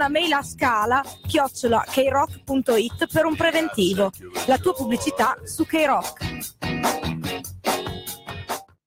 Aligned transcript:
una 0.00 0.08
mail 0.08 0.32
a 0.32 0.42
scala 0.42 1.04
chiocciola 1.26 1.84
krock.it 1.86 3.06
per 3.12 3.26
un 3.26 3.36
preventivo. 3.36 4.10
La 4.46 4.56
tua 4.56 4.72
pubblicità 4.72 5.36
su 5.44 5.66
K-Rock. 5.66 6.48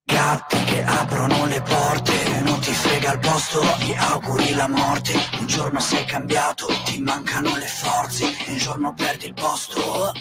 Gatti 0.03 0.63
che 0.63 0.83
aprono 0.83 1.45
le 1.45 1.61
porte, 1.61 2.41
non 2.43 2.59
ti 2.61 2.71
frega 2.71 3.13
il 3.13 3.19
posto, 3.19 3.61
gli 3.81 3.93
auguri 3.95 4.55
la 4.55 4.67
morte. 4.67 5.13
Un 5.39 5.45
giorno 5.45 5.79
sei 5.79 6.03
cambiato, 6.05 6.65
ti 6.85 6.99
mancano 6.99 7.55
le 7.57 7.67
forze, 7.67 8.25
un 8.47 8.57
giorno 8.57 8.93
perdi 8.95 9.27
il 9.27 9.33
posto, 9.33 10.13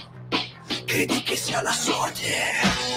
credi 0.85 1.23
che 1.23 1.37
sia 1.37 1.63
la 1.63 1.73
sorte. 1.73 2.91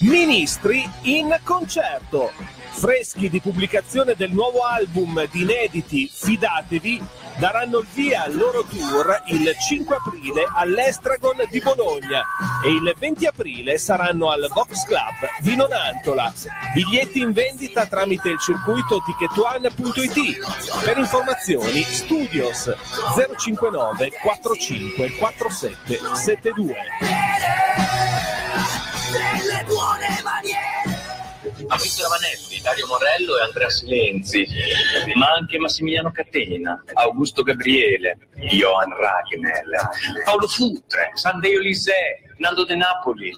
Ministri 0.00 0.88
in 1.02 1.38
concerto. 1.42 2.30
Freschi 2.70 3.28
di 3.28 3.40
pubblicazione 3.40 4.14
del 4.14 4.30
nuovo 4.30 4.60
album 4.60 5.26
di 5.30 5.42
inediti 5.42 6.08
Fidatevi 6.12 7.02
daranno 7.38 7.78
il 7.78 7.86
via 7.92 8.24
al 8.24 8.36
loro 8.36 8.64
tour 8.64 9.22
il 9.26 9.52
5 9.56 9.96
aprile 9.96 10.46
all'Estragon 10.54 11.44
di 11.50 11.60
Bologna 11.60 12.22
e 12.64 12.70
il 12.70 12.94
20 12.96 13.26
aprile 13.26 13.78
saranno 13.78 14.30
al 14.30 14.48
Vox 14.52 14.84
Club 14.84 15.28
di 15.40 15.56
Nonantola. 15.56 16.32
Biglietti 16.74 17.20
in 17.20 17.32
vendita 17.32 17.86
tramite 17.86 18.28
il 18.28 18.38
circuito 18.38 19.02
ticketone.it. 19.04 20.84
Per 20.84 20.98
informazioni 20.98 21.82
studios 21.82 22.72
059 23.36 24.12
45 24.22 25.16
47 25.16 26.00
72. 26.14 27.87
Maurizio 31.68 32.04
Ravanelli, 32.04 32.60
Dario 32.62 32.86
Morello 32.86 33.38
e 33.38 33.42
Andrea 33.42 33.68
Silenzi, 33.68 34.46
ma 35.14 35.32
anche 35.32 35.58
Massimiliano 35.58 36.10
Catena, 36.10 36.82
Augusto 36.94 37.42
Gabriele, 37.42 38.18
Johan 38.50 38.90
Ragnel, 38.96 40.22
Paolo 40.24 40.48
Futre, 40.48 41.10
Sandeo 41.14 41.60
Lisè, 41.60 42.20
Nando 42.38 42.64
De 42.64 42.76
Napoli, 42.76 43.36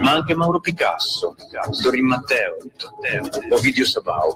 ma 0.00 0.12
anche 0.12 0.34
Mauro 0.34 0.58
Picasso, 0.60 1.36
Dorin 1.80 2.06
Matteo, 2.06 2.56
Ovidio 3.50 3.84
Sabao, 3.84 4.34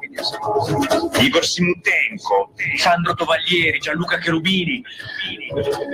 Igor 1.21 1.45
Simutenko, 1.45 2.53
Sandro 2.77 3.15
Tovaglieri, 3.15 3.79
Gianluca 3.79 4.19
Cherubini, 4.19 4.83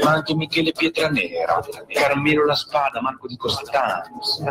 ma 0.03 0.13
anche 0.13 0.35
Michele 0.35 0.73
Pietranera, 0.73 1.65
Carmelo 1.89 2.45
La 2.45 2.55
Spada, 2.55 3.01
Marco 3.01 3.27
Di 3.27 3.37
Costanzo, 3.37 4.45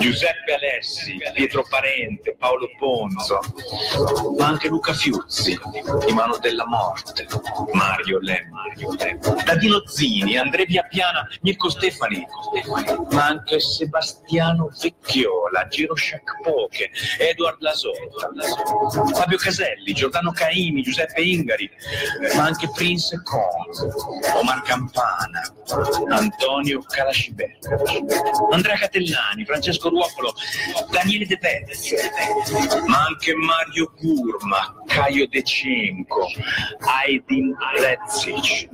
Giuseppe 0.00 0.54
Alessi, 0.54 1.18
Pietro 1.34 1.64
Parente, 1.68 2.34
Paolo 2.36 2.68
Ponzo, 2.78 3.38
ma 4.38 4.46
anche 4.48 4.68
Luca 4.68 4.92
Fiuzzi, 4.92 5.58
di 6.04 6.12
Mano 6.12 6.36
della 6.38 6.66
Morte, 6.66 7.28
Mario 7.72 8.18
Lemma, 8.20 8.62
Dadino 9.44 9.86
Zini, 9.86 10.36
Andrea 10.36 10.64
Piappiana, 10.64 11.28
Mirko 11.42 11.70
Stefani, 11.70 12.26
ma 13.10 13.26
anche 13.26 13.60
Sebastiano 13.60 14.70
Vecchiola, 14.80 15.66
Giro 15.68 15.94
Poche, 16.42 16.90
Edward 17.18 17.60
Lasotta, 17.60 18.30
Fabio 19.14 19.38
Caselli, 19.38 19.92
Giordano 19.92 20.32
Caimi, 20.32 20.82
Giuseppe 20.82 21.20
Ingari, 21.20 21.70
ma 22.34 22.44
anche 22.44 22.68
Prince 22.74 23.20
Con, 23.22 24.40
Omar 24.40 24.62
Campana, 24.62 25.42
Antonio 26.10 26.82
Calasciberri, 26.82 27.58
Andrea 28.50 28.76
Catellani, 28.76 29.44
Francesco 29.44 29.88
Ruopolo, 29.88 30.34
Daniele 30.90 31.26
De 31.26 31.38
Pezzi, 31.38 31.94
ma 32.86 33.04
anche 33.04 33.34
Mario 33.34 33.92
Gurma, 33.98 34.74
Caio 34.86 35.26
De 35.28 35.42
Cinco, 35.42 36.28
Aydin 36.80 37.54
Rezic. 37.76 38.68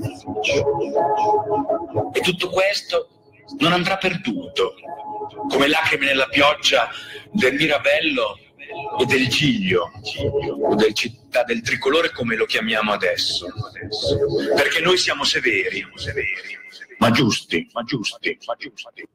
E 2.13 2.21
tutto 2.21 2.51
questo 2.51 3.09
non 3.59 3.73
andrà 3.73 3.97
perduto, 3.97 4.75
come 5.49 5.69
lacrime 5.69 6.07
nella 6.07 6.27
pioggia 6.27 6.89
del 7.33 7.55
Mirabello 7.55 8.39
o 8.99 9.05
del 9.05 9.29
Giglio, 9.29 9.91
o 10.63 10.75
del 10.75 10.93
città 10.93 11.43
del 11.45 11.63
tricolore 11.63 12.13
come 12.13 12.37
lo 12.37 12.45
chiamiamo 12.45 12.93
adesso. 12.93 13.47
Perché 14.55 14.81
noi 14.81 14.99
siamo 14.99 15.25
severi, 15.25 15.85
ma 16.99 17.11
giusti, 17.11 17.69
ma 17.73 17.83
giusti, 17.83 18.39
ma 18.47 18.55
giusti. 18.57 19.09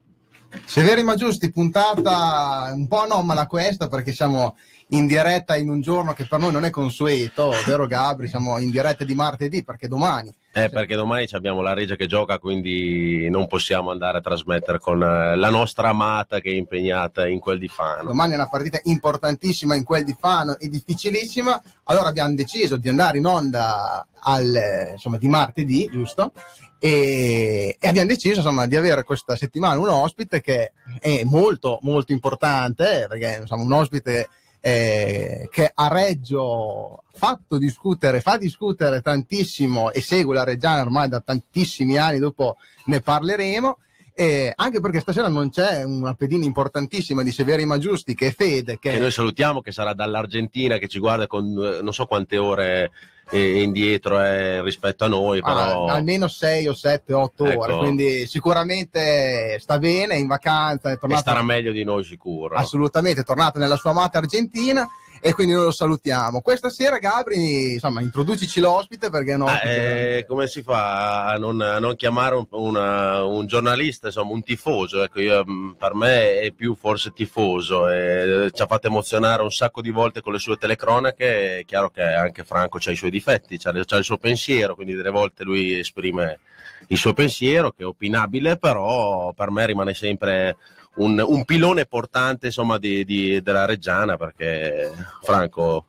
Severi 0.65 1.03
ma 1.03 1.15
giusti, 1.15 1.51
puntata 1.51 2.71
un 2.73 2.87
po' 2.87 3.01
anomala 3.01 3.47
questa 3.47 3.87
perché 3.87 4.13
siamo 4.13 4.55
in 4.89 5.07
diretta 5.07 5.55
in 5.55 5.69
un 5.69 5.81
giorno 5.81 6.13
che 6.13 6.27
per 6.27 6.39
noi 6.39 6.51
non 6.51 6.65
è 6.65 6.69
consueto, 6.69 7.51
vero 7.65 7.87
Gabri? 7.87 8.27
Siamo 8.27 8.59
in 8.59 8.69
diretta 8.69 9.03
di 9.03 9.15
martedì 9.15 9.63
perché 9.63 9.87
domani. 9.87 10.33
Eh, 10.55 10.69
perché 10.69 10.95
domani 10.95 11.27
abbiamo 11.31 11.61
la 11.61 11.73
Regia 11.73 11.95
che 11.95 12.05
gioca, 12.05 12.37
quindi 12.37 13.27
non 13.27 13.47
possiamo 13.47 13.89
andare 13.89 14.19
a 14.19 14.21
trasmettere 14.21 14.77
con 14.77 15.01
eh, 15.01 15.35
la 15.35 15.49
nostra 15.49 15.89
amata 15.89 16.39
che 16.41 16.51
è 16.51 16.53
impegnata 16.53 17.27
in 17.27 17.39
quel 17.39 17.57
di 17.57 17.67
Fano. 17.67 18.09
Domani 18.09 18.33
è 18.33 18.35
una 18.35 18.49
partita 18.49 18.79
importantissima 18.83 19.73
in 19.73 19.83
quel 19.83 20.03
di 20.03 20.15
Fano 20.17 20.55
e 20.59 20.69
difficilissima. 20.69 21.59
Allora 21.85 22.09
abbiamo 22.09 22.35
deciso 22.35 22.77
di 22.77 22.87
andare 22.87 23.17
in 23.17 23.25
onda 23.25 24.05
al, 24.19 24.55
eh, 24.55 24.91
insomma, 24.91 25.17
di 25.17 25.27
martedì, 25.27 25.89
giusto? 25.91 26.33
E, 26.77 27.75
e, 27.79 27.87
abbiamo 27.87 28.09
deciso 28.09 28.41
insomma, 28.41 28.67
di 28.67 28.75
avere 28.75 29.03
questa 29.03 29.35
settimana 29.35 29.79
un 29.79 29.89
ospite 29.89 30.39
che 30.39 30.73
è 30.99 31.23
molto 31.23 31.79
molto 31.81 32.11
importante 32.11 33.07
perché 33.09 33.39
insomma, 33.41 33.63
un 33.63 33.71
ospite 33.71 34.29
eh, 34.65 35.49
che 35.51 35.69
a 35.73 35.89
Reggio 35.89 37.03
fatto 37.11 37.57
discutere, 37.57 38.21
fa 38.21 38.37
discutere 38.37 39.01
tantissimo 39.01 39.91
e 39.91 39.99
segue 39.99 40.33
la 40.33 40.45
Reggiana 40.45 40.81
ormai 40.81 41.09
da 41.09 41.19
tantissimi 41.19 41.97
anni, 41.97 42.19
dopo 42.19 42.55
ne 42.85 43.01
parleremo. 43.01 43.77
Eh, 44.15 44.53
anche 44.55 44.79
perché 44.79 45.01
stasera 45.01 45.27
non 45.27 45.49
c'è 45.49 45.83
una 45.83 46.13
pedina 46.13 46.45
importantissima 46.45 47.23
di 47.23 47.31
Severi 47.31 47.65
Maggiusti 47.65 48.15
che 48.15 48.27
è 48.27 48.31
Fede. 48.33 48.79
Che... 48.79 48.91
che 48.91 48.99
noi 48.99 49.11
salutiamo, 49.11 49.59
che 49.59 49.73
sarà 49.73 49.93
dall'Argentina, 49.93 50.77
che 50.77 50.87
ci 50.87 50.99
guarda 50.99 51.27
con 51.27 51.45
eh, 51.45 51.81
non 51.81 51.93
so 51.93 52.05
quante 52.05 52.37
ore 52.37 52.91
indietro 53.39 54.21
eh, 54.21 54.61
rispetto 54.61 55.05
a 55.05 55.07
noi. 55.07 55.41
Però... 55.41 55.87
Ah, 55.87 55.93
almeno 55.93 56.27
6 56.27 56.67
o 56.67 56.73
7, 56.73 57.13
8 57.13 57.45
ecco. 57.45 57.61
ore, 57.61 57.77
quindi 57.77 58.27
sicuramente 58.27 59.57
sta 59.59 59.77
bene, 59.79 60.15
è 60.15 60.17
in 60.17 60.27
vacanza. 60.27 60.91
È 60.91 60.97
tornato... 60.97 61.19
E 61.19 61.23
starà 61.23 61.43
meglio 61.43 61.71
di 61.71 61.83
noi 61.83 62.03
sicuro. 62.03 62.55
Assolutamente, 62.55 63.21
è 63.21 63.23
tornato 63.23 63.59
nella 63.59 63.75
sua 63.75 63.91
amata 63.91 64.17
Argentina 64.17 64.87
e 65.25 65.31
quindi 65.33 65.53
noi 65.53 65.63
lo 65.63 65.71
salutiamo. 65.71 66.41
Questa 66.41 66.69
sera, 66.69 66.97
Gabri, 66.97 67.75
insomma, 67.75 68.01
introducici 68.01 68.59
l'ospite 68.59 69.09
perché 69.09 69.37
no. 69.37 69.45
Ah, 69.45 69.65
eh, 69.65 70.25
come 70.27 70.47
si 70.47 70.61
fa 70.61 71.27
a 71.27 71.37
non, 71.37 71.61
a 71.61 71.79
non 71.79 71.95
chiamare 71.95 72.35
un, 72.35 72.45
una, 72.49 73.23
un, 73.23 73.47
giornalista, 73.47 74.07
insomma, 74.07 74.33
un 74.33 74.43
tifoso? 74.43 75.01
Ecco, 75.01 75.21
io, 75.21 75.45
mm, 75.49 75.71
per 75.79 75.93
me 75.93 76.41
è 76.41 76.51
più 76.51 76.75
forse 76.75 77.13
tifoso, 77.13 77.87
e 77.87 78.51
ci 78.51 78.61
ha 78.61 78.67
fatto 78.67 78.87
emozionare 78.87 79.43
un 79.43 79.51
sacco 79.51 79.81
di 79.81 79.91
volte 79.91 80.19
con 80.19 80.33
le 80.33 80.39
sue 80.39 80.57
telecronache. 80.57 81.59
È 81.59 81.63
chiaro 81.63 81.89
che 81.89 82.03
anche 82.03 82.43
Franco 82.43 82.79
ha 82.83 82.91
i 82.91 82.95
suoi 82.97 83.09
difetti, 83.09 83.57
ha 83.63 83.69
il 83.69 84.03
suo 84.03 84.17
pensiero, 84.17 84.75
quindi 84.75 84.93
delle 84.93 85.09
volte 85.09 85.45
lui 85.45 85.79
esprime 85.79 86.39
il 86.87 86.97
suo 86.97 87.13
pensiero, 87.13 87.71
che 87.71 87.83
è 87.83 87.85
opinabile, 87.85 88.57
però 88.57 89.31
per 89.31 89.51
me 89.51 89.65
rimane 89.67 89.93
sempre 89.93 90.57
un, 90.95 91.23
un 91.25 91.45
pilone 91.45 91.85
portante 91.85 92.47
insomma, 92.47 92.77
di, 92.77 93.03
di, 93.05 93.41
della 93.41 93.65
Reggiana 93.65 94.17
perché 94.17 94.91
Franco 95.21 95.85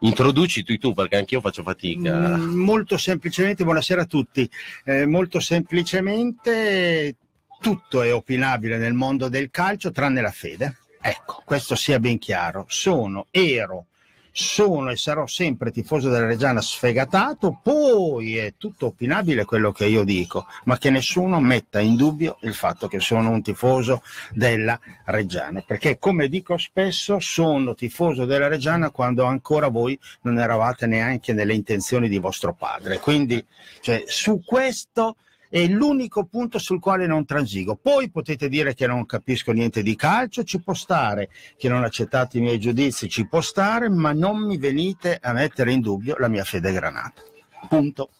Introduci 0.00 0.62
tu, 0.62 0.76
tu 0.78 0.94
perché 0.94 1.16
anch'io 1.16 1.40
faccio 1.40 1.62
fatica. 1.62 2.36
Mm, 2.36 2.54
molto 2.60 2.96
semplicemente, 2.96 3.64
buonasera 3.64 4.02
a 4.02 4.06
tutti. 4.06 4.48
Eh, 4.84 5.06
molto 5.06 5.40
semplicemente 5.40 7.16
tutto 7.60 8.02
è 8.02 8.14
opinabile 8.14 8.78
nel 8.78 8.92
mondo 8.92 9.28
del 9.28 9.50
calcio 9.50 9.90
tranne 9.90 10.20
la 10.20 10.30
fede. 10.30 10.76
Ecco, 11.00 11.42
questo 11.44 11.74
sia 11.74 11.98
ben 11.98 12.18
chiaro. 12.18 12.64
Sono, 12.68 13.26
ero 13.30 13.86
sono 14.32 14.90
e 14.90 14.96
sarò 14.96 15.26
sempre 15.26 15.70
tifoso 15.70 16.08
della 16.08 16.26
Reggiana 16.26 16.60
sfegatato, 16.60 17.60
poi 17.62 18.36
è 18.36 18.54
tutto 18.56 18.86
opinabile 18.86 19.44
quello 19.44 19.72
che 19.72 19.86
io 19.86 20.04
dico, 20.04 20.46
ma 20.64 20.78
che 20.78 20.90
nessuno 20.90 21.40
metta 21.40 21.80
in 21.80 21.96
dubbio 21.96 22.38
il 22.42 22.54
fatto 22.54 22.88
che 22.88 23.00
sono 23.00 23.30
un 23.30 23.42
tifoso 23.42 24.02
della 24.32 24.78
Reggiana, 25.04 25.62
perché 25.66 25.98
come 25.98 26.28
dico 26.28 26.56
spesso 26.56 27.18
sono 27.18 27.74
tifoso 27.74 28.24
della 28.24 28.48
Reggiana 28.48 28.90
quando 28.90 29.24
ancora 29.24 29.68
voi 29.68 29.98
non 30.22 30.38
eravate 30.38 30.86
neanche 30.86 31.32
nelle 31.32 31.54
intenzioni 31.54 32.08
di 32.08 32.18
vostro 32.18 32.54
padre. 32.54 32.98
Quindi 32.98 33.44
cioè, 33.80 34.04
su 34.06 34.42
questo 34.44 35.16
è 35.48 35.66
l'unico 35.66 36.24
punto 36.24 36.58
sul 36.58 36.80
quale 36.80 37.06
non 37.06 37.24
transigo. 37.24 37.76
Poi 37.76 38.10
potete 38.10 38.48
dire 38.48 38.74
che 38.74 38.86
non 38.86 39.06
capisco 39.06 39.52
niente 39.52 39.82
di 39.82 39.96
calcio, 39.96 40.44
ci 40.44 40.60
può 40.60 40.74
stare, 40.74 41.30
che 41.56 41.68
non 41.68 41.84
accettate 41.84 42.38
i 42.38 42.40
miei 42.40 42.58
giudizi, 42.58 43.08
ci 43.08 43.26
può 43.26 43.40
stare, 43.40 43.88
ma 43.88 44.12
non 44.12 44.38
mi 44.38 44.58
venite 44.58 45.18
a 45.20 45.32
mettere 45.32 45.72
in 45.72 45.80
dubbio 45.80 46.16
la 46.18 46.28
mia 46.28 46.44
fede 46.44 46.72
granata. 46.72 47.22
Punto. 47.68 48.10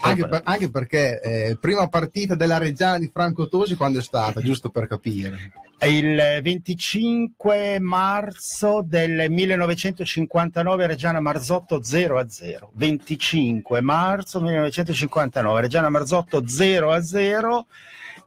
Anche, 0.00 0.28
per, 0.28 0.40
anche 0.44 0.70
perché 0.70 1.20
eh, 1.22 1.56
prima 1.58 1.88
partita 1.88 2.34
della 2.34 2.58
Reggiana 2.58 2.98
di 2.98 3.10
Franco 3.10 3.48
Tosi 3.48 3.76
quando 3.76 4.00
è 4.00 4.02
stata, 4.02 4.42
giusto 4.42 4.68
per 4.68 4.86
capire? 4.86 5.52
Il 5.82 6.40
25 6.42 7.78
marzo 7.80 8.82
del 8.82 9.30
1959 9.30 10.86
Reggiana 10.86 11.20
Marzotto 11.20 11.82
0 11.82 12.18
a 12.18 12.28
0. 12.28 12.70
25 12.72 13.82
marzo 13.82 14.40
1959 14.40 15.60
Reggiana 15.60 15.90
Marzotto 15.90 16.48
0 16.48 16.92
a 16.92 17.02
0 17.02 17.66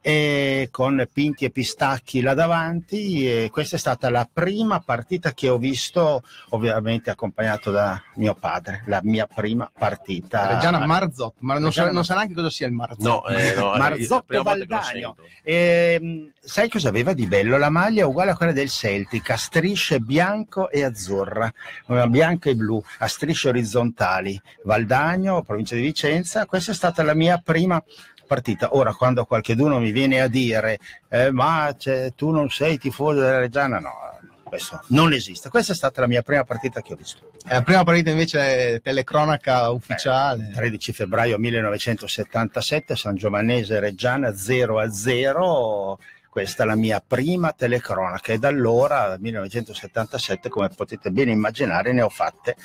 e 0.01 0.69
con 0.71 1.07
Pinti 1.11 1.45
e 1.45 1.49
Pistacchi 1.49 2.21
là 2.21 2.33
davanti 2.33 3.29
e 3.29 3.49
questa 3.51 3.75
è 3.75 3.79
stata 3.79 4.09
la 4.09 4.27
prima 4.31 4.79
partita 4.79 5.33
che 5.33 5.49
ho 5.49 5.57
visto 5.57 6.23
ovviamente 6.49 7.09
accompagnato 7.09 7.71
da 7.71 8.01
mio 8.15 8.35
padre 8.35 8.83
la 8.85 8.99
mia 9.03 9.27
prima 9.27 9.69
partita 9.77 10.47
Reggiana 10.53 10.85
Marzotto, 10.85 11.35
ma 11.39 11.53
non, 11.53 11.65
Reggiana 11.65 11.87
sa, 11.87 11.93
non 11.93 12.05
sa 12.05 12.15
neanche 12.15 12.33
cosa 12.33 12.49
sia 12.49 12.67
il 12.67 12.73
Marzotto. 12.73 13.07
No, 13.07 13.27
eh, 13.27 13.53
no, 13.55 13.71
la 13.71 13.77
Marzotto 13.89 14.43
Valdagno. 14.43 15.15
Ehm, 15.43 16.31
sai 16.39 16.69
cosa 16.69 16.89
aveva 16.89 17.13
di 17.13 17.27
bello? 17.27 17.57
La 17.57 17.69
maglia 17.69 18.01
è 18.01 18.05
uguale 18.05 18.31
a 18.31 18.35
quella 18.35 18.51
del 18.51 18.69
Celtic, 18.69 19.29
a 19.29 19.37
strisce 19.37 19.99
bianco 19.99 20.69
e 20.69 20.83
azzurra, 20.83 21.51
una 21.87 22.07
bianca 22.07 22.49
e 22.49 22.55
blu, 22.55 22.81
a 22.99 23.07
strisce 23.07 23.49
orizzontali. 23.49 24.39
Valdagno, 24.63 25.43
provincia 25.43 25.75
di 25.75 25.81
Vicenza, 25.81 26.45
questa 26.45 26.71
è 26.71 26.75
stata 26.75 27.03
la 27.03 27.13
mia 27.13 27.41
prima 27.43 27.81
partita. 28.29 28.75
Ora, 28.75 28.93
quando 28.93 29.25
qualcuno 29.25 29.79
mi 29.79 29.91
viene 29.91 30.21
a 30.21 30.27
dire 30.27 30.77
eh, 31.09 31.31
ma 31.31 31.75
tu 32.15 32.29
non 32.29 32.49
sei 32.49 32.77
tifoso 32.77 33.19
della 33.19 33.39
Reggiana, 33.39 33.79
no, 33.79 33.91
questo 34.43 34.81
non 34.89 35.11
esiste. 35.13 35.49
Questa 35.49 35.73
è 35.73 35.75
stata 35.75 36.01
la 36.01 36.07
mia 36.07 36.21
prima 36.21 36.43
partita 36.43 36.81
che 36.81 36.93
ho 36.93 36.95
visto. 36.95 37.31
È 37.43 37.53
la 37.53 37.63
prima 37.63 37.83
partita 37.83 38.11
invece 38.11 38.75
è 38.75 38.81
telecronaca 38.81 39.69
ufficiale. 39.71 40.51
13 40.53 40.93
febbraio 40.93 41.39
1977, 41.39 42.95
San 42.95 43.15
Giovannese 43.15 43.79
Reggiana 43.79 44.35
0 44.35 44.79
a 44.79 44.91
0. 44.91 45.99
Questa 46.29 46.61
è 46.61 46.65
la 46.67 46.75
mia 46.75 47.03
prima 47.05 47.53
telecronaca 47.53 48.31
e 48.31 48.37
da 48.37 48.49
allora, 48.49 49.07
dal 49.07 49.19
1977, 49.19 50.47
come 50.47 50.69
potete 50.69 51.09
bene 51.09 51.31
immaginare, 51.31 51.91
ne 51.91 52.03
ho 52.03 52.09
fatte, 52.09 52.55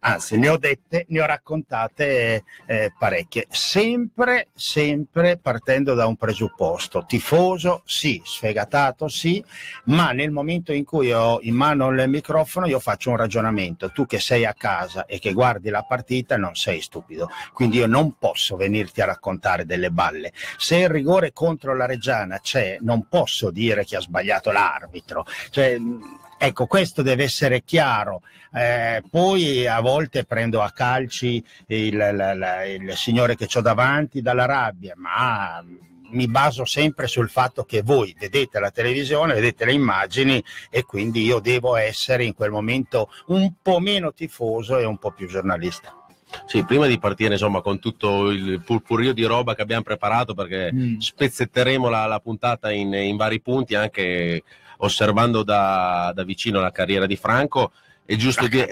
anzi 0.00 0.38
ne 0.38 0.48
ho 0.48 0.56
dette, 0.56 1.06
ne 1.08 1.20
ho 1.20 1.26
raccontate 1.26 2.44
eh, 2.66 2.92
parecchie, 2.98 3.46
sempre, 3.50 4.48
sempre 4.54 5.38
partendo 5.38 5.94
da 5.94 6.06
un 6.06 6.16
presupposto, 6.16 7.04
tifoso 7.06 7.82
sì, 7.84 8.20
sfegatato 8.24 9.08
sì, 9.08 9.42
ma 9.84 10.12
nel 10.12 10.30
momento 10.30 10.72
in 10.72 10.84
cui 10.84 11.12
ho 11.12 11.38
in 11.42 11.54
mano 11.54 11.88
il 11.88 12.08
microfono 12.08 12.66
io 12.66 12.80
faccio 12.80 13.10
un 13.10 13.16
ragionamento, 13.16 13.90
tu 13.90 14.06
che 14.06 14.20
sei 14.20 14.44
a 14.44 14.54
casa 14.54 15.06
e 15.06 15.18
che 15.18 15.32
guardi 15.32 15.70
la 15.70 15.82
partita 15.82 16.36
non 16.36 16.54
sei 16.54 16.80
stupido, 16.80 17.28
quindi 17.52 17.78
io 17.78 17.86
non 17.86 18.16
posso 18.18 18.56
venirti 18.56 19.00
a 19.00 19.06
raccontare 19.06 19.66
delle 19.66 19.90
balle. 19.90 20.32
Se 20.56 20.76
il 20.76 20.88
rigore 20.88 21.32
contro 21.32 21.76
la 21.76 21.86
Reggiana 21.86 22.38
c'è, 22.38 22.78
non 22.80 23.06
posso 23.08 23.50
dire 23.50 23.84
che 23.84 23.96
ha 23.96 24.00
sbagliato 24.00 24.50
l'arbitro. 24.50 25.24
Cioè, 25.50 25.78
ecco, 26.42 26.66
questo 26.66 27.02
deve 27.02 27.24
essere 27.24 27.62
chiaro. 27.62 28.22
Eh, 28.52 29.02
poi 29.08 29.66
a 29.66 29.80
volte 29.80 30.24
prendo 30.24 30.62
a 30.62 30.70
calci 30.70 31.42
il, 31.66 31.96
la- 31.96 32.34
la- 32.34 32.64
il 32.64 32.94
signore 32.96 33.36
che 33.36 33.46
ho 33.54 33.60
davanti 33.60 34.22
dalla 34.22 34.46
rabbia, 34.46 34.94
ma 34.96 35.62
mi 36.12 36.26
baso 36.26 36.64
sempre 36.64 37.06
sul 37.06 37.28
fatto 37.30 37.62
che 37.64 37.82
voi 37.82 38.16
vedete 38.18 38.58
la 38.58 38.70
televisione, 38.72 39.34
vedete 39.34 39.64
le 39.66 39.72
immagini 39.74 40.42
e 40.68 40.82
quindi 40.82 41.22
io 41.22 41.38
devo 41.38 41.76
essere 41.76 42.24
in 42.24 42.34
quel 42.34 42.50
momento 42.50 43.10
un 43.26 43.52
po' 43.62 43.78
meno 43.78 44.12
tifoso 44.12 44.78
e 44.78 44.84
un 44.84 44.98
po' 44.98 45.12
più 45.12 45.28
giornalista. 45.28 45.94
Sì, 46.46 46.64
prima 46.64 46.86
di 46.86 46.98
partire 46.98 47.32
insomma 47.32 47.60
con 47.60 47.80
tutto 47.80 48.30
il 48.30 48.60
purpurio 48.64 49.12
di 49.12 49.24
roba 49.24 49.54
che 49.56 49.62
abbiamo 49.62 49.82
preparato 49.82 50.32
perché 50.34 50.72
Mm. 50.72 50.98
spezzetteremo 50.98 51.88
la, 51.88 52.06
la 52.06 52.20
puntata 52.20 52.70
in, 52.72 52.92
in 52.92 53.16
vari 53.16 53.40
punti 53.40 53.74
anche 53.74 54.42
osservando 54.80 55.42
da, 55.42 56.12
da 56.14 56.24
vicino 56.24 56.60
la 56.60 56.72
carriera 56.72 57.06
di 57.06 57.16
Franco 57.16 57.72
è 58.04 58.16
giusto, 58.16 58.48
dire, 58.48 58.66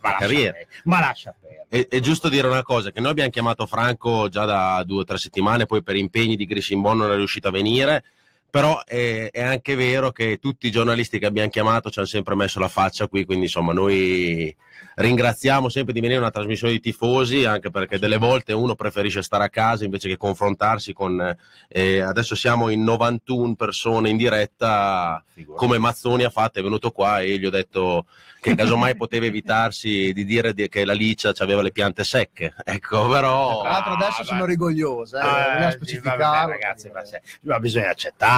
carriera, 0.00 0.56
eh, 0.58 0.66
eh, 0.66 0.66
lascia. 1.00 1.34
È, 1.68 1.86
è 1.88 2.00
giusto 2.00 2.28
dire 2.28 2.48
una 2.48 2.64
cosa, 2.64 2.90
che 2.90 3.00
noi 3.00 3.12
abbiamo 3.12 3.30
chiamato 3.30 3.66
Franco 3.66 4.28
già 4.28 4.44
da 4.44 4.82
due 4.84 5.02
o 5.02 5.04
tre 5.04 5.16
settimane, 5.16 5.66
poi 5.66 5.82
per 5.82 5.94
impegni 5.94 6.34
di 6.34 6.44
Grisimbon 6.44 6.98
non 6.98 7.12
è 7.12 7.14
riuscito 7.14 7.48
a 7.48 7.52
venire, 7.52 8.02
però 8.50 8.82
è, 8.84 9.30
è 9.30 9.42
anche 9.42 9.74
vero 9.74 10.10
che 10.12 10.38
tutti 10.40 10.66
i 10.66 10.70
giornalisti 10.70 11.18
che 11.18 11.26
abbiamo 11.26 11.48
chiamato 11.50 11.90
ci 11.90 11.98
hanno 11.98 12.08
sempre 12.08 12.34
messo 12.34 12.58
la 12.58 12.68
faccia 12.68 13.06
qui, 13.08 13.24
quindi 13.24 13.44
insomma 13.46 13.72
noi 13.72 14.54
ringraziamo 14.96 15.68
sempre 15.68 15.92
di 15.92 16.00
venire 16.00 16.18
a 16.18 16.22
una 16.22 16.30
trasmissione 16.30 16.72
di 16.72 16.80
tifosi, 16.80 17.44
anche 17.44 17.70
perché 17.70 17.98
delle 17.98 18.18
volte 18.18 18.52
uno 18.52 18.74
preferisce 18.74 19.22
stare 19.22 19.44
a 19.44 19.48
casa 19.48 19.84
invece 19.84 20.08
che 20.08 20.16
confrontarsi 20.16 20.92
con... 20.92 21.36
eh, 21.68 22.00
adesso 22.00 22.34
siamo 22.34 22.68
in 22.68 22.82
91 22.82 23.54
persone 23.54 24.10
in 24.10 24.16
diretta, 24.16 25.22
come 25.54 25.78
Mazzoni 25.78 26.24
ha 26.24 26.30
fatto, 26.30 26.58
è 26.58 26.62
venuto 26.62 26.90
qua 26.90 27.20
e 27.20 27.38
gli 27.38 27.46
ho 27.46 27.50
detto 27.50 28.06
che 28.40 28.54
casomai 28.54 28.96
poteva 28.96 29.26
evitarsi 29.26 30.12
di 30.14 30.24
dire 30.24 30.54
di- 30.54 30.66
che 30.70 30.86
la 30.86 30.94
Licia 30.94 31.32
aveva 31.38 31.60
le 31.60 31.72
piante 31.72 32.04
secche. 32.04 32.54
Ecco, 32.64 33.06
però... 33.06 33.60
Tra 33.60 33.70
l'altro 33.70 33.92
adesso 33.92 34.22
Ah, 34.22 34.24
sono 34.24 34.38
vai. 34.40 34.48
rigoglioso, 34.48 35.16
eh, 35.18 35.20
Ah, 35.20 35.44
bisogna 35.50 35.70
sì, 35.70 35.76
specificare. 35.76 36.52
ragazzi, 36.52 36.90
ma, 36.92 37.04
se- 37.04 37.20
ma 37.42 37.58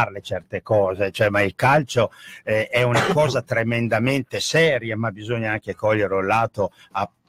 accettarle 0.02 0.20
certe 0.20 0.62
cose, 0.62 1.10
cioè, 1.10 1.28
ma 1.28 1.42
il 1.42 1.54
calcio 1.54 2.10
eh, 2.44 2.68
è 2.68 2.82
una 2.82 3.02
cosa 3.12 3.42
tremendamente 3.42 4.40
seria, 4.40 4.96
ma 4.96 5.10
bisogna 5.10 5.52
anche 5.52 5.74
cogliere 5.74 6.14
un 6.14 6.26
lato 6.26 6.72
appena 6.92 7.20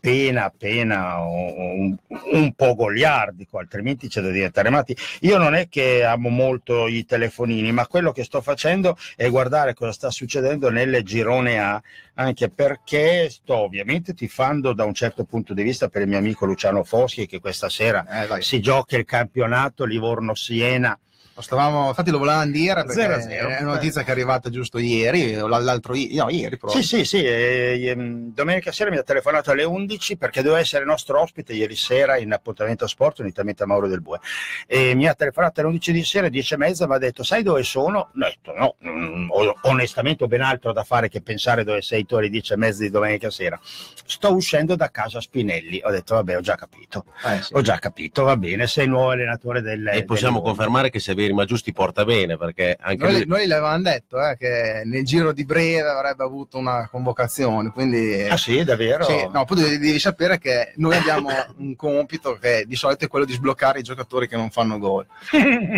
appena 0.44 1.20
un, 1.20 1.96
un 2.08 2.54
po' 2.54 2.76
goliardico, 2.76 3.58
altrimenti 3.58 4.10
c'è 4.10 4.20
da 4.20 4.32
diventare 4.32 4.70
matti. 4.70 4.94
Io 5.22 5.38
non 5.38 5.56
è 5.56 5.70
che 5.70 6.04
amo 6.04 6.28
molto 6.28 6.88
i 6.88 7.06
telefonini, 7.06 7.72
ma 7.72 7.88
quello 7.88 8.12
che 8.12 8.26
sto 8.26 8.42
facendo 8.42 8.98
è 9.16 9.30
guardare 9.30 9.74
cosa 9.74 9.94
sta 9.94 10.10
succedendo 10.10 10.70
nel 10.70 11.04
girone 11.04 11.58
A, 11.58 11.82
anche 12.16 12.50
perché 12.50 13.30
sto 13.30 13.56
ovviamente 13.56 14.14
tifando 14.14 14.74
da 14.74 14.84
un 14.84 14.94
certo 14.94 15.24
punto 15.24 15.54
di 15.54 15.64
vista 15.64 15.88
per 15.88 16.02
il 16.02 16.10
mio 16.10 16.18
amico 16.18 16.46
Luciano 16.46 16.84
Foschi 16.84 17.26
che 17.26 17.40
questa 17.40 17.70
sera 17.70 18.28
Eh, 18.28 18.42
si 18.42 18.60
gioca 18.60 18.98
il 18.98 19.06
campionato 19.06 19.86
Livorno-Siena. 19.86 20.98
Lo 21.36 21.42
stavamo, 21.42 21.88
infatti 21.88 22.12
lo 22.12 22.20
volevamo 22.20 22.46
dire 22.52 22.76
perché 22.76 22.94
0 22.94 23.14
a 23.16 23.20
0. 23.22 23.48
è 23.50 23.62
una 23.62 23.74
notizia 23.74 24.04
che 24.04 24.10
è 24.10 24.12
arrivata 24.12 24.52
giusto 24.52 24.78
ieri, 24.78 25.36
o 25.36 25.48
l'altro 25.48 25.96
ieri, 25.96 26.16
no, 26.16 26.30
ieri 26.30 26.58
proprio. 26.58 26.80
Sì, 26.80 26.88
sì, 26.88 27.06
sì. 27.06 27.24
eh, 27.24 27.82
ehm, 27.88 28.34
domenica 28.36 28.72
sera 28.72 28.92
mi 28.92 28.98
ha 28.98 29.04
telefonato 29.04 29.50
alle 29.50 29.64
11 29.64 30.18
perché 30.18 30.44
doveva 30.44 30.60
essere 30.62 30.86
nostro 30.86 31.20
ospite 31.20 31.54
ieri 31.54 31.76
sera 31.76 32.18
in 32.18 32.32
appuntamento 32.34 32.86
sport 32.86 33.20
unitamente 33.20 33.64
a 33.64 33.66
Mauro 33.66 33.88
Del 33.88 34.02
Bue. 34.02 34.20
E 34.68 34.94
mi 34.94 35.08
ha 35.08 35.16
telefonato 35.16 35.60
alle 35.62 35.70
11 35.70 35.92
di 35.92 36.04
sera, 36.04 36.30
10 36.30 36.54
e 36.54 36.58
mezza, 36.58 36.88
mi 36.88 36.94
ha 36.94 37.00
detto 37.00 37.24
sai 37.24 37.42
dove 37.42 37.64
sono? 37.64 38.00
Ho 38.00 38.10
detto 38.14 38.54
no, 38.54 38.76
mm, 38.88 39.30
ho- 39.32 39.58
onestamente 39.64 40.26
ho 40.26 40.28
ben 40.28 40.42
altro 40.42 40.72
da 40.72 40.84
fare 40.84 41.10
che 41.10 41.22
pensare 41.22 41.64
dove 41.64 41.82
sei 41.82 42.06
tu 42.06 42.14
alle 42.16 42.30
10 42.30 42.54
e 42.54 42.58
mezza 42.58 42.84
di 42.84 42.92
domenica 42.92 43.32
sera. 43.32 43.60
Sto 44.06 44.36
uscendo 44.36 44.76
da 44.76 44.92
casa 44.92 45.20
Spinelli. 45.20 45.82
Ho 45.84 45.90
detto 45.90 46.14
vabbè, 46.14 46.38
ho 46.38 46.42
già 46.42 46.56
capito. 46.56 47.06
Eh, 47.26 47.42
sì. 47.42 47.54
Ho 47.56 47.62
già 47.62 47.80
capito, 47.80 48.24
va 48.24 48.38
bene, 48.38 48.68
sei 48.68 48.84
il 48.84 48.92
nuovo 48.92 49.10
allenatore 49.12 49.62
del... 49.62 49.88
E 49.88 50.04
possiamo 50.04 50.36
del- 50.36 50.46
confermare 50.46 50.90
che 50.92 51.00
Severi 51.24 51.34
Maggiusti 51.34 51.72
porta 51.72 52.04
bene, 52.04 52.38
perché 52.38 52.78
anche 52.80 53.04
Noi, 53.04 53.14
lui... 53.14 53.26
noi 53.26 53.48
le 53.48 53.54
avevamo 53.56 53.82
detto 53.82 54.20
eh, 54.22 54.36
che 54.38 54.82
nel 54.86 55.06
giro 55.06 55.32
di 55.32 55.46
breve 55.46 55.88
avrebbe 55.88 56.24
avuto 56.24 56.58
una 56.58 56.88
convocazione, 56.92 57.72
quindi 57.72 58.28
Ah 58.30 58.38
sì, 58.38 58.64
davvero? 58.64 59.04
Sì, 59.06 59.28
no, 59.32 59.46
poi 59.46 59.58
devi, 59.62 59.78
devi 59.78 60.00
sapere 60.00 60.38
che 60.38 60.74
noi 60.78 60.96
abbiamo 60.96 61.30
un 61.58 61.76
compito 61.76 62.34
che 62.34 62.66
di 62.68 62.76
solito 62.76 63.06
è 63.06 63.08
quello 63.08 63.26
di 63.26 63.34
sbloccare 63.34 63.80
i 63.80 63.84
giocatori 63.84 64.28
che 64.28 64.36
non 64.36 64.50
fanno 64.50 64.78
gol. 64.78 65.06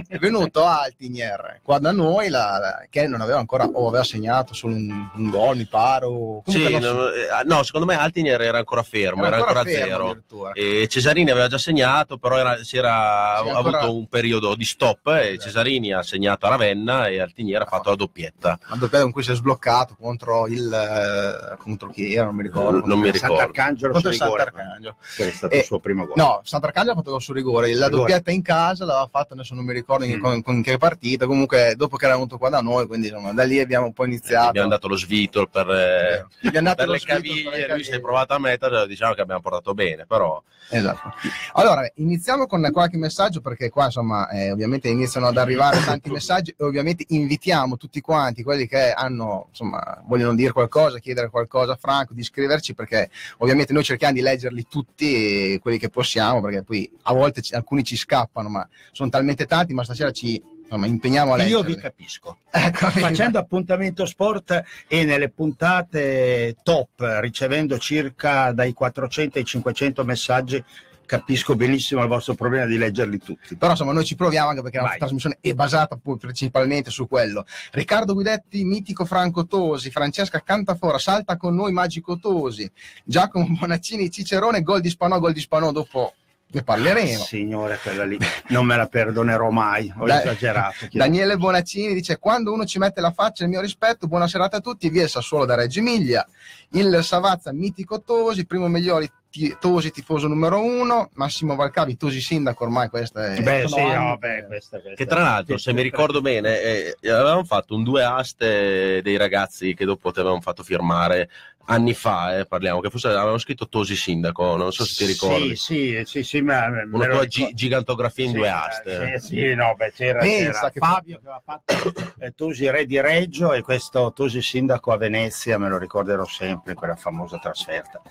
È 0.08 0.18
venuto 0.18 0.66
Altinier 0.66 1.60
qua 1.62 1.78
da 1.80 1.92
noi, 1.92 2.30
la- 2.30 2.58
la- 2.60 2.86
che 2.90 3.08
non 3.08 3.22
aveva 3.22 3.38
ancora, 3.40 3.66
o 3.66 3.88
aveva 3.88 4.04
segnato 4.04 4.54
solo 4.54 4.76
un, 4.76 5.10
un 5.16 5.30
gol, 5.30 5.58
mi 5.58 5.68
pare. 5.68 6.06
o- 6.06 6.42
Sì, 6.46 6.72
non 6.72 6.82
no, 6.82 7.10
eh, 7.12 7.28
no, 7.46 7.64
secondo 7.64 7.86
me 7.86 7.96
Altinier 7.98 8.42
era 8.42 8.58
ancora 8.58 8.84
fermo, 8.84 9.26
era, 9.26 9.38
ancora, 9.38 9.60
a 9.62 9.64
fermo 9.64 9.86
zero. 9.88 10.06
addirittura. 10.10 10.52
E 10.54 10.88
Cesarini 10.88 11.30
aveva 11.32 11.48
già 11.48 11.58
segnato, 11.58 12.18
però 12.18 12.38
era- 12.38 12.64
si 12.64 12.78
era 12.78 13.40
Sì, 13.44 13.50
ancora- 13.50 13.78
avuto 13.80 13.96
un 13.96 14.08
periodo 14.08 14.56
di 14.56 14.64
stop 14.66 15.08
e 15.08 15.35
Cesarini 15.40 15.94
ha 15.94 16.02
segnato 16.04 16.46
a 16.46 16.50
Ravenna 16.50 17.08
e 17.08 17.20
Altinier 17.20 17.62
ha 17.62 17.66
fatto 17.66 17.90
la 17.90 17.96
doppietta. 17.96 18.60
La 18.70 18.76
doppietta 18.76 19.02
con 19.04 19.12
cui 19.12 19.24
si 19.24 19.32
è 19.32 19.36
sbloccato 19.36 19.96
contro 20.00 20.48
il 20.48 20.72
eh, 20.74 21.58
contro 21.58 21.90
chi 21.90 22.14
era, 22.14 22.26
non 22.26 22.36
mi 22.36 22.44
ricordo. 22.44 22.86
Non 22.86 23.00
mi 23.00 23.12
ricordo. 23.12 23.36
Sant'Arcangelo 23.38 23.94
Contro 23.94 24.12
su 24.12 24.16
il 24.18 24.24
rigore. 24.24 24.44
Sant'Arcangelo. 24.44 24.96
Che 25.16 25.28
è 25.28 25.32
stato 25.32 25.54
Eh, 25.54 25.58
il 25.60 25.64
suo 25.64 25.80
primo 25.80 26.06
gol. 26.06 26.14
No, 26.18 26.42
Sant'Arcangelo 26.44 26.94
ha 26.94 26.98
fatto 26.98 27.12
gol 27.12 27.22
su 27.22 27.34
rigore, 27.34 27.74
la 27.74 27.86
Rigore. 27.88 28.02
doppietta 28.08 28.32
in 28.32 28.42
casa 28.42 28.86
l'aveva 28.86 29.08
fatta, 29.12 29.34
adesso 29.34 29.54
non 29.56 29.66
mi 29.66 29.74
ricordo 29.74 30.04
in, 30.06 30.18
Mm. 30.18 30.22
con, 30.22 30.42
con 30.44 30.62
che 30.62 30.78
partita, 30.78 31.26
comunque 31.26 31.74
dopo 31.76 31.98
che 31.98 32.06
era 32.06 32.14
venuto 32.16 32.38
qua 32.38 32.50
da 32.50 32.62
noi, 32.62 32.88
quindi 32.88 33.08
insomma, 33.08 33.34
da 33.34 33.44
lì 33.44 33.60
abbiamo 33.60 33.86
un 33.88 33.94
po' 33.94 34.06
iniziato. 34.06 34.48
Abbiamo 34.50 34.70
dato 34.70 34.88
lo 34.88 34.96
svitol 34.98 35.50
per, 35.50 35.70
eh, 35.70 36.26
Gli 36.40 36.48
abbiamo 36.48 36.68
dato 36.68 36.78
per 36.78 36.88
lo 36.88 36.94
le 36.94 37.00
caviglie, 37.00 37.50
per 37.50 37.68
le 37.68 37.74
lui 37.74 37.84
si 37.84 37.92
è 37.92 38.00
provato 38.00 38.34
a 38.34 38.40
mettere, 38.40 38.88
diciamo 38.88 39.14
che 39.14 39.22
abbiamo 39.22 39.42
portato 39.42 39.74
bene, 39.74 40.06
però 40.06 40.42
Esatto. 40.68 41.14
Allora, 41.54 41.88
iniziamo 41.96 42.48
con 42.48 42.68
qualche 42.72 42.98
messaggio 42.98 43.40
perché 43.40 43.70
qua 43.70 43.86
insomma 43.86 44.28
eh, 44.30 44.52
ovviamente 44.52 44.88
iniziano 44.88 45.25
ad 45.28 45.38
arrivare 45.38 45.80
tanti 45.84 46.10
messaggi 46.10 46.54
e 46.58 46.64
ovviamente 46.64 47.06
invitiamo 47.10 47.78
tutti 47.78 48.02
quanti, 48.02 48.44
quelli 48.44 48.68
che 48.68 48.92
hanno, 48.92 49.48
insomma, 49.50 50.02
vogliono 50.06 50.36
dire 50.36 50.52
qualcosa, 50.52 51.00
chiedere 51.00 51.30
qualcosa 51.30 51.74
a 51.74 51.78
Franco, 51.80 52.14
di 52.14 52.24
scriverci 52.24 52.74
perché 52.74 53.10
ovviamente 53.38 53.74
noi 53.74 53.84
cerchiamo 53.84 54.14
di 54.14 54.22
leggerli 54.22 54.66
tutti 54.70 55.58
quelli 55.62 55.78
che 55.78 55.90
possiamo 55.90 56.42
perché 56.42 56.64
poi 56.64 56.90
a 57.04 57.14
volte 57.14 57.42
ci- 57.42 57.54
alcuni 57.54 57.84
ci 57.84 57.96
scappano 57.96 58.50
ma 58.50 58.68
sono 58.92 59.10
talmente 59.10 59.46
tanti 59.46 59.74
ma 59.74 59.84
stasera 59.84 60.12
ci 60.12 60.42
insomma, 60.66 60.88
impegniamo 60.88 61.34
a 61.34 61.44
Io 61.44 61.60
leggerli. 61.62 61.76
vi 61.76 61.82
capisco. 61.82 62.38
Ecco, 62.50 62.90
Facendo 62.90 63.40
appuntamento 63.40 64.06
sport 64.06 64.64
e 64.88 65.04
nelle 65.06 65.30
puntate 65.30 66.56
top, 66.64 67.18
ricevendo 67.20 67.78
circa 67.78 68.52
dai 68.52 68.74
400 68.74 69.38
ai 69.38 69.46
500 69.46 70.04
messaggi, 70.04 70.64
capisco 71.06 71.56
benissimo 71.56 72.02
il 72.02 72.08
vostro 72.08 72.34
problema 72.34 72.66
di 72.66 72.78
leggerli 72.78 73.18
tutti. 73.20 73.56
Però 73.56 73.72
insomma 73.72 73.92
noi 73.92 74.06
ci 74.06 74.16
proviamo 74.16 74.50
anche 74.50 74.62
perché 74.62 74.78
la 74.78 74.84
Vai. 74.84 74.92
nostra 75.00 75.08
trasmissione 75.08 75.38
è 75.42 75.54
basata 75.54 75.98
poi 76.02 76.18
principalmente 76.18 76.90
su 76.90 77.08
quello. 77.08 77.46
Riccardo 77.72 78.14
Guidetti, 78.14 78.64
mitico 78.64 79.06
Franco 79.06 79.46
Tosi, 79.46 79.92
Francesca 79.92 80.42
Cantafora, 80.42 80.98
salta 80.98 81.38
con 81.38 81.56
noi 81.56 81.72
Magico 81.72 82.18
Tosi, 82.18 82.70
Giacomo 83.04 83.46
Bonaccini, 83.50 84.10
Cicerone, 84.10 84.62
gol 84.62 84.82
di 84.82 84.90
Spanò, 84.90 85.20
gol 85.20 85.34
di 85.34 85.40
Spanò, 85.40 85.72
dopo 85.72 86.14
ne 86.48 86.64
parleremo. 86.64 87.24
Signore, 87.24 87.80
quella 87.82 88.06
lì 88.06 88.18
non 88.50 88.66
me 88.66 88.78
la 88.78 88.88
perdonerò 88.88 89.50
mai, 89.50 89.92
ho 89.98 90.06
Dai- 90.06 90.20
esagerato. 90.20 90.88
Daniele 90.92 91.38
Bonaccini 91.38 91.94
dice 91.94 92.18
quando 92.18 92.54
uno 92.54 92.66
ci 92.66 92.78
mette 92.78 93.02
la 93.02 93.12
faccia 93.12 93.44
il 93.44 93.50
mio 93.50 93.62
rispetto, 93.62 94.08
buona 94.08 94.28
serata 94.28 94.58
a 94.58 94.62
tutti, 94.62 94.90
via 94.90 95.04
il 95.04 95.10
Sassuolo 95.10 95.46
da 95.46 95.56
Reggio 95.56 95.80
Emilia, 95.80 96.26
il 96.72 97.00
Savazza 97.04 97.52
mitico 97.52 98.02
Tosi, 98.02 98.46
primo 98.46 98.68
migliori 98.68 99.12
Tosi 99.60 99.92
tifoso 99.92 100.28
numero 100.28 100.60
uno, 100.60 101.10
Massimo 101.14 101.56
Valcavi 101.56 101.98
Tosi 101.98 102.22
sindaco 102.22 102.64
ormai 102.64 102.90
questa 102.90 103.34
è... 103.34 103.42
Beh, 103.42 103.68
sì, 103.68 103.82
no, 103.82 104.18
beh, 104.18 104.46
questa, 104.46 104.80
questa. 104.80 104.96
Che 104.96 105.06
tra 105.06 105.22
l'altro, 105.22 105.58
se 105.58 105.74
mi 105.74 105.82
ricordo 105.82 106.22
bene, 106.22 106.60
eh, 106.62 106.96
avevamo 107.10 107.44
fatto 107.44 107.76
un 107.76 107.84
due 107.84 108.04
aste 108.04 109.02
dei 109.02 109.18
ragazzi 109.18 109.74
che 109.74 109.86
dopo 109.86 110.12
ti 110.12 110.20
avevamo 110.20 110.42
fatto 110.42 110.64
firmare 110.64 111.30
anni 111.66 111.94
fa, 111.94 112.38
eh, 112.38 112.46
parliamo, 112.46 112.80
che 112.80 112.90
forse 112.90 113.08
avevamo 113.08 113.38
scritto 113.38 113.68
Tosi 113.68 113.96
Sindaco, 113.96 114.56
non 114.56 114.72
so 114.72 114.86
se 114.86 115.06
ti 115.06 115.12
ricordi. 115.12 115.56
Sì, 115.56 115.96
sì, 115.98 116.02
sì, 116.06 116.24
sì, 116.24 116.42
ma 116.42 116.66
Una 116.68 117.08
tua 117.08 117.26
gi- 117.26 117.54
gigantografia 117.54 118.24
in 118.26 118.32
Sì, 118.32 118.36
due 118.38 118.48
eh, 118.48 118.52
aste. 118.52 119.20
Sì, 119.20 119.28
sì, 119.28 119.54
no, 119.56 119.74
beh, 119.76 119.92
c'era, 119.92 120.20
Pensa 120.20 120.52
c'era 120.60 120.70
che- 120.72 120.80
Fabio 120.80 121.16
che 121.20 121.28
aveva 121.28 121.42
fatto 121.44 121.74
eh, 122.20 122.32
Tosi 122.34 122.70
Re 122.70 122.86
di 122.86 123.00
Reggio 123.00 123.54
e 123.54 123.62
questo 123.62 124.12
Tosi 124.14 124.42
Sindaco 124.42 124.92
a 124.92 124.98
Venezia, 124.98 125.58
me 125.58 125.70
lo 125.70 125.78
ricorderò 125.78 126.26
sempre, 126.26 126.74
quella 126.74 126.96
famosa 126.96 127.38
trasferta 127.40 128.02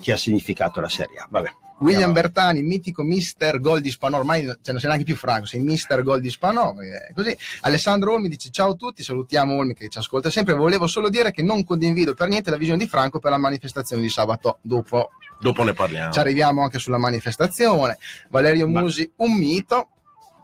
che 0.00 0.12
ha 0.12 0.16
significato 0.16 0.80
la 0.80 0.88
Serie 0.88 1.18
A. 1.18 1.26
Vabbè. 1.28 1.50
William 1.82 2.12
Bertani, 2.12 2.62
mitico 2.62 3.02
mister 3.02 3.60
gol 3.60 3.80
di 3.80 3.90
Spanò, 3.90 4.18
ormai 4.18 4.42
cioè, 4.44 4.72
non 4.72 4.78
sei 4.80 4.88
neanche 4.88 5.04
più 5.04 5.16
franco, 5.16 5.46
sei 5.46 5.60
mister 5.60 6.02
gol 6.02 6.20
di 6.20 6.30
Spanò, 6.30 6.74
eh, 6.80 7.12
così. 7.14 7.36
Alessandro 7.62 8.12
Olmi 8.12 8.28
dice 8.28 8.50
ciao 8.50 8.70
a 8.70 8.74
tutti, 8.74 9.02
salutiamo 9.02 9.54
Olmi 9.56 9.74
che 9.74 9.88
ci 9.88 9.98
ascolta 9.98 10.30
sempre, 10.30 10.54
volevo 10.54 10.86
solo 10.86 11.08
dire 11.08 11.30
che 11.32 11.42
non 11.42 11.64
condivido 11.64 12.14
per 12.14 12.28
niente 12.28 12.50
la 12.50 12.56
visione 12.56 12.82
di 12.82 12.88
Franco 12.88 13.18
per 13.18 13.30
la 13.30 13.38
manifestazione 13.38 14.02
di 14.02 14.08
sabato, 14.08 14.58
dopo 14.62 15.10
Dopo 15.40 15.62
ne 15.64 15.72
parliamo. 15.72 16.12
ci 16.12 16.18
arriviamo 16.18 16.62
anche 16.62 16.78
sulla 16.78 16.98
manifestazione, 16.98 17.98
Valerio 18.30 18.68
Ma- 18.68 18.80
Musi 18.80 19.10
un 19.16 19.32
mito, 19.36 19.88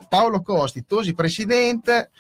Paolo 0.08 0.42
Costi, 0.42 0.84
Tosi 0.86 1.14
presidente, 1.14 2.10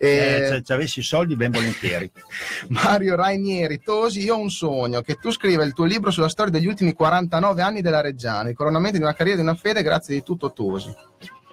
Eh, 0.00 0.06
eh, 0.08 0.46
se, 0.46 0.62
se 0.64 0.72
avessi 0.72 1.00
i 1.00 1.02
soldi 1.02 1.34
ben 1.34 1.50
volentieri. 1.50 2.10
Mario 2.68 3.16
Rainieri, 3.16 3.80
Tosi, 3.80 4.22
io 4.22 4.36
ho 4.36 4.40
un 4.40 4.50
sogno, 4.50 5.00
che 5.00 5.16
tu 5.16 5.32
scriva 5.32 5.64
il 5.64 5.72
tuo 5.72 5.84
libro 5.84 6.12
sulla 6.12 6.28
storia 6.28 6.52
degli 6.52 6.66
ultimi 6.66 6.92
49 6.92 7.62
anni 7.62 7.80
della 7.80 8.00
Reggiana, 8.00 8.48
il 8.48 8.54
coronamento 8.54 8.96
di 8.96 9.02
una 9.02 9.14
carriera 9.14 9.40
e 9.40 9.42
di 9.42 9.48
una 9.48 9.56
fede 9.56 9.82
grazie 9.82 10.14
di 10.14 10.22
tutto 10.22 10.52
Tosi. 10.52 10.94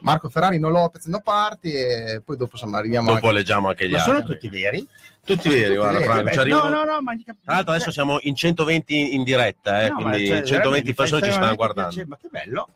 Marco 0.05 0.29
Ferrari, 0.29 0.59
no 0.59 0.69
Lopez, 0.69 1.05
no 1.07 1.19
parti 1.19 1.73
e 1.73 2.21
poi 2.23 2.37
dopo 2.37 2.51
insomma 2.53 2.77
arriviamo 2.77 3.11
Dopo 3.11 3.25
anche... 3.25 3.37
leggiamo 3.39 3.69
anche 3.69 3.87
gli 3.89 3.93
Ma 3.93 3.99
sono 3.99 4.17
altri. 4.17 4.33
tutti 4.35 4.49
veri? 4.49 4.87
Tutti 5.25 5.49
veri, 5.49 5.75
guarda, 5.75 6.21
veri, 6.21 6.37
ci 6.43 6.47
no, 6.49 6.69
no, 6.69 6.83
no, 6.83 7.01
ma 7.01 7.15
Tra 7.43 7.53
l'altro 7.55 7.73
adesso 7.73 7.89
siamo 7.89 8.19
in 8.21 8.35
120 8.35 9.15
in 9.15 9.23
diretta, 9.23 9.81
eh, 9.81 9.89
No, 9.89 9.95
quindi 9.95 10.27
cioè, 10.27 10.43
120 10.43 10.53
veramente 10.61 10.93
persone 10.93 11.21
ci 11.23 11.31
stanno 11.31 11.55
guardando. 11.55 11.89
piacere, 11.89 12.07
Ma 12.07 12.17
che 12.21 12.27
bello, 12.29 12.69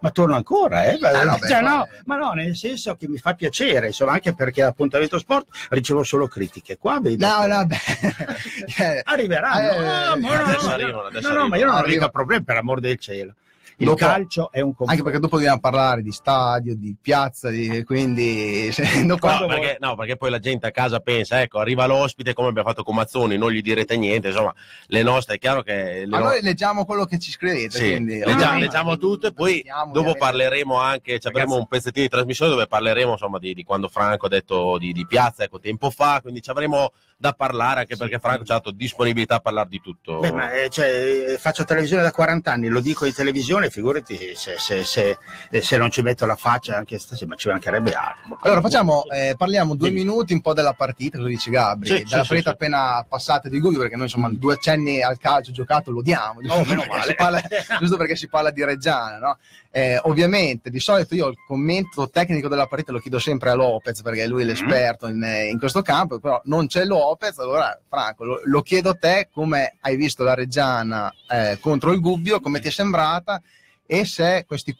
ma 0.00 0.10
torno 0.10 0.34
ancora, 0.34 0.82
eh? 0.86 0.98
Ah, 1.00 1.22
no, 1.22 1.36
beh, 1.38 1.46
Cioè, 1.46 1.60
ma- 1.62 1.76
no, 1.76 1.88
ma 2.06 2.16
no, 2.16 2.32
nel 2.32 2.56
senso 2.56 2.96
che 2.96 3.06
mi 3.06 3.18
fa 3.18 3.34
piacere, 3.34 3.86
insomma, 3.86 4.10
anche 4.10 4.34
perché 4.34 4.62
all'appuntamento 4.62 5.20
sport 5.20 5.46
ricevo 5.70 6.02
solo 6.02 6.26
critiche. 6.26 6.76
Qua 6.76 6.98
vedo 7.00 7.24
No, 7.24 7.46
no, 7.46 7.64
beh... 7.66 7.76
eh, 8.82 9.00
arriveranno. 9.04 9.70
Eh, 9.70 9.86
Ah, 9.86 10.16
ma 10.16 10.36
no, 10.36 10.50
no, 10.62 10.68
arrivano, 10.72 11.08
no, 11.08 11.32
no, 11.32 11.46
ma 11.48 11.56
io 11.56 11.66
non 11.66 11.76
ho 11.76 11.86
mica 11.86 12.08
problemi 12.08 12.42
per 12.42 12.56
amor 12.56 12.80
del 12.80 12.98
cielo. 12.98 13.34
Il 13.78 13.86
Dopo- 13.86 13.98
calcio 13.98 14.50
è 14.52 14.60
un 14.60 14.68
anche 14.68 14.76
compito. 14.84 15.02
perché 15.02 15.18
dopo 15.18 15.36
dobbiamo 15.36 15.58
parlare 15.58 16.00
di 16.02 16.12
stadio, 16.12 16.76
di 16.76 16.94
piazza, 17.00 17.50
di... 17.50 17.82
quindi... 17.84 18.70
se- 18.72 18.82
dopo- 19.04 19.26
No 19.28 19.46
perché, 19.46 19.78
no, 19.80 19.96
perché 19.96 20.16
poi 20.16 20.30
la 20.30 20.38
gente 20.38 20.66
a 20.66 20.70
casa 20.70 21.00
pensa, 21.00 21.40
ecco, 21.42 21.58
arriva 21.58 21.86
l'ospite 21.86 22.34
come 22.34 22.48
abbiamo 22.48 22.68
fatto 22.68 22.82
con 22.84 22.94
Mazzoni, 22.94 23.36
non 23.36 23.50
gli 23.50 23.60
direte 23.62 23.96
niente, 23.96 24.28
insomma, 24.28 24.54
le 24.86 25.02
nostre, 25.02 25.34
è 25.34 25.38
chiaro 25.38 25.62
che... 25.62 26.00
Le 26.00 26.06
Ma 26.06 26.18
no- 26.18 26.24
noi 26.26 26.40
leggiamo 26.42 26.84
quello 26.84 27.04
che 27.04 27.18
ci 27.18 27.30
scrivete, 27.32 27.76
Sì, 27.78 27.90
quindi... 27.90 28.18
leggiamo, 28.18 28.58
leggiamo 28.60 28.96
tutto 28.96 29.26
e 29.26 29.32
poi 29.32 29.62
dopo 29.64 29.88
ovviamente. 29.90 30.18
parleremo 30.18 30.76
anche, 30.78 31.18
ci 31.18 31.26
avremo 31.28 31.56
un 31.56 31.66
pezzettino 31.66 32.04
di 32.04 32.10
trasmissione 32.10 32.52
dove 32.52 32.66
parleremo 32.68 33.12
insomma 33.12 33.38
di, 33.38 33.54
di 33.54 33.64
quando 33.64 33.88
Franco 33.88 34.26
ha 34.26 34.28
detto 34.28 34.78
di, 34.78 34.92
di 34.92 35.04
piazza, 35.06 35.42
ecco, 35.44 35.58
tempo 35.58 35.90
fa, 35.90 36.20
quindi 36.22 36.40
ci 36.42 36.50
avremo 36.50 36.92
da 37.16 37.32
parlare 37.32 37.80
anche 37.80 37.96
perché 37.96 38.18
Franco 38.18 38.44
ci 38.44 38.50
ha 38.50 38.56
dato 38.56 38.70
disponibilità 38.70 39.36
a 39.36 39.40
parlare 39.40 39.68
di 39.68 39.80
tutto. 39.80 40.18
Beh, 40.18 40.32
ma, 40.32 40.52
eh, 40.52 40.68
cioè, 40.68 41.30
eh, 41.30 41.38
faccio 41.38 41.64
televisione 41.64 42.02
da 42.02 42.10
40 42.10 42.52
anni, 42.52 42.68
lo 42.68 42.80
dico 42.80 43.06
in 43.06 43.14
televisione, 43.14 43.70
figurati 43.70 44.34
se, 44.34 44.56
se- 44.58 44.84
se- 44.84 45.16
eh, 45.50 45.62
se 45.62 45.76
non 45.76 45.90
ci 45.90 46.02
metto 46.02 46.26
la 46.26 46.36
faccia 46.36 46.76
anche 46.76 46.98
stasera, 46.98 47.30
ma 47.30 47.36
ci 47.36 47.48
mancherebbe 47.48 47.92
altro. 47.92 48.38
Allora 48.42 48.60
facciamo, 48.60 49.04
eh, 49.10 49.34
parliamo 49.38 49.74
due 49.74 49.88
Dimmi. 49.88 50.00
minuti 50.04 50.32
un 50.34 50.40
po' 50.40 50.52
della 50.54 50.74
partita, 50.74 51.16
cosa 51.16 51.28
dice 51.30 51.50
Gabri, 51.50 51.86
Sì, 51.88 51.94
della 52.04 52.22
sì, 52.22 52.28
partita 52.28 52.36
sì, 52.36 52.42
sì. 52.42 52.48
appena 52.48 53.06
passata 53.08 53.48
di 53.48 53.60
Gubbio, 53.60 53.78
perché 53.80 53.94
noi 53.94 54.04
insomma 54.04 54.28
due 54.30 54.54
accenni 54.54 55.00
al 55.02 55.16
calcio 55.18 55.52
giocato 55.52 55.90
lo 55.90 56.02
diamo, 56.02 56.40
giusto, 56.42 56.58
Oh, 56.58 56.64
meno 56.64 56.82
perché, 56.82 56.96
male. 56.96 57.14
parla, 57.14 57.42
giusto 57.78 57.96
perché 57.96 58.16
si 58.16 58.28
parla 58.28 58.50
di 58.50 58.64
Reggiana, 58.64 59.18
no? 59.18 59.38
Eh, 59.76 59.98
ovviamente 60.04 60.70
di 60.70 60.78
solito 60.78 61.16
io 61.16 61.26
il 61.26 61.36
commento 61.44 62.08
tecnico 62.08 62.46
della 62.46 62.68
partita 62.68 62.92
lo 62.92 63.00
chiedo 63.00 63.18
sempre 63.18 63.50
a 63.50 63.54
Lopez 63.54 64.02
perché 64.02 64.24
lui 64.28 64.42
è 64.42 64.44
l'esperto 64.44 65.08
in, 65.08 65.20
in 65.50 65.58
questo 65.58 65.82
campo, 65.82 66.20
però 66.20 66.40
non 66.44 66.68
c'è 66.68 66.84
Lopez, 66.84 67.36
allora 67.38 67.76
Franco 67.88 68.24
lo, 68.24 68.40
lo 68.44 68.62
chiedo 68.62 68.90
a 68.90 68.94
te 68.94 69.30
come 69.32 69.74
hai 69.80 69.96
visto 69.96 70.22
la 70.22 70.34
Reggiana 70.34 71.12
eh, 71.28 71.58
contro 71.58 71.90
il 71.90 71.98
Gubbio, 71.98 72.38
come 72.38 72.60
ti 72.60 72.68
è 72.68 72.70
sembrata 72.70 73.42
e 73.84 74.04
se 74.04 74.44
questi 74.46 74.76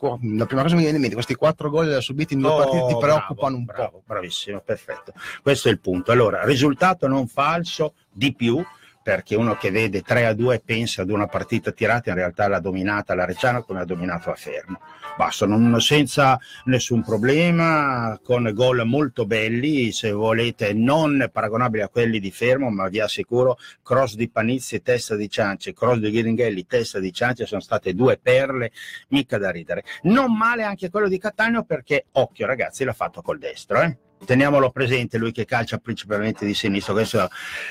la 0.00 0.46
prima 0.46 0.62
cosa 0.62 0.68
che 0.68 0.74
mi 0.74 0.82
viene 0.82 0.94
in 0.94 1.00
mente, 1.00 1.14
questi 1.14 1.34
quattro 1.34 1.68
gol 1.68 2.00
subiti 2.00 2.34
in 2.34 2.40
due 2.40 2.50
Oh, 2.50 2.56
partite 2.58 2.86
ti 2.86 2.94
bravo, 2.94 3.00
preoccupano 3.00 3.56
un 3.56 3.64
bravo, 3.64 3.90
po'. 3.90 4.02
Bravissimo, 4.06 4.60
perfetto. 4.60 5.12
Questo 5.42 5.66
è 5.66 5.72
il 5.72 5.80
punto. 5.80 6.12
Allora, 6.12 6.44
risultato 6.44 7.08
non 7.08 7.26
falso 7.26 7.94
di 8.08 8.32
più, 8.32 8.64
perché 9.08 9.36
uno 9.36 9.56
che 9.56 9.70
vede 9.70 10.02
3 10.02 10.26
a 10.26 10.34
2 10.34 10.60
pensa 10.60 11.00
ad 11.00 11.08
una 11.08 11.26
partita 11.26 11.72
tirata, 11.72 12.10
in 12.10 12.16
realtà 12.16 12.46
l'ha 12.46 12.60
dominata 12.60 13.14
la 13.14 13.24
Reggiana 13.24 13.62
come 13.62 13.80
ha 13.80 13.86
dominato 13.86 14.30
a 14.30 14.34
Fermo. 14.34 14.80
Basta, 15.16 15.46
non, 15.46 15.80
senza 15.80 16.38
nessun 16.66 17.02
problema, 17.02 18.20
con 18.22 18.50
gol 18.52 18.84
molto 18.84 19.24
belli, 19.24 19.92
se 19.92 20.12
volete, 20.12 20.74
non 20.74 21.30
paragonabili 21.32 21.82
a 21.82 21.88
quelli 21.88 22.20
di 22.20 22.30
Fermo, 22.30 22.68
ma 22.68 22.86
vi 22.88 23.00
assicuro, 23.00 23.56
cross 23.82 24.14
di 24.14 24.28
Panizzi 24.28 24.74
e 24.74 24.82
testa 24.82 25.16
di 25.16 25.30
Cianci, 25.30 25.72
cross 25.72 25.96
di 25.96 26.10
Ghiringhelli, 26.10 26.66
testa 26.66 26.98
di 26.98 27.10
Cianci, 27.10 27.46
sono 27.46 27.62
state 27.62 27.94
due 27.94 28.18
perle, 28.18 28.72
mica 29.08 29.38
da 29.38 29.50
ridere. 29.50 29.84
Non 30.02 30.36
male 30.36 30.64
anche 30.64 30.90
quello 30.90 31.08
di 31.08 31.16
Cattaneo 31.16 31.64
perché, 31.64 32.08
occhio 32.12 32.44
ragazzi, 32.44 32.84
l'ha 32.84 32.92
fatto 32.92 33.22
col 33.22 33.38
destro, 33.38 33.80
eh? 33.80 33.96
Teniamolo 34.24 34.70
presente, 34.70 35.18
lui 35.18 35.32
che 35.32 35.44
calcia 35.44 35.78
principalmente 35.78 36.44
di 36.44 36.54
sinistra. 36.54 37.28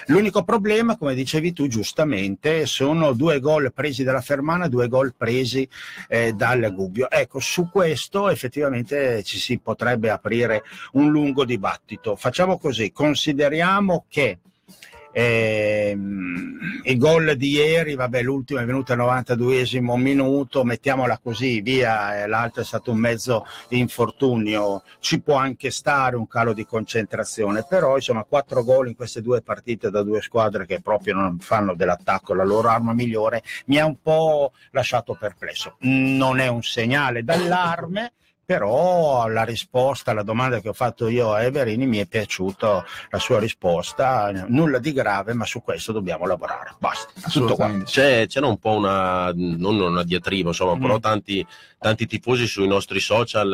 L'unico 0.07 0.43
problema, 0.43 0.97
come 0.97 1.13
dicevi 1.13 1.53
tu 1.53 1.67
giustamente, 1.67 2.65
sono 2.65 3.13
due 3.13 3.39
gol 3.39 3.71
presi 3.73 4.03
dalla 4.03 4.21
Fermana, 4.21 4.67
due 4.67 4.87
gol 4.87 5.13
presi 5.15 5.67
eh, 6.07 6.33
dal 6.33 6.73
Gubbio. 6.73 7.09
Ecco, 7.09 7.39
su 7.39 7.69
questo 7.69 8.29
effettivamente 8.29 9.23
ci 9.23 9.37
si 9.37 9.59
potrebbe 9.59 10.09
aprire 10.09 10.63
un 10.93 11.09
lungo 11.09 11.45
dibattito. 11.45 12.15
Facciamo 12.15 12.57
così, 12.57 12.91
consideriamo 12.91 14.05
che 14.07 14.39
ehm, 15.17 16.59
il 16.83 16.97
gol 16.97 17.35
di 17.35 17.49
ieri, 17.49 17.95
vabbè, 17.95 18.21
l'ultimo 18.21 18.59
è 18.59 18.65
venuto 18.65 18.93
al 18.93 18.99
92esimo 18.99 19.95
minuto, 19.95 20.63
mettiamola 20.63 21.17
così, 21.17 21.61
via, 21.61 22.21
eh, 22.21 22.27
l'altro 22.27 22.61
è 22.61 22.65
stato 22.65 22.91
un 22.91 22.99
mezzo 22.99 23.45
infortunio, 23.69 24.83
ci 24.99 25.19
può 25.19 25.35
anche 25.35 25.71
stare 25.71 26.15
un 26.15 26.27
calo 26.27 26.53
di 26.53 26.65
concentrazione, 26.65 27.65
però 27.67 27.95
insomma 27.95 28.23
quattro 28.23 28.63
gol 28.63 28.89
in 28.89 28.95
queste 28.95 29.21
due 29.21 29.41
partite 29.41 29.89
da 29.89 30.03
due 30.03 30.21
squadre 30.21 30.67
che 30.67 30.81
proprio 30.81 31.15
non 31.15 31.39
fanno 31.39 31.73
dell'attacco 31.73 32.35
la 32.35 32.45
loro 32.45 32.69
arma 32.69 32.93
migliore, 32.93 33.41
mi 33.65 33.79
ha 33.79 33.85
un 33.85 33.99
po' 34.01 34.51
lasciato 34.71 35.17
perplesso. 35.19 35.77
Non 35.79 36.39
è 36.39 36.47
un 36.47 36.61
segnale 36.61 37.23
d'allarme, 37.23 38.13
però 38.57 39.27
la 39.27 39.43
risposta 39.43 40.11
alla 40.11 40.23
domanda 40.23 40.61
che 40.61 40.69
ho 40.69 40.73
fatto 40.73 41.09
io 41.09 41.33
a 41.33 41.41
Everini 41.43 41.85
mi 41.85 41.97
è 41.97 42.05
piaciuta 42.05 42.85
la 43.09 43.19
sua 43.19 43.39
risposta, 43.39 44.31
nulla 44.47 44.79
di 44.79 44.93
grave, 44.93 45.33
ma 45.33 45.43
su 45.43 45.61
questo 45.61 45.91
dobbiamo 45.91 46.25
lavorare. 46.25 46.73
Basta, 46.79 47.11
tutto 47.29 47.55
qua. 47.55 47.69
C'è, 47.83 48.25
c'era 48.27 48.47
un 48.47 48.57
po' 48.57 48.69
una, 48.71 49.33
non 49.35 49.77
una 49.81 50.01
diatriba, 50.03 50.47
insomma, 50.47 50.75
Mm. 50.77 50.81
però 50.81 50.97
tanti, 50.99 51.45
tanti 51.77 52.05
tifosi 52.05 52.47
sui 52.47 52.67
nostri 52.69 53.01
social 53.01 53.51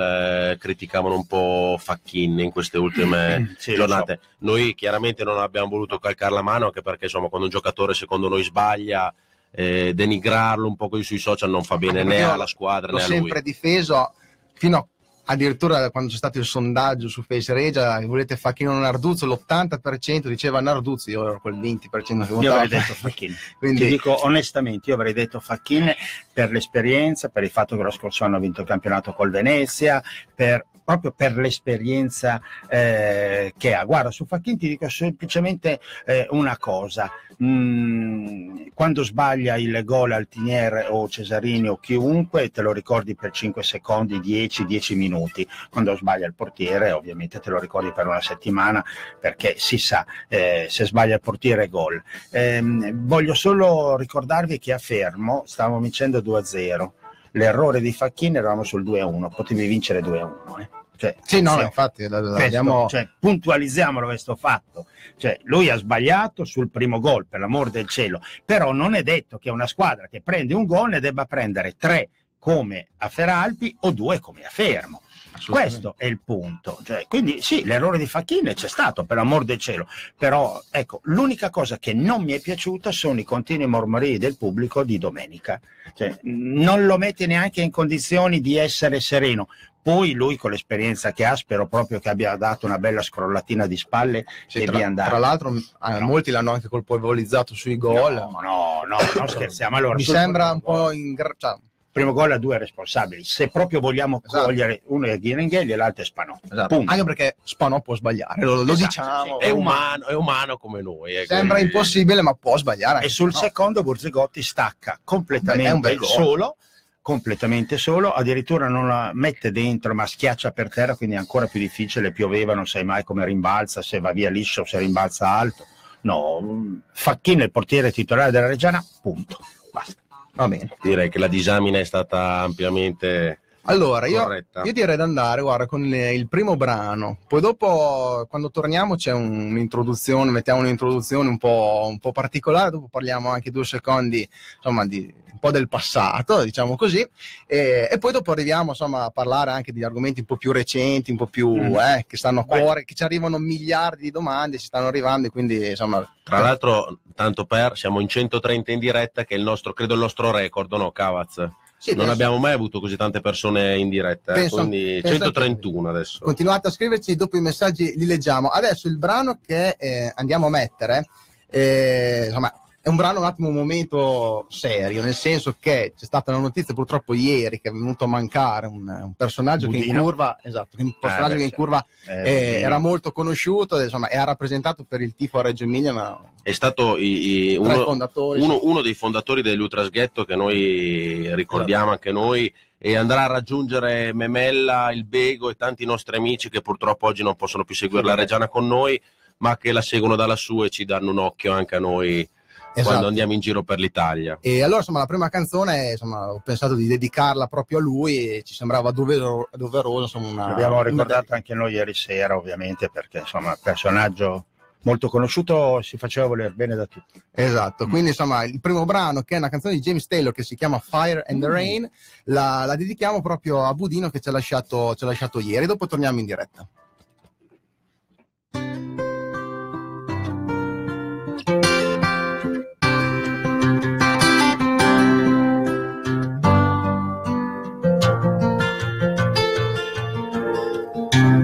eh, 0.51 0.57
criticavano 0.59 1.15
un 1.15 1.25
po' 1.25 1.75
Facchin 1.79 2.37
in 2.37 2.51
queste 2.51 2.77
ultime 2.77 3.55
Sì, 3.57 3.73
giornate. 3.73 4.19
Noi 4.41 4.75
chiaramente 4.75 5.23
non 5.23 5.39
abbiamo 5.39 5.69
voluto 5.69 5.97
calcare 5.97 6.35
la 6.35 6.43
mano, 6.43 6.65
anche 6.65 6.83
perché 6.83 7.05
insomma, 7.05 7.29
quando 7.29 7.47
un 7.47 7.51
giocatore 7.51 7.95
secondo 7.95 8.29
noi 8.29 8.43
sbaglia, 8.43 9.11
eh, 9.49 9.91
denigrarlo 9.95 10.67
un 10.67 10.75
po' 10.75 10.87
così 10.87 11.03
sui 11.03 11.17
social 11.17 11.49
non 11.49 11.63
fa 11.63 11.77
bene 11.79 12.01
Anche 12.01 12.13
né 12.15 12.21
alla 12.21 12.45
squadra 12.45 12.91
L'ho 12.91 12.97
né 12.99 13.03
a 13.03 13.07
lui. 13.07 13.17
sempre 13.17 13.41
difeso 13.41 14.13
fino 14.53 14.77
a 14.77 14.87
addirittura 15.25 15.89
quando 15.89 16.11
c'è 16.11 16.17
stato 16.17 16.37
il 16.37 16.43
sondaggio 16.43 17.07
su 17.07 17.23
Face 17.23 17.53
Regia, 17.53 17.97
volete 18.05 18.35
Facchino 18.35 18.71
o 18.73 18.77
Narduzzo, 18.77 19.25
l'80% 19.25 20.27
diceva 20.27 20.59
Narduzzo, 20.59 21.09
io 21.11 21.25
ero 21.29 21.39
quel 21.39 21.55
20% 21.55 22.25
che 22.25 22.31
Io 22.31 22.35
votava. 22.35 22.53
avrei 22.61 22.67
detto 22.67 22.93
Facchini. 22.93 23.33
Quindi- 23.57 23.79
Ti 23.83 23.87
dico 23.87 24.25
onestamente, 24.25 24.89
io 24.89 24.95
avrei 24.97 25.13
detto 25.13 25.39
Facchini 25.39 25.93
per 26.33 26.51
l'esperienza, 26.51 27.29
per 27.29 27.43
il 27.43 27.51
fatto 27.51 27.77
che 27.77 27.83
lo 27.83 27.91
scorso 27.91 28.25
anno 28.25 28.35
ha 28.35 28.39
vinto 28.39 28.59
il 28.61 28.67
campionato 28.67 29.13
col 29.13 29.29
Venezia, 29.31 30.03
per- 30.35 30.65
proprio 30.83 31.11
per 31.11 31.37
l'esperienza 31.37 32.41
eh, 32.67 33.53
che 33.57 33.73
ha. 33.73 33.83
Guarda, 33.83 34.11
su 34.11 34.25
Facchini 34.25 34.57
ti 34.57 34.67
dico 34.67 34.89
semplicemente 34.89 35.79
eh, 36.05 36.27
una 36.31 36.57
cosa. 36.57 37.11
Mm, 37.41 38.67
quando 38.73 39.03
sbaglia 39.03 39.57
il 39.57 39.81
gol 39.83 40.11
Altinier 40.11 40.87
o 40.89 41.09
Cesarini 41.09 41.67
o 41.67 41.77
chiunque, 41.77 42.51
te 42.51 42.61
lo 42.61 42.71
ricordi 42.71 43.15
per 43.15 43.31
5 43.31 43.63
secondi, 43.63 44.19
10, 44.19 44.65
10 44.65 44.95
minuti. 44.95 45.47
Quando 45.69 45.95
sbaglia 45.95 46.27
il 46.27 46.35
portiere, 46.35 46.91
ovviamente 46.91 47.39
te 47.39 47.49
lo 47.49 47.59
ricordi 47.59 47.91
per 47.91 48.07
una 48.07 48.21
settimana, 48.21 48.83
perché 49.19 49.55
si 49.57 49.77
sa, 49.77 50.05
eh, 50.27 50.67
se 50.69 50.85
sbaglia 50.85 51.15
il 51.15 51.21
portiere 51.21 51.67
gol. 51.69 52.01
Ehm, 52.31 53.05
voglio 53.05 53.33
solo 53.33 53.97
ricordarvi 53.97 54.59
che 54.59 54.73
a 54.73 54.77
Fermo 54.77 55.43
stavamo 55.45 55.79
vincendo 55.79 56.21
2-0. 56.21 56.93
L'errore 57.35 57.81
di 57.81 57.91
Facchini 57.93 58.37
eravamo 58.37 58.63
sul 58.63 58.83
2-1, 58.83 59.29
potevi 59.35 59.67
vincere 59.67 60.01
2-1. 60.01 60.59
Eh. 60.59 60.69
Cioè, 60.95 61.15
Sì, 61.23 61.41
no, 61.41 61.57
se- 61.57 61.63
infatti, 61.63 62.07
la- 62.07 62.19
la- 62.21 62.35
questo, 62.35 62.87
cioè, 62.87 63.09
puntualizziamolo 63.19 64.05
questo 64.05 64.35
fatto. 64.35 64.85
Cioè, 65.17 65.39
lui 65.43 65.69
ha 65.69 65.75
sbagliato 65.75 66.45
sul 66.45 66.69
primo 66.69 66.99
gol, 66.99 67.25
per 67.27 67.39
l'amor 67.39 67.69
del 67.71 67.87
cielo, 67.87 68.21
però 68.45 68.71
non 68.71 68.93
è 68.93 69.03
detto 69.03 69.37
che 69.37 69.49
una 69.49 69.67
squadra 69.67 70.07
che 70.07 70.21
prende 70.21 70.53
un 70.53 70.65
gol 70.65 70.89
ne 70.89 70.99
debba 70.99 71.25
prendere 71.25 71.75
tre 71.77 72.09
come 72.39 72.89
a 72.97 73.09
Feralpi 73.09 73.75
o 73.81 73.91
due 73.91 74.19
come 74.19 74.43
a 74.45 74.49
Fermo. 74.49 75.01
Questo 75.47 75.95
è 75.97 76.05
il 76.05 76.19
punto. 76.23 76.79
Cioè, 76.83 77.05
quindi 77.07 77.41
sì, 77.41 77.63
l'errore 77.63 77.97
di 77.97 78.07
Facchini 78.07 78.53
c'è 78.53 78.67
stato, 78.67 79.03
per 79.03 79.17
l'amor 79.17 79.43
del 79.43 79.57
cielo, 79.57 79.87
però 80.17 80.61
ecco, 80.69 80.99
l'unica 81.03 81.49
cosa 81.49 81.77
che 81.77 81.93
non 81.93 82.23
mi 82.23 82.33
è 82.33 82.39
piaciuta 82.39 82.91
sono 82.91 83.19
i 83.19 83.23
continui 83.23 83.67
mormorii 83.67 84.17
del 84.17 84.37
pubblico 84.37 84.83
di 84.83 84.97
domenica. 84.97 85.59
Cioè, 85.95 86.19
non 86.23 86.85
lo 86.85 86.97
mette 86.97 87.25
neanche 87.25 87.61
in 87.61 87.71
condizioni 87.71 88.41
di 88.41 88.57
essere 88.57 88.99
sereno. 88.99 89.47
Poi 89.83 90.13
lui 90.13 90.37
con 90.37 90.51
l'esperienza 90.51 91.11
che 91.11 91.25
ha, 91.25 91.35
spero 91.35 91.67
proprio 91.67 91.99
che 91.99 92.07
abbia 92.07 92.37
dato 92.37 92.65
una 92.65 92.77
bella 92.77 93.01
scrollatina 93.01 93.67
di 93.67 93.75
spalle 93.75 94.23
Sì, 94.47 94.59
e 94.61 94.65
tra, 94.65 94.77
via 94.77 94.85
andare. 94.85 95.09
tra 95.09 95.19
l'altro, 95.19 95.53
eh, 95.53 95.99
molti 95.99 96.31
l'hanno 96.31 96.53
anche 96.53 96.69
colpevolizzato 96.69 97.53
sui 97.53 97.75
gol. 97.77 98.13
No, 98.13 98.39
no, 98.41 98.81
no, 98.87 98.97
non 99.17 99.27
scherziamo. 99.27 99.75
Allora, 99.75 99.95
Mi 99.95 100.03
sembra 100.03 100.51
un 100.51 100.61
po' 100.61 100.89
in... 100.91 101.17
cioè, 101.37 101.57
primo 101.93 102.11
gol 102.11 102.31
a 102.33 102.37
due 102.37 102.57
responsabili. 102.57 103.23
Se 103.23 103.47
proprio 103.49 103.79
vogliamo 103.79 104.21
Esatto. 104.25 104.45
cogliere 104.45 104.81
uno 104.87 105.07
è 105.07 105.17
Ghiringhelli 105.17 105.71
e 105.71 105.75
l'altro 105.77 106.01
è 106.03 106.05
Spanò. 106.05 106.37
esatto. 106.43 106.75
Punto. 106.75 106.91
Anche 106.91 107.03
perché 107.05 107.35
Spanò 107.43 107.79
può 107.81 107.95
sbagliare, 107.95 108.41
lo, 108.43 108.55
lo 108.63 108.73
Esatto, 108.73 108.75
diciamo. 108.87 109.37
sì, 109.39 109.45
È 109.45 109.49
umano, 109.51 110.05
è 110.07 110.13
umano 110.15 110.57
come 110.57 110.81
noi. 110.81 111.15
eh, 111.15 111.25
Sembra 111.25 111.55
quindi- 111.57 111.71
impossibile, 111.73 112.21
ma 112.21 112.33
può 112.33 112.57
sbagliare. 112.57 112.95
anche 112.95 113.05
E 113.07 113.09
sul 113.09 113.29
no. 113.31 113.37
secondo 113.37 113.83
Borzigotti 113.83 114.41
stacca 114.41 114.99
completamente 115.03 115.97
solo, 116.01 116.57
completamente 117.01 117.77
solo, 117.77 118.11
addirittura 118.11 118.67
non 118.67 118.87
la 118.87 119.11
mette 119.13 119.51
dentro 119.51 119.93
ma 119.93 120.07
schiaccia 120.07 120.51
per 120.51 120.69
terra, 120.69 120.95
quindi 120.95 121.15
è 121.15 121.19
ancora 121.19 121.45
più 121.47 121.59
difficile, 121.59 122.11
pioveva, 122.11 122.53
non 122.55 122.65
sai 122.65 122.83
mai 122.83 123.03
come 123.03 123.23
rimbalza, 123.25 123.81
se 123.83 123.99
va 123.99 124.11
via 124.13 124.29
liscio 124.31 124.61
o 124.61 124.65
se 124.65 124.79
rimbalza 124.79 125.27
alto. 125.29 125.67
No, 126.01 126.81
Facchino 126.91 127.41
è 127.41 127.45
il 127.45 127.51
portiere 127.51 127.91
titolare 127.91 128.31
della 128.31 128.47
Reggiana, 128.47 128.83
punto. 129.01 129.37
Basta. 129.71 129.93
Va 130.35 130.47
bene. 130.47 130.75
Direi 130.81 131.09
che 131.09 131.19
la 131.19 131.27
disamina 131.27 131.79
è 131.79 131.83
stata 131.83 132.39
ampiamente 132.39 133.39
Allora, 133.65 134.07
io, 134.07 134.27
io 134.63 134.73
direi 134.73 134.97
di 134.97 135.01
andare, 135.01 135.41
guarda, 135.41 135.65
con 135.67 135.83
le- 135.83 136.13
il 136.13 136.27
primo 136.27 136.57
brano. 136.57 137.17
Poi 137.27 137.39
dopo, 137.39 138.25
quando 138.29 138.51
torniamo, 138.51 138.95
c'è 138.95 139.13
un- 139.13 139.51
un'introduzione, 139.51 140.31
mettiamo 140.31 140.59
un'introduzione 140.59 141.29
un 141.29 141.37
po', 141.37 141.85
un 141.87 141.97
po' 141.99 142.11
particolare, 142.11 142.71
dopo 142.71 142.87
parliamo 142.91 143.29
anche 143.29 143.51
due 143.51 143.63
secondi, 143.63 144.27
insomma, 144.57 144.85
di 144.85 145.13
un 145.31 145.39
po' 145.39 145.49
del 145.51 145.69
passato, 145.69 146.43
diciamo 146.43 146.75
così, 146.75 147.07
e, 147.47 147.87
e 147.89 147.97
poi 147.99 148.11
dopo 148.11 148.31
arriviamo, 148.33 148.71
insomma, 148.71 149.05
a 149.05 149.09
parlare 149.11 149.51
anche 149.51 149.71
di 149.71 149.83
argomenti 149.83 150.19
un 150.21 150.25
po' 150.25 150.35
più 150.37 150.51
recenti, 150.51 151.11
un 151.11 151.17
po' 151.17 151.27
più, 151.27 151.55
Mm. 151.55 151.75
eh, 151.75 152.05
che 152.07 152.17
stanno 152.17 152.41
a 152.41 152.45
Vai. 152.45 152.59
cuore, 152.61 152.83
che 152.83 152.93
ci 152.95 153.03
arrivano 153.03 153.37
miliardi 153.37 154.03
di 154.03 154.11
domande, 154.11 154.57
ci 154.57 154.65
stanno 154.65 154.87
arrivando, 154.87 155.27
e 155.27 155.29
quindi, 155.31 155.69
insomma... 155.69 156.05
Tra 156.23 156.39
l'altro, 156.39 156.99
tanto 157.15 157.45
per, 157.45 157.77
siamo 157.77 157.99
in 158.01 158.07
130 158.09 158.71
in 158.73 158.79
diretta, 158.79 159.23
che 159.23 159.35
è 159.35 159.37
il 159.37 159.43
nostro, 159.43 159.71
credo 159.73 159.93
il 159.93 159.99
nostro 160.01 160.31
record, 160.31 160.71
no, 160.73 160.91
Cavaz? 160.91 161.49
Sì, 161.83 161.95
non 161.95 162.07
abbiamo 162.07 162.37
mai 162.37 162.53
avuto 162.53 162.79
così 162.79 162.95
tante 162.95 163.19
persone 163.19 163.77
in 163.77 163.89
diretta, 163.89 164.31
eh, 164.31 164.35
Penso- 164.35 164.55
quindi 164.55 164.99
penso 165.01 165.17
131 165.17 165.89
adesso. 165.89 166.19
Continuate 166.21 166.69
a 166.69 166.71
scriverci, 166.71 167.13
dopo 167.17 167.35
i 167.35 167.41
messaggi 167.41 167.93
li 167.97 168.05
leggiamo. 168.05 168.47
Adesso 168.47 168.87
il 168.87 168.97
brano 168.97 169.37
che 169.45 169.75
eh, 169.77 170.09
andiamo 170.15 170.45
a 170.45 170.49
mettere, 170.49 171.07
eh, 171.49 172.27
insomma, 172.27 172.53
è 172.85 172.89
un 172.89 172.97
brano 172.97 173.19
un 173.19 173.25
attimo 173.25 173.47
un 173.47 173.53
momento 173.55 174.45
serio, 174.49 175.01
nel 175.01 175.13
senso 175.13 175.55
che 175.57 175.93
c'è 175.97 176.03
stata 176.03 176.31
una 176.31 176.41
notizia 176.41 176.73
purtroppo 176.73 177.13
ieri 177.13 177.61
che 177.61 177.69
è 177.69 177.71
venuto 177.71 178.03
a 178.03 178.07
mancare 178.07 178.67
un, 178.67 178.85
un 178.89 179.13
personaggio 179.15 179.69
che 179.69 179.77
in 179.77 179.83
Budino. 179.83 180.03
curva, 180.03 180.37
esatto, 180.43 180.75
un 180.79 180.93
personaggio 180.99 181.31
beh, 181.35 181.37
che 181.37 181.43
in 181.45 181.51
curva 181.51 181.85
Eh, 182.07 182.29
eh, 182.29 182.59
era 182.59 182.79
molto 182.79 183.13
conosciuto, 183.13 183.79
insomma, 183.81 184.09
e 184.09 184.17
ha 184.17 184.25
rappresentato 184.25 184.83
per 184.83 184.99
il 184.99 185.15
tifo 185.15 185.39
a 185.39 185.43
Reggio 185.43 185.63
Emilia 185.63 185.93
ma 185.93 186.21
È 186.41 186.51
stato 186.51 186.97
i- 186.97 187.51
i- 187.51 187.55
uno, 187.55 187.73
fondatori. 187.85 188.41
uno- 188.41 188.59
uno 188.63 188.81
dei 188.81 188.93
fondatori 188.93 189.41
dell'Utrasghetto 189.41 190.25
che 190.25 190.35
noi 190.35 191.33
ricordiamo 191.35 191.91
anche 191.91 192.11
noi 192.11 192.53
e 192.77 192.97
andrà 192.97 193.23
a 193.23 193.27
raggiungere 193.27 194.11
Memella, 194.13 194.91
il 194.91 195.05
Bego 195.05 195.49
e 195.49 195.55
tanti 195.55 195.85
nostri 195.85 196.17
amici 196.17 196.49
che 196.49 196.59
purtroppo 196.61 197.07
oggi 197.07 197.23
non 197.23 197.37
possono 197.37 197.63
più 197.63 197.75
seguire 197.75 198.03
la 198.05 198.15
Reggiana 198.15 198.49
con 198.49 198.67
noi, 198.67 199.01
ma 199.37 199.55
che 199.55 199.71
la 199.71 199.81
seguono 199.81 200.17
da 200.17 200.25
lassù 200.25 200.65
e 200.65 200.69
ci 200.69 200.83
danno 200.83 201.11
un 201.11 201.19
occhio 201.19 201.53
anche 201.53 201.77
a 201.77 201.79
noi 201.79 202.27
Esatto. 202.73 202.87
quando 202.89 203.07
andiamo 203.07 203.33
in 203.33 203.39
giro 203.39 203.63
per 203.63 203.79
l'Italia. 203.79 204.37
E 204.41 204.63
allora, 204.63 204.79
insomma, 204.79 204.99
la 204.99 205.05
prima 205.05 205.29
canzone, 205.29 205.91
insomma, 205.91 206.31
ho 206.31 206.41
pensato 206.43 206.73
di 206.73 206.87
dedicarla 206.87 207.47
proprio 207.47 207.77
a 207.77 207.81
lui 207.81 208.29
e 208.29 208.43
ci 208.43 208.53
sembrava 208.55 208.91
dovero- 208.91 209.47
doveroso, 209.51 210.17
insomma, 210.17 210.27
una... 210.29 210.47
L'abbiamo 210.49 210.79
una- 210.79 210.89
ricordato 210.89 211.33
anche 211.33 211.53
noi 211.53 211.73
ieri 211.73 211.93
sera, 211.93 212.35
ovviamente, 212.35 212.89
perché 212.91 213.19
insomma, 213.19 213.57
personaggio 213.61 214.45
molto 214.85 215.07
conosciuto 215.07 215.81
si 215.81 215.97
faceva 215.97 216.27
voler 216.27 216.53
bene 216.53 216.75
da 216.75 216.85
tutti. 216.85 217.21
Esatto, 217.31 217.87
quindi 217.87 218.09
insomma 218.09 218.43
il 218.43 218.59
primo 218.59 218.83
brano 218.83 219.21
che 219.21 219.35
è 219.35 219.37
una 219.37 219.47
canzone 219.47 219.75
di 219.75 219.79
James 219.79 220.07
Taylor 220.07 220.33
che 220.33 220.43
si 220.43 220.57
chiama 220.57 220.77
Fire 220.79 221.23
and 221.25 221.39
the 221.41 221.47
Rain 221.47 221.89
la, 222.25 222.65
la 222.65 222.75
dedichiamo 222.75 223.21
proprio 223.21 223.63
a 223.63 223.73
Budino 223.73 224.09
che 224.09 224.19
ci 224.19 224.27
ha 224.27 224.33
lasciato, 224.33 224.93
ci 224.95 225.05
ha 225.05 225.07
lasciato 225.07 225.39
ieri, 225.39 225.67
dopo 225.67 225.87
torniamo 225.87 226.19
in 226.19 226.25
diretta. 226.25 226.67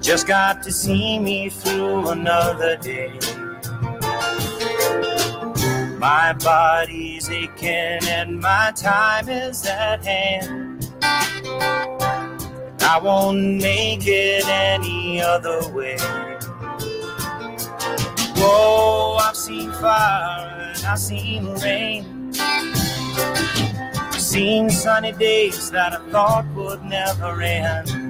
Just 0.00 0.26
got 0.26 0.62
to 0.62 0.72
see 0.72 1.18
me 1.18 1.50
through 1.50 2.08
another 2.08 2.76
day. 2.78 3.12
My 5.98 6.32
body's 6.32 7.28
aching 7.28 8.00
and 8.08 8.40
my 8.40 8.72
time 8.74 9.28
is 9.28 9.66
at 9.66 10.02
hand. 10.02 10.90
I 11.02 12.98
won't 13.02 13.62
make 13.62 14.06
it 14.06 14.48
any 14.48 15.20
other 15.20 15.70
way. 15.72 15.98
Whoa, 18.36 19.16
I've 19.20 19.36
seen 19.36 19.70
fire 19.72 20.72
and 20.74 20.84
I've 20.86 20.98
seen 20.98 21.44
rain. 21.56 22.32
I've 22.38 24.20
seen 24.20 24.70
sunny 24.70 25.12
days 25.12 25.70
that 25.72 25.92
I 25.92 26.10
thought 26.10 26.46
would 26.54 26.82
never 26.84 27.42
end. 27.42 28.09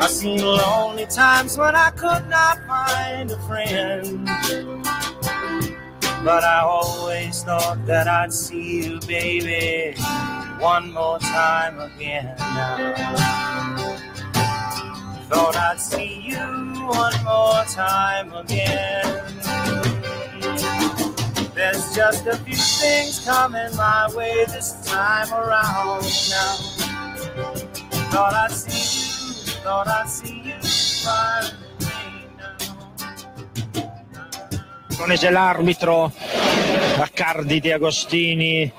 I've 0.00 0.10
seen 0.10 0.40
lonely 0.40 1.06
times 1.06 1.56
when 1.56 1.74
I 1.74 1.90
could 1.90 2.28
not 2.28 2.58
find 2.66 3.30
a 3.30 3.38
friend. 3.46 4.26
But 6.24 6.44
I 6.44 6.60
always 6.62 7.42
thought 7.42 7.84
that 7.86 8.08
I'd 8.08 8.32
see 8.32 8.82
you, 8.84 9.00
baby, 9.06 9.96
one 10.58 10.92
more 10.92 11.18
time 11.18 11.78
again. 11.78 12.36
Thought 15.28 15.56
I'd 15.56 15.80
see 15.80 16.20
you 16.24 16.36
one 16.36 17.24
more 17.24 17.64
time 17.64 18.32
again. 18.32 19.22
There's 21.54 21.94
just 21.96 22.26
a 22.26 22.36
few 22.36 22.54
things 22.54 23.24
coming 23.24 23.74
my 23.76 24.08
way 24.14 24.44
this 24.46 24.72
time 24.84 25.32
around 25.32 26.02
now. 26.28 26.56
Thought 28.10 28.34
I'd 28.34 28.50
see 28.50 29.00
you, 29.00 29.05
thought 29.66 29.88
I'd 29.88 30.06
see 30.06 30.42
you 30.44 30.54
Conese 34.96 35.28
l'arbitro, 35.30 36.12
Raccardi 36.96 37.60
Di 37.60 37.72
Agostini, 37.72 38.72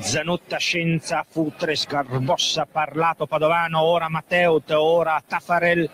Zanutta 0.00 0.58
Scienza, 0.58 1.24
Futre, 1.26 1.76
Scarbossa, 1.76 2.66
Parlato, 2.70 3.26
Padovano, 3.26 3.82
ora 3.82 4.08
Matteut, 4.08 4.70
ora 4.70 5.22
Taffarel. 5.26 5.88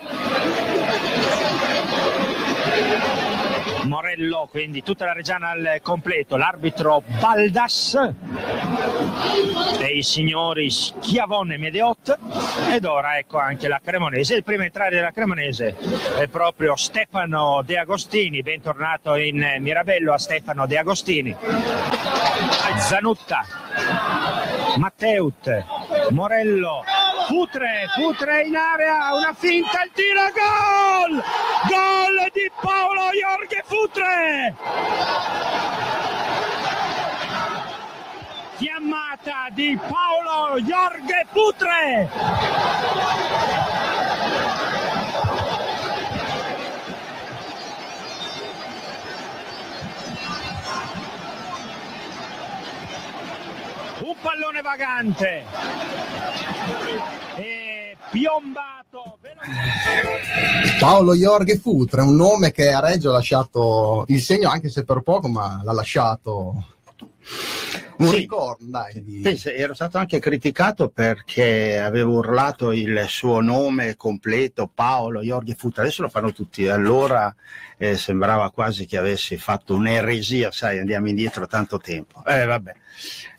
Morello, 3.85 4.49
quindi 4.51 4.83
tutta 4.83 5.05
la 5.07 5.13
Reggiana 5.13 5.51
al 5.51 5.81
completo, 5.83 6.37
l'arbitro 6.37 7.03
Baldas 7.19 7.99
e 9.79 9.97
i 9.97 10.03
signori 10.03 10.71
Schiavone 10.71 11.55
e 11.55 11.59
Medeot. 11.59 12.19
Ed 12.71 12.85
ora 12.85 13.19
ecco 13.19 13.39
anche 13.39 13.69
la 13.69 13.81
Cremonese, 13.83 14.35
il 14.35 14.45
primo 14.45 14.63
entrare 14.63 14.95
della 14.95 15.13
Cremonese 15.13 15.77
è 16.19 16.29
proprio 16.29 16.77
Stefano 16.77 17.63
De 17.65 17.79
Agostini, 17.79 18.43
bentornato 18.43 19.15
in 19.17 19.57
Mirabello 19.59 20.13
a 20.13 20.19
Stefano 20.19 20.67
De 20.67 20.79
Agostini, 20.79 21.35
Zanutta, 22.79 23.45
Matteut, 24.77 25.65
Morello, 26.11 26.85
Futre, 27.27 27.87
Futre 27.95 28.43
in 28.43 28.57
area, 28.57 29.15
una 29.15 29.35
finta, 29.35 29.85
il 29.85 29.91
tiro, 29.93 30.21
gol! 30.35 31.23
Gol 31.69 32.31
di 32.33 32.51
Paolo 32.61 33.11
Jorge 33.13 33.63
Futre! 33.71 34.57
Chiamata 38.59 39.47
di 39.53 39.79
Paolo 39.79 40.61
Jorge 40.61 41.27
Futre! 41.31 42.11
Un 54.01 54.15
pallone 54.21 54.63
vagante 54.63 55.45
piombato 58.11 59.19
Paolo 60.79 61.15
Jorge 61.15 61.59
Futre, 61.59 62.03
un 62.03 62.17
nome 62.17 62.53
che 62.53 62.73
a 62.73 62.81
Reggio 62.81 63.11
ha 63.11 63.15
lasciato 63.15 64.05
il 64.09 64.21
segno, 64.21 64.51
anche 64.51 64.69
se 64.69 64.85
per 64.85 65.01
poco, 65.01 65.29
ma 65.29 65.61
l'ha 65.63 65.73
lasciato 65.73 66.79
un 67.99 68.11
ricordo, 68.11 68.65
dai. 68.65 69.21
Pensa, 69.23 69.53
ero 69.53 69.75
stato 69.75 69.99
anche 69.99 70.19
criticato 70.19 70.89
perché 70.89 71.79
avevo 71.79 72.13
urlato 72.19 72.73
il 72.73 73.05
suo 73.09 73.41
nome 73.41 73.97
completo, 73.97 74.71
Paolo 74.73 75.21
Jorge 75.23 75.55
Futre, 75.55 75.83
adesso 75.83 76.03
lo 76.03 76.09
fanno 76.09 76.33
tutti, 76.33 76.67
allora 76.67 77.35
eh, 77.77 77.97
sembrava 77.97 78.51
quasi 78.51 78.87
che 78.87 78.97
avessi 78.97 79.37
fatto 79.37 79.75
un'eresia, 79.75 80.51
sai, 80.51 80.79
andiamo 80.79 81.09
indietro 81.09 81.47
tanto 81.47 81.79
tempo. 81.79 82.25
Eh, 82.25 82.45
vabbè. 82.45 82.73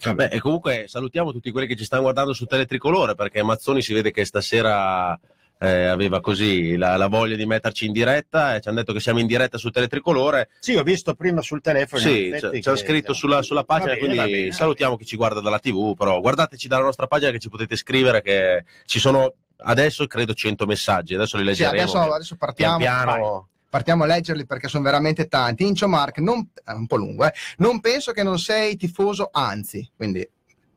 Vabbè, 0.03 0.29
e 0.31 0.39
comunque 0.39 0.85
salutiamo 0.87 1.31
tutti 1.31 1.51
quelli 1.51 1.67
che 1.67 1.75
ci 1.75 1.83
stanno 1.83 2.03
guardando 2.03 2.33
su 2.33 2.45
Teletricolore 2.45 3.13
perché 3.13 3.43
Mazzoni 3.43 3.81
si 3.81 3.93
vede 3.93 4.11
che 4.11 4.25
stasera 4.25 5.19
eh, 5.63 5.85
aveva 5.85 6.21
così 6.21 6.75
la, 6.75 6.97
la 6.97 7.07
voglia 7.07 7.35
di 7.35 7.45
metterci 7.45 7.85
in 7.85 7.91
diretta 7.91 8.55
e 8.55 8.61
ci 8.61 8.67
hanno 8.67 8.79
detto 8.79 8.93
che 8.93 8.99
siamo 8.99 9.19
in 9.19 9.27
diretta 9.27 9.59
su 9.59 9.69
Teletricolore. 9.69 10.49
Sì, 10.59 10.75
ho 10.75 10.81
visto 10.81 11.13
prima 11.13 11.41
sul 11.41 11.61
telefono. 11.61 12.01
Sì, 12.01 12.33
ci 12.35 12.67
hanno 12.67 12.77
scritto 12.77 13.13
sulla, 13.13 13.43
sulla 13.43 13.63
pagina, 13.63 13.93
bene, 13.93 13.99
quindi 13.99 14.31
bene, 14.31 14.51
salutiamo 14.51 14.97
chi 14.97 15.05
ci 15.05 15.15
guarda 15.15 15.39
dalla 15.39 15.59
TV, 15.59 15.95
però 15.95 16.19
guardateci 16.19 16.67
dalla 16.67 16.85
nostra 16.85 17.05
pagina 17.05 17.29
che 17.29 17.37
ci 17.37 17.49
potete 17.49 17.75
scrivere 17.75 18.23
che 18.23 18.65
ci 18.85 18.97
sono 18.97 19.35
adesso 19.57 20.07
credo 20.07 20.33
100 20.33 20.65
messaggi, 20.65 21.13
adesso 21.13 21.37
li 21.37 21.43
Sì, 21.43 21.49
leggeremo. 21.49 21.81
adesso, 21.83 22.11
adesso 22.11 22.35
partiamo, 22.37 22.77
pian 22.77 23.03
piano. 23.03 23.49
partiamo 23.69 24.03
a 24.03 24.07
leggerli 24.07 24.47
perché 24.47 24.67
sono 24.67 24.83
veramente 24.83 25.27
tanti. 25.27 25.67
Incio 25.67 25.87
Mark, 25.87 26.17
non, 26.17 26.49
è 26.63 26.71
un 26.71 26.87
po' 26.87 26.95
lungo, 26.95 27.27
eh. 27.27 27.33
non 27.57 27.79
penso 27.81 28.13
che 28.13 28.23
non 28.23 28.39
sei 28.39 28.75
tifoso, 28.77 29.29
anzi, 29.31 29.87
quindi 29.95 30.27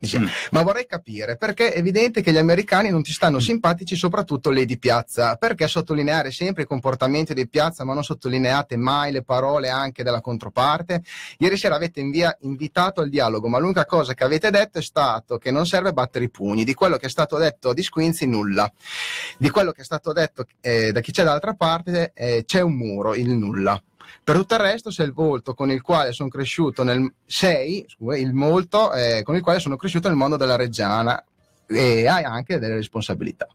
dice, 0.05 0.19
Mm. 0.19 0.27
ma 0.51 0.61
vorrei 0.63 0.85
capire 0.85 1.37
perché 1.37 1.73
è 1.73 1.77
evidente 1.77 2.21
che 2.21 2.31
gli 2.31 2.37
americani 2.37 2.89
non 2.89 3.03
ti 3.03 3.11
stanno 3.11 3.39
simpatici, 3.39 3.95
soprattutto 3.95 4.49
le 4.49 4.65
di 4.65 4.77
piazza. 4.77 5.35
Perché 5.35 5.67
sottolineare 5.67 6.31
sempre 6.31 6.63
i 6.63 6.65
comportamenti 6.65 7.33
di 7.33 7.47
piazza, 7.47 7.83
ma 7.83 7.93
non 7.93 8.03
sottolineate 8.03 8.77
mai 8.77 9.11
le 9.11 9.23
parole 9.23 9.69
anche 9.69 10.03
della 10.03 10.21
controparte? 10.21 11.03
Ieri 11.39 11.57
sera 11.57 11.75
avete 11.75 11.99
invia- 11.99 12.35
invitato 12.41 13.01
al 13.01 13.09
dialogo, 13.09 13.47
ma 13.47 13.57
l'unica 13.59 13.85
cosa 13.85 14.13
che 14.13 14.23
avete 14.23 14.49
detto 14.49 14.79
è 14.79 14.81
stato 14.81 15.37
che 15.37 15.51
non 15.51 15.65
serve 15.65 15.93
battere 15.93 16.25
i 16.25 16.29
pugni. 16.29 16.63
Di 16.63 16.73
quello 16.73 16.97
che 16.97 17.07
è 17.07 17.09
stato 17.09 17.37
detto 17.37 17.73
di 17.73 17.83
Squinzi, 17.83 18.25
nulla. 18.25 18.71
Di 19.37 19.49
quello 19.49 19.71
che 19.71 19.81
è 19.81 19.85
stato 19.85 20.13
detto 20.13 20.45
eh, 20.61 20.91
da 20.91 20.99
chi 21.01 21.11
c'è 21.11 21.23
dall'altra 21.23 21.53
parte, 21.53 22.11
eh, 22.13 22.43
c'è 22.45 22.61
un 22.61 22.73
muro, 22.73 23.13
il 23.15 23.29
nulla. 23.29 23.81
Per 24.23 24.35
tutto 24.35 24.55
il 24.55 24.59
resto, 24.59 24.91
sei 24.91 25.05
il 25.07 25.13
volto 25.13 25.53
con 25.53 25.69
il 25.71 25.81
quale 25.81 26.11
sono 26.11 26.29
cresciuto 26.29 26.83
nel 26.83 27.13
sei, 27.25 27.85
scusa, 27.87 28.17
il 28.17 28.33
molto 28.33 28.93
eh, 28.93 29.21
con 29.23 29.35
il 29.35 29.41
quale 29.41 29.59
sono 29.59 29.75
cresciuto 29.75 30.07
nel 30.07 30.17
mondo 30.17 30.37
della 30.37 30.55
Reggiana 30.55 31.23
e 31.67 32.07
hai 32.07 32.23
anche 32.23 32.59
delle 32.59 32.75
responsabilità. 32.75 33.47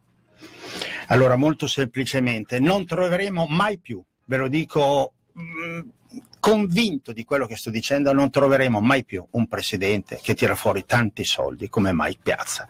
Allora, 1.08 1.36
molto 1.36 1.66
semplicemente, 1.66 2.60
non 2.60 2.86
troveremo 2.86 3.46
mai 3.48 3.78
più, 3.78 4.02
ve 4.26 4.36
lo 4.36 4.48
dico 4.48 5.12
mh, 5.32 5.80
convinto 6.40 7.12
di 7.12 7.24
quello 7.24 7.46
che 7.46 7.56
sto 7.56 7.70
dicendo, 7.70 8.12
non 8.12 8.30
troveremo 8.30 8.80
mai 8.80 9.04
più 9.04 9.24
un 9.32 9.46
presidente 9.46 10.18
che 10.20 10.34
tira 10.34 10.56
fuori 10.56 10.84
tanti 10.84 11.22
soldi 11.24 11.68
come 11.68 11.92
Mike 11.92 12.20
Piazza. 12.22 12.66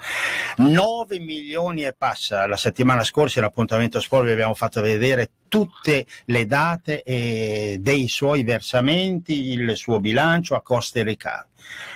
9 0.58 1.18
milioni 1.20 1.84
e 1.84 1.94
passa, 1.94 2.46
la 2.46 2.56
settimana 2.56 3.04
scorsa 3.04 3.40
l'appuntamento 3.40 4.00
sport 4.00 4.26
vi 4.26 4.32
abbiamo 4.32 4.54
fatto 4.54 4.82
vedere 4.82 5.30
tutte 5.48 6.06
le 6.26 6.46
date 6.46 7.02
eh, 7.02 7.78
dei 7.80 8.08
suoi 8.08 8.42
versamenti, 8.42 9.50
il 9.52 9.76
suo 9.76 10.00
bilancio 10.00 10.54
a 10.54 10.62
costi 10.62 10.98
e 10.98 11.04
ricavi. 11.04 11.48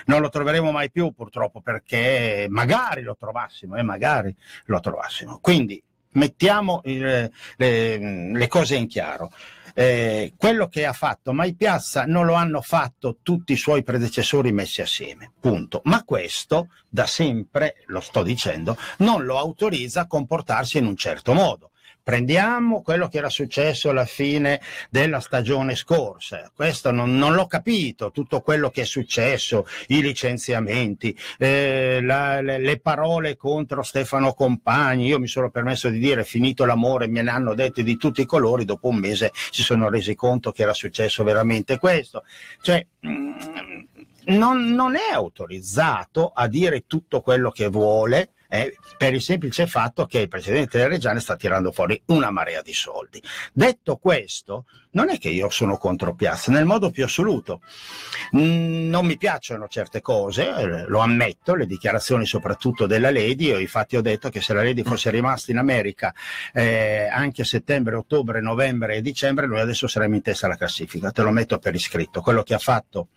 Non 0.05 0.21
lo 0.21 0.29
troveremo 0.29 0.71
mai 0.71 0.89
più 0.89 1.11
purtroppo 1.11 1.61
perché 1.61 2.47
magari 2.49 3.01
lo 3.01 3.15
trovassimo, 3.19 3.75
e 3.75 3.81
magari 3.81 4.35
lo 4.65 4.79
trovassimo. 4.79 5.39
Quindi 5.41 5.81
mettiamo 6.15 6.81
il- 6.85 7.31
le, 7.57 8.31
le 8.31 8.47
cose 8.47 8.75
in 8.75 8.87
chiaro. 8.87 9.31
Eh, 9.77 10.33
quello 10.37 10.69
che 10.69 10.85
ha 10.85 10.93
fatto 10.93 11.33
Mai 11.33 11.53
Piazza 11.53 12.05
non 12.05 12.25
lo 12.25 12.35
hanno 12.35 12.61
fatto 12.61 13.17
tutti 13.21 13.51
i 13.51 13.57
suoi 13.57 13.83
predecessori 13.83 14.53
messi 14.53 14.81
assieme, 14.81 15.31
punto. 15.37 15.81
Ma 15.83 16.03
questo, 16.05 16.69
da 16.87 17.05
sempre, 17.05 17.83
lo 17.87 17.99
sto 17.99 18.23
dicendo, 18.23 18.77
non 18.99 19.25
lo 19.25 19.37
autorizza 19.37 20.01
a 20.01 20.07
comportarsi 20.07 20.77
in 20.77 20.85
un 20.85 20.95
certo 20.95 21.33
modo. 21.33 21.71
Prendiamo 22.05 22.83
quello 22.83 23.07
che 23.07 23.17
era 23.17 23.31
successo 23.31 23.89
alla 23.89 24.05
fine 24.05 24.61
della 24.91 25.19
stagione 25.19 25.73
scorsa. 25.73 26.51
Questo 26.53 26.91
non, 26.91 27.17
non 27.17 27.33
l'ho 27.33 27.47
capito, 27.47 28.11
tutto 28.11 28.41
quello 28.41 28.69
che 28.69 28.81
è 28.81 28.85
successo, 28.85 29.65
i 29.87 30.03
licenziamenti, 30.03 31.17
eh, 31.39 32.01
la- 32.03 32.41
le, 32.41 32.59
le 32.59 32.79
parole 32.79 33.35
contro 33.35 33.81
Stefano 33.81 34.35
Compagni. 34.35 35.07
Io 35.07 35.17
mi 35.17 35.25
sono 35.25 35.49
permesso 35.49 35.89
di 35.89 35.97
dire 35.97 36.23
finito 36.23 36.63
l'amore, 36.65 37.07
me 37.07 37.23
ne 37.23 37.31
hanno 37.31 37.55
dette 37.55 37.81
di 37.81 37.97
tutti 37.97 38.21
i 38.21 38.27
colori, 38.27 38.65
dopo 38.65 38.89
un 38.89 38.97
mese 38.97 39.31
si 39.49 39.63
sono 39.63 39.89
resi 39.89 40.13
conto 40.13 40.51
che 40.51 40.61
era 40.61 40.75
successo 40.75 41.23
veramente 41.23 41.79
questo. 41.79 42.23
Cioè, 42.61 42.85
mm, 43.07 43.31
non, 44.25 44.73
non 44.75 44.95
è 44.95 45.11
autorizzato 45.11 46.31
a 46.35 46.47
dire 46.47 46.83
tutto 46.85 47.21
quello 47.21 47.49
che 47.49 47.67
vuole 47.67 48.29
eh, 48.49 48.77
per 48.97 49.13
il 49.13 49.21
semplice 49.21 49.67
fatto 49.67 50.05
che 50.05 50.19
il 50.19 50.27
Presidente 50.27 50.77
della 50.77 50.89
Regione 50.89 51.19
sta 51.19 51.35
tirando 51.35 51.71
fuori 51.71 52.01
una 52.07 52.29
marea 52.31 52.61
di 52.61 52.73
soldi. 52.73 53.21
Detto 53.53 53.97
questo, 53.97 54.65
non 54.91 55.09
è 55.09 55.17
che 55.17 55.29
io 55.29 55.49
sono 55.49 55.77
contro 55.77 56.15
Piazza, 56.15 56.51
nel 56.51 56.65
modo 56.65 56.89
più 56.89 57.03
assoluto. 57.03 57.61
Mm, 58.35 58.89
non 58.89 59.05
mi 59.05 59.17
piacciono 59.17 59.67
certe 59.67 60.01
cose, 60.01 60.47
eh, 60.47 60.85
lo 60.87 60.99
ammetto, 60.99 61.55
le 61.55 61.65
dichiarazioni 61.65 62.25
soprattutto 62.25 62.85
della 62.85 63.11
Lady, 63.11 63.47
io 63.47 63.59
infatti 63.59 63.97
ho 63.97 64.01
detto 64.01 64.29
che 64.29 64.41
se 64.41 64.53
la 64.53 64.63
Lady 64.63 64.83
fosse 64.83 65.09
rimasta 65.09 65.51
in 65.51 65.57
America 65.57 66.13
eh, 66.53 67.07
anche 67.11 67.41
a 67.41 67.45
settembre, 67.45 67.95
ottobre, 67.95 68.41
novembre 68.41 68.95
e 68.95 69.01
dicembre, 69.01 69.47
noi 69.47 69.59
adesso 69.59 69.87
saremmo 69.87 70.15
in 70.15 70.21
testa 70.21 70.45
alla 70.45 70.57
classifica, 70.57 71.11
te 71.11 71.21
lo 71.21 71.31
metto 71.31 71.59
per 71.59 71.75
iscritto. 71.75 72.21
Quello 72.21 72.43
che 72.43 72.53
ha 72.53 72.59
fatto 72.59 73.09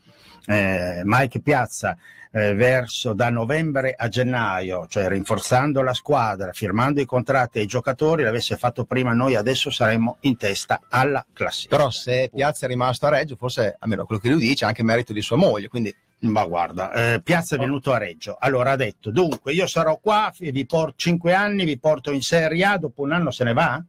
eh, 0.49 1.03
Mike 1.05 1.41
Piazza 1.41 1.97
eh, 2.33 2.55
verso 2.55 3.13
da 3.13 3.29
novembre 3.29 3.95
a 3.97 4.09
gennaio, 4.09 4.87
cioè 4.89 5.09
rinforzando 5.09 5.83
la 5.83 5.93
squadra, 5.93 6.53
firmando 6.53 7.01
i 7.01 7.05
contratti 7.05 7.59
ai 7.59 7.67
giocatori, 7.67 8.23
l'avesse 8.23 8.57
fatto 8.57 8.85
prima 8.85 9.13
noi 9.13 9.35
adesso 9.35 9.71
saremmo 9.71 10.17
in 10.21 10.37
testa 10.37 10.81
alla 10.89 11.25
classifica. 11.33 11.77
Però 11.77 11.91
se 11.91 12.31
Piazza 12.35 12.67
è 12.67 12.69
rimasto 12.69 13.07
a 13.07 13.11
Reggio, 13.11 13.37
forse, 13.37 13.77
almeno 13.79 14.07
quello 14.07 14.21
che 14.21 14.31
lui 14.31 14.41
dice, 14.41 14.65
anche 14.65 14.83
merito 14.83 15.13
di 15.13 15.23
sua 15.23 15.37
moglie, 15.37 15.69
quindi 15.69 15.95
Ma 16.21 16.45
guarda, 16.45 16.93
eh, 16.93 17.23
Piazza 17.23 17.55
è 17.55 17.59
venuto 17.59 17.93
a 17.93 17.99
Reggio. 17.99 18.37
Allora 18.41 18.73
ha 18.73 18.77
detto: 18.77 19.13
Dunque, 19.13 19.53
io 19.53 19.69
sarò 19.69 19.99
qua, 20.03 20.33
vi 20.37 20.67
porto 20.67 20.95
cinque 20.97 21.33
anni, 21.33 21.65
vi 21.65 21.79
porto 21.79 22.11
in 22.11 22.23
Serie 22.23 22.65
A, 22.65 22.77
dopo 22.77 23.03
un 23.03 23.13
anno 23.13 23.31
se 23.31 23.45
ne 23.45 23.53
va? 23.53 23.81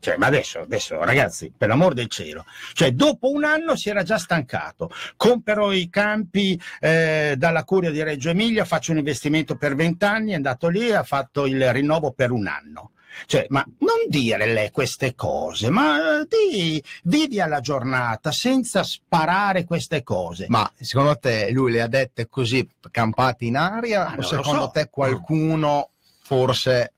Cioè, 0.00 0.16
ma 0.16 0.26
adesso, 0.26 0.60
adesso, 0.60 1.02
ragazzi, 1.04 1.52
per 1.56 1.68
l'amor 1.68 1.94
del 1.94 2.08
cielo, 2.08 2.44
cioè, 2.72 2.92
dopo 2.92 3.30
un 3.30 3.44
anno 3.44 3.76
si 3.76 3.88
era 3.88 4.02
già 4.02 4.18
stancato. 4.18 4.90
Compro 5.16 5.72
i 5.72 5.88
campi 5.90 6.60
eh, 6.80 7.34
dalla 7.36 7.64
Curia 7.64 7.90
di 7.90 8.02
Reggio 8.02 8.30
Emilia, 8.30 8.64
faccio 8.64 8.92
un 8.92 8.98
investimento 8.98 9.56
per 9.56 9.74
vent'anni, 9.74 10.32
è 10.32 10.36
andato 10.36 10.68
lì 10.68 10.88
e 10.88 10.94
ha 10.94 11.02
fatto 11.02 11.46
il 11.46 11.72
rinnovo 11.72 12.12
per 12.12 12.30
un 12.30 12.46
anno. 12.46 12.92
Cioè, 13.26 13.46
ma 13.48 13.64
non 13.78 14.06
dire 14.06 14.46
le 14.46 14.70
queste 14.70 15.14
cose, 15.14 15.70
ma 15.70 16.20
eh, 16.20 16.26
di, 16.28 16.82
vivi 17.04 17.40
alla 17.40 17.60
giornata 17.60 18.30
senza 18.30 18.84
sparare 18.84 19.64
queste 19.64 20.04
cose. 20.04 20.46
Ma 20.48 20.70
secondo 20.78 21.16
te 21.18 21.50
lui 21.50 21.72
le 21.72 21.82
ha 21.82 21.88
dette 21.88 22.28
così 22.28 22.68
campate 22.90 23.46
in 23.46 23.56
aria 23.56 24.06
Ah, 24.08 24.14
o 24.16 24.22
secondo 24.22 24.62
so. 24.62 24.70
te 24.70 24.88
qualcuno 24.88 25.90
forse 26.22 26.92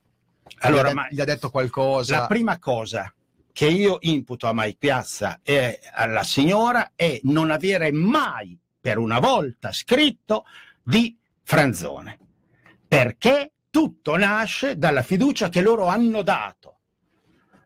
Allora, 0.60 0.92
gli, 0.92 0.98
ha 0.98 1.02
de- 1.02 1.14
gli 1.14 1.20
ha 1.20 1.24
detto 1.24 1.50
qualcosa? 1.50 2.20
La 2.20 2.26
prima 2.26 2.58
cosa 2.58 3.12
che 3.52 3.66
io 3.66 3.98
imputo 4.00 4.46
a 4.46 4.52
Mike 4.54 4.76
Piazza 4.78 5.40
e 5.42 5.80
alla 5.92 6.22
signora 6.22 6.92
è 6.94 7.20
non 7.24 7.50
avere 7.50 7.92
mai, 7.92 8.58
per 8.80 8.98
una 8.98 9.18
volta, 9.18 9.72
scritto 9.72 10.44
di 10.82 11.18
Franzone. 11.42 12.18
Perché 12.86 13.52
tutto 13.70 14.16
nasce 14.16 14.76
dalla 14.76 15.02
fiducia 15.02 15.48
che 15.48 15.60
loro 15.60 15.86
hanno 15.86 16.22
dato 16.22 16.78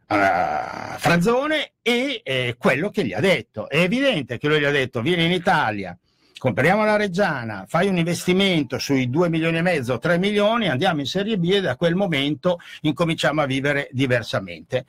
a 0.06 0.96
Franzone 0.98 1.74
e 1.80 2.20
eh, 2.22 2.56
quello 2.58 2.90
che 2.90 3.06
gli 3.06 3.12
ha 3.12 3.20
detto. 3.20 3.68
È 3.68 3.78
evidente 3.78 4.38
che 4.38 4.48
lui 4.48 4.60
gli 4.60 4.64
ha 4.64 4.70
detto 4.70 5.00
vieni 5.00 5.24
in 5.24 5.32
Italia, 5.32 5.96
compriamo 6.44 6.84
la 6.84 6.96
Reggiana, 6.96 7.64
fai 7.66 7.88
un 7.88 7.96
investimento 7.96 8.78
sui 8.78 9.08
2 9.08 9.30
milioni 9.30 9.56
e 9.56 9.62
mezzo, 9.62 9.96
3 9.96 10.18
milioni, 10.18 10.68
andiamo 10.68 11.00
in 11.00 11.06
Serie 11.06 11.38
B 11.38 11.50
e 11.50 11.62
da 11.62 11.74
quel 11.74 11.94
momento 11.94 12.58
incominciamo 12.82 13.40
a 13.40 13.46
vivere 13.46 13.88
diversamente. 13.92 14.84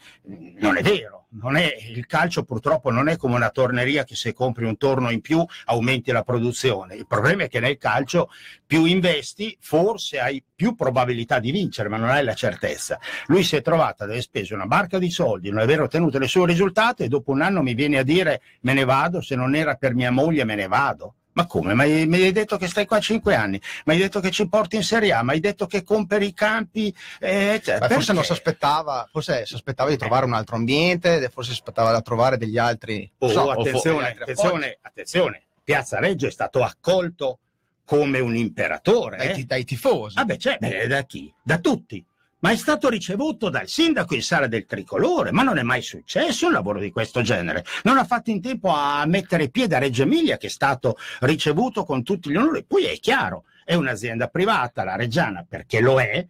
Non 0.59 0.75
è 0.75 0.81
vero. 0.81 1.27
È, 1.55 1.75
il 1.95 2.05
calcio 2.07 2.43
purtroppo 2.43 2.91
non 2.91 3.07
è 3.07 3.15
come 3.15 3.35
una 3.35 3.51
torneria 3.51 4.03
che 4.03 4.15
se 4.15 4.33
compri 4.33 4.65
un 4.65 4.75
torno 4.75 5.09
in 5.11 5.21
più 5.21 5.45
aumenti 5.67 6.11
la 6.11 6.23
produzione. 6.23 6.95
Il 6.95 7.07
problema 7.07 7.43
è 7.43 7.47
che 7.47 7.61
nel 7.61 7.77
calcio 7.77 8.29
più 8.65 8.83
investi, 8.83 9.57
forse 9.61 10.19
hai 10.19 10.43
più 10.53 10.75
probabilità 10.75 11.39
di 11.39 11.51
vincere, 11.51 11.87
ma 11.87 11.95
non 11.95 12.09
hai 12.09 12.25
la 12.25 12.33
certezza. 12.33 12.99
Lui 13.27 13.43
si 13.43 13.55
è 13.55 13.61
trovato 13.61 14.03
ad 14.03 14.09
aver 14.09 14.21
speso 14.21 14.55
una 14.55 14.65
barca 14.65 14.99
di 14.99 15.09
soldi, 15.09 15.51
non 15.51 15.59
aver 15.59 15.79
ottenuto 15.79 16.17
il 16.17 16.27
suo 16.27 16.43
risultato 16.43 17.03
e 17.03 17.07
dopo 17.07 17.31
un 17.31 17.41
anno 17.41 17.61
mi 17.61 17.75
viene 17.75 17.99
a 17.99 18.03
dire 18.03 18.41
me 18.63 18.73
ne 18.73 18.83
vado, 18.83 19.21
se 19.21 19.37
non 19.37 19.55
era 19.55 19.75
per 19.75 19.95
mia 19.95 20.11
moglie 20.11 20.43
me 20.43 20.55
ne 20.55 20.67
vado. 20.67 21.15
Ma 21.36 21.45
come? 21.48 21.74
Ma 21.74 21.84
mi 21.84 22.15
hai 22.15 22.32
detto 22.32 22.56
che 22.58 22.67
stai 22.67 22.86
qua 22.86 23.00
cinque 23.00 23.36
anni, 23.36 23.62
mi 23.86 23.93
hai 23.93 24.00
detto 24.00 24.21
che 24.21 24.32
ci 24.32 24.48
porti 24.48 24.78
in 24.78 24.84
Serie 24.84 25.12
A, 25.12 25.21
mi 25.21 25.32
hai 25.32 25.41
detto 25.41 25.67
che 25.67 25.84
compri 25.84 26.28
i 26.28 26.34
campi. 26.34 26.95
eh, 27.19 27.62
cioè, 27.62 27.78
forse 27.89 28.13
non 28.13 28.24
si 28.24 28.32
aspettava, 28.32 29.08
forse 29.12 29.45
si 29.45 29.54
aspettava 29.54 29.89
di 29.89 29.98
trovare 29.98 30.26
un 30.26 30.34
altro 30.34 30.56
ambiente, 30.56 31.30
forse 31.30 31.52
si 31.52 31.60
aspettava 31.60 31.91
da 31.91 32.02
trovare 32.02 32.38
degli 32.38 32.58
altri. 32.58 33.12
Oh, 33.19 33.28
so, 33.28 33.52
attenzione, 33.52 34.08
altri 34.08 34.24
attenzione, 34.24 34.78
attenzione. 34.82 35.43
Piazza 35.62 36.00
Reggio 36.00 36.28
è 36.28 36.32
stato 36.32 36.63
accolto 36.63 37.39
come 37.84 38.19
un 38.19 38.36
imperatore. 38.36 39.17
Dai, 39.17 39.41
eh? 39.41 39.43
dai 39.43 39.65
tifosi. 39.65 40.15
Vabbè, 40.15 40.38
cioè, 40.38 40.58
beh, 40.58 40.88
da 40.88 41.04
chi? 41.04 41.34
Da 41.43 41.58
tutti. 41.58 42.06
Ma 42.45 42.51
è 42.51 42.58
stato 42.58 42.89
ricevuto 42.89 43.49
dal 43.49 43.67
sindaco 43.67 44.13
in 44.13 44.21
sala 44.21 44.45
del 44.45 44.67
tricolore, 44.67 45.31
ma 45.31 45.41
non 45.41 45.58
è 45.58 45.63
mai 45.63 45.81
successo 45.81 46.45
un 46.45 46.51
lavoro 46.51 46.79
di 46.79 46.91
questo 46.91 47.23
genere. 47.23 47.65
Non 47.86 47.97
ha 47.97 48.03
fatto 48.03 48.29
in 48.29 48.39
tempo 48.39 48.69
a 48.69 49.03
mettere 49.08 49.49
piede 49.49 49.75
a 49.75 49.79
Reggio 49.79 50.03
Emilia, 50.03 50.38
che 50.38 50.45
è 50.45 50.51
stato 50.51 50.95
ricevuto 51.21 51.86
con 51.86 52.03
tutti 52.03 52.29
gli 52.29 52.36
onori. 52.36 52.63
Poi 52.63 52.84
è 52.84 52.99
chiaro, 52.99 53.45
è 53.63 53.73
un'azienda 53.73 54.27
privata, 54.27 54.84
la 54.84 54.95
Reggiana, 54.95 55.43
perché 55.49 55.79
lo 55.79 55.99
è, 55.99 56.23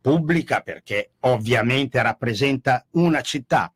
pubblica 0.00 0.62
perché 0.62 1.12
ovviamente 1.20 2.02
rappresenta 2.02 2.84
una 2.94 3.20
città 3.20 3.72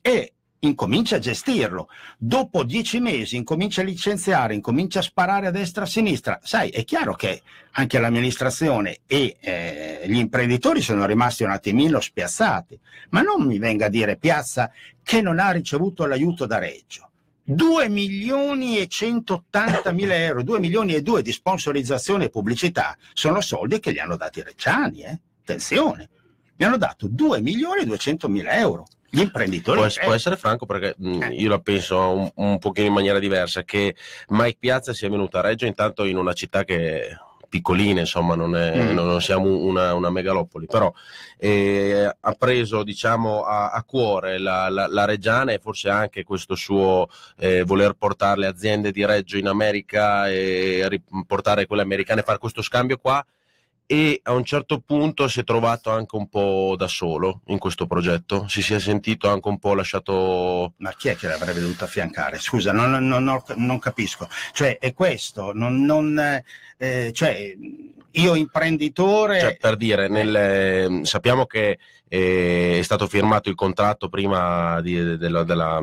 e 0.00 0.33
incomincia 0.66 1.16
a 1.16 1.18
gestirlo. 1.18 1.88
Dopo 2.16 2.64
dieci 2.64 3.00
mesi 3.00 3.36
incomincia 3.36 3.80
a 3.80 3.84
licenziare, 3.84 4.54
incomincia 4.54 4.98
a 4.98 5.02
sparare 5.02 5.46
a 5.46 5.50
destra 5.50 5.82
e 5.82 5.86
a 5.86 5.88
sinistra. 5.88 6.40
Sai, 6.42 6.70
è 6.70 6.84
chiaro 6.84 7.14
che 7.14 7.42
anche 7.72 7.98
l'amministrazione 7.98 9.00
e 9.06 9.36
eh, 9.40 10.02
gli 10.06 10.16
imprenditori 10.16 10.80
sono 10.80 11.06
rimasti 11.06 11.42
un 11.42 11.50
attimino 11.50 12.00
spiazzati, 12.00 12.78
ma 13.10 13.20
non 13.20 13.46
mi 13.46 13.58
venga 13.58 13.86
a 13.86 13.90
dire 13.90 14.16
Piazza 14.16 14.70
che 15.02 15.20
non 15.20 15.38
ha 15.38 15.50
ricevuto 15.50 16.06
l'aiuto 16.06 16.46
da 16.46 16.58
Reggio. 16.58 17.10
2 17.46 17.90
milioni 17.90 18.78
e 18.78 18.86
180 18.86 19.92
mila 19.92 20.14
euro, 20.14 20.42
2 20.42 20.58
milioni 20.60 20.94
e 20.94 21.02
2 21.02 21.20
di 21.20 21.30
sponsorizzazione 21.30 22.24
e 22.24 22.30
pubblicità 22.30 22.96
sono 23.12 23.42
soldi 23.42 23.80
che 23.80 23.92
gli 23.92 23.98
hanno 23.98 24.16
dati 24.16 24.38
i 24.38 24.42
Reggiani, 24.42 25.02
eh? 25.02 25.20
attenzione, 25.42 26.08
mi 26.56 26.64
hanno 26.64 26.78
dato 26.78 27.06
2 27.06 27.42
milioni 27.42 27.82
e 27.82 27.84
200 27.84 28.28
mila 28.28 28.56
euro. 28.56 28.86
Gli 29.14 29.20
imprenditori 29.20 29.78
Può, 29.78 29.88
può 30.02 30.12
essere 30.14 30.36
franco 30.36 30.66
perché 30.66 30.94
mh, 30.98 31.22
Eh. 31.22 31.34
io 31.34 31.48
la 31.48 31.58
penso 31.60 31.98
un, 31.98 32.30
un 32.34 32.58
pochino 32.58 32.86
in 32.88 32.92
maniera 32.92 33.18
diversa 33.18 33.62
che 33.62 33.94
Mike 34.28 34.56
Piazza 34.58 34.92
sia 34.92 35.08
venuto 35.08 35.38
a 35.38 35.42
Reggio 35.42 35.66
intanto 35.66 36.04
in 36.04 36.16
una 36.16 36.32
città 36.32 36.64
che 36.64 37.08
è 37.08 37.16
piccolina 37.48 38.00
insomma 38.00 38.34
non, 38.34 38.56
è- 38.56 38.74
Mm. 38.76 38.94
non- 38.94 39.06
non 39.06 39.20
siamo 39.22 39.46
una, 39.48 39.94
una 39.94 40.10
megalopoli 40.10 40.66
però 40.66 40.92
eh, 41.38 42.12
ha 42.18 42.32
preso 42.32 42.82
diciamo 42.82 43.44
a, 43.44 43.70
a 43.70 43.84
cuore 43.84 44.38
la, 44.38 44.68
la- 44.68 44.88
la 44.88 45.04
Reggiana 45.04 45.52
e 45.52 45.60
forse 45.62 45.88
anche 45.88 46.24
questo 46.24 46.56
suo 46.56 47.08
eh, 47.38 47.62
voler 47.62 47.92
portare 47.92 48.40
le 48.40 48.46
aziende 48.46 48.90
di 48.90 49.04
Reggio 49.06 49.36
in 49.36 49.46
America 49.46 50.28
e 50.28 50.88
riportare 50.88 51.66
quelle 51.66 51.82
americane 51.82 52.22
fare 52.22 52.38
questo 52.38 52.60
scambio 52.62 52.96
qua 52.98 53.24
e 53.86 54.20
a 54.22 54.32
un 54.32 54.44
certo 54.44 54.80
punto 54.80 55.28
si 55.28 55.40
è 55.40 55.44
trovato 55.44 55.90
anche 55.90 56.16
un 56.16 56.28
po' 56.28 56.74
da 56.76 56.88
solo 56.88 57.42
in 57.46 57.58
questo 57.58 57.86
progetto, 57.86 58.48
si 58.48 58.62
sia 58.62 58.78
sentito 58.78 59.28
anche 59.28 59.48
un 59.48 59.58
po' 59.58 59.74
lasciato... 59.74 60.72
Ma 60.78 60.92
chi 60.94 61.08
è 61.08 61.16
che 61.16 61.28
l'avrebbe 61.28 61.60
dovuto 61.60 61.84
affiancare? 61.84 62.38
Scusa, 62.38 62.72
non, 62.72 62.90
non- 63.06 63.22
non- 63.24 63.42
non 63.56 63.78
capisco. 63.78 64.28
Cioè, 64.52 64.78
è 64.78 64.94
questo, 64.94 65.52
non, 65.52 65.84
non, 65.84 66.18
eh, 66.78 67.12
cioè, 67.12 67.54
io 68.12 68.34
imprenditore... 68.34 69.40
Cioè, 69.40 69.56
per 69.58 69.76
dire, 69.76 70.08
nel- 70.08 70.34
eh, 70.36 71.00
sappiamo 71.04 71.44
che 71.44 71.78
eh, 72.08 72.78
è 72.78 72.82
stato 72.82 73.06
firmato 73.06 73.48
il 73.50 73.54
contratto 73.54 74.08
prima 74.08 74.80
di- 74.80 75.18
della, 75.18 75.42
della, 75.44 75.80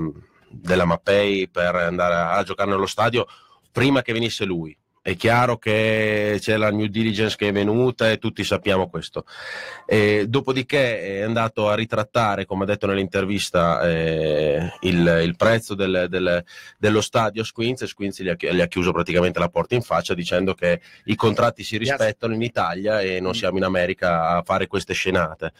della 0.49 0.85
Mappei 0.85 1.47
per 1.49 1.75
andare 1.75 2.15
a 2.35 2.41
giocare 2.43 2.71
nello 2.71 2.87
stadio, 2.87 3.27
prima 3.71 4.01
che 4.01 4.11
venisse 4.13 4.43
lui. 4.43 4.75
È 5.03 5.15
chiaro 5.15 5.57
che 5.57 6.37
c'è 6.39 6.57
la 6.57 6.69
new 6.69 6.85
diligence 6.85 7.35
che 7.35 7.47
è 7.47 7.51
venuta 7.51 8.11
e 8.11 8.19
tutti 8.19 8.43
sappiamo 8.43 8.87
questo. 8.87 9.25
Eh, 9.87 10.25
dopodiché 10.27 11.17
è 11.17 11.21
andato 11.21 11.69
a 11.69 11.75
ritrattare, 11.75 12.45
come 12.45 12.63
ha 12.63 12.67
detto 12.67 12.85
nell'intervista, 12.85 13.81
eh, 13.81 14.71
il, 14.81 15.21
il, 15.23 15.35
prezzo 15.35 15.73
del, 15.73 16.05
del, 16.07 16.43
dello 16.77 17.01
stadio 17.01 17.43
Squinz 17.43 17.81
e 17.81 17.87
Squinz 17.87 18.21
gli 18.21 18.29
ha, 18.29 18.35
gli 18.37 18.61
ha, 18.61 18.67
chiuso 18.67 18.91
praticamente 18.91 19.39
la 19.39 19.49
porta 19.49 19.73
in 19.73 19.81
faccia 19.81 20.13
dicendo 20.13 20.53
che 20.53 20.81
i 21.05 21.15
contratti 21.15 21.63
si 21.63 21.77
rispettano 21.77 22.35
in 22.35 22.43
Italia 22.43 23.01
e 23.01 23.19
non 23.19 23.33
siamo 23.33 23.57
in 23.57 23.63
America 23.63 24.29
a 24.29 24.43
fare 24.43 24.67
queste 24.67 24.93
scenate. 24.93 25.51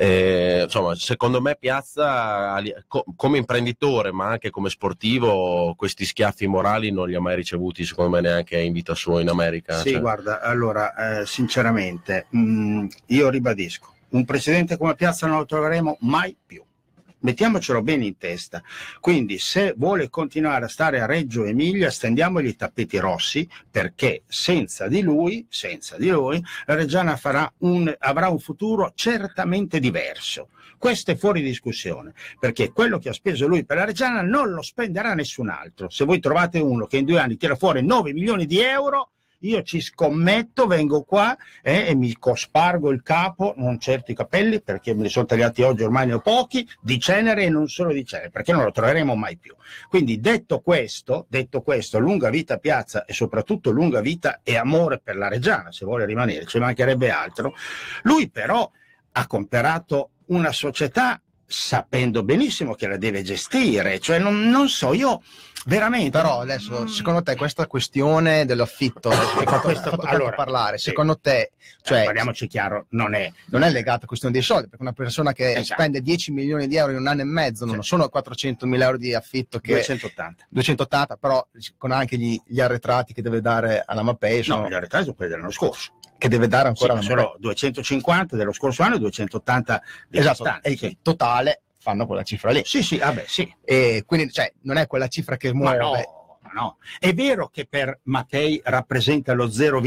Eh, 0.00 0.60
insomma, 0.62 0.94
secondo 0.94 1.40
me 1.40 1.56
Piazza, 1.58 2.54
co- 2.86 3.04
come 3.16 3.36
imprenditore, 3.36 4.12
ma 4.12 4.28
anche 4.28 4.48
come 4.48 4.70
sportivo, 4.70 5.74
questi 5.76 6.04
schiaffi 6.04 6.46
morali 6.46 6.92
non 6.92 7.08
li 7.08 7.16
ha 7.16 7.20
mai 7.20 7.34
ricevuti, 7.34 7.84
secondo 7.84 8.12
me, 8.12 8.20
neanche 8.20 8.60
in 8.60 8.72
vita 8.78 8.94
sua 8.94 9.20
in 9.20 9.28
America. 9.28 9.78
Sì, 9.78 9.90
cioè. 9.90 10.00
guarda, 10.00 10.40
allora, 10.40 11.20
eh, 11.20 11.26
sinceramente, 11.26 12.26
mh, 12.30 12.86
io 13.06 13.28
ribadisco, 13.28 13.94
un 14.10 14.24
presidente 14.24 14.76
come 14.76 14.94
Piazza 14.94 15.26
non 15.26 15.38
lo 15.38 15.46
troveremo 15.46 15.98
mai 16.00 16.36
più 16.46 16.62
mettiamocelo 17.20 17.82
bene 17.82 18.04
in 18.04 18.16
testa. 18.16 18.62
Quindi 19.00 19.38
se 19.38 19.74
vuole 19.76 20.08
continuare 20.08 20.66
a 20.66 20.68
stare 20.68 21.00
a 21.00 21.06
Reggio 21.06 21.44
Emilia, 21.44 21.90
stendiamogli 21.90 22.46
i 22.46 22.56
tappeti 22.56 22.98
rossi 22.98 23.48
perché 23.70 24.22
senza 24.26 24.86
di 24.88 25.02
lui, 25.02 25.46
senza 25.48 25.96
di 25.96 26.10
lui, 26.10 26.42
la 26.66 26.74
Reggiana 26.74 27.18
un, 27.58 27.92
avrà 27.98 28.28
un 28.28 28.38
futuro 28.38 28.92
certamente 28.94 29.80
diverso. 29.80 30.50
Questo 30.78 31.10
è 31.10 31.16
fuori 31.16 31.42
discussione, 31.42 32.14
perché 32.38 32.70
quello 32.72 32.98
che 32.98 33.08
ha 33.08 33.12
speso 33.12 33.46
lui 33.46 33.64
per 33.64 33.78
la 33.78 33.84
Reggiana 33.84 34.22
non 34.22 34.50
lo 34.50 34.62
spenderà 34.62 35.14
nessun 35.14 35.48
altro. 35.48 35.90
Se 35.90 36.04
voi 36.04 36.20
trovate 36.20 36.60
uno 36.60 36.86
che 36.86 36.98
in 36.98 37.04
due 37.04 37.18
anni 37.18 37.36
tira 37.36 37.56
fuori 37.56 37.84
9 37.84 38.12
milioni 38.12 38.46
di 38.46 38.60
euro, 38.60 39.10
io 39.40 39.62
ci 39.62 39.80
scommetto, 39.80 40.66
vengo 40.66 41.02
qua 41.02 41.36
eh, 41.62 41.86
e 41.88 41.94
mi 41.94 42.16
cospargo 42.18 42.90
il 42.90 43.02
capo, 43.02 43.54
non 43.56 43.78
certo 43.78 44.10
i 44.10 44.14
capelli 44.14 44.60
perché 44.60 44.94
me 44.94 45.04
li 45.04 45.08
sono 45.08 45.26
tagliati 45.26 45.62
oggi, 45.62 45.84
ormai 45.84 46.06
ne 46.06 46.14
ho 46.14 46.20
pochi, 46.20 46.68
di 46.80 46.98
cenere 46.98 47.44
e 47.44 47.48
non 47.48 47.68
solo 47.68 47.92
di 47.92 48.04
cenere, 48.04 48.30
perché 48.30 48.52
non 48.52 48.64
lo 48.64 48.72
troveremo 48.72 49.14
mai 49.14 49.36
più. 49.36 49.54
Quindi 49.88 50.18
detto 50.20 50.60
questo, 50.60 51.26
detto 51.28 51.62
questo, 51.62 51.98
lunga 51.98 52.30
vita 52.30 52.58
piazza 52.58 53.04
e 53.04 53.12
soprattutto 53.12 53.70
lunga 53.70 54.00
vita 54.00 54.40
e 54.42 54.56
amore 54.56 54.98
per 54.98 55.16
la 55.16 55.28
Reggiana, 55.28 55.70
se 55.70 55.84
vuole 55.84 56.04
rimanere, 56.04 56.44
ci 56.46 56.58
mancherebbe 56.58 57.10
altro. 57.10 57.54
Lui 58.02 58.28
però 58.30 58.68
ha 59.12 59.26
comprato 59.26 60.10
una 60.28 60.52
società 60.52 61.20
sapendo 61.50 62.22
benissimo 62.22 62.74
che 62.74 62.86
la 62.86 62.98
deve 62.98 63.22
gestire, 63.22 63.98
cioè 64.00 64.18
non, 64.18 64.50
non 64.50 64.68
so, 64.68 64.92
io 64.92 65.22
veramente... 65.64 66.10
Però 66.10 66.40
adesso, 66.40 66.86
secondo 66.86 67.22
te, 67.22 67.36
questa 67.36 67.66
questione 67.66 68.44
dell'affitto, 68.44 69.08
che 69.08 69.16
fatto, 69.16 69.60
questo, 69.60 69.90
fatto 69.90 70.06
allora, 70.06 70.36
parlare, 70.36 70.76
sì. 70.76 70.90
secondo 70.90 71.18
te, 71.18 71.52
cioè, 71.82 72.02
eh, 72.02 72.04
parliamoci 72.04 72.46
chiaro, 72.46 72.86
non 72.90 73.14
è... 73.14 73.32
non 73.46 73.62
è 73.62 73.70
legata 73.70 74.04
a 74.04 74.06
questione 74.06 74.34
dei 74.34 74.42
soldi, 74.42 74.68
perché 74.68 74.82
una 74.82 74.92
persona 74.92 75.32
che 75.32 75.52
esatto. 75.52 75.80
spende 75.80 76.02
10 76.02 76.32
milioni 76.32 76.68
di 76.68 76.76
euro 76.76 76.92
in 76.92 76.98
un 76.98 77.06
anno 77.06 77.22
e 77.22 77.24
mezzo, 77.24 77.64
non 77.64 77.82
sì. 77.82 77.88
sono 77.88 78.10
400 78.10 78.66
mila 78.66 78.84
euro 78.84 78.98
di 78.98 79.14
affitto 79.14 79.58
che... 79.58 79.72
280. 79.72 80.46
280, 80.50 81.16
però 81.16 81.46
con 81.78 81.92
anche 81.92 82.18
gli, 82.18 82.38
gli 82.44 82.60
arretrati 82.60 83.14
che 83.14 83.22
deve 83.22 83.40
dare 83.40 83.82
alla 83.86 84.02
Mapei. 84.02 84.42
Sono... 84.42 84.62
No, 84.62 84.68
gli 84.68 84.74
arretrati 84.74 85.04
sono 85.04 85.16
quelli 85.16 85.30
dell'anno 85.30 85.50
scorso 85.50 85.92
che 86.18 86.28
deve 86.28 86.48
dare 86.48 86.68
ancora 86.68 87.00
sì, 87.00 87.06
sono 87.06 87.36
250 87.38 88.36
dello 88.36 88.52
scorso 88.52 88.82
anno 88.82 88.96
e 88.96 88.98
280 88.98 89.82
di 90.08 90.18
esatto, 90.18 90.58
e 90.62 90.76
il 90.78 90.98
totale 91.00 91.62
fanno 91.78 92.06
quella 92.06 92.22
cifra 92.22 92.50
lì. 92.50 92.62
Sì, 92.64 92.82
sì, 92.82 92.98
vabbè, 92.98 93.24
sì. 93.26 93.50
E 93.64 94.02
quindi 94.04 94.30
cioè, 94.30 94.52
non 94.62 94.76
è 94.76 94.86
quella 94.86 95.08
cifra 95.08 95.36
che 95.36 95.54
muove. 95.54 95.76
Ma 95.76 95.82
no. 95.82 96.16
No. 96.50 96.78
È 96.98 97.12
vero 97.12 97.48
che 97.48 97.66
per 97.66 98.00
Mattei 98.04 98.60
rappresenta 98.64 99.34
lo 99.34 99.50
0, 99.50 99.82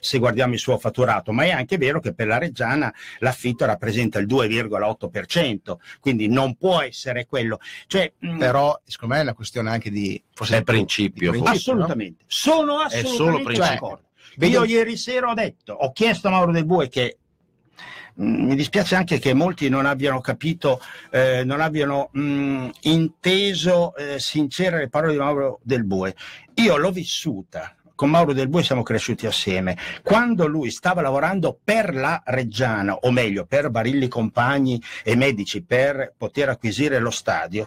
se 0.00 0.18
guardiamo 0.18 0.54
il 0.54 0.58
suo 0.58 0.76
fatturato, 0.76 1.32
ma 1.32 1.44
è 1.44 1.50
anche 1.50 1.78
vero 1.78 2.00
che 2.00 2.12
per 2.12 2.26
la 2.26 2.36
Reggiana 2.36 2.92
l'affitto 3.20 3.64
rappresenta 3.64 4.18
il 4.18 4.26
2,8%, 4.26 5.76
quindi 6.00 6.26
non 6.26 6.56
può 6.56 6.80
essere 6.80 7.26
quello. 7.26 7.58
Cioè, 7.86 8.12
mm, 8.26 8.38
Però 8.38 8.78
secondo 8.84 9.14
me 9.14 9.20
è 9.20 9.24
una 9.24 9.34
questione 9.34 9.70
anche 9.70 9.90
di... 9.90 10.20
Forse 10.32 10.58
è 10.58 10.62
principio. 10.62 11.30
Di 11.30 11.38
principio 11.38 11.72
assolutamente. 11.72 12.22
No? 12.22 12.26
Sono 12.28 12.78
assolutamente 12.78 13.60
d'accordo. 13.60 14.03
Io 14.38 14.64
ieri 14.64 14.96
sera 14.96 15.30
ho 15.30 15.34
detto, 15.34 15.72
ho 15.72 15.92
chiesto 15.92 16.28
a 16.28 16.30
Mauro 16.30 16.52
Del 16.52 16.64
Bue 16.64 16.88
che 16.88 17.18
Mm, 18.20 18.46
mi 18.46 18.54
dispiace 18.54 18.94
anche 18.94 19.18
che 19.18 19.34
molti 19.34 19.68
non 19.68 19.86
abbiano 19.86 20.20
capito, 20.20 20.80
eh, 21.10 21.42
non 21.44 21.60
abbiano 21.60 22.10
mh, 22.12 22.20
mm, 22.20 22.68
inteso 22.82 23.94
eh, 23.96 24.20
sincere 24.20 24.78
le 24.78 24.88
parole 24.88 25.12
di 25.12 25.18
Mauro 25.18 25.58
Del 25.64 25.84
Bue. 25.84 26.14
Io 26.54 26.76
l'ho 26.76 26.92
vissuta, 26.92 27.74
con 27.96 28.10
Mauro 28.10 28.32
Del 28.32 28.48
Bue 28.48 28.62
siamo 28.62 28.84
cresciuti 28.84 29.26
assieme. 29.26 29.76
Quando 30.02 30.46
lui 30.46 30.70
stava 30.70 31.00
lavorando 31.00 31.58
per 31.62 31.92
la 31.92 32.22
Reggiana, 32.24 32.94
o 32.94 33.10
meglio, 33.10 33.46
per 33.46 33.70
Barilli 33.70 34.06
Compagni 34.06 34.80
e 35.02 35.16
Medici, 35.16 35.64
per 35.64 36.14
poter 36.16 36.50
acquisire 36.50 37.00
lo 37.00 37.10
stadio, 37.10 37.66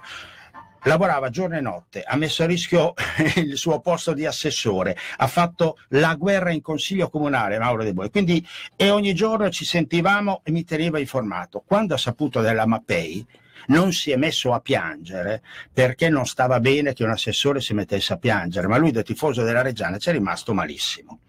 lavorava 0.88 1.30
giorno 1.30 1.58
e 1.58 1.62
notte, 1.62 2.04
ha 2.04 2.16
messo 2.16 2.44
a 2.44 2.46
rischio 2.46 2.94
il 3.36 3.58
suo 3.58 3.80
posto 3.80 4.14
di 4.14 4.26
assessore, 4.26 4.98
ha 5.18 5.28
fatto 5.28 5.78
la 5.90 6.16
guerra 6.16 6.52
in 6.52 6.62
consiglio 6.62 7.10
comunale, 7.10 7.60
Mauro 7.60 7.84
De 7.84 7.94
Boi, 7.94 8.10
quindi 8.10 8.46
e 8.76 8.90
ogni 8.90 9.14
giorno 9.14 9.50
ci 9.50 9.66
sentivamo 9.66 10.42
e 10.44 10.52
mi 10.52 10.64
teneva 10.64 11.00
informato. 11.00 11.64
Quando 11.66 11.94
ha 11.94 11.98
saputo 11.98 12.42
della 12.42 12.66
Mappei, 12.66 13.26
non 13.68 13.92
si 13.92 14.12
è 14.12 14.16
messo 14.16 14.54
a 14.54 14.62
piangere 14.62 15.42
perché 15.74 16.10
non 16.10 16.26
stava 16.26 16.60
bene 16.60 16.94
che 16.94 17.04
un 17.04 17.10
assessore 17.10 17.60
si 17.60 17.74
mettesse 17.74 18.14
a 18.14 18.18
piangere, 18.18 18.68
ma 18.68 18.78
lui 18.78 18.92
da 18.92 19.02
tifoso 19.02 19.44
della 19.44 19.62
Reggiana 19.62 19.98
ci 19.98 20.10
è 20.10 20.14
rimasto 20.14 20.54
malissimo. 20.54 21.20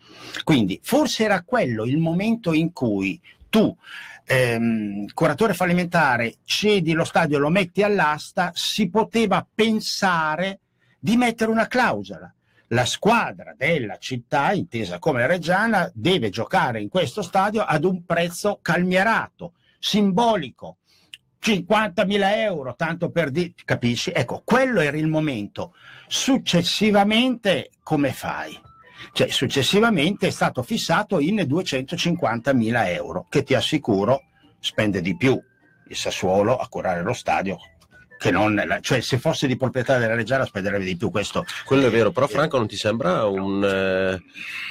Quindi 0.45 0.79
forse 0.83 1.25
era 1.25 1.43
quello 1.43 1.85
il 1.85 1.99
momento 1.99 2.53
in 2.53 2.73
cui 2.73 3.21
tu 3.49 3.77
ehm, 4.29 5.07
curatore 5.15 5.55
fallimentare, 5.55 6.37
cedi 6.45 6.93
lo 6.93 7.05
stadio, 7.05 7.39
lo 7.39 7.49
metti 7.49 7.83
all'asta, 7.83 8.53
si 8.55 8.89
poteva 8.91 9.45
pensare 9.53 10.61
di 10.99 11.17
mettere 11.17 11.51
una 11.51 11.67
clausola. 11.67 12.33
La 12.73 12.85
squadra 12.85 13.55
della 13.57 13.97
città, 13.97 14.53
intesa 14.53 14.99
come 14.99 15.27
Reggiana, 15.27 15.91
deve 15.95 16.29
giocare 16.29 16.83
in 16.83 16.91
questo 16.91 17.23
stadio 17.23 17.63
ad 17.63 17.85
un 17.85 18.05
prezzo 18.05 18.59
calmierato, 18.61 19.55
simbolico. 19.79 20.77
50.000 21.41 22.37
euro, 22.39 22.75
tanto 22.75 23.11
per 23.11 23.31
dire, 23.31 23.55
capisci? 23.65 24.11
Ecco, 24.11 24.43
quello 24.45 24.81
era 24.81 24.99
il 24.99 25.07
momento. 25.07 25.73
Successivamente, 26.09 27.71
come 27.83 28.13
fai? 28.13 28.61
Cioè, 29.13 29.29
successivamente 29.29 30.29
è 30.29 30.31
stato 30.31 30.63
fissato 30.63 31.19
in 31.21 31.37
250.000 31.37 32.89
euro, 32.89 33.27
che 33.29 33.43
ti 33.43 33.55
assicuro 33.55 34.23
spende 34.61 35.01
di 35.01 35.17
più 35.17 35.41
il 35.89 35.97
Sassuolo 35.97 36.57
a 36.57 36.69
curare 36.69 37.03
lo 37.03 37.13
stadio 37.13 37.59
che 38.19 38.33
non, 38.33 38.79
cioè 38.83 39.01
se 39.01 39.17
fosse 39.19 39.47
di 39.47 39.57
proprietà 39.57 39.97
della 39.97 40.17
Reggiana 40.17 40.45
spenderebbe 40.45 40.85
di 40.85 40.97
più 40.97 41.11
questo. 41.11 41.45
Quello 41.65 41.87
è 41.87 41.91
vero, 41.91 42.11
però 42.11 42.27
Franco 42.27 42.59
non 42.59 42.67
ti 42.67 42.77
sembra 42.77 43.25
un, 43.27 43.65
eh, 43.65 44.21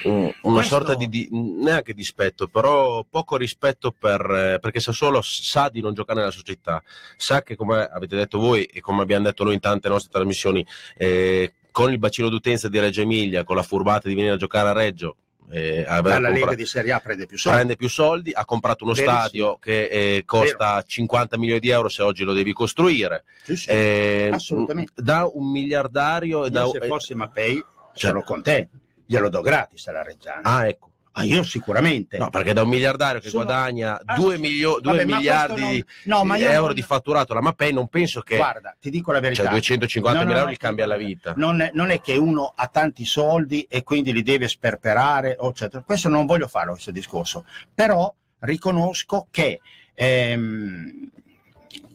un, 0.03 0.31
una 0.41 0.55
questo... 0.55 0.75
sorta 0.75 0.95
di, 0.95 1.07
di, 1.07 1.29
neanche 1.31 1.93
dispetto, 1.93 2.47
però 2.47 3.05
poco 3.09 3.37
rispetto 3.37 3.95
per, 3.97 4.21
eh, 4.29 4.59
perché 4.59 4.81
Sassuolo 4.81 5.21
sa 5.21 5.69
di 5.69 5.81
non 5.81 5.93
giocare 5.93 6.19
nella 6.19 6.31
società, 6.31 6.83
sa 7.15 7.41
che 7.41 7.55
come 7.55 7.87
avete 7.89 8.17
detto 8.17 8.37
voi 8.37 8.65
e 8.65 8.81
come 8.81 9.01
abbiamo 9.01 9.23
detto 9.23 9.45
noi 9.45 9.53
in 9.53 9.61
tante 9.61 9.87
nostre 9.87 10.11
trasmissioni, 10.11 10.65
eh, 10.97 11.53
con 11.77 11.91
il 11.91 11.99
bacino 11.99 12.29
d'utenza 12.29 12.69
di 12.69 12.79
Reggio 12.79 13.01
Emilia, 13.01 13.43
con 13.43 13.55
la 13.55 13.61
furbata 13.61 14.07
di 14.07 14.15
venire 14.15 14.33
a 14.33 14.37
giocare 14.37 14.69
a 14.69 14.71
Reggio, 14.71 15.17
eh, 15.51 15.85
la 15.85 16.17
Lega 16.17 16.55
di 16.55 16.65
Serie 16.65 16.91
A 16.91 16.99
prende 16.99 17.27
più 17.27 17.37
soldi. 17.37 17.55
Prende 17.55 17.75
più 17.75 17.87
soldi, 17.87 18.31
ha 18.33 18.45
comprato 18.45 18.83
uno 18.83 18.93
Verissimo. 18.93 19.19
stadio 19.19 19.57
che 19.59 19.83
eh, 19.83 20.23
costa 20.25 20.73
Vero. 20.77 20.87
50 20.87 21.37
milioni 21.37 21.59
di 21.59 21.69
euro 21.69 21.87
se 21.87 22.01
oggi 22.01 22.23
lo 22.23 22.33
devi 22.33 22.51
costruire. 22.51 23.25
Sì, 23.43 23.55
sì, 23.55 23.69
eh, 23.69 24.31
assolutamente. 24.33 24.91
Da 24.95 25.29
un 25.31 25.51
miliardario... 25.51 26.45
Io 26.45 26.49
da, 26.49 26.67
se 26.67 26.87
fossi 26.87 27.13
Mapei, 27.13 27.63
ce 27.93 28.09
l'ho 28.09 28.23
con 28.23 28.41
te, 28.41 28.69
glielo 29.05 29.29
do 29.29 29.41
gratis 29.41 29.85
alla 29.85 30.01
Reggiana. 30.01 30.41
Ah, 30.41 30.67
ecco. 30.67 30.89
Ah, 31.17 31.23
io 31.23 31.41
sicuramente. 31.41 32.19
No, 32.19 32.29
perché 32.29 32.53
da 32.53 32.61
un 32.61 32.69
miliardario 32.69 33.19
che 33.19 33.29
Sono... 33.29 33.43
guadagna 33.43 33.99
2 34.15 34.35
ah, 34.35 34.37
milio... 34.37 34.79
miliardi 34.83 35.83
non... 36.03 36.27
no, 36.27 36.35
di 36.35 36.43
euro 36.43 36.65
non... 36.67 36.75
di 36.75 36.83
fatturato, 36.83 37.33
la 37.33 37.41
Mapei 37.41 37.73
non 37.73 37.87
penso 37.87 38.21
che... 38.21 38.35
Guarda, 38.35 38.75
ti 38.79 38.91
dico 38.91 39.11
la 39.11 39.19
verità. 39.19 39.41
Cioè 39.41 39.51
250 39.51 40.25
mila 40.25 40.39
euro 40.39 40.51
gli 40.51 40.57
cambia 40.57 40.85
la 40.85 40.95
vita. 40.95 41.33
Non 41.35 41.59
è, 41.61 41.71
non 41.73 41.89
è, 41.89 42.01
che 42.01 42.17
uno 42.17 42.53
ha 42.55 42.67
tanti 42.67 43.03
soldi 43.03 43.63
e 43.63 43.81
quindi 43.81 44.13
li 44.13 44.21
deve 44.21 44.47
sperperare, 44.47 45.37
eccetera. 45.41 45.81
Questo 45.81 46.07
non 46.07 46.27
voglio 46.27 46.47
fare 46.47 46.69
questo 46.69 46.91
discorso. 46.91 47.45
Però 47.73 48.13
riconosco 48.41 49.27
che 49.31 49.59
ehm, 49.95 51.09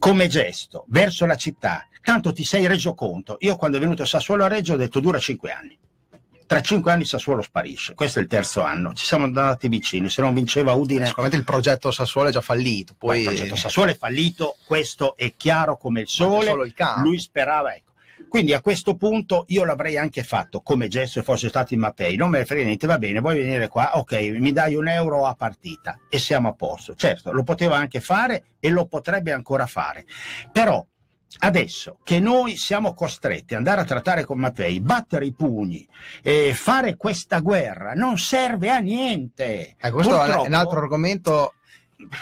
come 0.01 0.27
gesto 0.27 0.85
verso 0.89 1.27
la 1.27 1.37
città, 1.37 1.87
tanto 2.03 2.33
ti 2.33 2.43
sei 2.43 2.67
reso 2.67 2.95
conto, 2.95 3.37
io 3.39 3.55
quando 3.55 3.77
è 3.77 3.81
venuto 3.81 4.03
a 4.03 4.07
Sassuolo 4.07 4.43
a 4.43 4.49
Reggio 4.49 4.73
ho 4.73 4.77
detto 4.77 4.99
dura 4.99 5.21
5 5.21 5.53
anni 5.53 5.79
tra 6.47 6.61
cinque 6.61 6.93
anni 6.93 7.05
Sassuolo 7.05 7.43
sparisce. 7.43 7.95
Questo 7.95 8.19
è 8.19 8.23
il 8.23 8.29
terzo 8.29 8.63
anno. 8.63 8.93
Ci 8.95 9.05
siamo 9.05 9.25
andati 9.25 9.69
vicini. 9.69 10.09
Se 10.09 10.23
non 10.23 10.35
vinceva 10.35 10.73
Udine. 10.73 11.07
Sicuramente 11.07 11.39
il 11.39 11.45
progetto 11.45 11.91
Sassuolo 11.91 12.29
è 12.29 12.33
già 12.33 12.41
fallito. 12.41 12.95
Poi... 12.97 13.21
Il 13.21 13.25
progetto 13.25 13.57
Sassuolo 13.57 13.91
è 13.91 13.97
fallito, 13.97 14.57
questo 14.65 15.17
è 15.17 15.35
chiaro 15.37 15.77
come 15.77 16.03
il 16.03 16.09
sole. 16.09 16.51
Il 16.51 16.75
Lui 17.03 17.19
sperava, 17.19 17.75
ecco. 17.75 17.91
Quindi 18.29 18.55
a 18.55 18.63
questo 18.63 18.95
punto 18.95 19.45
io 19.49 19.65
l'avrei 19.65 19.99
anche 19.99 20.23
fatto 20.23 20.63
come 20.63 20.89
gesto 20.89 21.19
se 21.19 21.23
fosse 21.23 21.49
stato 21.49 21.75
in 21.75 21.81
Mapei. 21.81 22.17
Non 22.17 22.31
me 22.31 22.39
ne 22.39 22.45
frega 22.47 22.65
niente, 22.65 22.87
va 22.87 22.97
bene, 22.97 23.21
vuoi 23.21 23.37
venire 23.37 23.69
qua? 23.69 23.99
Ok, 23.99 24.13
mi 24.39 24.53
dai 24.53 24.75
un 24.75 24.89
euro 24.89 25.27
a 25.27 25.35
partita 25.35 25.99
e 26.09 26.19
siamo 26.19 26.49
a 26.49 26.53
posto. 26.55 26.95
Certo, 26.95 27.31
lo 27.33 27.43
poteva 27.43 27.77
anche 27.77 28.01
fare 28.01 28.45
e 28.59 28.71
lo 28.71 28.87
potrebbe 28.87 29.33
ancora 29.33 29.67
fare. 29.67 30.07
Però 30.51 30.87
Adesso 31.39 31.99
che 32.03 32.21
noi 32.21 32.57
siamo 32.57 32.95
costretti 32.95 33.55
ad 33.55 33.59
andare 33.61 33.81
a 33.81 33.85
trattare 33.85 34.25
con 34.25 34.39
Mattei, 34.39 34.81
battere 34.81 35.27
i 35.27 35.33
pugni 35.33 35.87
e 36.23 36.53
fare 36.55 36.97
questa 36.97 37.41
guerra 37.41 37.93
non 37.95 38.19
serve 38.19 38.71
a 38.71 38.79
niente. 38.79 39.77
Eh, 39.81 39.91
questo 39.91 40.17
Purtroppo- 40.17 40.45
è 40.45 40.49
un 40.49 40.55
altro 40.55 40.79
argomento 40.79 41.55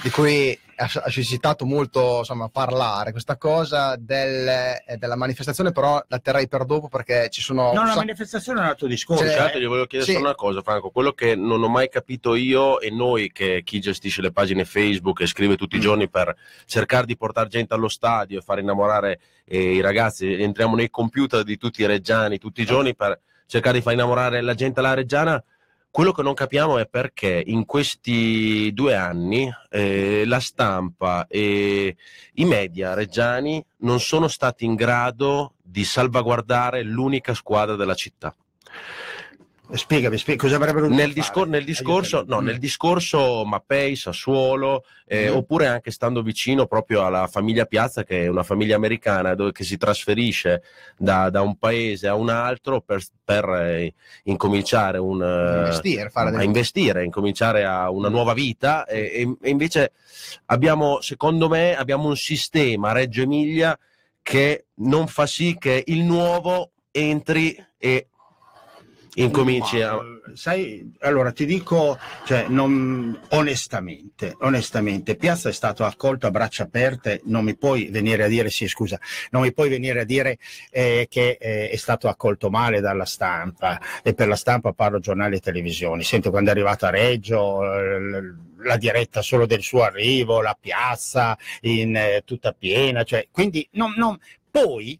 di 0.02 0.10
cui 0.10 0.58
ha 0.76 0.88
suscitato 1.10 1.66
molto 1.66 2.18
insomma, 2.20 2.48
parlare, 2.48 3.10
questa 3.10 3.36
cosa 3.36 3.96
del- 3.98 4.48
eh, 4.48 4.96
della 4.96 5.14
manifestazione, 5.16 5.72
però 5.72 6.02
la 6.08 6.18
terrei 6.20 6.48
per 6.48 6.64
dopo 6.64 6.88
perché 6.88 7.28
ci 7.28 7.42
sono... 7.42 7.72
No, 7.74 7.84
la 7.84 7.94
manifestazione 7.96 8.60
è 8.60 8.62
un 8.62 8.68
altro 8.70 8.86
discorso. 8.86 9.22
Cioè, 9.24 9.32
Certo, 9.34 9.58
gli 9.58 9.66
volevo 9.66 9.84
chiedere 9.84 10.10
sì. 10.10 10.16
solo 10.16 10.28
una 10.28 10.34
cosa, 10.36 10.62
Franco. 10.62 10.88
Quello 10.88 11.12
che 11.12 11.34
non 11.36 11.62
ho 11.62 11.68
mai 11.68 11.90
capito 11.90 12.34
io 12.34 12.80
e 12.80 12.88
noi, 12.90 13.30
che 13.30 13.60
chi 13.62 13.78
gestisce 13.78 14.22
le 14.22 14.32
pagine 14.32 14.64
Facebook 14.64 15.20
e 15.20 15.26
scrive 15.26 15.56
tutti 15.56 15.76
Mm. 15.76 15.78
i 15.80 15.82
giorni 15.82 16.08
per 16.08 16.34
cercare 16.64 17.04
di 17.04 17.16
portare 17.16 17.48
gente 17.50 17.74
allo 17.74 17.88
stadio 17.88 18.38
e 18.38 18.42
far 18.42 18.58
innamorare 18.60 19.20
eh, 19.44 19.74
i 19.74 19.80
ragazzi, 19.82 20.32
entriamo 20.32 20.76
nei 20.76 20.88
computer 20.88 21.42
di 21.42 21.58
tutti 21.58 21.82
i 21.82 21.86
reggiani 21.86 22.38
tutti 22.38 22.62
i 22.62 22.64
giorni 22.64 22.94
per 22.96 23.20
cercare 23.46 23.76
di 23.78 23.82
far 23.82 23.92
innamorare 23.92 24.40
la 24.40 24.54
gente 24.54 24.80
alla 24.80 24.94
reggiana. 24.94 25.42
Quello 25.92 26.12
che 26.12 26.22
non 26.22 26.34
capiamo 26.34 26.78
è 26.78 26.86
perché 26.86 27.42
in 27.44 27.66
questi 27.66 28.70
due 28.72 28.94
anni 28.94 29.52
eh, 29.68 30.24
la 30.24 30.38
stampa 30.38 31.26
e 31.26 31.96
i 32.34 32.44
media 32.44 32.94
reggiani 32.94 33.62
non 33.78 33.98
sono 33.98 34.28
stati 34.28 34.64
in 34.64 34.76
grado 34.76 35.54
di 35.60 35.84
salvaguardare 35.84 36.82
l'unica 36.84 37.34
squadra 37.34 37.74
della 37.74 37.94
città. 37.94 38.32
Spiegami, 39.72 40.18
spiegami 40.18 40.36
cosa 40.48 40.56
avrebbero 40.56 40.86
dovuto 40.88 41.00
Nel, 41.00 41.12
discor- 41.12 41.48
nel 41.48 41.64
discorso, 41.64 42.24
no, 42.26 42.40
nel 42.40 42.58
discorso 42.58 43.44
Mappei, 43.44 43.94
Sassuolo, 43.94 44.84
eh, 45.06 45.30
Mm. 45.30 45.34
oppure 45.36 45.66
anche 45.68 45.90
stando 45.90 46.22
vicino 46.22 46.66
proprio 46.66 47.04
alla 47.04 47.26
famiglia 47.28 47.66
Piazza, 47.66 48.02
che 48.02 48.24
è 48.24 48.26
una 48.26 48.42
famiglia 48.42 48.74
americana 48.76 49.34
dove, 49.34 49.52
che 49.52 49.62
si 49.64 49.76
trasferisce 49.76 50.62
da, 50.96 51.30
da 51.30 51.42
un 51.42 51.56
paese 51.56 52.08
a 52.08 52.14
un 52.14 52.30
altro 52.30 52.80
per, 52.80 53.00
per, 53.24 53.44
eh, 53.48 53.94
incominciare 54.24 54.98
un, 54.98 55.22
eh, 55.22 55.58
investire, 55.58 56.10
a 56.12 56.30
delle- 56.30 56.44
investire, 56.44 57.04
incominciare 57.04 57.64
a 57.64 57.90
una 57.90 58.08
Mm. 58.08 58.12
nuova 58.12 58.32
vita 58.34 58.84
e, 58.86 59.36
e- 59.40 59.48
invece 59.50 59.92
abbiamo, 60.46 61.00
secondo 61.00 61.48
me, 61.48 61.76
abbiamo 61.76 62.08
un 62.08 62.16
sistema 62.16 62.92
Reggio 62.92 63.22
Emilia 63.22 63.78
che 64.22 64.66
non 64.76 65.06
fa 65.06 65.26
sì 65.26 65.56
che 65.58 65.82
il 65.86 66.02
nuovo 66.02 66.72
entri 66.90 67.56
e 67.78 68.08
incominci 69.14 69.80
a... 69.80 69.98
Sai, 70.34 70.92
allora 71.00 71.32
ti 71.32 71.44
dico, 71.44 71.98
cioè, 72.24 72.46
non- 72.48 73.18
onestamente, 73.30 74.36
onestamente, 74.40 75.16
Piazza 75.16 75.48
è 75.48 75.52
stato 75.52 75.84
accolto 75.84 76.26
a 76.26 76.30
braccia 76.30 76.64
aperte, 76.64 77.20
non 77.24 77.44
mi 77.44 77.56
puoi 77.56 77.88
venire 77.90 78.24
a 78.24 78.28
dire, 78.28 78.50
sì 78.50 78.68
scusa, 78.68 78.98
non 79.30 79.42
mi 79.42 79.52
puoi 79.52 79.68
venire 79.68 80.00
a 80.00 80.04
dire 80.04 80.38
eh, 80.70 81.06
che 81.10 81.36
eh, 81.40 81.70
è 81.70 81.76
stato 81.76 82.08
accolto 82.08 82.48
male 82.50 82.80
dalla 82.80 83.04
stampa, 83.04 83.80
e 84.02 84.14
per 84.14 84.28
la 84.28 84.36
stampa 84.36 84.72
parlo 84.72 85.00
giornali 85.00 85.36
e 85.36 85.40
televisioni, 85.40 86.04
sento 86.04 86.30
quando 86.30 86.50
è 86.50 86.52
arrivato 86.52 86.86
a 86.86 86.90
Reggio, 86.90 87.62
eh, 87.64 88.34
la 88.62 88.76
diretta 88.76 89.22
solo 89.22 89.46
del 89.46 89.62
suo 89.62 89.82
arrivo, 89.82 90.42
la 90.42 90.56
piazza 90.58 91.36
in, 91.62 91.96
eh, 91.96 92.22
tutta 92.24 92.52
piena, 92.52 93.02
cioè, 93.02 93.26
quindi 93.30 93.66
non, 93.72 93.94
non- 93.96 94.18
poi, 94.50 94.98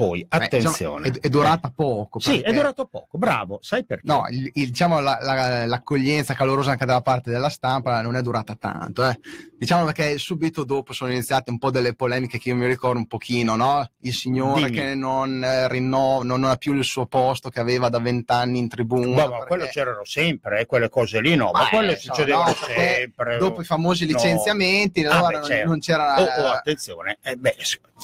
poi, 0.00 0.20
eh, 0.22 0.26
attenzione. 0.28 1.08
è, 1.08 1.20
è 1.20 1.28
durata 1.28 1.70
poco. 1.74 2.20
Sì, 2.20 2.40
è 2.40 2.52
durato 2.52 2.86
poco, 2.86 3.18
bravo, 3.18 3.58
sai 3.60 3.84
perché? 3.84 4.06
No, 4.06 4.24
il- 4.30 4.50
il- 4.54 4.68
diciamo 4.70 4.98
la- 5.00 5.18
la- 5.20 5.66
l'accoglienza 5.66 6.32
calorosa 6.32 6.70
anche 6.70 6.86
dalla 6.86 7.02
parte 7.02 7.30
della 7.30 7.50
stampa 7.50 8.00
non 8.00 8.16
è 8.16 8.22
durata 8.22 8.54
tanto. 8.54 9.06
eh. 9.06 9.18
Diciamo 9.58 9.84
perché 9.84 10.16
subito 10.16 10.64
dopo 10.64 10.94
sono 10.94 11.10
iniziate 11.12 11.50
un 11.50 11.58
po' 11.58 11.70
delle 11.70 11.94
polemiche 11.94 12.38
che 12.38 12.48
io 12.48 12.56
mi 12.56 12.66
ricordo 12.66 12.98
un 12.98 13.06
pochino, 13.06 13.56
no? 13.56 13.86
Il 14.00 14.14
signore 14.14 14.64
Dimmi. 14.70 14.70
che 14.76 14.94
non, 14.94 15.44
eh, 15.44 15.68
rinno- 15.68 16.22
non 16.22 16.44
ha 16.44 16.56
più 16.56 16.72
il 16.74 16.82
suo 16.84 17.04
posto 17.04 17.50
che 17.50 17.60
aveva 17.60 17.90
da 17.90 17.98
vent'anni 17.98 18.58
in 18.58 18.68
tribuna. 18.68 19.06
Ma, 19.06 19.14
ma 19.14 19.28
perché 19.30 19.46
quello 19.48 19.66
c'erano 19.66 20.04
sempre, 20.06 20.60
eh, 20.60 20.66
quelle 20.66 20.88
cose 20.88 21.20
lì 21.20 21.34
no, 21.36 21.50
ma, 21.52 21.60
Ma, 21.64 21.68
quelle 21.68 21.92
eh, 21.92 21.96
so, 21.96 22.02
succedevano 22.14 22.44
no, 22.48 22.54
sempre. 22.54 23.36
Dopo 23.36 23.60
i 23.60 23.64
famosi 23.64 24.06
No. 24.06 24.12
licenziamenti, 24.16 25.04
Ah, 25.04 25.10
allora 25.18 25.28
beh, 25.28 25.36
non- 25.38 25.44
certo. 25.46 25.68
non 25.68 25.78
c'era... 25.80 26.20
Oh, 26.20 26.42
oh, 26.42 26.52
attenzione, 26.52 27.18
eh, 27.22 27.36
beh, 27.36 27.56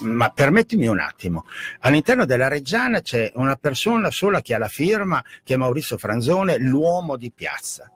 ma 0.03 0.29
permettimi 0.29 0.87
un 0.89 0.99
attimo. 1.01 1.47
All'interno 1.87 2.25
della 2.25 2.49
Reggiana 2.49 3.01
c'è 3.01 3.31
una 3.37 3.55
persona 3.55 4.11
sola 4.11 4.43
che 4.43 4.55
ha 4.55 4.59
la 4.59 4.67
firma, 4.67 5.25
che 5.45 5.55
è 5.55 5.57
Maurizio 5.57 5.97
Franzone, 5.97 6.59
l'uomo 6.59 7.17
di 7.17 7.31
piazza. 7.31 7.89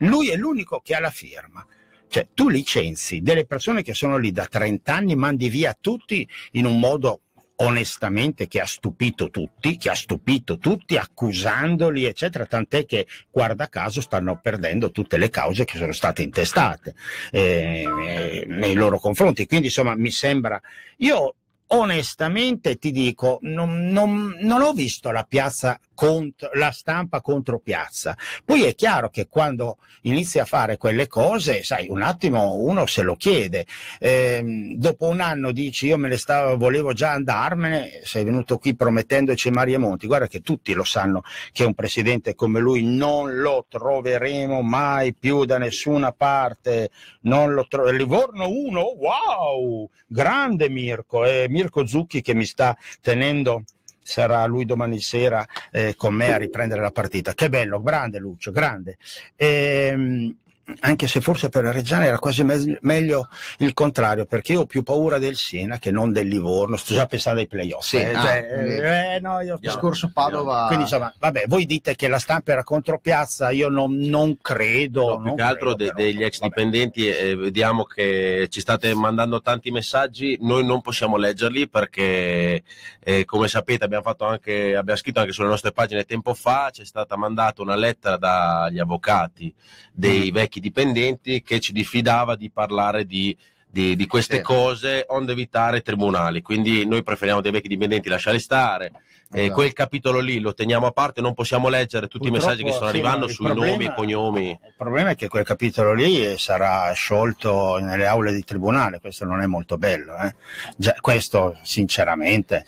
Lui 0.00 0.28
è 0.28 0.36
l'unico 0.36 0.82
che 0.84 0.94
ha 0.94 1.00
la 1.00 1.08
firma. 1.08 1.66
Cioè, 2.06 2.28
tu 2.34 2.50
licenzi 2.50 3.22
delle 3.22 3.46
persone 3.46 3.80
che 3.80 3.94
sono 3.94 4.18
lì 4.18 4.30
da 4.30 4.44
30 4.44 4.94
anni, 4.94 5.16
mandi 5.16 5.48
via 5.48 5.74
tutti 5.80 6.28
in 6.52 6.66
un 6.66 6.78
modo 6.78 7.22
onestamente 7.62 8.46
che 8.46 8.60
ha 8.60 8.66
stupito 8.66 9.30
tutti, 9.30 9.78
che 9.78 9.88
ha 9.88 9.94
stupito 9.94 10.58
tutti 10.58 10.98
accusandoli, 10.98 12.04
eccetera, 12.04 12.44
tant'è 12.44 12.84
che 12.84 13.06
guarda 13.30 13.70
caso 13.70 14.02
stanno 14.02 14.38
perdendo 14.38 14.90
tutte 14.90 15.16
le 15.16 15.30
cause 15.30 15.64
che 15.64 15.78
sono 15.78 15.92
state 15.92 16.20
intestate 16.20 16.94
eh, 17.30 18.44
nei 18.46 18.74
loro 18.74 18.98
confronti. 18.98 19.46
Quindi 19.46 19.68
insomma 19.68 19.94
mi 19.94 20.10
sembra, 20.10 20.60
io 20.98 21.36
onestamente 21.72 22.76
ti 22.76 22.90
dico, 22.90 23.38
non, 23.42 23.88
non- 23.88 24.36
non 24.40 24.62
ho 24.62 24.72
visto 24.72 25.10
la 25.10 25.24
piazza 25.24 25.78
contro, 26.00 26.48
la 26.54 26.70
stampa 26.70 27.20
contro 27.20 27.58
piazza. 27.58 28.16
Poi 28.42 28.62
è 28.62 28.74
chiaro 28.74 29.10
che 29.10 29.28
quando 29.28 29.76
inizi 30.02 30.38
a 30.38 30.46
fare 30.46 30.78
quelle 30.78 31.06
cose, 31.06 31.62
sai, 31.62 31.88
un 31.90 32.00
attimo 32.00 32.54
uno 32.54 32.86
se 32.86 33.02
lo 33.02 33.16
chiede. 33.16 33.66
Ehm, 33.98 34.76
dopo 34.76 35.08
un 35.08 35.20
anno 35.20 35.52
dici 35.52 35.88
io 35.88 35.98
me 35.98 36.08
ne 36.08 36.16
stavo, 36.16 36.56
volevo 36.56 36.94
già 36.94 37.10
andarmene, 37.10 38.00
sei 38.02 38.24
venuto 38.24 38.56
qui 38.56 38.74
promettendoci 38.74 39.50
Maria 39.50 39.78
Monti. 39.78 40.06
Guarda 40.06 40.26
che 40.26 40.40
tutti 40.40 40.72
lo 40.72 40.84
sanno 40.84 41.22
che 41.52 41.64
un 41.64 41.74
presidente 41.74 42.34
come 42.34 42.60
lui 42.60 42.82
non 42.82 43.36
lo 43.36 43.66
troveremo 43.68 44.62
mai 44.62 45.12
più 45.12 45.44
da 45.44 45.58
nessuna 45.58 46.12
parte. 46.12 46.88
Non 47.22 47.52
lo 47.52 47.66
tro- 47.68 47.90
Livorno 47.90 48.48
1, 48.48 48.80
wow! 48.80 49.90
Grande 50.06 50.70
Mirko, 50.70 51.24
è 51.24 51.46
Mirko 51.48 51.86
Zucchi 51.86 52.22
che 52.22 52.32
mi 52.32 52.46
sta 52.46 52.74
tenendo 53.02 53.64
sarà 54.02 54.44
lui 54.46 54.64
domani 54.64 55.00
sera 55.00 55.46
eh, 55.70 55.94
con 55.96 56.14
me 56.14 56.32
a 56.32 56.36
riprendere 56.36 56.80
la 56.80 56.90
partita. 56.90 57.34
Che 57.34 57.48
bello, 57.48 57.80
grande 57.80 58.18
Lucio, 58.18 58.50
grande. 58.50 58.98
Ehm, 59.36 60.34
anche 60.80 61.06
se 61.08 61.20
forse 61.20 61.48
per 61.48 61.64
la 61.64 61.72
Reggiana 61.72 62.04
era 62.06 62.18
quasi 62.18 62.44
me- 62.44 62.78
meglio 62.82 63.28
il 63.58 63.72
contrario, 63.74 64.24
perché 64.26 64.52
io 64.52 64.60
ho 64.60 64.66
più 64.66 64.82
paura 64.82 65.18
del 65.18 65.36
Siena 65.36 65.78
che 65.78 65.90
non 65.90 66.12
del 66.12 66.28
Livorno. 66.28 66.76
Sto 66.76 66.94
già 66.94 67.06
pensando 67.06 67.40
ai 67.40 67.46
playoff. 67.46 67.84
Sì, 67.84 67.96
eh, 67.96 68.14
ah, 68.14 68.22
cioè, 68.22 68.46
quindi- 68.52 68.74
eh, 68.76 69.18
no, 69.20 69.40
io- 69.40 69.58
discorso 69.60 70.10
Padova... 70.12 70.66
Quindi 70.66 70.84
insomma, 70.84 71.12
vabbè, 71.18 71.44
voi 71.46 71.66
dite 71.66 71.96
che 71.96 72.08
la 72.08 72.18
stampa 72.18 72.52
era 72.52 72.64
contro 72.64 72.98
piazza, 72.98 73.50
io 73.50 73.68
non, 73.68 73.96
non 73.96 74.38
credo. 74.40 75.08
No, 75.08 75.16
più 75.16 75.26
non 75.26 75.36
che 75.36 75.42
altro 75.42 75.74
credo, 75.74 75.76
de- 75.76 75.92
però, 75.92 75.96
degli 75.98 76.22
ex 76.22 76.38
vabbè. 76.38 76.48
dipendenti 76.48 77.08
eh, 77.08 77.36
vediamo 77.36 77.84
che 77.84 78.46
ci 78.50 78.60
state 78.60 78.94
mandando 78.94 79.40
tanti 79.40 79.70
messaggi, 79.70 80.38
noi 80.40 80.64
non 80.64 80.80
possiamo 80.80 81.16
leggerli 81.16 81.68
perché 81.68 82.62
eh, 83.02 83.24
come 83.24 83.48
sapete 83.48 83.84
abbiamo, 83.84 84.02
fatto 84.02 84.26
anche, 84.26 84.76
abbiamo 84.76 84.98
scritto 84.98 85.20
anche 85.20 85.32
sulle 85.32 85.48
nostre 85.48 85.72
pagine 85.72 86.04
tempo 86.04 86.34
fa, 86.34 86.68
c'è 86.72 86.84
stata 86.84 87.16
mandata 87.16 87.62
una 87.62 87.76
lettera 87.76 88.16
dagli 88.16 88.78
avvocati 88.78 89.52
dei 89.92 90.30
vecchi 90.30 90.59
dipendenti 90.60 91.42
che 91.42 91.58
ci 91.60 91.72
diffidava 91.72 92.36
di 92.36 92.50
parlare 92.50 93.04
di, 93.06 93.36
di- 93.66 93.96
di 93.96 94.06
queste 94.06 94.36
Sì. 94.36 94.42
cose 94.42 95.04
onde 95.08 95.32
evitare 95.32 95.80
tribunali, 95.82 96.42
quindi 96.42 96.86
noi 96.86 97.02
preferiamo 97.02 97.40
dei 97.40 97.52
vecchi 97.52 97.68
dipendenti 97.68 98.08
lasciare 98.08 98.38
stare. 98.38 98.92
Eh, 99.32 99.42
Esatto. 99.42 99.54
quel 99.54 99.72
capitolo 99.72 100.18
lì 100.18 100.40
lo 100.40 100.52
teniamo 100.54 100.86
a 100.86 100.90
parte, 100.90 101.20
non 101.20 101.34
possiamo 101.34 101.68
leggere 101.68 102.08
tutti 102.08 102.26
i 102.26 102.32
messaggi 102.32 102.64
che 102.64 102.70
Purtroppo, 102.70 102.86
stanno 102.86 102.90
sì, 102.90 102.96
arrivando 102.96 103.28
sui 103.32 103.44
problema- 103.46 103.70
nomi 103.70 103.84
e 103.84 103.94
cognomi. 103.94 104.50
Il 104.50 104.74
problema 104.76 105.10
è 105.10 105.14
che 105.14 105.28
quel 105.28 105.44
capitolo 105.44 105.92
lì 105.92 106.36
sarà 106.36 106.90
sciolto 106.94 107.78
nelle 107.78 108.06
aule 108.06 108.32
di 108.32 108.42
tribunale, 108.42 108.98
questo 108.98 109.24
non 109.24 109.40
è 109.40 109.46
molto 109.46 109.78
bello. 109.78 110.16
eh. 110.16 110.34
Già, 110.76 110.96
questo, 111.00 111.56
sinceramente. 111.62 112.66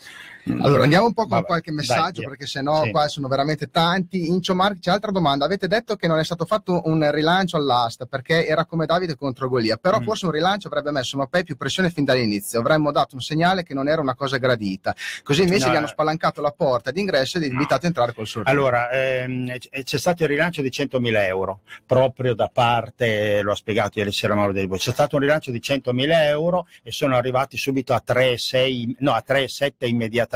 Allora 0.61 0.83
andiamo 0.83 1.05
un 1.05 1.13
po' 1.13 1.21
con 1.23 1.31
Vabbè, 1.31 1.45
qualche 1.45 1.71
messaggio 1.71 2.21
dai, 2.21 2.29
perché 2.29 2.45
sennò 2.47 2.83
sì. 2.83 2.91
qua 2.91 3.07
sono 3.07 3.27
veramente 3.27 3.69
tanti. 3.69 4.27
Incio 4.27 4.53
Marchi, 4.55 4.79
c'è 4.79 4.91
altra 4.91 5.11
domanda. 5.11 5.45
Avete 5.45 5.67
detto 5.67 5.95
che 5.95 6.07
non 6.07 6.19
è 6.19 6.23
stato 6.25 6.45
fatto 6.45 6.81
un 6.85 7.09
rilancio 7.11 7.55
all'asta 7.57 8.05
perché 8.05 8.45
era 8.45 8.65
come 8.65 8.85
Davide 8.85 9.15
contro 9.15 9.47
Golia, 9.47 9.77
però 9.77 9.99
Mm. 9.99 10.03
forse 10.03 10.25
un 10.25 10.31
rilancio 10.31 10.67
avrebbe 10.67 10.91
messo 10.91 11.17
Mappei 11.17 11.43
più 11.43 11.55
pressione 11.55 11.89
fin 11.89 12.03
dall'inizio. 12.03 12.59
Avremmo 12.59 12.91
dato 12.91 13.15
un 13.15 13.21
segnale 13.21 13.63
che 13.63 13.73
non 13.73 13.87
era 13.87 14.01
una 14.01 14.15
cosa 14.15 14.37
gradita. 14.37 14.93
Così 15.23 15.43
invece 15.43 15.67
No, 15.67 15.73
gli 15.73 15.75
hanno 15.77 15.87
spalancato 15.87 16.41
la 16.41 16.51
porta 16.51 16.91
d'ingresso 16.91 17.37
ed 17.37 17.43
invitato 17.45 17.85
a 17.85 17.87
entrare 17.87 18.13
col 18.13 18.27
sorriso. 18.27 18.49
Allora, 18.51 18.89
ehm, 18.89 19.55
c'è 19.83 19.97
stato 19.97 20.23
il 20.23 20.29
rilancio 20.29 20.61
di 20.61 20.69
100.000 20.69 21.25
euro 21.25 21.61
proprio 21.85 22.33
da 22.33 22.49
parte, 22.51 23.41
lo 23.41 23.51
ha 23.53 23.55
spiegato 23.55 23.99
ieri 23.99 24.11
sera 24.11 24.35
Mauro 24.35 24.51
Del 24.51 24.67
Bo, 24.67 24.75
c'è 24.75 24.91
stato 24.91 25.15
un 25.15 25.21
rilancio 25.21 25.51
di 25.51 25.59
100.000 25.61 26.25
euro 26.25 26.67
e 26.83 26.91
sono 26.91 27.15
arrivati 27.15 27.55
subito 27.55 27.93
a 27.93 28.01
3,6, 28.05 28.95
no, 28.99 29.13
a 29.13 29.23
3,7 29.25 29.85
immediatamente 29.87 30.31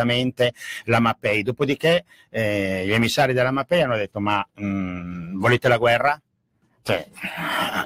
la 0.86 1.00
Mapei. 1.00 1.44
Dopodiché 1.44 2.06
eh, 2.30 2.84
gli 2.86 2.94
emissari 2.94 3.34
della 3.34 3.52
Mapei 3.52 3.82
hanno 3.82 3.98
detto 3.98 4.20
ma 4.20 4.46
mh, 4.54 5.40
volete 5.40 5.68
la 5.68 5.78
guerra? 5.78 6.22
Cioè, 6.82 7.06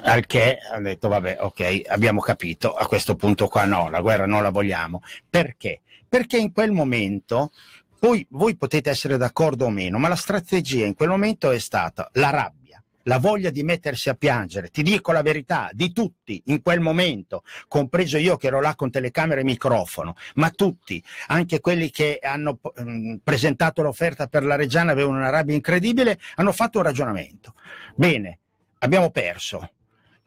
al 0.04 0.26
che 0.26 0.58
ha 0.58 0.78
detto 0.78 1.08
vabbè 1.08 1.38
ok 1.40 1.82
abbiamo 1.88 2.20
capito 2.20 2.72
a 2.72 2.86
questo 2.86 3.16
punto 3.16 3.48
qua 3.48 3.64
no 3.64 3.90
la 3.90 4.00
guerra 4.00 4.26
non 4.26 4.44
la 4.44 4.50
vogliamo 4.50 5.02
perché 5.28 5.80
perché 6.08 6.36
in 6.36 6.52
quel 6.52 6.70
momento 6.70 7.50
poi 7.98 8.24
voi 8.30 8.54
potete 8.56 8.90
essere 8.90 9.16
d'accordo 9.16 9.64
o 9.64 9.70
meno 9.70 9.98
ma 9.98 10.06
la 10.06 10.14
strategia 10.14 10.86
in 10.86 10.94
quel 10.94 11.08
momento 11.08 11.50
è 11.50 11.58
stata 11.58 12.10
la 12.12 12.30
rabbia 12.30 12.61
la 13.04 13.18
voglia 13.18 13.50
di 13.50 13.62
mettersi 13.62 14.08
a 14.08 14.14
piangere, 14.14 14.68
ti 14.68 14.82
dico 14.82 15.12
la 15.12 15.22
verità, 15.22 15.70
di 15.72 15.92
tutti 15.92 16.42
in 16.46 16.62
quel 16.62 16.80
momento, 16.80 17.42
compreso 17.68 18.18
io 18.18 18.36
che 18.36 18.48
ero 18.48 18.60
là 18.60 18.74
con 18.74 18.90
telecamera 18.90 19.40
e 19.40 19.44
microfono, 19.44 20.14
ma 20.34 20.50
tutti, 20.50 21.02
anche 21.28 21.60
quelli 21.60 21.90
che 21.90 22.18
hanno 22.22 22.58
mh, 22.62 23.16
presentato 23.22 23.82
l'offerta 23.82 24.26
per 24.26 24.44
la 24.44 24.56
Reggiana, 24.56 24.92
avevano 24.92 25.18
una 25.18 25.30
rabbia 25.30 25.54
incredibile, 25.54 26.18
hanno 26.36 26.52
fatto 26.52 26.78
un 26.78 26.84
ragionamento. 26.84 27.54
Bene, 27.94 28.38
abbiamo 28.78 29.10
perso. 29.10 29.70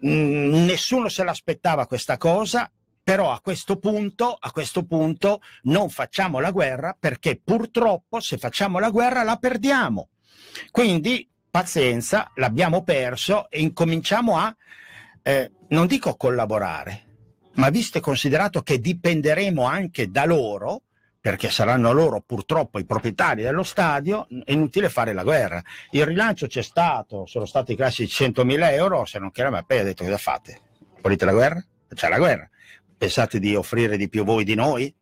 Mm, 0.05 0.65
nessuno 0.65 1.09
se 1.09 1.23
l'aspettava 1.23 1.88
questa 1.88 2.17
cosa, 2.17 2.69
però 3.05 3.32
a 3.32 3.39
questo 3.39 3.78
punto, 3.78 4.36
a 4.38 4.51
questo 4.51 4.84
punto 4.84 5.41
non 5.63 5.89
facciamo 5.89 6.39
la 6.39 6.51
guerra 6.51 6.95
perché 6.99 7.39
purtroppo 7.41 8.19
se 8.19 8.38
facciamo 8.38 8.80
la 8.80 8.89
guerra 8.89 9.23
la 9.23 9.38
perdiamo. 9.38 10.09
Quindi 10.71 11.30
pazienza, 11.55 12.31
l'abbiamo 12.35 12.83
perso 12.83 13.49
e 13.49 13.61
incominciamo 13.61 14.37
a, 14.37 14.53
eh, 15.23 15.51
non 15.69 15.87
dico 15.87 16.17
collaborare, 16.17 17.03
ma 17.53 17.69
visto 17.69 17.97
e 17.97 18.01
considerato 18.01 18.61
che 18.61 18.81
dipenderemo 18.81 19.63
anche 19.63 20.11
da 20.11 20.25
loro, 20.25 20.81
perché 21.21 21.49
saranno 21.49 21.93
loro 21.93 22.19
purtroppo 22.19 22.77
i 22.77 22.83
proprietari 22.83 23.41
dello 23.41 23.63
stadio, 23.63 24.27
è 24.43 24.51
inutile 24.51 24.89
fare 24.89 25.13
la 25.13 25.23
guerra. 25.23 25.63
Il 25.91 26.05
rilancio 26.05 26.45
c'è 26.47 26.61
stato, 26.61 27.25
sono 27.25 27.45
stati 27.45 27.71
i 27.71 27.77
classici 27.77 28.25
100.000 28.25 28.71
euro, 28.73 29.05
se 29.05 29.19
non 29.19 29.31
che 29.31 29.41
la 29.41 29.49
Mapei 29.49 29.79
ha 29.79 29.83
detto 29.83 30.03
cosa 30.03 30.17
fate? 30.17 30.59
Volete 31.01 31.23
la 31.23 31.31
guerra? 31.31 31.65
C'è 31.87 32.09
la 32.09 32.17
guerra. 32.17 32.49
Pensate 32.97 33.39
di 33.39 33.55
offrire 33.55 33.95
di 33.95 34.09
più 34.09 34.25
voi 34.25 34.43
di 34.43 34.55
noi? 34.55 34.93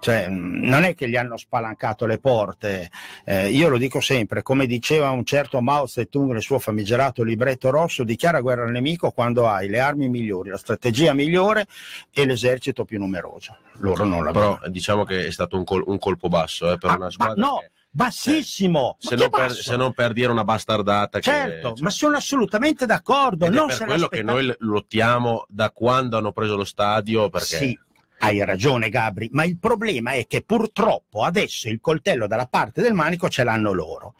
Cioè, 0.00 0.28
non 0.28 0.82
è 0.84 0.94
che 0.94 1.08
gli 1.08 1.16
hanno 1.16 1.36
spalancato 1.36 2.06
le 2.06 2.18
porte, 2.18 2.90
eh, 3.24 3.48
io 3.50 3.68
lo 3.68 3.78
dico 3.78 4.00
sempre, 4.00 4.42
come 4.42 4.66
diceva 4.66 5.10
un 5.10 5.24
certo 5.24 5.60
Mao 5.60 5.86
Zedong 5.86 6.32
nel 6.32 6.42
suo 6.42 6.58
famigerato 6.58 7.22
libretto 7.22 7.70
rosso, 7.70 8.04
dichiara 8.04 8.40
guerra 8.40 8.64
al 8.64 8.70
nemico 8.70 9.10
quando 9.12 9.48
hai 9.48 9.68
le 9.68 9.80
armi 9.80 10.08
migliori, 10.08 10.50
la 10.50 10.58
strategia 10.58 11.12
migliore 11.14 11.66
e 12.12 12.24
l'esercito 12.26 12.84
più 12.84 12.98
numeroso. 12.98 13.56
Loro 13.78 14.04
non 14.04 14.18
l'hanno. 14.24 14.32
Però 14.32 14.58
diciamo 14.68 15.04
che 15.04 15.26
è 15.26 15.30
stato 15.30 15.56
un, 15.56 15.64
col- 15.64 15.84
un 15.86 15.98
colpo 15.98 16.28
basso 16.28 16.70
eh, 16.70 16.78
per 16.78 16.90
Ah, 16.90 16.96
una 16.96 17.10
squadra. 17.10 17.34
no, 17.42 17.58
che- 17.58 17.70
bassissimo. 17.90 18.96
se, 18.98 19.14
non 19.16 19.30
che 19.30 19.36
per, 19.38 19.52
se 19.52 19.76
non 19.76 19.92
per 19.92 20.12
dire 20.12 20.30
una 20.30 20.44
bastardata 20.44 21.18
che- 21.18 21.30
Certo, 21.30 21.68
cioè, 21.74 21.82
ma 21.82 21.90
sono 21.90 22.16
assolutamente 22.16 22.86
d'accordo. 22.86 23.46
ed 23.46 23.52
è 23.52 23.56
Non 23.56 23.66
per 23.68 23.76
se 23.76 23.84
quello 23.84 24.08
che 24.08 24.22
noi 24.22 24.54
lottiamo 24.58 25.44
da 25.48 25.70
quando 25.70 26.16
hanno 26.16 26.32
preso 26.32 26.56
lo 26.56 26.64
stadio 26.64 27.28
perché 27.30 27.56
Sì, 27.56 27.78
hai 28.18 28.44
ragione 28.44 28.88
Gabri, 28.88 29.28
ma 29.32 29.44
il 29.44 29.58
problema 29.58 30.12
è 30.12 30.26
che 30.26 30.42
purtroppo 30.42 31.24
adesso 31.24 31.68
il 31.68 31.80
coltello 31.80 32.26
dalla 32.26 32.46
parte 32.46 32.80
del 32.80 32.94
manico 32.94 33.28
ce 33.28 33.44
l'hanno 33.44 33.72
loro. 33.72 34.14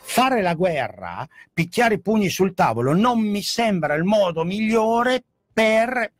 Fare 0.00 0.40
la 0.42 0.54
guerra, 0.54 1.26
picchiare 1.52 1.94
i 1.94 2.00
pugni 2.00 2.28
sul 2.30 2.54
tavolo, 2.54 2.94
non 2.94 3.20
mi 3.20 3.42
sembra 3.42 3.94
il 3.94 4.04
modo 4.04 4.44
migliore 4.44 5.22
per 5.52 6.12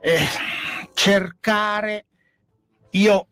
eh, 0.00 0.18
cercare 0.94 2.06
io 2.90 3.26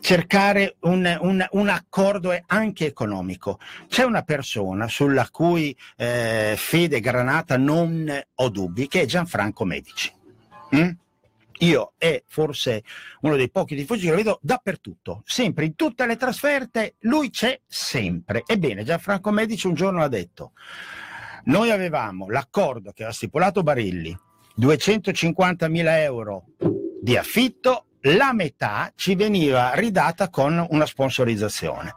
cercare 0.00 0.76
un, 0.80 1.18
un- 1.20 1.46
un 1.52 1.68
accordo 1.68 2.36
anche 2.46 2.86
economico. 2.86 3.58
C'è 3.88 4.04
una 4.04 4.22
persona 4.22 4.88
sulla 4.88 5.28
cui 5.30 5.76
eh, 5.96 6.54
fede 6.56 7.00
granata 7.00 7.56
non 7.56 8.10
ho 8.34 8.48
dubbi, 8.48 8.88
che 8.88 9.02
è 9.02 9.06
Gianfranco 9.06 9.64
Medici. 9.64 10.12
Mm? 10.76 10.90
Io 11.60 11.92
è 11.98 12.22
forse 12.26 12.82
uno 13.20 13.36
dei 13.36 13.50
pochi 13.50 13.76
tifosi 13.76 14.04
che 14.04 14.10
lo 14.10 14.16
vedo 14.16 14.38
dappertutto, 14.42 15.22
sempre 15.26 15.66
in 15.66 15.74
tutte 15.74 16.06
le 16.06 16.16
trasferte, 16.16 16.94
lui 17.00 17.30
c'è 17.30 17.60
sempre. 17.66 18.44
Ebbene, 18.46 18.82
Gianfranco 18.82 19.30
Medici 19.30 19.66
un 19.66 19.74
giorno 19.74 20.02
ha 20.02 20.08
detto: 20.08 20.52
Noi 21.44 21.70
avevamo 21.70 22.30
l'accordo 22.30 22.92
che 22.92 23.02
aveva 23.02 23.12
stipulato 23.12 23.62
Barilli, 23.62 24.16
250.000 24.58 25.84
euro 25.98 26.44
di 27.02 27.16
affitto, 27.16 27.86
la 28.04 28.32
metà 28.32 28.90
ci 28.94 29.14
veniva 29.14 29.74
ridata 29.74 30.30
con 30.30 30.66
una 30.70 30.86
sponsorizzazione. 30.86 31.92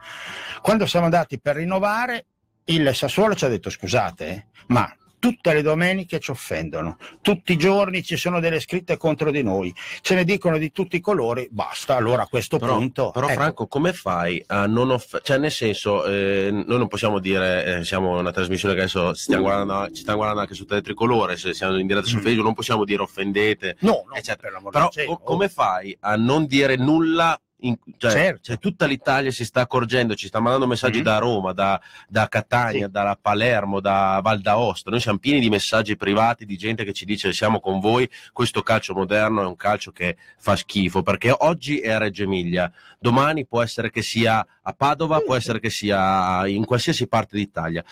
Quando 0.61 0.85
siamo 0.85 1.05
andati 1.05 1.39
per 1.39 1.55
rinnovare, 1.55 2.25
il 2.65 2.93
Sassuolo 2.93 3.33
ci 3.33 3.45
ha 3.45 3.49
detto: 3.49 3.69
Scusate, 3.69 4.27
eh, 4.27 4.45
ma 4.67 4.93
tutte 5.23 5.53
le 5.53 5.61
domeniche 5.61 6.19
ci 6.19 6.31
offendono, 6.31 6.97
tutti 7.21 7.53
i 7.53 7.57
giorni 7.57 8.03
ci 8.03 8.17
sono 8.17 8.41
delle 8.41 8.59
scritte 8.59 8.97
contro 8.97 9.31
di 9.31 9.41
noi, 9.41 9.73
ce 10.01 10.15
ne 10.15 10.25
dicono 10.25 10.57
di 10.57 10.73
tutti 10.73 10.97
i 10.97 10.99
colori, 10.99 11.47
basta. 11.49 11.95
Allora 11.95 12.23
a 12.23 12.27
questo 12.27 12.57
Però, 12.59 12.75
punto. 12.75 13.11
però 13.11 13.27
ecco, 13.27 13.35
Franco, 13.39 13.67
come 13.67 13.93
fai 13.93 14.43
a 14.47 14.65
non 14.67 14.91
offendere? 14.91 15.23
Cioè, 15.23 15.37
nel 15.37 15.51
senso, 15.51 16.03
eh, 16.03 16.49
noi 16.51 16.77
non 16.77 16.89
possiamo 16.89 17.19
dire, 17.19 17.77
eh, 17.79 17.85
siamo 17.85 18.19
una 18.19 18.31
trasmissione 18.33 18.73
che 18.73 18.81
adesso 18.81 19.13
ci 19.13 19.21
stiamo 19.21 19.43
guardando, 19.43 19.87
ci 19.93 20.01
stiamo 20.01 20.17
guardando 20.17 20.41
anche 20.43 20.55
su 20.55 20.65
Teletricolore, 20.65 21.37
se 21.37 21.53
siamo 21.53 21.77
in 21.77 21.87
diretta 21.87 22.05
su 22.07 22.17
Mm. 22.17 22.19
Facebook, 22.21 22.43
non 22.45 22.53
possiamo 22.53 22.83
dire 22.83 23.01
offendete. 23.01 23.77
no, 23.79 24.03
no, 24.05 24.15
eccetera. 24.15 24.59
per 24.59 24.71
Però 24.71 24.89
co- 25.07 25.19
come 25.23 25.47
fai 25.47 25.95
a 26.01 26.17
non 26.17 26.47
dire 26.47 26.75
nulla? 26.75 27.39
In- 27.65 27.77
cioè, 27.97 28.11
Certo. 28.11 28.39
cioè, 28.43 28.59
tutta 28.59 28.85
l'Italia 28.85 29.31
si 29.31 29.45
sta 29.45 29.61
accorgendo, 29.61 30.15
ci 30.15 30.27
sta 30.27 30.39
mandando 30.39 30.67
messaggi 30.67 30.97
Mhm. 30.99 31.03
da 31.03 31.17
Roma, 31.17 31.51
da, 31.53 31.81
da 32.07 32.27
Catania, 32.27 32.85
Sì. 32.85 32.91
da 32.91 33.17
Palermo, 33.21 33.79
da 33.79 34.19
Val 34.23 34.39
d'Aosta. 34.41 34.89
Noi 34.89 34.99
siamo 34.99 35.17
pieni 35.17 35.39
di 35.39 35.49
messaggi 35.49 35.95
privati 35.95 36.45
di 36.45 36.57
gente 36.57 36.83
che 36.83 36.93
ci 36.93 37.05
dice 37.05 37.31
siamo 37.33 37.59
con 37.59 37.79
voi. 37.79 38.09
Questo 38.31 38.61
calcio 38.63 38.93
moderno 38.93 39.41
è 39.41 39.45
un 39.45 39.55
calcio 39.55 39.91
che 39.91 40.17
fa 40.37 40.55
schifo 40.55 41.03
perché 41.03 41.33
oggi 41.35 41.79
è 41.79 41.91
a 41.91 41.97
Reggio 41.97 42.23
Emilia, 42.23 42.71
domani 42.99 43.45
può 43.45 43.61
essere 43.61 43.89
che 43.89 44.01
sia 44.01 44.45
a 44.61 44.73
Padova, 44.73 45.19
può 45.19 45.35
essere 45.35 45.59
che 45.59 45.69
sia 45.69 46.45
in 46.47 46.65
qualsiasi 46.65 47.07
parte 47.07 47.37
d'Italia. 47.37 47.83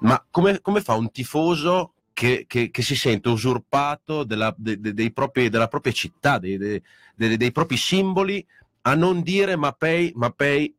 Ma 0.00 0.22
come, 0.30 0.60
come 0.60 0.80
fa 0.80 0.94
un 0.94 1.10
tifoso 1.10 1.92
che, 2.12 2.46
che- 2.48 2.70
che 2.72 2.82
si 2.82 2.96
sente 2.96 3.28
usurpato 3.28 4.24
della, 4.24 4.52
de- 4.56 4.80
de- 4.80 4.92
dei 4.92 5.12
propri- 5.12 5.48
della 5.50 5.68
propria 5.68 5.92
città, 5.92 6.38
dei, 6.38 6.56
dei- 6.56 7.36
dei 7.36 7.52
propri 7.52 7.76
simboli, 7.76 8.44
a 8.82 8.94
non 8.94 9.22
dire 9.22 9.56
Mapei, 9.56 10.12
Mapei. 10.14 10.72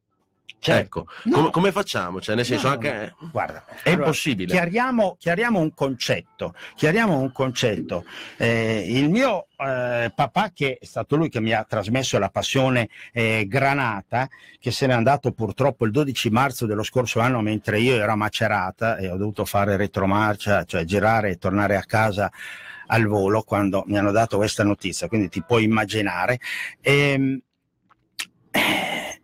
Certo. 0.61 0.81
Ecco, 0.81 1.05
No. 1.29 1.35
come, 1.37 1.49
come 1.51 1.71
facciamo? 1.71 2.19
Cioè, 2.19 2.35
nel 2.35 2.43
senso, 2.43 2.67
No, 2.67 2.73
anche 2.73 3.15
no, 3.17 3.29
Guarda, 3.31 3.63
è 3.81 3.91
allora, 3.91 4.03
impossibile. 4.07 4.51
Chiariamo, 4.51 5.15
chiariamo 5.17 5.57
un 5.57 5.73
concetto. 5.73 6.53
Chiariamo 6.75 7.17
un 7.17 7.31
concetto. 7.31 8.03
Eh, 8.35 8.85
il 8.89 9.09
mio 9.09 9.47
eh, 9.55 10.11
papà, 10.13 10.51
che 10.53 10.77
è 10.81 10.85
stato 10.85 11.15
lui 11.15 11.29
che 11.29 11.39
mi 11.39 11.53
ha 11.53 11.63
trasmesso 11.63 12.19
la 12.19 12.27
passione 12.29 12.89
eh, 13.13 13.45
granata, 13.47 14.27
che 14.59 14.71
se 14.71 14.85
n'è 14.85 14.91
andato 14.93 15.31
purtroppo 15.31 15.85
il 15.85 15.91
12 15.91 16.29
marzo 16.29 16.65
dello 16.65 16.83
scorso 16.83 17.21
anno 17.21 17.39
mentre 17.39 17.79
io 17.79 17.95
ero 17.95 18.11
a 18.11 18.15
Macerata 18.15 18.97
e 18.97 19.09
ho 19.09 19.15
dovuto 19.15 19.45
fare 19.45 19.77
retromarcia, 19.77 20.65
cioè 20.65 20.83
girare 20.83 21.29
e 21.29 21.37
tornare 21.37 21.77
a 21.77 21.83
casa 21.83 22.29
al 22.87 23.05
volo 23.05 23.43
quando 23.43 23.83
mi 23.87 23.97
hanno 23.97 24.11
dato 24.11 24.35
questa 24.37 24.63
notizia, 24.65 25.07
quindi 25.07 25.29
ti 25.29 25.41
puoi 25.41 25.63
immaginare. 25.63 26.39
Ehm, 26.81 27.39
eh, 28.51 29.21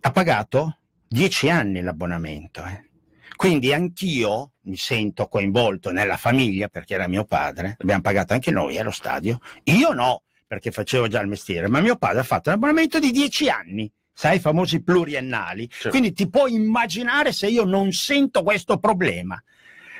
ha 0.00 0.10
pagato 0.10 0.78
10 1.08 1.50
anni 1.50 1.80
l'abbonamento. 1.80 2.64
eh. 2.64 2.90
Quindi 3.36 3.72
anch'io 3.72 4.52
mi 4.62 4.76
sento 4.76 5.26
coinvolto 5.26 5.90
nella 5.90 6.16
famiglia 6.16 6.68
perché 6.68 6.94
era 6.94 7.08
mio 7.08 7.24
padre, 7.24 7.76
abbiamo 7.80 8.02
pagato 8.02 8.32
anche 8.34 8.50
noi 8.50 8.78
allo 8.78 8.92
stadio. 8.92 9.40
Io 9.64 9.92
no, 9.92 10.22
perché 10.46 10.70
facevo 10.70 11.08
già 11.08 11.20
il 11.20 11.28
mestiere, 11.28 11.68
ma 11.68 11.80
mio 11.80 11.96
padre 11.96 12.20
ha 12.20 12.24
fatto 12.24 12.50
un 12.50 12.56
abbonamento 12.56 12.98
di 12.98 13.10
10 13.10 13.48
anni. 13.48 13.92
Sai, 14.14 14.36
i 14.36 14.40
famosi 14.40 14.82
pluriennali. 14.82 15.68
Certo. 15.68 15.88
Quindi 15.88 16.12
ti 16.12 16.28
puoi 16.28 16.54
immaginare 16.54 17.32
se 17.32 17.48
io 17.48 17.64
non 17.64 17.90
sento 17.92 18.42
questo 18.42 18.78
problema. 18.78 19.42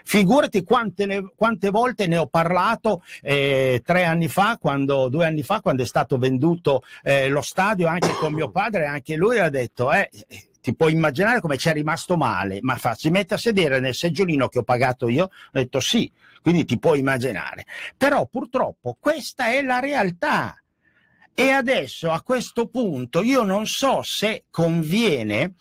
Figurati 0.05 0.65
quante, 0.65 1.07
ne- 1.07 1.33
quante 1.35 1.71
volte 1.71 2.07
ne 2.07 2.19
ho 2.19 2.27
parlato 2.27 3.03
eh, 3.21 3.83
tre 3.85 4.05
anni 4.05 4.29
fa, 4.29 4.59
quando, 4.59 5.09
due 5.09 5.27
anni 5.27 5.43
fa, 5.43 5.61
quando 5.61 5.83
è 5.83 5.87
stato 5.87 6.19
venduto 6.19 6.83
eh, 7.03 7.29
lo 7.29 7.43
stadio 7.43 7.87
anche 7.87 8.13
con 8.15 8.33
mio 8.33 8.51
padre, 8.51 8.87
anche 8.87 9.17
lui 9.17 9.39
ha 9.39 9.49
detto, 9.49 9.93
eh, 9.93 10.11
ti 10.61 10.75
puoi 10.75 10.93
immaginare 10.93 11.41
come 11.41 11.59
ci 11.59 11.69
è 11.69 11.73
rimasto 11.73 12.17
male, 12.17 12.59
ma 12.63 12.77
fa, 12.77 12.95
si 12.95 13.11
mette 13.11 13.35
a 13.35 13.39
sedere 13.39 13.81
nel 13.81 13.95
seggiolino 13.95 14.49
che 14.49 14.61
ho 14.61 14.63
pagato 14.63 15.09
io, 15.09 15.25
ho 15.25 15.31
detto 15.51 15.81
sì, 15.81 16.11
quindi 16.41 16.65
ti 16.65 16.79
puoi 16.79 17.01
immaginare. 17.01 17.67
Però 17.97 18.27
purtroppo 18.27 18.97
questa 18.99 19.47
è 19.47 19.63
la 19.63 19.81
realtà. 19.81 20.57
E 21.35 21.49
adesso 21.51 22.11
a 22.11 22.23
questo 22.23 22.69
punto 22.69 23.23
io 23.23 23.43
non 23.43 23.67
so 23.67 24.03
se 24.03 24.45
conviene 24.51 25.55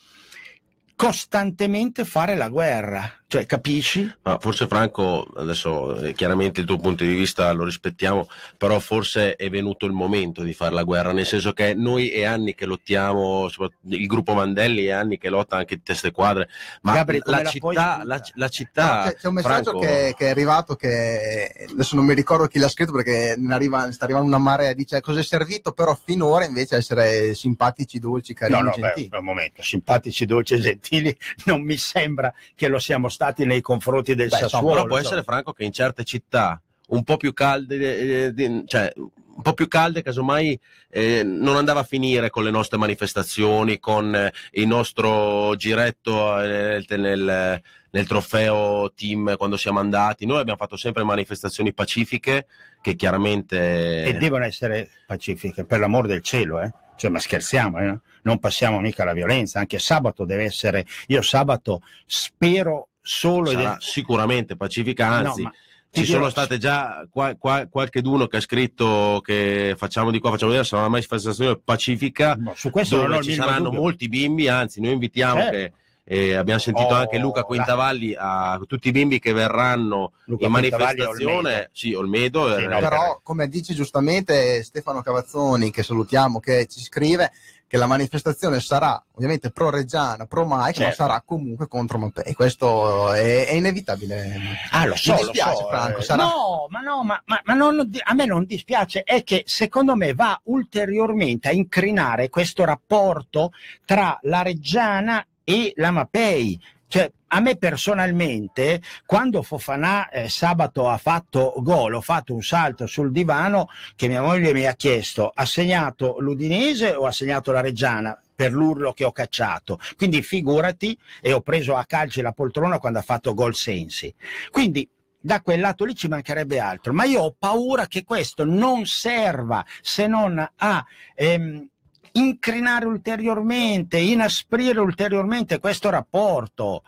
costantemente 0.95 2.03
fare 2.03 2.35
la 2.35 2.49
guerra. 2.49 3.20
Cioè, 3.31 3.45
capisci? 3.45 4.13
Ma 4.23 4.39
forse 4.39 4.67
Franco, 4.67 5.25
adesso 5.37 5.95
eh, 5.95 6.11
chiaramente 6.11 6.59
il 6.59 6.65
tuo 6.65 6.75
punto 6.75 7.05
di 7.05 7.13
vista 7.13 7.49
lo 7.53 7.63
rispettiamo, 7.63 8.27
però 8.57 8.77
forse 8.79 9.37
è 9.37 9.49
venuto 9.49 9.85
il 9.85 9.93
momento 9.93 10.41
di 10.41 10.51
fare 10.51 10.73
la 10.73 10.83
guerra, 10.83 11.13
nel 11.13 11.25
senso 11.25 11.53
che 11.53 11.73
noi 11.73 12.09
è 12.09 12.25
anni 12.25 12.53
che 12.53 12.65
lottiamo, 12.65 13.49
il 13.83 14.05
gruppo 14.05 14.33
Mandelli 14.33 14.83
è 14.83 14.91
anni 14.91 15.17
che 15.17 15.29
lotta 15.29 15.55
anche 15.55 15.75
di 15.75 15.81
teste 15.81 16.11
quadre, 16.11 16.49
ma 16.81 16.95
Gabri, 16.95 17.21
la, 17.23 17.45
città, 17.45 17.69
dire? 17.69 18.05
la, 18.05 18.21
la 18.33 18.49
città, 18.49 18.97
No, 18.97 19.09
c'è, 19.09 19.15
c'è 19.15 19.27
un 19.29 19.33
messaggio 19.35 19.63
Franco, 19.63 19.79
che, 19.79 20.13
che 20.17 20.25
è 20.25 20.29
arrivato 20.29 20.75
che 20.75 21.67
adesso 21.71 21.95
non 21.95 22.03
mi 22.03 22.13
ricordo 22.13 22.47
chi 22.47 22.59
l'ha 22.59 22.67
scritto 22.67 22.91
perché 22.91 23.35
ne 23.37 23.53
arriva, 23.53 23.89
sta 23.93 24.03
arrivando 24.03 24.27
una 24.27 24.39
marea 24.39 24.73
dice 24.73 24.99
cosa 24.99 25.21
è 25.21 25.23
servito 25.23 25.71
però 25.71 25.95
finora 25.95 26.43
invece 26.43 26.75
essere 26.75 27.33
simpatici 27.33 27.97
dolci 27.97 28.33
carini 28.33 28.59
No, 28.59 28.65
no, 28.65 28.71
beh, 28.71 28.81
gentili 28.81 29.09
un 29.17 29.23
momento, 29.23 29.63
simpatici, 29.63 30.25
dolci 30.25 30.55
e 30.55 30.59
gentili, 30.59 31.17
non 31.45 31.61
mi 31.61 31.77
sembra 31.77 32.33
che 32.55 32.67
lo 32.67 32.77
siamo 32.77 33.07
stati 33.07 33.19
nei 33.45 33.61
confronti 33.61 34.15
del 34.15 34.29
Beh, 34.29 34.37
Sassuolo. 34.37 34.73
però 34.73 34.85
può 34.85 34.97
essere 34.97 35.23
Franco 35.23 35.53
che 35.53 35.63
in 35.63 35.71
certe 35.71 36.03
città 36.03 36.61
un 36.87 37.03
po' 37.03 37.17
più 37.17 37.33
calde, 37.33 38.25
eh, 38.25 38.33
di- 38.33 38.63
cioè 38.65 38.91
un 38.95 39.41
po' 39.43 39.53
più 39.53 39.67
calde, 39.67 40.01
casomai 40.01 40.59
eh, 40.89 41.23
non 41.23 41.55
andava 41.55 41.79
a 41.79 41.83
finire 41.85 42.29
con 42.29 42.43
le 42.43 42.51
nostre 42.51 42.77
manifestazioni, 42.77 43.79
con 43.79 44.13
eh, 44.13 44.33
il 44.51 44.67
nostro 44.67 45.55
giretto 45.55 46.39
eh, 46.41 46.83
nel, 46.89 46.99
nel- 46.99 47.61
nel 47.93 48.07
trofeo 48.07 48.91
team 48.93 49.37
quando 49.37 49.55
siamo 49.57 49.79
andati. 49.79 50.25
Noi 50.25 50.39
abbiamo 50.39 50.57
fatto 50.59 50.75
sempre 50.77 51.03
manifestazioni 51.03 51.73
pacifiche 51.73 52.47
che 52.81 52.95
chiaramente 52.95 54.03
E 54.05 54.13
devono 54.13 54.43
essere 54.45 54.89
pacifiche, 55.05 55.65
per 55.65 55.79
l'amor 55.79 56.07
del 56.07 56.21
cielo, 56.21 56.59
eh? 56.61 56.71
Cioè, 56.97 57.09
ma 57.09 57.19
scherziamo, 57.19 57.79
eh? 57.79 57.99
non 58.23 58.37
passiamo 58.39 58.79
mica 58.79 59.01
alla 59.03 59.13
violenza, 59.13 59.59
anche 59.59 59.79
sabato 59.79 60.23
deve 60.23 60.43
essere, 60.43 60.85
io 61.07 61.21
sabato 61.23 61.81
spero 62.05 62.89
solo... 63.01 63.51
sarà 63.51 63.77
sicuramente 63.79 64.55
pacifica, 64.55 65.07
anzi. 65.07 65.43
No, 65.43 65.49
ma 65.49 65.53
Ci 65.93 66.05
sono 66.05 66.29
state 66.29 66.57
già 66.57 67.05
qua, 67.11 67.35
qua, 67.35 67.67
qualcheduno 67.69 68.27
che 68.27 68.37
ha 68.37 68.41
scritto 68.41 69.19
che 69.21 69.73
facciamo 69.77 70.09
di 70.09 70.19
qua, 70.19 70.29
facciamo 70.31 70.51
di 70.51 70.57
là, 70.57 70.63
sarà 70.63 70.83
una 70.83 70.91
manifestazione 70.91 71.59
pacifica 71.61 72.35
no, 72.39 72.53
su 72.55 72.69
questo 72.69 72.95
non 72.95 73.07
dove 73.07 73.17
il 73.17 73.23
ci 73.25 73.33
saranno 73.33 73.63
dubbio. 73.65 73.81
molti 73.81 74.07
bimbi, 74.07 74.47
anzi 74.47 74.79
noi 74.79 74.93
invitiamo 74.93 75.41
Certo. 75.41 75.51
che 75.51 75.71
eh, 76.05 76.33
abbiamo 76.35 76.59
sentito 76.61 76.87
Oh, 76.87 76.93
anche 76.93 77.17
Luca 77.19 77.43
Quintavalli 77.43 78.15
a 78.17 78.59
tutti 78.65 78.87
i 78.87 78.91
bimbi 78.91 79.19
che 79.19 79.33
verranno 79.33 80.13
Luca 80.25 80.45
in 80.45 80.51
manifestazione, 80.51 81.49
Olmedo. 81.49 81.69
sì, 81.73 81.93
Olmedo, 81.93 82.55
Sì, 82.57 82.63
eh, 82.63 82.67
no, 82.67 82.79
però 82.79 83.19
come 83.21 83.49
dice 83.49 83.73
giustamente 83.73 84.63
Stefano 84.63 85.01
Cavazzoni 85.01 85.71
che 85.71 85.83
salutiamo 85.83 86.39
che 86.39 86.67
ci 86.67 86.79
scrive 86.79 87.31
che 87.71 87.77
la 87.77 87.85
manifestazione 87.87 88.59
sarà 88.59 89.01
ovviamente 89.13 89.49
pro 89.49 89.69
Reggiana, 89.69 90.25
pro 90.25 90.43
Mike, 90.43 90.57
ma 90.57 90.71
Certo. 90.73 90.93
sarà 90.95 91.23
comunque 91.25 91.69
contro 91.69 91.97
Mappei. 91.97 92.33
Questo 92.33 93.13
è, 93.13 93.45
è 93.47 93.53
inevitabile. 93.53 94.39
Ah, 94.71 94.85
lo 94.87 94.95
so, 94.97 95.13
Mi 95.13 95.19
lo 95.21 95.25
dispiace, 95.31 95.55
so, 95.55 95.67
Franco, 95.69 95.99
eh. 95.99 96.03
sarà- 96.03 96.23
No, 96.23 96.65
ma 96.67 96.81
no, 96.81 97.01
ma, 97.05 97.21
ma- 97.27 97.39
ma 97.45 97.53
non- 97.53 97.89
a 98.03 98.13
me 98.13 98.25
non 98.25 98.43
dispiace, 98.43 99.03
è 99.03 99.23
che 99.23 99.43
secondo 99.45 99.95
me 99.95 100.13
va 100.13 100.37
ulteriormente 100.43 101.47
a 101.47 101.53
incrinare 101.53 102.27
questo 102.27 102.65
rapporto 102.65 103.53
tra 103.85 104.19
la 104.23 104.41
Reggiana 104.41 105.25
e 105.45 105.71
la 105.77 105.91
Mapei. 105.91 106.59
Cioè, 106.91 107.09
a 107.27 107.39
me 107.39 107.55
personalmente, 107.55 108.81
quando 109.05 109.43
Fofanà 109.43 110.09
eh, 110.09 110.27
sabato 110.27 110.89
ha 110.89 110.97
fatto 110.97 111.53
gol, 111.59 111.93
ho 111.93 112.01
fatto 112.01 112.33
un 112.33 112.43
salto 112.43 112.85
sul 112.85 113.13
divano 113.13 113.69
che 113.95 114.09
mia 114.09 114.21
moglie 114.21 114.51
mi 114.51 114.65
ha 114.65 114.73
chiesto, 114.73 115.31
ha 115.33 115.45
segnato 115.45 116.17
l'Udinese 116.19 116.93
o 116.93 117.05
ha 117.05 117.13
segnato 117.13 117.53
la 117.53 117.61
Reggiana? 117.61 118.21
Per 118.35 118.51
l'urlo 118.51 118.91
che 118.91 119.05
ho 119.05 119.13
cacciato. 119.13 119.79
Quindi 119.95 120.21
figurati, 120.21 120.99
e 121.21 121.31
ho 121.31 121.39
preso 121.39 121.77
a 121.77 121.85
calci 121.85 122.19
la 122.19 122.33
poltrona 122.33 122.77
quando 122.77 122.99
ha 122.99 123.03
fatto 123.03 123.33
gol 123.33 123.55
Sensi. 123.55 124.13
Quindi 124.49 124.85
da 125.17 125.39
quel 125.39 125.61
lato 125.61 125.85
lì 125.85 125.95
ci 125.95 126.09
mancherebbe 126.09 126.59
altro, 126.59 126.91
ma 126.91 127.05
io 127.05 127.21
ho 127.21 127.35
paura 127.39 127.87
che 127.87 128.03
questo 128.03 128.43
non 128.43 128.85
serva 128.85 129.63
se 129.79 130.07
non 130.07 130.45
a 130.57 130.85
ehm, 131.15 131.69
incrinare 132.13 132.85
ulteriormente, 132.85 133.97
inasprire 133.97 134.79
ulteriormente 134.79 135.59
questo 135.59 135.89
rapporto. 135.89 136.83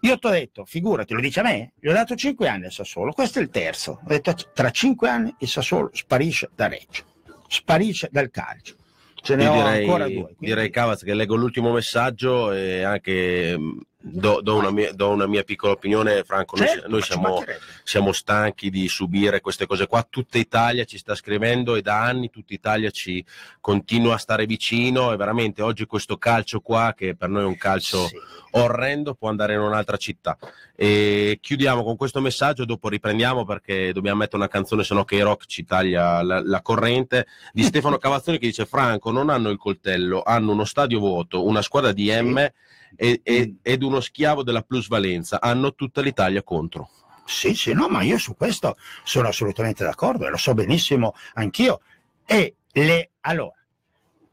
Io 0.00 0.18
ti 0.18 0.26
ho 0.26 0.30
detto, 0.30 0.64
figurati, 0.64 1.14
lo 1.14 1.20
dice 1.20 1.40
a 1.40 1.42
me, 1.42 1.72
gli 1.80 1.88
ho 1.88 1.92
dato 1.92 2.14
cinque 2.14 2.48
anni 2.48 2.66
al 2.66 2.72
Sassuolo, 2.72 3.12
questo 3.12 3.38
è 3.38 3.42
il 3.42 3.48
terzo. 3.50 3.92
Ho 4.02 4.06
detto, 4.08 4.34
tra 4.54 4.70
cinque 4.70 5.08
anni 5.08 5.34
il 5.38 5.48
Sassuolo 5.48 5.90
sparisce 5.92 6.50
da 6.54 6.68
Reggio, 6.68 7.04
sparisce 7.48 8.08
dal 8.12 8.30
calcio. 8.30 8.76
Ce 9.14 9.34
ne 9.34 9.44
Io 9.44 9.50
ho 9.50 9.54
direi, 9.56 9.80
ancora 9.84 10.04
due. 10.04 10.14
quindi- 10.22 10.36
direi 10.38 10.70
Cavaz 10.70 11.02
che 11.02 11.14
leggo 11.14 11.34
l'ultimo 11.34 11.72
messaggio 11.72 12.52
e 12.52 12.82
anche 12.82 13.58
mh, 13.58 13.80
do, 14.08 14.40
do 14.40 14.56
una 14.56 14.70
mia, 14.70 14.92
do 14.92 15.10
una 15.10 15.26
mia 15.26 15.42
piccola 15.42 15.72
opinione, 15.72 16.22
Franco. 16.22 16.56
Noi, 16.56 16.68
Certo, 16.68 16.88
noi 16.88 17.02
siamo, 17.02 17.44
siamo 17.82 18.12
stanchi 18.12 18.70
di 18.70 18.88
subire 18.88 19.40
queste 19.40 19.66
cose 19.66 19.86
qua. 19.86 20.06
Tutta 20.08 20.38
Italia 20.38 20.84
ci 20.84 20.98
sta 20.98 21.14
scrivendo 21.14 21.74
e 21.74 21.82
da 21.82 22.02
anni 22.02 22.30
tutta 22.30 22.54
Italia 22.54 22.90
ci 22.90 23.24
continua 23.60 24.14
a 24.14 24.18
stare 24.18 24.46
vicino 24.46 25.12
e 25.12 25.16
veramente 25.16 25.62
oggi 25.62 25.86
questo 25.86 26.16
calcio 26.16 26.60
qua, 26.60 26.94
che 26.96 27.16
per 27.16 27.28
noi 27.28 27.42
è 27.42 27.46
un 27.46 27.56
calcio 27.56 28.06
Sì. 28.06 28.16
orrendo, 28.52 29.14
può 29.14 29.28
andare 29.28 29.54
in 29.54 29.60
un'altra 29.60 29.96
città. 29.96 30.38
E 30.74 31.38
chiudiamo 31.40 31.82
con 31.82 31.96
questo 31.96 32.20
messaggio, 32.20 32.64
dopo 32.64 32.88
riprendiamo 32.88 33.44
perché 33.44 33.92
dobbiamo 33.92 34.18
mettere 34.18 34.36
una 34.36 34.48
canzone, 34.48 34.84
sennò 34.84 35.04
che 35.04 35.22
rock 35.22 35.46
ci 35.46 35.64
taglia 35.64 36.22
la, 36.22 36.40
la 36.44 36.62
corrente, 36.62 37.26
di 37.52 37.62
Stefano 37.62 37.96
Cavazzoni 37.98 38.38
che 38.38 38.46
dice 38.46 38.66
Franco 38.66 39.10
non 39.10 39.30
hanno 39.30 39.50
il 39.50 39.58
coltello, 39.58 40.22
hanno 40.22 40.52
uno 40.52 40.64
stadio 40.64 40.98
vuoto, 40.98 41.44
una 41.44 41.62
squadra 41.62 41.92
di 41.92 42.10
M 42.10 42.48
e- 42.96 43.20
e- 43.22 43.56
ed 43.62 43.82
uno 43.82 44.00
schiavo 44.00 44.42
della 44.42 44.62
plusvalenza, 44.62 45.40
hanno 45.40 45.74
tutta 45.74 46.00
l'Italia 46.00 46.42
contro. 46.42 46.90
Sì, 47.26 47.54
sì, 47.54 47.72
no, 47.72 47.88
ma 47.88 48.02
io 48.02 48.18
su 48.18 48.36
questo 48.36 48.76
sono 49.02 49.28
assolutamente 49.28 49.82
d'accordo 49.82 50.26
e 50.26 50.30
lo 50.30 50.36
so 50.36 50.54
benissimo 50.54 51.14
anch'io. 51.34 51.80
E 52.24 52.54
le, 52.72 53.10
allora, 53.22 53.54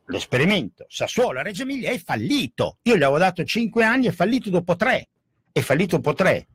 l'esperimento 0.07 0.86
Sassuolo 0.88 1.39
a 1.39 1.41
Reggio 1.41 1.64
Emilia 1.64 1.89
è 1.89 1.97
fallito. 1.97 2.78
Io 2.84 2.95
gli 2.95 3.03
avevo 3.03 3.18
dato 3.18 3.43
cinque 3.43 3.84
anni, 3.84 4.07
è 4.07 4.11
fallito 4.11 4.49
dopo 4.49 4.76
tre. 4.76 5.09
È 5.51 5.59
fallito 5.61 5.95
dopo 5.95 6.14
tre. 6.14 6.47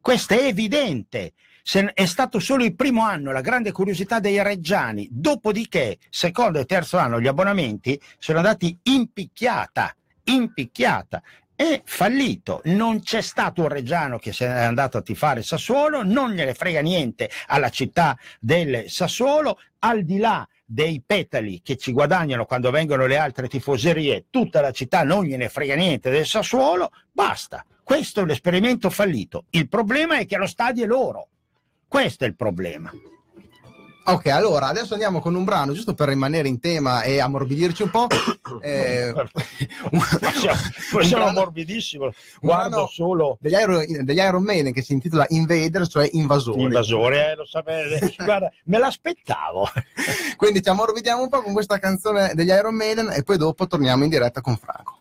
Questo 0.00 0.34
è 0.34 0.44
evidente. 0.44 1.32
Se 1.62 1.92
è 1.94 2.06
stato 2.06 2.38
solo 2.38 2.62
il 2.62 2.76
primo 2.76 3.02
anno 3.02 3.32
la 3.32 3.40
grande 3.40 3.72
curiosità 3.72 4.20
dei 4.20 4.40
reggiani, 4.42 5.08
dopodiché, 5.10 5.98
secondo 6.10 6.60
e 6.60 6.64
terzo 6.64 6.98
anno, 6.98 7.20
gli 7.20 7.26
abbonamenti 7.26 8.00
sono 8.18 8.38
andati 8.38 8.78
in 8.84 9.10
picchiata, 9.12 9.96
in 10.24 10.52
picchiata 10.52 11.22
è 11.56 11.80
fallito. 11.84 12.60
Non 12.64 13.00
c'è 13.00 13.22
stato 13.22 13.62
un 13.62 13.68
reggiano 13.68 14.18
che 14.18 14.32
se 14.32 14.46
n'è 14.46 14.60
andato 14.60 14.98
a 14.98 15.02
tifare 15.02 15.42
Sassuolo, 15.42 16.04
non 16.04 16.32
gliene 16.32 16.54
frega 16.54 16.80
niente 16.80 17.30
alla 17.46 17.70
città 17.70 18.16
del 18.38 18.84
Sassuolo, 18.88 19.58
al 19.80 20.04
di 20.04 20.18
là 20.18 20.46
dei 20.64 21.02
petali 21.04 21.62
che 21.62 21.76
ci 21.76 21.92
guadagnano 21.92 22.44
quando 22.44 22.70
vengono 22.70 23.06
le 23.06 23.16
altre 23.16 23.48
tifoserie, 23.48 24.26
tutta 24.30 24.60
la 24.60 24.72
città 24.72 25.02
non 25.02 25.24
gliene 25.24 25.48
frega 25.48 25.74
niente 25.74 26.10
del 26.10 26.26
Sassuolo, 26.26 26.90
basta. 27.10 27.64
Questo 27.82 28.20
è 28.20 28.24
l'esperimento 28.24 28.90
fallito. 28.90 29.44
Il 29.50 29.68
problema 29.68 30.18
è 30.18 30.26
che 30.26 30.36
lo 30.36 30.46
stadio 30.46 30.84
è 30.84 30.86
loro. 30.86 31.28
Questo 31.88 32.24
è 32.24 32.26
il 32.26 32.34
problema. 32.34 32.92
Ok, 34.08 34.26
allora 34.26 34.68
adesso 34.68 34.92
andiamo 34.92 35.20
con 35.20 35.34
un 35.34 35.42
brano 35.42 35.72
giusto 35.72 35.92
per 35.92 36.06
rimanere 36.08 36.46
in 36.46 36.60
tema 36.60 37.02
e 37.02 37.18
ammorbidirci 37.18 37.82
un 37.82 37.90
po'. 37.90 38.06
Eh, 38.62 39.12
Siamo, 41.02 41.30
morbidissimo. 41.32 42.10
Guardo 42.40 42.88
solo 42.90 43.36
degli 43.40 43.54
Iron, 43.54 43.84
degli 44.04 44.18
Iron 44.18 44.42
Maiden 44.42 44.72
che 44.72 44.82
si 44.82 44.92
intitola 44.92 45.26
Invader, 45.28 45.86
cioè 45.88 46.08
invasori. 46.12 46.60
l'invasore, 46.60 47.32
eh, 47.32 47.34
lo 47.34 47.44
sapete. 47.44 48.14
Guarda, 48.24 48.50
me 48.64 48.78
l'aspettavo. 48.78 49.68
Quindi 50.36 50.62
ci 50.62 50.68
ammorbidiamo 50.68 51.22
un 51.22 51.28
po' 51.28 51.42
con 51.42 51.52
questa 51.52 51.78
canzone 51.78 52.32
degli 52.34 52.50
Iron 52.50 52.74
Maiden 52.74 53.10
e 53.10 53.22
poi 53.24 53.36
dopo 53.36 53.66
torniamo 53.66 54.04
in 54.04 54.10
diretta 54.10 54.40
con 54.40 54.56
Franco. 54.56 55.00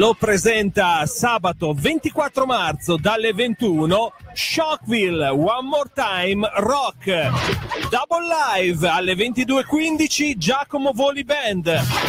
Corallo 0.00 0.14
presenta 0.14 1.04
sabato 1.04 1.74
24 1.74 2.46
marzo 2.46 2.96
dalle 2.96 3.34
21 3.34 4.12
Shockville 4.34 5.28
One 5.30 5.66
More 5.68 5.90
Time 5.94 6.48
Rock. 6.56 7.04
Double 7.88 8.26
Live 8.26 8.86
alle 8.88 9.14
22.15 9.14 10.36
Giacomo 10.36 10.92
Voli 10.92 11.24
Band. 11.24 11.66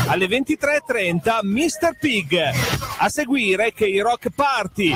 Alle 0.08 0.28
23.30 0.28 1.40
Mr. 1.44 1.98
Pig. 2.00 2.50
A 2.98 3.10
seguire 3.10 3.74
che 3.74 3.86
i 3.86 4.00
Rock 4.00 4.30
Party 4.30 4.94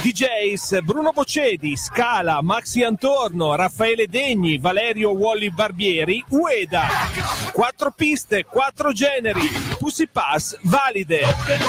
DJs 0.00 0.82
Bruno 0.82 1.12
Bocedi 1.12 1.76
Scala 1.76 2.40
Maxi 2.40 2.82
Antorno 2.82 3.54
Raffaele 3.54 4.06
Degni 4.06 4.58
Valerio 4.58 5.10
Wally 5.10 5.50
Barbieri 5.50 6.24
Ueda. 6.28 6.86
Quattro 7.52 7.92
piste 7.94 8.44
quattro 8.44 8.92
generi. 8.92 9.46
Pussy 9.78 10.08
Pass 10.08 10.58
valide. 10.62 11.22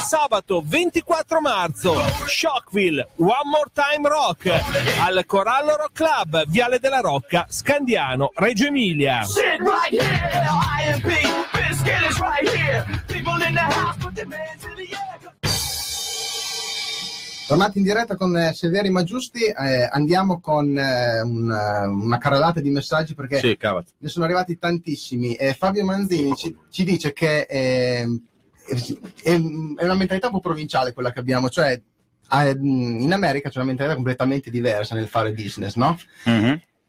Sabato 0.06 0.64
24 0.66 1.42
marzo 1.42 2.02
Shockville 2.28 3.10
One 3.18 3.50
More 3.52 3.70
Time 3.74 4.08
Rock 4.08 4.62
al 5.00 5.24
Corallo 5.26 5.76
Rock 5.76 5.92
Club 5.94 6.46
Viale 6.48 6.80
della 6.80 7.00
Rocca 7.00 7.46
Scandiano 7.50 8.32
Reggio 8.36 8.68
Emilia 8.68 9.24
Sit 9.24 9.60
right 9.60 9.92
here, 9.92 10.46
IMP, 10.80 11.08
Biscuit 11.52 12.10
is 12.10 12.20
right 12.20 12.50
here. 12.50 12.86
People 13.08 13.46
in 13.46 13.54
the 13.54 13.60
house, 13.60 13.98
put 14.00 14.14
their 14.14 14.26
hands 14.28 14.64
in 14.64 14.76
the 14.76 14.90
air. 14.92 15.12
Tornati 17.46 17.78
in 17.78 17.84
diretta 17.84 18.16
con 18.16 18.36
eh, 18.38 18.54
Severi 18.54 18.90
ma 18.90 19.04
Giusti, 19.04 19.44
eh, 19.44 19.88
andiamo 19.92 20.40
con 20.40 20.78
eh, 20.78 21.22
un, 21.22 21.52
eh, 21.52 21.86
una 21.88 22.18
carrellata 22.18 22.62
di 22.62 22.70
messaggi 22.70 23.14
perché 23.16 23.40
Sì, 23.40 23.58
ne 23.60 24.10
sono 24.10 24.26
arrivati 24.26 24.58
tantissimi. 24.58 25.36
Eh, 25.36 25.54
Fabio 25.54 25.84
Manzini 25.84 26.36
ci, 26.36 26.56
ci 26.70 26.84
dice 26.84 27.12
che 27.12 27.42
eh, 27.42 28.22
è, 28.66 29.32
è 29.32 29.34
una 29.84 29.94
mentalità 29.94 30.28
un 30.28 30.34
po' 30.34 30.40
provinciale 30.40 30.94
quella 30.94 31.12
che 31.12 31.20
abbiamo, 31.20 31.50
cioè 31.50 31.80
in 32.42 33.12
America 33.14 33.50
c'è 33.50 33.58
una 33.58 33.68
mentalità 33.68 33.96
completamente 33.96 34.50
diversa 34.50 34.96
nel 34.96 35.08
fare 35.08 35.32
business, 35.34 35.76
no? 35.76 35.98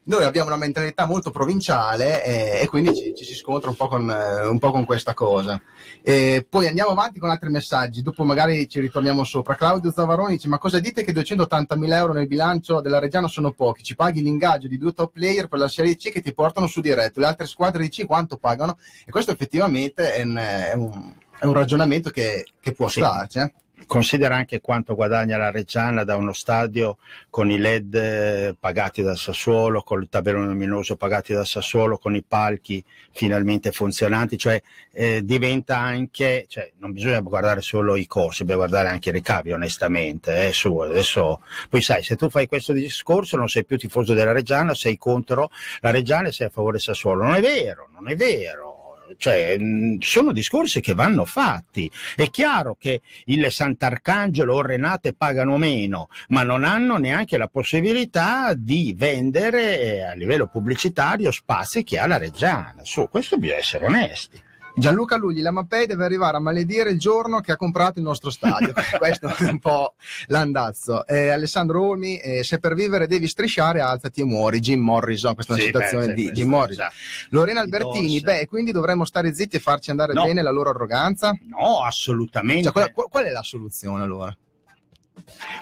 Noi 0.07 0.23
abbiamo 0.23 0.49
una 0.49 0.59
mentalità 0.59 1.07
molto 1.07 1.31
provinciale 1.31 2.23
eh, 2.23 2.61
e 2.61 2.67
quindi 2.69 2.95
ci, 2.95 3.15
ci 3.17 3.25
si 3.25 3.33
scontra 3.35 3.71
un 3.71 3.77
po' 3.77 3.89
con, 3.89 4.11
eh, 4.11 4.47
un 4.47 4.59
po' 4.59 4.71
con 4.71 4.85
questa 4.85 5.15
cosa. 5.15 5.59
E 6.03 6.47
poi 6.47 6.67
andiamo 6.67 6.91
avanti 6.91 7.19
con 7.19 7.31
altri 7.31 7.49
messaggi, 7.49 8.03
dopo 8.03 8.23
magari 8.23 8.69
ci 8.69 8.81
ritorniamo 8.81 9.25
sopra. 9.25 9.55
Claudio 9.55 9.91
Zavaroni 9.91 10.35
dice: 10.35 10.49
Ma 10.49 10.59
cosa 10.59 10.79
dite 10.79 11.05
che 11.05 11.13
280.000 11.15 11.93
euro 11.95 12.13
nel 12.13 12.27
bilancio 12.27 12.83
della 12.83 12.99
Reggiana 12.99 13.29
sono 13.29 13.53
pochi? 13.53 13.83
Ci 13.83 13.95
paghi 13.95 14.21
l'ingaggio 14.21 14.69
di 14.69 14.77
due 14.77 14.93
top 14.93 15.11
player 15.13 15.49
per 15.49 15.59
la 15.59 15.69
Serie 15.69 15.97
C 15.97 16.11
che 16.11 16.21
ti 16.21 16.35
portano 16.35 16.67
su 16.67 16.83
diretto, 16.83 17.21
le 17.21 17.27
altre 17.27 17.47
squadre 17.47 17.81
di 17.83 17.89
C 17.89 18.05
quanto 18.05 18.37
pagano? 18.37 18.77
E 19.07 19.11
questo 19.11 19.31
effettivamente 19.31 20.13
è 20.13 20.23
un, 20.23 20.37
è 20.37 20.73
un- 20.75 21.13
è 21.37 21.47
un 21.47 21.53
ragionamento 21.55 22.11
che, 22.11 22.45
che 22.61 22.73
può 22.73 22.89
Sì. 22.89 23.01
starci. 23.01 23.39
eh. 23.39 23.53
Considera 23.87 24.37
anche 24.37 24.61
quanto 24.61 24.95
guadagna 24.95 25.37
la 25.37 25.51
Reggiana 25.51 26.05
da 26.05 26.17
uno 26.17 26.33
stadio 26.33 26.99
con 27.31 27.51
i 27.51 27.59
LED 27.59 27.95
eh, 27.95 28.57
pagati 28.59 29.03
dal 29.03 29.17
Sassuolo, 29.17 29.83
con 29.83 30.03
il 30.03 30.09
tabellone 30.09 30.47
luminoso 30.47 30.97
pagati 30.97 31.33
dal 31.33 31.47
Sassuolo, 31.47 31.99
con 31.99 32.15
i 32.15 32.23
palchi 32.23 32.83
finalmente 33.13 33.73
funzionanti, 33.73 34.37
cioè 34.37 34.61
eh, 34.93 35.25
diventa 35.25 35.79
anche, 35.79 36.47
cioè, 36.49 36.71
non 36.79 36.93
bisogna 36.93 37.21
guardare 37.21 37.61
solo 37.61 37.97
i 37.97 38.07
corsi, 38.07 38.45
bisogna 38.45 38.67
guardare 38.67 38.89
anche 38.89 39.11
i 39.11 39.13
ricavi 39.13 39.53
onestamente. 39.53 40.47
eh, 40.49 40.53
su, 40.53 40.77
adesso, 40.79 41.43
poi 41.69 41.83
sai, 41.83 42.03
se 42.03 42.17
tu 42.17 42.29
fai 42.31 42.47
questo 42.47 42.73
discorso 42.73 43.37
non 43.37 43.49
sei 43.49 43.65
più 43.65 43.79
tifoso 43.79 44.15
della 44.15 44.33
Reggiana, 44.33 44.75
sei 44.75 44.97
contro 44.97 45.51
la 45.81 45.91
Reggiana 45.91 46.29
e 46.29 46.33
sei 46.33 46.47
a 46.49 46.51
favore 46.51 46.73
del 46.73 46.83
Sassuolo. 46.83 47.25
Non 47.25 47.35
è 47.35 47.41
vero, 47.41 47.89
non 47.93 48.09
è 48.09 48.17
vero. 48.17 48.74
Cioè, 49.17 49.59
mh, 49.59 49.99
sono 50.01 50.33
discorsi 50.33 50.81
che 50.81 50.95
vanno 50.95 51.25
fatti. 51.25 51.91
È 52.15 52.29
chiaro 52.31 52.77
che 52.79 53.01
il 53.27 53.51
Sant'Arcangelo 53.51 54.55
o 54.55 54.63
Renate 54.63 55.15
pagano 55.15 55.57
meno, 55.57 56.09
ma 56.29 56.43
non 56.43 56.65
hanno 56.65 56.97
neanche 56.97 57.37
la 57.37 57.49
possibilità 57.49 58.55
di 58.55 58.95
vendere 58.97 59.81
eh, 59.81 60.01
a 60.03 60.15
livello 60.15 60.47
pubblicitario 60.47 61.31
spazi 61.31 61.85
che 61.85 61.99
ha 61.99 62.07
la 62.07 62.19
Reggiana. 62.19 62.83
Su, 62.83 63.09
questo 63.09 63.37
bisogna 63.37 63.59
essere 63.59 63.87
onesti. 63.87 64.44
Gianluca 64.77 65.17
Lugli, 65.17 65.41
la 65.41 65.53
Mapei 65.53 65.87
deve 65.87 66.05
arrivare 66.05 66.37
a 66.37 66.41
maledire 66.41 66.91
il 66.91 66.99
giorno 66.99 67.41
che 67.41 67.53
ha 67.53 67.57
comprato 67.57 68.01
il 68.01 68.05
nostro 68.05 68.31
stadio. 68.31 68.73
Questo 68.99 69.29
è 69.29 69.45
un 69.49 69.61
po' 69.61 69.95
l'andazzo. 70.27 71.07
Eh, 71.07 71.29
Alessandro 71.29 71.83
Olmi, 71.87 72.19
eh, 72.19 72.43
se 72.43 72.59
per 72.59 72.75
vivere 72.75 73.07
devi 73.07 73.29
strisciare, 73.29 73.81
alzati 73.81 74.21
e 74.23 74.25
muori. 74.25 74.59
Jim 74.61 74.81
Morrison, 74.81 75.35
questa 75.35 75.53
è 75.53 75.57
una 75.57 75.65
Sì, 75.65 75.73
citazione 75.73 76.07
beh, 76.09 76.15
di 76.15 76.31
Jim 76.33 76.49
Morrison. 76.49 76.87
esatto. 76.87 76.95
Lorena 77.31 77.61
Albertini, 77.61 78.21
beh, 78.21 78.47
quindi 78.49 78.73
dovremmo 78.73 79.05
stare 79.05 79.33
zitti 79.33 79.57
e 79.57 79.61
farci 79.61 79.91
andare 79.91 80.13
No. 80.13 80.25
bene 80.25 80.43
la 80.43 80.51
loro 80.51 80.71
arroganza? 80.71 81.33
No, 81.49 81.83
assolutamente. 81.85 82.65
Cioè, 82.65 82.73
qual, 82.73 82.93
qual- 82.93 83.09
qual 83.09 83.25
è 83.27 83.31
la 83.31 83.43
soluzione 83.43 84.03
allora? 84.03 84.37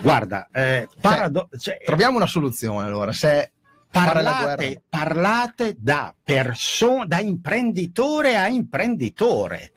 Guarda, 0.01 0.49
eh, 0.51 0.89
parado- 1.01 1.49
cioè, 1.59 1.79
Troviamo 1.85 2.17
una 2.17 2.27
soluzione 2.27 2.87
allora. 2.87 3.13
Se. 3.13 3.52
Parlate, 3.93 4.83
parlate 4.89 5.77
da 5.79 6.15
persona, 6.23 7.05
da 7.05 7.21
imprenditore 7.21 8.37
a 8.37 8.49
imprenditore. 8.49 9.73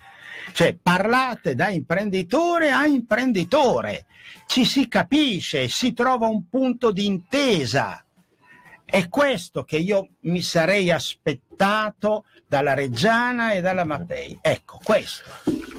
Cioè, 0.53 0.77
parlate 0.81 1.53
da 1.53 1.69
imprenditore 1.69 2.71
a 2.71 2.85
imprenditore. 2.87 4.05
Ci 4.47 4.63
si 4.63 4.87
capisce, 4.87 5.67
si 5.67 5.91
trova 5.93 6.27
un 6.27 6.47
punto 6.47 6.91
di 6.91 7.05
intesa. 7.05 8.03
È 8.85 9.09
questo 9.09 9.63
che 9.63 9.77
io 9.77 10.09
mi 10.21 10.41
sarei 10.41 10.91
aspettato 10.91 12.25
dalla 12.47 12.73
Reggiana 12.73 13.53
e 13.53 13.61
dalla 13.61 13.83
Mattei. 13.83 14.37
Ecco, 14.41 14.79
questo. 14.83 15.23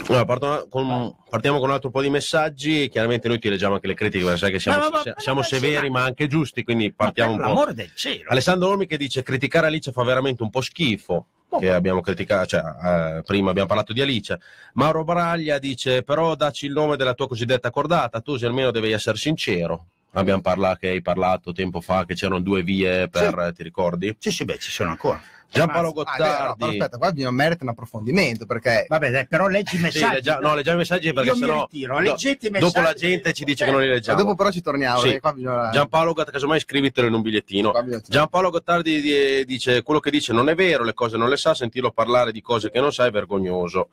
Allora, 0.08 0.24
parto- 0.24 0.66
con- 0.70 1.14
partiamo 1.28 1.58
con 1.58 1.68
un 1.68 1.74
altro 1.74 1.90
po' 1.90 2.02
di 2.02 2.10
messaggi. 2.10 2.88
Chiaramente 2.88 3.28
noi 3.28 3.38
ti 3.38 3.48
leggiamo 3.48 3.74
anche 3.74 3.86
le 3.86 3.94
critiche, 3.94 4.24
perché 4.24 4.38
sai 4.38 4.50
che 4.52 4.60
siamo, 4.60 4.78
Ma- 4.78 4.84
ma- 4.84 4.90
ma- 4.96 5.02
sia- 5.02 5.14
siamo 5.16 5.42
severi 5.42 5.90
ma 5.90 6.02
anche 6.04 6.26
giusti, 6.26 6.62
quindi 6.64 6.92
partiamo 6.92 7.32
un 7.32 7.40
po'. 7.54 7.72
del 7.72 7.90
cielo. 7.94 8.28
Alessandro 8.30 8.68
Olmi 8.68 8.86
che 8.86 8.96
dice 8.96 9.22
criticare 9.22 9.66
Alice 9.66 9.90
fa 9.92 10.02
veramente 10.04 10.42
un 10.42 10.50
po' 10.50 10.60
schifo. 10.60 11.26
Oh. 11.48 11.58
Che 11.60 11.70
abbiamo 11.70 12.00
criticato, 12.00 12.46
cioè, 12.46 12.60
eh, 12.60 13.22
prima 13.24 13.50
abbiamo 13.50 13.68
parlato 13.68 13.92
di 13.92 14.00
Alice. 14.00 14.36
Mauro 14.74 15.04
Baraglia 15.04 15.58
dice: 15.60 16.02
Però 16.02 16.34
dacci 16.34 16.66
il 16.66 16.72
nome 16.72 16.96
della 16.96 17.14
tua 17.14 17.28
cosiddetta 17.28 17.70
cordata, 17.70 18.20
tu 18.20 18.36
se 18.36 18.46
almeno 18.46 18.72
devi 18.72 18.90
essere 18.90 19.16
sincero. 19.16 19.86
Abbiamo 20.12 20.40
parlato 20.40 20.78
che 20.80 20.88
hai 20.88 21.02
parlato 21.02 21.52
tempo 21.52 21.80
fa 21.80 22.04
che 22.04 22.14
c'erano 22.14 22.40
due 22.40 22.62
vie 22.62 23.08
per, 23.08 23.52
ti 23.54 23.62
ricordi? 23.62 24.16
Sì, 24.18 24.30
sì, 24.32 24.44
beh, 24.44 24.58
ci 24.58 24.70
sono 24.72 24.90
ancora. 24.90 25.20
Giampaolo 25.50 25.88
Ah, 25.88 25.90
no, 25.90 25.92
Gottardi. 25.92 26.54
però 26.58 26.70
aspetta, 26.70 26.98
qua 26.98 27.12
merita 27.30 27.64
un 27.64 27.70
approfondimento 27.70 28.46
perché 28.46 28.84
Vabbè, 28.88 29.10
dai, 29.10 29.26
però 29.26 29.46
leggi 29.48 29.74
i 29.74 29.78
Sì, 29.78 29.82
messaggi. 29.84 30.14
leggia- 30.14 30.38
no, 30.38 30.54
leggiamo 30.54 30.76
i 30.76 30.78
messaggi 30.80 31.12
perché 31.12 31.28
Io 31.30 31.34
mi 31.34 31.40
sennò 31.40 31.60
ritiro, 31.70 32.00
i 32.00 32.58
dopo 32.58 32.80
la 32.80 32.92
gente 32.92 33.32
ci 33.32 33.44
dice 33.44 33.64
che 33.64 33.70
non 33.70 33.80
li 33.80 33.88
leggiamo. 33.88 34.18
dopo 34.22 34.34
però 34.34 34.50
ci 34.50 34.60
torniamo. 34.60 35.00
Sì. 35.00 35.18
bisogna... 35.34 35.70
Giampaolo 35.70 36.12
Gottardi, 36.12 36.32
casomai 36.32 36.60
scrivitelo 36.60 37.06
in 37.06 37.14
un 37.14 37.22
bigliettino. 37.22 37.72
Giampaolo 38.06 38.50
Gottardi 38.50 39.00
di- 39.00 39.44
dice 39.46 39.82
quello 39.82 40.00
che 40.00 40.10
dice 40.10 40.32
non 40.32 40.48
è 40.48 40.54
vero, 40.54 40.84
le 40.84 40.92
cose 40.94 41.16
non 41.16 41.28
le 41.28 41.36
sa, 41.36 41.54
sentirlo 41.54 41.90
parlare 41.90 42.32
di 42.32 42.42
cose 42.42 42.70
che 42.70 42.80
non 42.80 42.92
sa 42.92 43.06
è 43.06 43.10
vergognoso. 43.10 43.88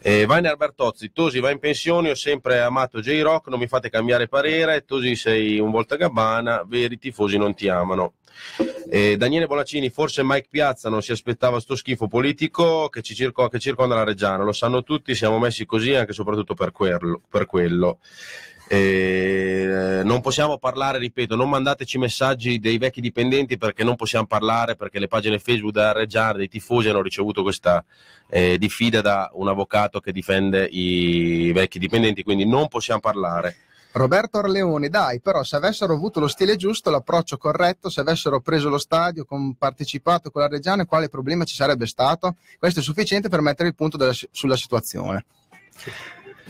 Eh, 0.00 0.26
Vainer 0.26 0.56
Bertozzi, 0.56 1.12
Tosi 1.12 1.40
va 1.40 1.50
in 1.50 1.58
pensione, 1.58 2.10
ho 2.10 2.14
sempre 2.14 2.60
amato 2.60 3.00
J-Rock, 3.00 3.48
non 3.48 3.58
mi 3.58 3.66
fate 3.66 3.90
cambiare 3.90 4.28
parere, 4.28 4.84
Tosi 4.84 5.16
sei 5.16 5.58
un 5.58 5.70
voltagabbana, 5.70 6.64
veri 6.66 6.98
tifosi 6.98 7.36
non 7.36 7.54
ti 7.54 7.68
amano. 7.68 8.14
Eh, 8.90 9.16
Daniele 9.16 9.46
Bonaccini, 9.46 9.90
forse 9.90 10.22
Mike 10.24 10.48
Piazza 10.50 10.88
non 10.88 11.02
si 11.02 11.12
aspettava 11.12 11.60
sto 11.60 11.74
schifo 11.74 12.06
politico 12.06 12.88
che, 12.88 13.02
ci 13.02 13.14
circo- 13.14 13.48
che 13.48 13.58
circonda 13.58 13.94
la 13.94 14.04
Reggiana, 14.04 14.44
lo 14.44 14.52
sanno 14.52 14.82
tutti, 14.82 15.14
siamo 15.14 15.38
messi 15.38 15.66
così 15.66 15.94
anche 15.94 16.12
e 16.12 16.14
soprattutto 16.14 16.54
per 16.54 16.70
quello. 16.72 17.20
per 17.28 17.46
quello. 17.46 17.98
Eh, 18.66 20.00
non 20.04 20.22
possiamo 20.22 20.58
parlare, 20.58 20.98
ripeto, 20.98 21.36
non 21.36 21.50
mandateci 21.50 21.98
messaggi 21.98 22.58
dei 22.58 22.78
vecchi 22.78 23.02
dipendenti 23.02 23.58
perché 23.58 23.84
non 23.84 23.94
possiamo 23.94 24.26
parlare, 24.26 24.74
perché 24.74 24.98
le 24.98 25.06
pagine 25.06 25.38
Facebook 25.38 25.72
della 25.72 25.92
Reggiana, 25.92 26.38
dei 26.38 26.48
tifosi 26.48 26.88
hanno 26.88 27.02
ricevuto 27.02 27.42
questa 27.42 27.84
eh, 28.30 28.56
diffida 28.56 29.02
da 29.02 29.30
un 29.34 29.48
avvocato 29.48 30.00
che 30.00 30.12
difende 30.12 30.64
i 30.64 31.52
vecchi 31.52 31.78
dipendenti, 31.78 32.22
quindi 32.22 32.46
non 32.46 32.68
possiamo 32.68 33.00
parlare. 33.00 33.56
Roberto 33.94 34.38
Orleone, 34.38 34.88
dai, 34.88 35.20
però 35.20 35.44
se 35.44 35.54
avessero 35.54 35.94
avuto 35.94 36.18
lo 36.18 36.26
stile 36.26 36.56
giusto, 36.56 36.90
l'approccio 36.90 37.36
corretto, 37.36 37.88
se 37.88 38.00
avessero 38.00 38.40
preso 38.40 38.68
lo 38.68 38.78
stadio, 38.78 39.24
con, 39.24 39.54
partecipato 39.54 40.32
con 40.32 40.42
la 40.42 40.48
Reggiana, 40.48 40.84
quale 40.84 41.08
problema 41.08 41.44
ci 41.44 41.54
sarebbe 41.54 41.86
stato? 41.86 42.34
Questo 42.58 42.80
è 42.80 42.82
sufficiente 42.82 43.28
per 43.28 43.40
mettere 43.40 43.68
il 43.68 43.76
punto 43.76 43.96
della- 43.96 44.12
sulla 44.32 44.56
situazione. 44.56 45.24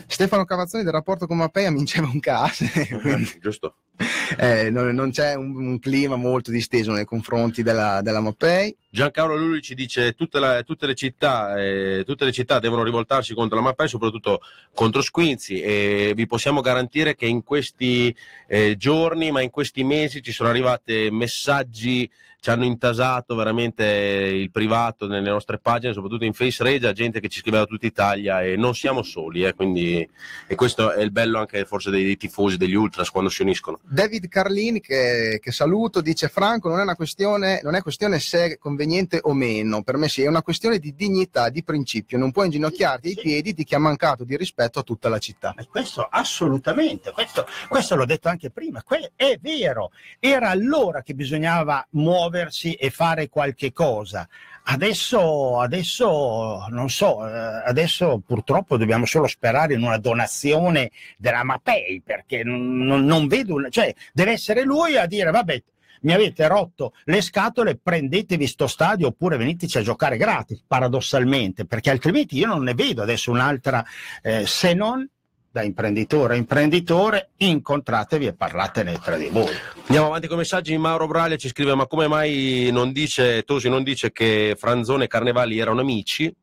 Stefano 0.07 0.43
Cavazzoni 0.43 0.83
del 0.83 0.91
rapporto 0.91 1.27
con 1.27 1.37
Mapei 1.37 1.71
vinceva 1.71 2.07
un 2.07 2.19
caso, 2.19 2.65
quindi 2.99 3.37
Giusto? 3.39 3.75
eh, 4.37 4.69
non, 4.69 4.93
non 4.93 5.11
c'è 5.11 5.35
un, 5.35 5.55
un 5.55 5.79
clima 5.79 6.15
molto 6.15 6.51
disteso 6.51 6.91
nei 6.91 7.05
confronti 7.05 7.63
della, 7.63 8.01
della 8.01 8.19
Mapei. 8.19 8.75
Giancarlo 8.89 9.35
Lulli 9.35 9.61
ci 9.61 9.75
dice 9.75 10.13
tutte, 10.13 10.63
tutte 10.65 10.85
le 10.85 10.95
città, 10.95 11.61
eh, 11.61 12.03
tutte 12.05 12.25
le 12.25 12.31
città 12.31 12.59
devono 12.59 12.83
rivoltarsi 12.83 13.33
contro 13.33 13.57
la 13.57 13.63
Mapei, 13.63 13.87
soprattutto 13.87 14.41
contro 14.73 15.01
Squinzi 15.01 15.61
e 15.61 16.13
vi 16.15 16.25
possiamo 16.27 16.61
garantire 16.61 17.15
che 17.15 17.25
in 17.25 17.43
questi 17.43 18.15
eh, 18.47 18.75
giorni, 18.77 19.31
ma 19.31 19.41
in 19.41 19.49
questi 19.49 19.83
mesi 19.83 20.21
ci 20.21 20.31
sono 20.31 20.49
arrivati 20.49 21.09
messaggi, 21.11 22.09
ci 22.45 22.51
hanno 22.51 22.65
intasato 22.65 23.33
veramente 23.33 23.83
il 23.83 24.51
privato 24.51 25.07
nelle 25.07 25.31
nostre 25.31 25.57
pagine, 25.57 25.93
soprattutto 25.93 26.25
in 26.25 26.33
Face 26.33 26.63
Regia, 26.63 26.91
gente 26.93 27.19
che 27.19 27.27
ci 27.27 27.39
scrive 27.39 27.57
da 27.57 27.65
tutta 27.65 27.87
Italia 27.87 28.43
e 28.43 28.55
non 28.55 28.75
siamo 28.75 29.01
soli, 29.01 29.43
eh, 29.43 29.55
quindi, 29.55 30.07
e 30.47 30.53
questo 30.53 30.91
è 30.91 31.01
il 31.01 31.09
bello 31.09 31.39
anche 31.39 31.65
forse 31.65 31.89
dei, 31.89 32.03
dei 32.03 32.17
tifosi, 32.17 32.57
degli 32.57 32.75
ultras 32.75 33.09
quando 33.09 33.31
si 33.31 33.41
uniscono. 33.41 33.79
David 33.87 34.27
Carlini, 34.27 34.79
che, 34.79 35.39
che 35.41 35.51
saluto, 35.51 36.01
dice 36.01 36.27
Franco, 36.27 36.69
non 36.69 36.79
è 36.79 36.81
una 36.81 36.95
questione, 36.95 37.59
non 37.63 37.75
è 37.75 37.81
questione 37.81 38.19
se 38.19 38.45
è 38.45 38.57
conveniente 38.57 39.19
o 39.21 39.33
meno, 39.33 39.83
per 39.83 39.97
me 39.97 40.09
sì, 40.09 40.23
è 40.23 40.27
una 40.27 40.41
questione 40.41 40.79
di 40.79 40.95
dignità, 40.95 41.49
di 41.49 41.63
principio, 41.63 42.17
non 42.17 42.31
puoi 42.31 42.45
inginocchiarti 42.45 43.09
ai 43.09 43.15
piedi 43.15 43.53
di 43.53 43.63
chi 43.63 43.75
ha 43.75 43.79
mancato 43.79 44.23
di 44.23 44.35
rispetto 44.35 44.79
a 44.79 44.83
tutta 44.83 45.07
la 45.09 45.19
città. 45.19 45.53
E 45.57 45.67
questo 45.67 46.07
assolutamente, 46.09 47.11
questo, 47.11 47.45
questo 47.67 47.95
l'ho 47.95 48.05
detto 48.05 48.27
anche 48.27 48.49
prima, 48.49 48.81
que- 48.81 49.11
è 49.15 49.37
vero, 49.39 49.91
era 50.19 50.49
allora 50.49 51.03
che 51.03 51.13
bisognava 51.13 51.85
muoversi 51.91 52.73
e 52.73 52.89
fare 52.89 53.29
qualche 53.29 53.71
cosa. 53.71 54.27
Adesso, 54.67 55.59
adesso 55.59 56.65
non 56.69 56.89
so, 56.89 57.27
eh, 57.27 57.31
adesso 57.65 58.21
purtroppo 58.25 58.77
dobbiamo 58.77 59.05
solo 59.05 59.27
sperare 59.27 59.75
in 59.75 59.83
una 59.83 59.99
donazione 59.99 60.91
della 61.17 61.43
Mapei 61.43 62.01
perché 62.03 62.43
non, 62.43 63.05
non- 63.05 63.27
vedo, 63.27 63.69
cioè 63.69 63.93
deve 64.11 64.31
essere 64.31 64.63
lui 64.63 64.97
a 64.97 65.05
dire 65.05 65.29
vabbè 65.29 65.63
mi 66.01 66.13
avete 66.13 66.47
rotto 66.47 66.93
le 67.05 67.21
scatole, 67.21 67.77
prendetevi 67.77 68.47
sto 68.47 68.65
stadio 68.67 69.07
oppure 69.07 69.37
veniteci 69.37 69.77
a 69.77 69.81
giocare 69.81 70.17
gratis, 70.17 70.63
paradossalmente, 70.65 71.65
perché 71.65 71.89
altrimenti 71.89 72.37
io 72.37 72.47
non 72.47 72.63
ne 72.63 72.73
vedo 72.73 73.01
adesso 73.01 73.31
un'altra, 73.31 73.83
eh, 74.21 74.45
se 74.45 74.73
non 74.73 75.07
da 75.55 75.63
imprenditore 75.63 76.33
a 76.33 76.37
imprenditore, 76.37 77.29
incontratevi 77.37 78.25
e 78.25 78.33
parlatene 78.33 78.99
tra 78.99 79.15
di 79.15 79.29
voi. 79.29 79.53
Andiamo 79.85 80.07
avanti 80.07 80.27
con 80.27 80.35
i 80.35 80.39
messaggi. 80.39 80.77
Mauro 80.77 81.07
Braglia 81.07 81.37
ci 81.37 81.47
scrive: 81.47 81.73
Ma 81.75 81.87
come 81.87 82.09
mai 82.09 82.67
non 82.73 82.91
dice, 82.91 83.43
Tosi 83.43 83.69
non 83.69 83.81
dice 83.81 84.11
che 84.11 84.57
Franzone 84.59 85.05
e 85.05 85.07
Carnevali 85.07 85.57
erano 85.57 85.79
amici? 85.79 86.33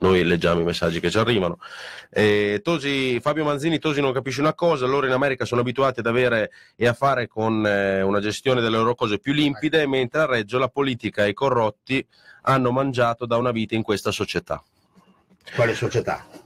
Noi 0.00 0.22
leggiamo 0.22 0.60
i 0.60 0.64
messaggi 0.64 1.00
che 1.00 1.10
ci 1.10 1.16
arrivano. 1.16 1.60
Eh, 2.10 2.60
Tosi, 2.62 3.20
Fabio 3.20 3.44
Manzini, 3.44 3.78
Tosi 3.78 4.02
non 4.02 4.12
capisce 4.12 4.40
una 4.40 4.52
cosa, 4.52 4.84
loro 4.84 5.06
in 5.06 5.12
America 5.12 5.46
sono 5.46 5.62
abituati 5.62 6.00
ad 6.00 6.06
avere 6.06 6.50
e 6.76 6.86
a 6.86 6.92
fare 6.92 7.26
con 7.26 7.66
eh, 7.66 8.02
una 8.02 8.20
gestione 8.20 8.60
delle 8.60 8.76
loro 8.76 8.94
cose 8.94 9.18
più 9.18 9.32
limpide, 9.32 9.86
mentre 9.86 10.20
a 10.20 10.26
Reggio 10.26 10.58
la 10.58 10.68
politica 10.68 11.24
e 11.24 11.30
i 11.30 11.34
corrotti 11.34 12.06
hanno 12.42 12.70
mangiato 12.70 13.24
da 13.24 13.38
una 13.38 13.50
vita 13.50 13.74
in 13.74 13.82
questa 13.82 14.10
società. 14.10 14.62
Quale 15.54 15.74
società? 15.74 16.41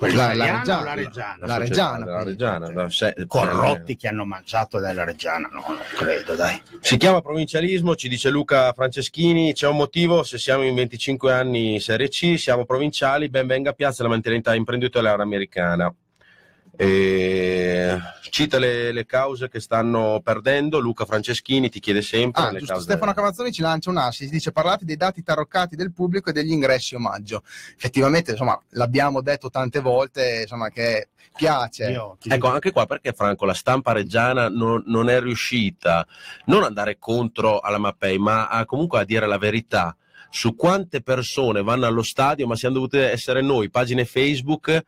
La- 0.00 0.34
la 0.34 0.56
Reggiana. 0.56 0.82
la 0.82 0.94
Reggiana? 0.94 1.46
La 1.46 1.56
Reggiana, 1.58 2.04
La 2.06 2.22
Reggiana, 2.22 2.70
da 2.70 2.88
se- 2.90 3.14
Corrotti 3.26 3.96
che 3.96 4.08
hanno 4.08 4.24
mangiato 4.24 4.78
della 4.78 5.04
Reggiana, 5.04 5.48
no, 5.52 5.64
non 5.68 5.78
credo, 5.96 6.34
dai. 6.34 6.60
Si 6.80 6.96
chiama 6.96 7.20
provincialismo, 7.20 7.94
ci 7.94 8.08
dice 8.08 8.30
Luca 8.30 8.72
Franceschini, 8.72 9.52
c'è 9.52 9.66
un 9.68 9.76
motivo, 9.76 10.22
se 10.22 10.38
siamo 10.38 10.62
in 10.64 10.74
25 10.74 11.32
anni 11.32 11.80
Serie 11.80 12.08
C, 12.08 12.38
siamo 12.38 12.64
provinciali, 12.64 13.28
ben 13.28 13.46
venga 13.46 13.72
piazza 13.72 14.02
la 14.02 14.08
mentalità 14.08 14.54
imprenditoriale 14.54 15.22
americana. 15.22 15.92
E 16.82 18.00
cita 18.30 18.58
le, 18.58 18.90
le 18.92 19.04
cause 19.04 19.50
che 19.50 19.60
stanno 19.60 20.20
perdendo, 20.24 20.78
Luca 20.78 21.04
Franceschini 21.04 21.68
ti 21.68 21.78
chiede 21.78 22.00
sempre 22.00 22.42
Ah, 22.42 22.50
le 22.50 22.58
giusto, 22.58 22.74
cause. 22.74 22.86
Stefano 22.88 23.12
Cavazzoni 23.12 23.52
ci 23.52 23.60
lancia 23.60 23.90
un 23.90 23.98
assist, 23.98 24.30
dice 24.30 24.50
parlate 24.50 24.86
dei 24.86 24.96
dati 24.96 25.22
taroccati 25.22 25.76
del 25.76 25.92
pubblico 25.92 26.30
e 26.30 26.32
degli 26.32 26.52
ingressi 26.52 26.94
omaggio. 26.94 27.42
Effettivamente, 27.76 28.30
insomma, 28.30 28.58
l'abbiamo 28.70 29.20
detto 29.20 29.50
tante 29.50 29.80
volte, 29.80 30.40
insomma, 30.42 30.70
che 30.70 31.08
piace. 31.36 32.16
Ecco, 32.22 32.48
anche 32.48 32.72
qua 32.72 32.86
perché 32.86 33.12
Franco 33.12 33.44
la 33.44 33.54
stampa 33.54 33.92
reggiana 33.92 34.48
non, 34.48 34.82
non 34.86 35.10
è 35.10 35.20
riuscita 35.20 36.06
non 36.46 36.60
ad 36.60 36.68
andare 36.68 36.98
contro 36.98 37.60
alla 37.60 37.78
Mappei, 37.78 38.18
ma 38.18 38.48
a, 38.48 38.64
comunque 38.64 39.00
a 39.00 39.04
dire 39.04 39.26
la 39.26 39.38
verità 39.38 39.94
su 40.30 40.54
quante 40.54 41.02
persone 41.02 41.62
vanno 41.62 41.86
allo 41.86 42.02
stadio, 42.02 42.46
ma 42.46 42.56
siamo 42.56 42.76
dovuti 42.76 42.98
essere 42.98 43.42
noi, 43.42 43.68
pagine 43.68 44.04
Facebook, 44.04 44.82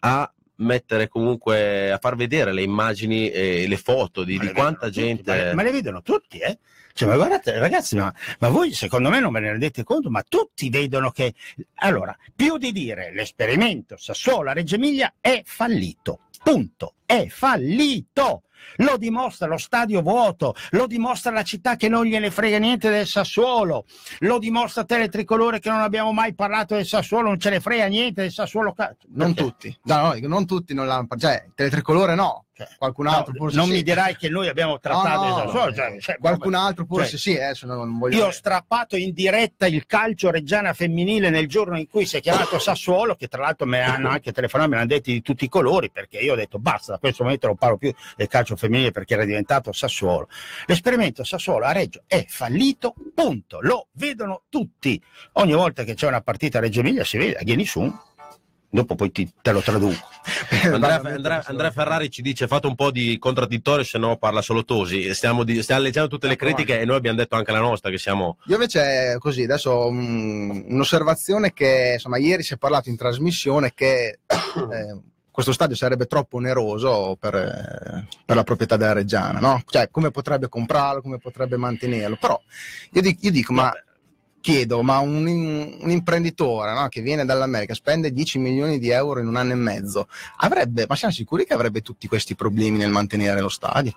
a 0.00 0.30
mettere 0.56 1.08
comunque 1.08 1.90
a 1.90 1.98
far 1.98 2.16
vedere 2.16 2.52
le 2.52 2.62
immagini 2.62 3.30
e 3.30 3.66
le 3.66 3.76
foto 3.76 4.24
di, 4.24 4.38
di 4.38 4.52
quanta 4.52 4.86
tutti, 4.86 5.00
gente. 5.00 5.30
ma, 5.30 5.36
le, 5.36 5.54
ma 5.54 5.62
le 5.62 5.70
vedono 5.70 6.02
tutti, 6.02 6.38
eh? 6.38 6.58
Cioè, 6.96 7.08
ma 7.08 7.16
guardate, 7.16 7.58
ragazzi, 7.58 7.94
ma, 7.94 8.12
ma 8.38 8.48
voi 8.48 8.72
secondo 8.72 9.10
me 9.10 9.20
non 9.20 9.30
ve 9.30 9.40
ne 9.40 9.50
rendete 9.50 9.84
conto, 9.84 10.08
ma 10.08 10.24
tutti 10.26 10.70
vedono 10.70 11.10
che. 11.10 11.34
Allora, 11.74 12.16
più 12.34 12.56
di 12.56 12.72
dire 12.72 13.12
l'esperimento 13.12 13.98
Sassuolo 13.98 14.48
a 14.48 14.54
Reggio 14.54 14.76
Emilia 14.76 15.12
è 15.20 15.42
fallito. 15.44 16.20
Punto. 16.42 16.94
È 17.04 17.26
fallito. 17.28 18.44
Lo 18.76 18.96
dimostra 18.96 19.46
lo 19.46 19.58
stadio 19.58 20.02
vuoto, 20.02 20.54
lo 20.70 20.86
dimostra 20.86 21.30
la 21.32 21.42
città 21.42 21.76
che 21.76 21.88
non 21.88 22.04
gliene 22.04 22.30
frega 22.30 22.58
niente 22.58 22.90
del 22.90 23.06
Sassuolo, 23.06 23.84
lo 24.20 24.38
dimostra 24.38 24.84
Teletricolore 24.84 25.60
che 25.60 25.70
non 25.70 25.80
abbiamo 25.80 26.12
mai 26.12 26.34
parlato 26.34 26.74
del 26.74 26.86
Sassuolo, 26.86 27.28
non 27.28 27.40
ce 27.40 27.50
ne 27.50 27.60
frega 27.60 27.86
niente 27.86 28.22
del 28.22 28.32
Sassuolo. 28.32 28.74
Non 29.08 29.34
Perché? 29.34 29.50
tutti, 29.50 29.78
no, 29.84 30.14
no, 30.14 30.28
non 30.28 30.46
tutti 30.46 30.74
non 30.74 30.86
l'hanno, 30.86 31.06
cioè, 31.16 31.46
teletricolore 31.54 32.14
no, 32.14 32.45
Cioè, 32.56 32.68
qualcun 32.78 33.04
no, 33.04 33.10
altro 33.10 33.34
forse 33.34 33.56
non 33.56 33.66
sì. 33.66 33.72
mi 33.72 33.82
dirai 33.82 34.16
che 34.16 34.30
noi 34.30 34.48
abbiamo 34.48 34.72
No, 34.72 34.78
trattato 34.78 35.52
no, 35.52 35.52
no, 35.52 35.72
cioè, 35.74 36.00
cioè, 36.00 36.18
qualcun 36.18 36.54
altro 36.54 36.86
forse 36.86 37.18
cioè, 37.18 37.54
sì, 37.54 37.64
eh, 37.66 38.16
Io 38.16 38.26
ho 38.26 38.30
strappato 38.30 38.96
in 38.96 39.12
diretta 39.12 39.66
il 39.66 39.84
calcio 39.84 40.30
reggiana 40.30 40.72
femminile 40.72 41.28
nel 41.28 41.48
giorno 41.48 41.78
in 41.78 41.86
cui 41.86 42.06
si 42.06 42.16
è 42.16 42.20
chiamato 42.20 42.58
Sassuolo, 42.58 43.14
che 43.14 43.28
tra 43.28 43.42
l'altro 43.42 43.66
me 43.66 43.80
hanno 43.80 44.08
anche 44.08 44.32
telefonato, 44.32 44.70
me 44.70 44.76
ne 44.76 44.82
hanno 44.82 44.90
detti 44.90 45.12
di 45.12 45.20
tutti 45.20 45.44
i 45.44 45.48
colori, 45.48 45.90
perché 45.90 46.18
io 46.18 46.32
ho 46.32 46.36
detto 46.36 46.58
basta, 46.58 46.92
da 46.92 46.98
questo 46.98 47.24
momento 47.24 47.46
non 47.46 47.56
parlo 47.56 47.76
più 47.76 47.92
del 48.16 48.28
calcio 48.28 48.56
femminile 48.56 48.90
perché 48.90 49.14
era 49.14 49.24
diventato 49.24 49.72
Sassuolo. 49.72 50.28
L'esperimento 50.66 51.24
Sassuolo 51.24 51.66
a 51.66 51.72
Reggio 51.72 52.04
è 52.06 52.24
fallito, 52.26 52.94
punto. 53.14 53.58
Lo 53.60 53.88
vedono 53.92 54.44
tutti. 54.48 55.00
Ogni 55.32 55.52
volta 55.52 55.84
che 55.84 55.94
c'è 55.94 56.06
una 56.06 56.22
partita 56.22 56.58
a 56.58 56.60
Reggio 56.62 56.80
Emilia 56.80 57.04
si 57.04 57.18
vede, 57.18 57.38
vieni 57.44 57.66
su, 57.66 57.92
dopo 58.76 58.94
poi 58.94 59.10
ti- 59.10 59.30
te 59.42 59.52
lo 59.52 59.60
traduco. 59.60 59.96
Andrea, 60.62 61.00
Andrea- 61.02 61.42
Andrea 61.46 61.70
Ferrari 61.70 62.10
ci 62.10 62.22
dice 62.22 62.46
fate 62.46 62.66
un 62.66 62.74
po' 62.74 62.90
di 62.90 63.18
contraddittorio 63.18 63.84
se 63.84 63.98
no 63.98 64.16
parla 64.16 64.42
solo 64.42 64.64
Tosi. 64.64 65.12
Stiamo, 65.14 65.42
di- 65.44 65.62
stiamo 65.62 65.82
leggendo 65.82 66.08
tutte 66.08 66.26
le 66.28 66.36
critiche 66.36 66.78
e 66.80 66.84
noi 66.84 66.96
abbiamo 66.96 67.16
detto 67.16 67.34
anche 67.36 67.52
la 67.52 67.58
nostra 67.60 67.90
che 67.90 67.98
siamo 67.98 68.38
Io 68.46 68.54
invece 68.54 69.16
così, 69.18 69.42
adesso 69.44 69.90
mm, 69.90 70.64
un'osservazione 70.68 71.52
che 71.52 71.92
insomma 71.94 72.18
ieri 72.18 72.42
si 72.42 72.54
è 72.54 72.58
parlato 72.58 72.88
in 72.88 72.96
trasmissione 72.96 73.72
che 73.74 74.20
eh, 74.28 75.00
questo 75.30 75.52
stadio 75.52 75.76
sarebbe 75.76 76.06
troppo 76.06 76.36
oneroso 76.38 77.16
per, 77.20 77.34
eh, 77.34 78.06
per 78.24 78.36
la 78.36 78.42
proprietà 78.42 78.76
della 78.76 78.92
Reggiana, 78.94 79.38
no? 79.38 79.62
Cioè 79.66 79.90
come 79.90 80.10
potrebbe 80.10 80.48
comprarlo, 80.48 81.02
come 81.02 81.18
potrebbe 81.18 81.56
mantenerlo, 81.56 82.16
però 82.20 82.40
io, 82.92 83.00
dic- 83.02 83.22
io 83.22 83.30
dico 83.30 83.52
ma 83.52 83.70
chiedo, 84.46 84.80
ma 84.82 84.98
un, 84.98 85.26
un 85.26 85.90
imprenditore 85.90 86.72
no, 86.72 86.86
che 86.88 87.00
viene 87.00 87.24
dall'America 87.24 87.74
spende 87.74 88.12
10 88.12 88.38
milioni 88.38 88.78
di 88.78 88.90
euro 88.90 89.18
in 89.18 89.26
un 89.26 89.34
anno 89.34 89.50
e 89.52 89.56
mezzo, 89.56 90.06
avrebbe, 90.36 90.86
ma 90.88 90.94
siamo 90.94 91.12
sicuri 91.12 91.44
che 91.44 91.52
avrebbe 91.52 91.80
tutti 91.82 92.06
questi 92.06 92.36
problemi 92.36 92.78
nel 92.78 92.90
mantenere 92.90 93.40
lo 93.40 93.48
stadio? 93.48 93.92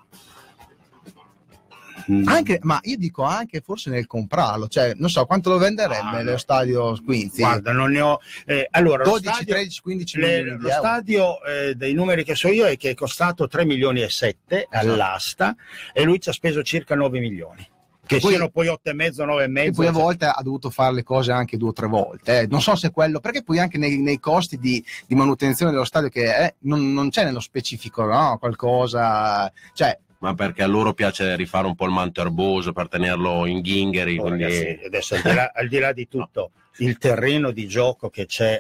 Anche, 2.26 2.58
ma 2.64 2.80
io 2.84 2.98
dico 2.98 3.22
anche 3.22 3.62
forse 3.62 3.92
nel 3.92 4.08
comprarlo, 4.08 4.68
cioè 4.68 4.94
non 4.96 5.12
so 5.12 5.28
quanto 5.28 5.52
lo 5.52 5.60
venderebbe 5.60 6.18
Ah, 6.18 6.24
lo 6.24 6.38
stadio 6.40 6.96
Squinzi. 6.96 7.42
Guarda, 7.42 7.72
non 7.72 7.92
ne 7.92 8.02
ho. 8.02 8.20
eh, 8.48 8.68
allora, 8.72 9.04
lo 9.04 9.12
12, 9.12 9.28
stadio- 9.32 9.54
13, 9.54 9.82
15 9.82 10.18
le- 10.18 10.38
milioni 10.42 10.62
lo 10.64 10.70
stadio 10.72 11.44
eh, 11.44 11.76
dei 11.76 11.94
numeri 11.94 12.24
che 12.24 12.34
so 12.34 12.48
io 12.48 12.66
è 12.66 12.78
che 12.78 12.90
è 12.92 12.94
costato 12.96 13.48
3 13.48 13.64
milioni 13.66 14.02
e 14.02 14.10
7 14.10 14.68
Esatto. 14.72 14.92
all'asta 14.94 15.56
e 15.94 16.02
lui 16.04 16.20
ci 16.20 16.30
ha 16.30 16.34
speso 16.34 16.64
circa 16.64 16.96
9 16.96 17.20
milioni. 17.20 17.70
Che 18.10 18.18
Poi- 18.20 18.32
siano 18.32 18.50
poi 18.50 18.68
otto 18.68 18.90
e 18.90 18.94
mezzo, 18.94 19.24
nove 19.24 19.44
e 19.44 19.46
E 19.46 19.50
mezzo. 19.50 19.72
poi 19.74 19.86
a 19.86 19.92
cioè- 19.92 20.02
volte 20.02 20.26
ha 20.26 20.42
dovuto 20.42 20.72
fare 20.72 20.96
le 20.96 21.04
cose 21.04 21.32
anche 21.32 21.58
due 21.58 21.70
o 21.70 21.74
tre 21.74 21.86
volte. 21.86 22.40
eh. 22.40 22.48
Non 22.48 22.60
so 22.60 22.76
se 22.76 22.90
quello, 22.90 23.20
perché 23.20 23.44
poi 23.44 23.60
anche 23.60 23.78
nei, 23.78 24.00
nei 24.00 24.20
costi 24.20 24.58
di, 24.58 24.84
di 25.06 25.14
manutenzione 25.14 25.72
dello 25.72 25.84
stadio, 25.84 26.10
che 26.10 26.34
è- 26.36 26.56
non, 26.62 26.92
non 26.92 27.10
c'è 27.12 27.24
nello 27.24 27.40
specifico 27.40 28.04
no? 28.06 28.38
qualcosa, 28.40 29.52
cioè 29.74 29.96
Ma 30.22 30.34
perché 30.34 30.64
a 30.64 30.68
loro 30.68 30.94
piace 30.94 31.36
rifare 31.36 31.68
un 31.68 31.76
po' 31.76 31.86
il 31.86 31.92
manto 31.92 32.20
erboso 32.22 32.74
per 32.74 32.88
tenerlo 32.90 33.46
in 33.46 33.62
ghingheri. 33.62 34.18
Oh, 34.18 34.24
quindi- 34.24 34.44
ragazzi, 34.44 34.80
adesso 34.88 35.14
al 35.16 35.22
di, 35.22 35.34
là, 35.34 35.52
al 35.54 35.68
di 35.68 35.78
là 35.78 35.94
di 35.94 36.08
tutto, 36.08 36.52
il 36.80 36.98
terreno 36.98 37.52
di 37.52 37.68
gioco 37.68 38.10
che 38.10 38.26
c'è 38.26 38.60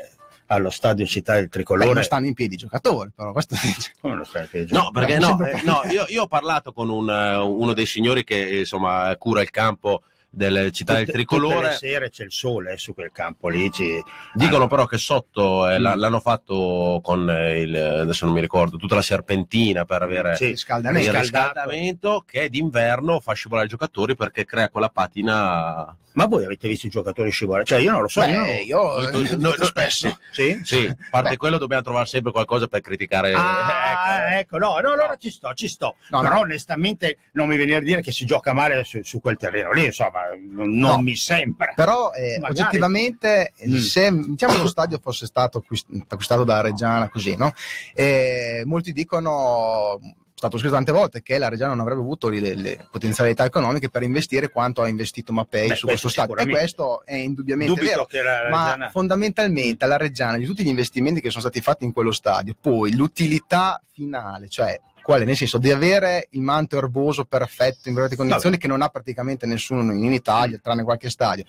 allo 0.51 0.69
stadio 0.69 1.05
Città 1.05 1.33
del 1.33 1.43
beh, 1.43 1.49
Tricolore. 1.49 1.93
non 1.93 2.03
stanno 2.03 2.25
in 2.25 2.33
piedi 2.33 2.55
i 2.55 2.57
giocatori, 2.57 3.11
però 3.15 3.31
questo 3.31 3.55
Come 4.01 4.15
non 4.15 4.25
sta 4.25 4.41
in 4.41 4.47
piedi? 4.49 4.73
No, 4.73 4.89
perché 4.91 5.19
no, 5.19 5.39
eh, 5.45 5.61
no, 5.63 5.81
io, 5.89 6.05
io 6.07 6.23
ho 6.23 6.27
parlato 6.27 6.71
con 6.73 6.89
un, 6.89 7.09
eh, 7.09 7.35
uno 7.37 7.73
dei 7.73 7.85
signori 7.85 8.23
che 8.23 8.59
insomma 8.59 9.15
cura 9.17 9.41
il 9.41 9.51
campo 9.51 10.03
delle 10.31 10.71
città 10.71 10.93
del 10.93 11.05
Tutte- 11.05 11.17
Tutte 11.23 11.35
le 11.35 11.41
tricolore. 11.47 11.73
sere 11.75 12.09
c'è 12.09 12.23
il 12.23 12.31
sole 12.31 12.73
eh, 12.73 12.77
su 12.77 12.93
quel 12.93 13.11
campo 13.11 13.49
lì. 13.49 13.71
ci- 13.71 14.01
Dicono 14.33 14.67
però 14.67 14.85
che 14.85 14.97
sotto 14.97 15.67
eh, 15.67 15.79
Mm. 15.79 15.95
l'hanno 15.97 16.19
fatto 16.19 16.99
con 17.03 17.29
eh, 17.29 17.61
il 17.61 17.75
adesso 17.75 18.25
non 18.25 18.33
mi 18.35 18.41
ricordo 18.41 18.77
tutta 18.77 18.95
la 18.95 19.01
serpentina 19.01 19.85
per 19.85 20.01
avere 20.03 20.35
Sì, 20.35 20.47
riscaldamento. 20.47 21.09
il 21.09 21.15
riscaldamento 21.17 22.23
che 22.27 22.49
d'inverno 22.49 23.19
fa 23.19 23.33
scivolare 23.33 23.65
i 23.65 23.69
giocatori 23.69 24.15
perché 24.15 24.45
crea 24.45 24.69
quella 24.69 24.89
patina. 24.89 25.95
Ma 26.13 26.25
voi 26.25 26.43
avete 26.43 26.67
visto 26.67 26.87
i 26.87 26.89
giocatori 26.89 27.29
scivolare? 27.31 27.63
Cioè, 27.63 27.79
io 27.79 27.91
non 27.91 28.01
lo 28.01 28.07
so. 28.07 28.19
Beh, 28.21 28.61
io 28.63 28.99
io 28.99 29.09
Noi- 29.11 29.27
eh, 29.27 29.35
noi- 29.35 29.55
noi- 29.57 29.65
spesso. 29.65 30.17
Sì? 30.31 30.59
Sì, 30.63 30.85
a 30.87 30.95
parte 31.09 31.37
quello 31.37 31.57
dobbiamo 31.57 31.81
trovare 31.83 32.07
sempre 32.07 32.31
qualcosa 32.31 32.67
per 32.67 32.81
criticare. 32.81 33.31
Ah, 33.33 34.37
ecco, 34.39 34.57
no, 34.57 34.71
no, 34.79 34.91
allora 34.91 35.15
ci 35.17 35.29
sto, 35.29 35.53
ci 35.53 35.67
sto. 35.69 35.95
No, 36.09 36.21
Però 36.21 36.33
no. 36.35 36.39
onestamente 36.41 37.17
non 37.33 37.47
mi 37.47 37.55
viene 37.57 37.75
a 37.75 37.79
dire 37.79 38.01
che 38.01 38.11
si 38.11 38.25
gioca 38.25 38.53
male 38.53 38.83
su, 38.83 38.99
su 39.03 39.21
quel 39.21 39.37
terreno 39.37 39.71
lì, 39.71 39.85
insomma, 39.85 40.18
non 40.51 40.69
No. 40.77 41.01
mi 41.01 41.15
sembra. 41.15 41.73
Però 41.75 42.11
eh, 42.11 42.39
oggettivamente, 42.41 43.53
Mm. 43.67 43.75
se 43.77 44.11
diciamo 44.11 44.57
lo 44.57 44.67
stadio 44.67 44.99
fosse 45.01 45.25
stato 45.25 45.59
acquist- 45.59 45.87
acquistato 46.07 46.43
da 46.43 46.61
Reggiana, 46.61 47.09
così, 47.09 47.35
no? 47.35 47.53
Eh, 47.93 48.63
molti 48.65 48.93
dicono, 48.93 49.99
è 49.99 50.41
stato 50.41 50.57
scritto 50.57 50.73
tante 50.73 50.91
volte, 50.93 51.21
che 51.21 51.37
la 51.37 51.49
Reggiana 51.49 51.71
non 51.73 51.81
avrebbe 51.81 51.99
avuto 51.99 52.29
le, 52.29 52.55
le 52.55 52.87
potenzialità 52.89 53.43
economiche 53.43 53.89
per 53.89 54.03
investire 54.03 54.49
quanto 54.49 54.81
ha 54.81 54.87
investito 54.87 55.33
Mappei 55.33 55.67
Beh, 55.67 55.75
su 55.75 55.85
questo 55.85 56.07
questo 56.07 56.09
stadio. 56.09 56.35
E 56.37 56.49
questo 56.49 57.05
è 57.05 57.15
indubbiamente 57.15 57.73
Dubito 57.73 58.07
vero. 58.09 58.23
la 58.23 58.49
Ma 58.49 58.63
Reggiana- 58.65 58.89
fondamentalmente 58.89 59.83
alla 59.83 59.97
Reggiana, 59.97 60.37
di 60.37 60.45
tutti 60.45 60.63
gli 60.63 60.67
investimenti 60.67 61.19
che 61.19 61.29
sono 61.29 61.41
stati 61.41 61.59
fatti 61.61 61.83
in 61.83 61.91
quello 61.91 62.11
stadio, 62.13 62.55
poi 62.59 62.93
l'utilità 62.95 63.81
finale, 63.91 64.47
cioè 64.47 64.79
quale? 65.09 65.25
Nel 65.25 65.35
senso 65.35 65.57
di 65.57 65.71
avere 65.71 66.27
il 66.31 66.41
manto 66.41 66.77
erboso 66.77 67.25
perfetto 67.25 67.89
in 67.89 67.95
perfette 67.95 68.15
condizioni 68.15 68.59
che 68.59 68.67
non 68.67 68.83
ha 68.83 68.89
praticamente 68.89 69.47
nessuno 69.47 69.91
in 69.91 70.13
Italia, 70.13 70.59
tranne 70.61 70.83
qualche 70.83 71.09
stadio. 71.09 71.45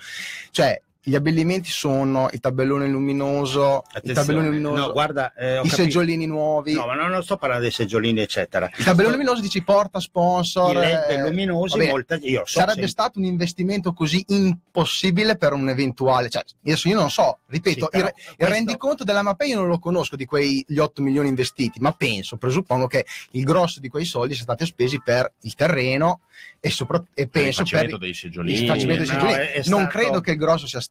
Cioè, 0.50 0.80
gli 1.02 1.14
abbellimenti 1.14 1.70
sono 1.70 2.28
il 2.32 2.40
tabellone 2.40 2.86
luminoso, 2.86 3.84
il 4.02 4.12
tabellone 4.12 4.48
luminoso, 4.48 4.86
no, 4.86 4.92
guarda, 4.92 5.32
eh, 5.34 5.52
i 5.52 5.56
capito- 5.56 5.74
seggiolini 5.76 6.26
nuovi. 6.26 6.74
No, 6.74 6.86
ma 6.86 6.94
non, 6.94 7.10
non 7.10 7.22
sto 7.22 7.36
parlando 7.38 7.64
dei 7.64 7.72
seggiolini, 7.72 8.20
eccetera. 8.20 8.70
Il 8.76 8.84
tabellone 8.84 9.14
luminoso 9.16 9.40
dici 9.40 9.62
porta 9.62 9.98
sponsor. 9.98 10.72
I 10.72 10.74
LED 10.74 11.04
eh, 11.08 11.20
luminosi, 11.22 11.72
va 11.72 11.78
bene. 11.78 11.90
molta- 11.90 12.18
io 12.20 12.40
so 12.44 12.52
Sarebbe 12.58 12.70
sempre- 12.72 12.88
stato 12.90 13.18
un 13.18 13.24
investimento 13.24 13.92
così 13.94 14.22
impossibile 14.28 15.36
per 15.36 15.52
un 15.54 15.68
eventuale. 15.70 16.28
Cioè, 16.28 16.42
adesso 16.64 16.88
io 16.88 16.96
non 16.98 17.10
so, 17.10 17.38
ripeto, 17.46 17.88
Sì, 17.90 17.98
il, 17.98 18.04
il 18.04 18.12
questo- 18.36 18.54
rendiconto 18.54 19.04
della 19.04 19.22
Mapei 19.22 19.50
io 19.50 19.56
non 19.60 19.68
lo 19.68 19.78
conosco 19.78 20.16
di 20.16 20.26
quei 20.26 20.62
gli 20.68 20.78
8 20.78 21.00
milioni 21.00 21.28
investiti, 21.28 21.80
ma 21.80 21.92
penso, 21.92 22.36
presuppongo 22.36 22.86
che 22.86 23.06
il 23.32 23.44
grosso 23.44 23.80
di 23.80 23.88
quei 23.88 24.04
soldi 24.04 24.34
sia 24.34 24.42
stati 24.42 24.66
spesi 24.66 25.00
per 25.02 25.32
il 25.40 25.54
terreno 25.54 26.20
e, 26.60 26.68
sopra- 26.70 26.98
e 27.14 27.26
Per 27.26 27.40
il 27.42 27.54
penso 27.54 27.64
per 27.64 27.84
il 28.04 28.14
seggiolini. 28.14 28.66
facimento 28.66 29.02
dei 29.02 29.06
no, 29.06 29.12
seggiolini. 29.22 29.38
è- 29.38 29.52
è 29.52 29.62
Non 29.68 29.80
stato- 29.80 29.98
credo 29.98 30.20
che 30.20 30.30
il 30.32 30.36
grosso 30.36 30.66
sia 30.66 30.80
stato 30.80 30.88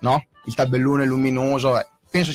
no? 0.00 0.26
il 0.44 0.54
tabellone 0.54 1.04
luminoso. 1.06 1.78
eh. 1.78 1.86
Penso 2.10 2.32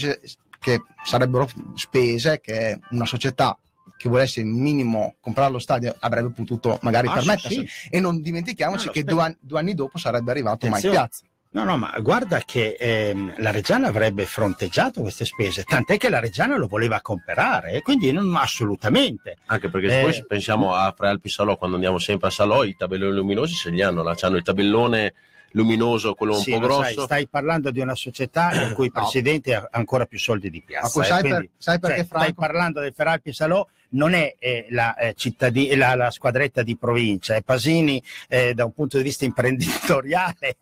che 0.60 0.82
sarebbero 1.04 1.48
spese 1.76 2.40
che 2.40 2.80
una 2.92 3.06
società 3.06 3.58
che 3.98 4.08
volesse 4.10 4.40
il 4.42 4.46
minimo 4.48 5.16
comprare 5.20 5.52
lo 5.52 5.60
stadio 5.60 5.96
avrebbe 6.00 6.30
potuto 6.30 6.78
magari 6.82 7.08
Ah, 7.08 7.14
permettersi. 7.14 7.66
sì. 7.68 7.90
E 7.90 8.00
non 8.00 8.22
dimentichiamoci 8.22 8.88
No, 8.88 8.92
che 8.92 9.04
due 9.04 9.22
anni, 9.24 9.38
due 9.40 9.60
anni 9.60 9.74
dopo 9.74 9.98
sarebbe 9.98 10.32
arrivato 10.32 10.68
Mike. 10.70 10.90
Piazza. 10.90 11.26
No, 11.52 11.64
no, 11.66 11.78
ma 11.78 11.94
guarda 12.02 12.40
che 12.40 12.76
ehm, 12.80 13.36
la 13.38 13.52
Reggiana 13.52 13.88
avrebbe 13.88 14.26
fronteggiato 14.26 15.02
queste 15.02 15.24
spese, 15.24 15.64
tant'è 15.64 15.98
che 15.98 16.10
la 16.10 16.20
Reggiana 16.20 16.58
lo 16.58 16.66
voleva 16.68 17.00
comprare, 17.02 17.74
e 17.74 17.82
quindi 17.84 18.12
non 18.12 18.36
assolutamente. 18.36 19.38
Anche 19.46 19.70
perché 19.70 20.00
Eh. 20.00 20.02
poi 20.02 20.14
se 20.14 20.26
pensiamo 20.26 20.74
a 20.74 20.92
Prealpi 20.94 21.30
Salò, 21.30 21.56
quando 21.58 21.76
andiamo 21.76 22.00
sempre 22.00 22.30
a 22.30 22.32
Salò, 22.32 22.64
i 22.64 22.76
tabelloni 22.76 23.14
luminosi 23.16 23.54
ce 23.54 23.70
li 23.70 23.82
hanno, 23.84 24.02
là. 24.02 24.16
C'hanno 24.16 24.38
il 24.38 24.44
tabellone 24.44 25.14
luminoso, 25.54 26.14
quello 26.14 26.34
un 26.36 26.40
Sì, 26.42 26.52
po' 26.52 26.60
ma 26.60 26.68
sai, 26.70 26.82
grosso. 26.94 27.02
stai 27.06 27.28
parlando 27.28 27.72
di 27.72 27.80
una 27.80 27.96
società 27.96 28.52
il 28.70 28.74
cui 28.74 28.92
No. 28.94 29.02
presidente 29.02 29.56
ha 29.56 29.68
ancora 29.72 30.06
più 30.06 30.20
soldi 30.20 30.50
di 30.50 30.62
piazza. 30.62 30.86
Ma 30.86 30.92
poi 30.94 31.04
eh, 31.04 31.08
sai, 31.08 31.22
per- 31.22 31.32
quindi- 31.32 31.50
sai 31.58 31.80
perché 31.80 31.96
cioè, 31.98 32.06
stai 32.06 32.20
Franco? 32.22 32.42
parlando 32.42 32.80
del 32.82 32.94
Feralpi 32.94 33.34
Salò, 33.34 33.68
non 33.94 34.14
è 34.14 34.36
eh, 34.40 34.68
la, 34.70 34.96
eh, 34.96 35.16
la, 35.76 35.96
la 35.96 36.12
squadretta 36.12 36.64
di 36.64 36.78
provincia, 36.78 37.36
è 37.36 37.42
Pasini 37.42 38.02
eh, 38.28 38.54
da 38.54 38.66
un 38.66 38.74
punto 38.74 38.98
di 38.98 39.04
vista 39.04 39.26
imprenditoriale, 39.26 40.58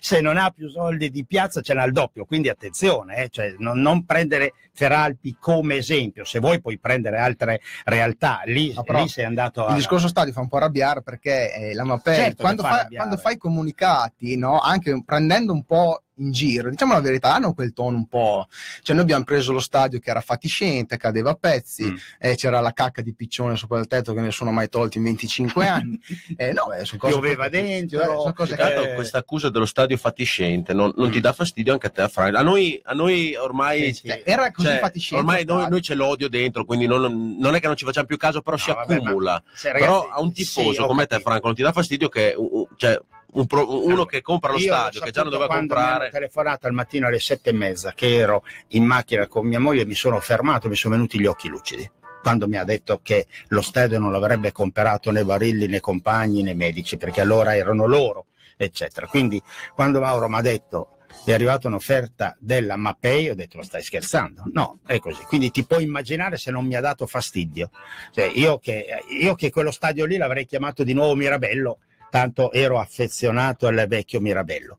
se 0.00 0.20
non 0.20 0.36
ha 0.36 0.50
più 0.50 0.68
soldi 0.68 1.10
di 1.10 1.24
piazza 1.24 1.60
ce 1.60 1.74
n'ha 1.74 1.84
il 1.84 1.92
doppio, 1.92 2.24
quindi 2.24 2.48
attenzione, 2.48 3.24
eh, 3.24 3.28
cioè, 3.30 3.54
non, 3.58 3.80
non 3.80 4.04
prendere 4.04 4.54
Feralpi 4.72 5.36
come 5.40 5.76
esempio, 5.76 6.24
se 6.24 6.38
vuoi 6.38 6.60
puoi 6.60 6.78
prendere 6.78 7.18
altre 7.18 7.60
realtà, 7.84 8.42
lì, 8.44 8.72
No, 8.74 8.84
lì 8.86 9.08
sei 9.08 9.24
andato 9.24 9.64
a... 9.64 9.70
Il 9.70 9.76
discorso 9.76 10.08
stadio 10.08 10.32
fa 10.32 10.40
un 10.40 10.48
po' 10.48 10.56
arrabbiare 10.58 11.02
perché 11.02 11.54
eh, 11.54 11.74
la 11.74 11.84
Mapei, 11.84 12.14
Certo 12.16 12.42
quando, 12.42 12.62
fa 12.62 12.86
quando 12.88 13.16
fai 13.16 13.36
comunicati, 13.36 14.36
no, 14.36 14.58
anche 14.60 15.02
prendendo 15.04 15.52
un 15.52 15.64
po' 15.64 16.02
in 16.18 16.30
giro, 16.32 16.70
diciamo 16.70 16.92
la 16.94 17.00
verità, 17.00 17.34
hanno 17.34 17.54
quel 17.54 17.72
tono 17.72 17.96
un 17.96 18.06
po'. 18.08 18.46
Cioè, 18.82 18.94
noi 18.94 19.04
abbiamo 19.04 19.24
preso 19.24 19.52
lo 19.52 19.60
stadio 19.60 19.98
che 19.98 20.10
era 20.10 20.20
fatiscente, 20.20 20.96
cadeva 20.96 21.30
a 21.30 21.34
pezzi, 21.34 21.84
Mm. 21.84 21.96
eh, 22.18 22.34
c'era 22.36 22.60
la 22.60 22.72
cacca 22.72 23.02
di 23.02 23.14
piccione 23.14 23.56
sopra 23.56 23.78
il 23.78 23.86
tetto 23.86 24.12
che 24.14 24.20
ne 24.20 24.30
sono 24.30 24.50
mai 24.50 24.68
tolti 24.68 24.98
in 24.98 25.04
25 25.04 25.66
anni. 25.68 25.98
Eh, 26.36 26.52
no, 26.52 26.72
eh, 26.72 26.84
sono 26.84 27.00
cose 27.00 27.12
Pioveva 27.12 27.48
dentro, 27.48 28.00
sono 28.20 28.32
cose 28.32 28.56
che- 28.56 28.90
Eh. 28.92 28.94
questa 28.94 29.18
accusa 29.18 29.48
dello 29.48 29.66
stadio 29.66 29.96
fatiscente 29.96 30.72
non, 30.72 30.92
non 30.96 31.10
ti 31.10 31.20
dà 31.20 31.32
fastidio 31.32 31.72
anche 31.72 31.86
a 31.86 31.90
te, 31.90 32.08
Fra? 32.08 32.26
A 32.26 32.42
noi, 32.42 32.80
a 32.84 32.92
noi 32.94 33.34
ormai, 33.36 33.94
Sì, 33.94 33.94
sì. 33.94 34.06
eh, 34.08 34.22
era 34.24 34.50
così 34.50 34.68
cioè, 34.68 34.78
fatiscente. 34.78 35.24
ormai 35.24 35.44
noi, 35.44 35.68
noi 35.68 35.80
c'è 35.80 35.94
l'odio 35.94 36.28
dentro, 36.28 36.64
quindi 36.64 36.86
non, 36.86 37.36
non 37.38 37.54
è 37.54 37.60
che 37.60 37.66
non 37.66 37.76
ci 37.76 37.84
facciamo 37.84 38.06
più 38.06 38.16
caso, 38.16 38.40
però 38.42 38.56
si 38.56 38.68
No, 38.70 38.76
vabbè, 38.76 38.94
ma- 38.94 39.00
accumula. 39.02 39.42
Se, 39.54 39.70
però 39.72 40.00
ragazzi, 40.02 40.12
a 40.12 40.20
un 40.20 40.32
tifoso 40.32 40.72
sì, 40.82 40.86
come 40.86 41.06
te. 41.06 41.20
Franco, 41.20 41.46
non 41.46 41.54
ti 41.54 41.62
dà 41.62 41.72
fastidio 41.72 42.08
che 42.08 42.34
un- 42.36 42.66
cioè, 42.76 42.98
un 43.30 43.46
pro- 43.46 43.84
uno 43.84 44.04
che 44.04 44.22
compra 44.22 44.52
lo 44.52 44.58
Io 44.58 44.64
stadio, 44.64 45.00
che 45.00 45.10
già 45.10 45.22
non 45.22 45.32
doveva 45.32 45.54
comprare. 45.54 46.10
telefonato 46.10 46.66
al 46.66 46.72
mattino 46.72 47.06
alle 47.06 47.18
sette 47.20 47.50
e 47.50 47.52
mezza 47.52 47.92
che 47.92 48.14
ero 48.14 48.42
in 48.68 48.84
macchina 48.84 49.26
con 49.26 49.46
mia 49.46 49.60
moglie, 49.60 49.84
mi 49.84 49.94
sono 49.94 50.18
fermato, 50.20 50.68
mi 50.68 50.76
sono 50.76 50.94
venuti 50.94 51.20
gli 51.20 51.26
occhi 51.26 51.48
lucidi. 51.48 51.90
Quando 52.22 52.48
mi 52.48 52.56
ha 52.56 52.64
detto 52.64 53.00
che 53.02 53.26
lo 53.48 53.62
stadio 53.62 53.98
non 53.98 54.12
l'avrebbe 54.12 54.50
comprato 54.50 55.10
né 55.10 55.24
Barilli 55.24 55.66
né 55.66 55.80
compagni 55.80 56.42
né 56.42 56.54
medici, 56.54 56.96
perché 56.96 57.20
allora 57.20 57.54
erano 57.54 57.86
loro, 57.86 58.26
eccetera. 58.56 59.06
Quindi 59.06 59.40
quando 59.74 60.00
Mauro 60.00 60.28
mi 60.28 60.36
ha 60.36 60.40
detto 60.42 60.98
è 61.24 61.32
arrivata 61.32 61.68
un'offerta 61.68 62.36
della 62.38 62.76
Mapei, 62.76 63.28
ho 63.28 63.34
detto 63.34 63.58
lo 63.58 63.62
stai 63.62 63.82
scherzando? 63.82 64.44
No, 64.52 64.78
è 64.86 64.98
così. 64.98 65.22
Quindi 65.24 65.50
ti 65.50 65.64
puoi 65.64 65.82
immaginare 65.82 66.36
se 66.38 66.50
non 66.50 66.66
mi 66.66 66.74
ha 66.74 66.80
dato 66.80 67.06
fastidio. 67.06 67.70
Cioè, 68.12 68.30
io, 68.34 68.58
che, 68.58 68.86
io 69.20 69.34
che 69.34 69.50
quello 69.50 69.70
stadio 69.70 70.04
lì 70.06 70.16
l'avrei 70.16 70.46
chiamato 70.46 70.84
di 70.84 70.94
nuovo 70.94 71.14
Mirabello, 71.14 71.78
tanto 72.10 72.52
ero 72.52 72.78
affezionato 72.78 73.66
al 73.66 73.86
vecchio 73.88 74.20
Mirabello. 74.20 74.78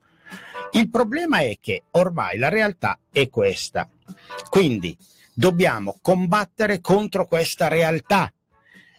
Il 0.72 0.90
problema 0.90 1.40
è 1.40 1.58
che 1.60 1.84
ormai 1.92 2.38
la 2.38 2.50
realtà 2.50 3.00
è 3.12 3.30
questa. 3.30 3.90
Quindi 4.50 4.96
dobbiamo 5.34 5.98
combattere 6.02 6.80
contro 6.80 7.26
questa 7.26 7.68
realtà. 7.68 8.32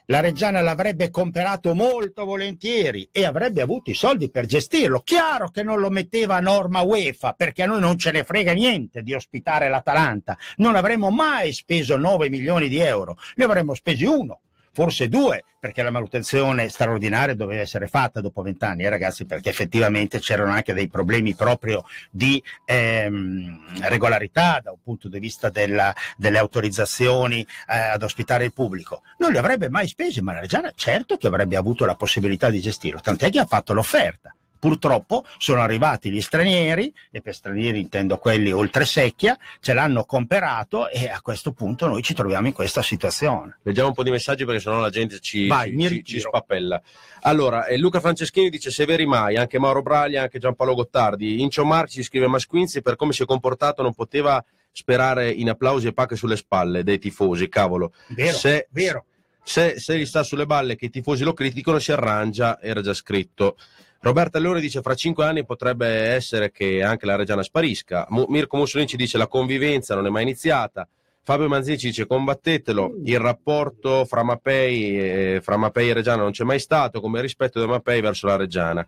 La 0.07 0.19
Reggiana 0.19 0.61
l'avrebbe 0.61 1.09
comprato 1.11 1.73
molto 1.73 2.25
volentieri 2.25 3.09
e 3.13 3.25
avrebbe 3.25 3.63
avuto 3.63 3.91
i 3.91 3.95
soldi 3.95 4.29
per 4.29 4.47
gestirlo. 4.47 5.03
Chiaro 5.03 5.51
che 5.51 5.63
non 5.63 5.79
lo 5.79 5.89
metteva 5.89 6.35
a 6.35 6.41
norma 6.41 6.81
UEFA 6.81 7.35
perché 7.35 7.63
a 7.63 7.67
noi 7.67 7.79
non 7.79 7.97
ce 7.97 8.11
ne 8.11 8.25
frega 8.25 8.53
niente 8.53 9.03
di 9.03 9.15
ospitare 9.15 9.69
l'Atalanta. 9.69 10.37
Non 10.57 10.75
avremmo 10.75 11.11
mai 11.11 11.53
speso 11.53 11.97
9 11.97 12.29
milioni 12.29 12.69
di 12.69 12.81
euro, 12.81 13.17
ne 13.37 13.45
avremmo 13.45 13.75
spesi 13.75 14.05
uno, 14.05 14.41
forse 14.81 15.11
due, 15.11 15.45
perché 15.61 15.83
la 15.83 15.91
manutenzione 15.91 16.71
straordinaria 16.71 17.35
doveva 17.35 17.61
essere 17.61 17.87
fatta 17.87 18.23
dopo 18.23 18.41
vent'anni, 18.41 18.85
eh, 18.85 18.89
ragazzi, 18.89 19.27
perché 19.27 19.51
effettivamente 19.51 20.21
c'erano 20.21 20.53
anche 20.53 20.73
dei 20.73 20.89
problemi 20.89 21.35
proprio 21.35 21.85
di 22.11 22.43
ehm, 22.65 23.83
regolarità 23.83 24.61
da 24.65 24.71
un 24.71 24.81
punto 24.83 25.11
di 25.11 25.19
vista 25.19 25.51
della- 25.51 25.95
delle 26.17 26.39
autorizzazioni 26.39 27.43
eh, 27.43 27.77
ad 27.77 28.03
ospitare 28.03 28.47
il 28.47 28.55
pubblico. 28.55 29.03
Non 29.19 29.33
li 29.33 29.37
avrebbe 29.37 29.69
mai 29.69 29.87
spesi, 29.87 30.23
ma 30.23 30.33
la 30.33 30.41
Reggiana 30.41 30.73
certo 30.75 31.19
che 31.19 31.27
avrebbe 31.27 31.57
avuto 31.57 31.85
la 31.85 31.95
possibilità 31.95 32.49
di 32.49 32.63
gestirlo, 32.63 33.01
tant'è 33.01 33.29
che 33.29 33.39
ha 33.39 33.45
fatto 33.45 33.75
l'offerta. 33.75 34.35
Purtroppo 34.61 35.25
sono 35.39 35.63
arrivati 35.63 36.11
gli 36.11 36.21
stranieri, 36.21 36.95
e 37.11 37.23
per 37.23 37.35
stranieri 37.35 37.81
intendo 37.81 38.19
quelli 38.19 38.53
oltre 38.53 38.85
secchia, 38.85 39.37
ce 39.59 39.73
l'hanno 39.73 40.05
comperato 40.05 40.89
e 40.91 41.09
a 41.09 41.23
questo 41.23 41.53
punto 41.53 41.87
noi 41.87 42.03
ci 42.03 42.13
troviamo 42.13 42.47
in 42.47 42.53
questa 42.53 42.83
situazione. 42.83 43.59
Leggiamo 43.63 43.89
un 43.89 43.95
po' 43.95 44.03
di 44.03 44.11
messaggi 44.11 44.45
perché 44.45 44.61
sennò 44.61 44.79
la 44.79 44.91
gente 44.91 45.19
ci, 45.19 45.47
Vai, 45.47 45.75
ci- 45.81 46.05
ci- 46.05 46.21
spappella. 46.21 46.81
Allora, 47.23 47.65
eh, 47.65 47.79
Luca 47.79 48.01
Franceschini 48.01 48.51
dice 48.51 48.71
Severi 48.71 49.07
mai, 49.07 49.37
anche 49.37 49.59
Mauro 49.59 49.81
Braglia, 49.81 50.23
anche 50.23 50.39
Giampaolo 50.39 50.75
Gottardi. 50.75 51.41
Incio 51.41 51.65
Marchi 51.65 51.95
ci 51.95 52.03
scrive 52.03 52.27
Masquinzi 52.27 52.83
per 52.83 52.97
come 52.97 53.13
si 53.15 53.23
è 53.23 53.27
comportato 53.27 53.83
non 53.83 53.95
poteva 53.95 54.45
sperare 54.71 55.31
in 55.31 55.49
applausi 55.49 55.87
e 55.87 55.95
pacche 55.95 56.17
sulle 56.17 56.37
spalle 56.37 56.85
dei 56.85 56.99
tifosi, 56.99 57.49
cavolo. 57.49 57.95
Vero, 58.09 58.37
se, 58.37 58.69
vero. 58.71 59.07
Se, 59.43 59.81
se 59.81 59.99
gli 59.99 60.05
sta 60.05 60.23
sulle 60.23 60.45
balle 60.45 60.77
che 60.77 60.85
i 60.85 60.91
tifosi 60.91 61.25
lo 61.25 61.33
criticano 61.33 61.79
si 61.79 61.93
arrangia, 61.93 62.61
era 62.61 62.83
già 62.83 62.93
scritto. 62.93 63.57
Roberta 64.03 64.39
Leone 64.39 64.61
dice 64.61 64.81
fra 64.81 64.95
cinque 64.95 65.27
anni 65.27 65.45
potrebbe 65.45 65.87
essere 65.87 66.51
che 66.51 66.83
anche 66.83 67.05
la 67.05 67.17
Reggiana 67.17 67.43
sparisca. 67.43 68.07
Mu- 68.09 68.25
Mirko 68.29 68.57
Mussolini 68.57 68.89
ci 68.89 68.97
dice 68.97 69.19
la 69.19 69.27
convivenza 69.27 69.95
non 69.95 70.07
è 70.07 70.11
mai 70.11 70.23
iniziata. 70.23 70.89
Fabio 71.23 71.49
Manzini 71.49 71.77
ci 71.77 71.89
dice 71.89 72.07
combattetelo, 72.07 72.95
il 73.05 73.19
rapporto 73.19 74.07
fra 74.07 74.23
Mapei, 74.23 74.99
e, 74.99 75.41
fra 75.43 75.59
Mapei 75.59 75.91
e 75.91 75.93
Reggiana 75.93 76.23
non 76.23 76.31
c'è 76.31 76.45
mai 76.45 76.59
stato, 76.59 77.03
come 77.03 77.21
rispetto 77.21 77.61
da 77.61 77.67
Mapei 77.67 78.01
verso 78.01 78.27
la 78.27 78.37
Reggiana. 78.37 78.87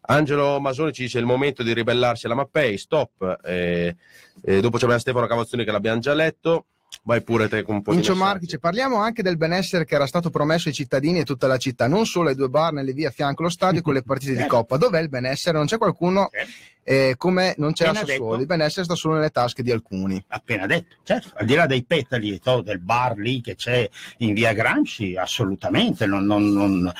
Angelo 0.00 0.58
Masoni 0.58 0.92
ci 0.92 1.02
dice 1.02 1.20
il 1.20 1.24
momento 1.24 1.62
di 1.62 1.72
ribellarsi 1.72 2.26
alla 2.26 2.34
Mappei, 2.34 2.78
stop. 2.78 3.38
Eh, 3.44 3.94
eh, 4.42 4.60
dopo 4.60 4.76
c'è 4.76 4.98
Stefano 4.98 5.26
Cavazzoni 5.26 5.64
che 5.64 5.70
l'abbiamo 5.70 6.00
già 6.00 6.14
letto. 6.14 6.66
Vai 7.08 7.22
pure 7.22 7.48
te 7.48 7.62
con 7.62 7.76
un 7.76 7.80
po' 7.80 7.92
di 7.92 7.96
Incio 7.96 8.12
messaggi. 8.12 8.28
Marchi 8.28 8.44
dice, 8.44 8.58
parliamo 8.58 8.96
anche 8.96 9.22
del 9.22 9.38
benessere 9.38 9.86
che 9.86 9.94
era 9.94 10.06
stato 10.06 10.28
promesso 10.28 10.68
ai 10.68 10.74
cittadini 10.74 11.20
e 11.20 11.24
tutta 11.24 11.46
la 11.46 11.56
città, 11.56 11.88
non 11.88 12.04
solo 12.04 12.28
ai 12.28 12.34
due 12.34 12.50
bar 12.50 12.74
nelle 12.74 12.92
vie 12.92 13.06
a 13.06 13.10
fianco 13.10 13.40
allo 13.40 13.50
stadio 13.50 13.80
con 13.80 13.94
le 13.94 14.02
partite 14.02 14.36
di 14.36 14.46
Coppa. 14.46 14.76
Dov'è 14.76 15.00
il 15.00 15.08
benessere? 15.08 15.56
Non 15.56 15.66
c'è 15.66 15.78
qualcuno 15.78 16.28
eh, 16.88 17.14
come 17.18 17.54
non 17.58 17.72
c'è 17.72 17.84
Appena 17.86 18.06
Sassuolo. 18.06 18.30
detto. 18.30 18.40
Il 18.40 18.46
benessere 18.46 18.84
sta 18.84 18.94
solo 18.94 19.16
nelle 19.16 19.28
tasche 19.28 19.62
di 19.62 19.70
alcuni. 19.70 20.24
appena 20.28 20.64
detto, 20.66 20.96
certo, 21.02 21.32
al 21.34 21.44
di 21.44 21.54
là 21.54 21.66
dei 21.66 21.84
petali 21.84 22.32
e 22.32 22.40
del 22.62 22.78
bar 22.80 23.16
lì 23.18 23.42
che 23.42 23.56
c'è 23.56 23.86
in 24.18 24.32
via 24.32 24.54
Gramsci, 24.54 25.14
assolutamente. 25.14 26.06
non- 26.06 26.24
non- 26.24 26.50
non- 26.50 26.92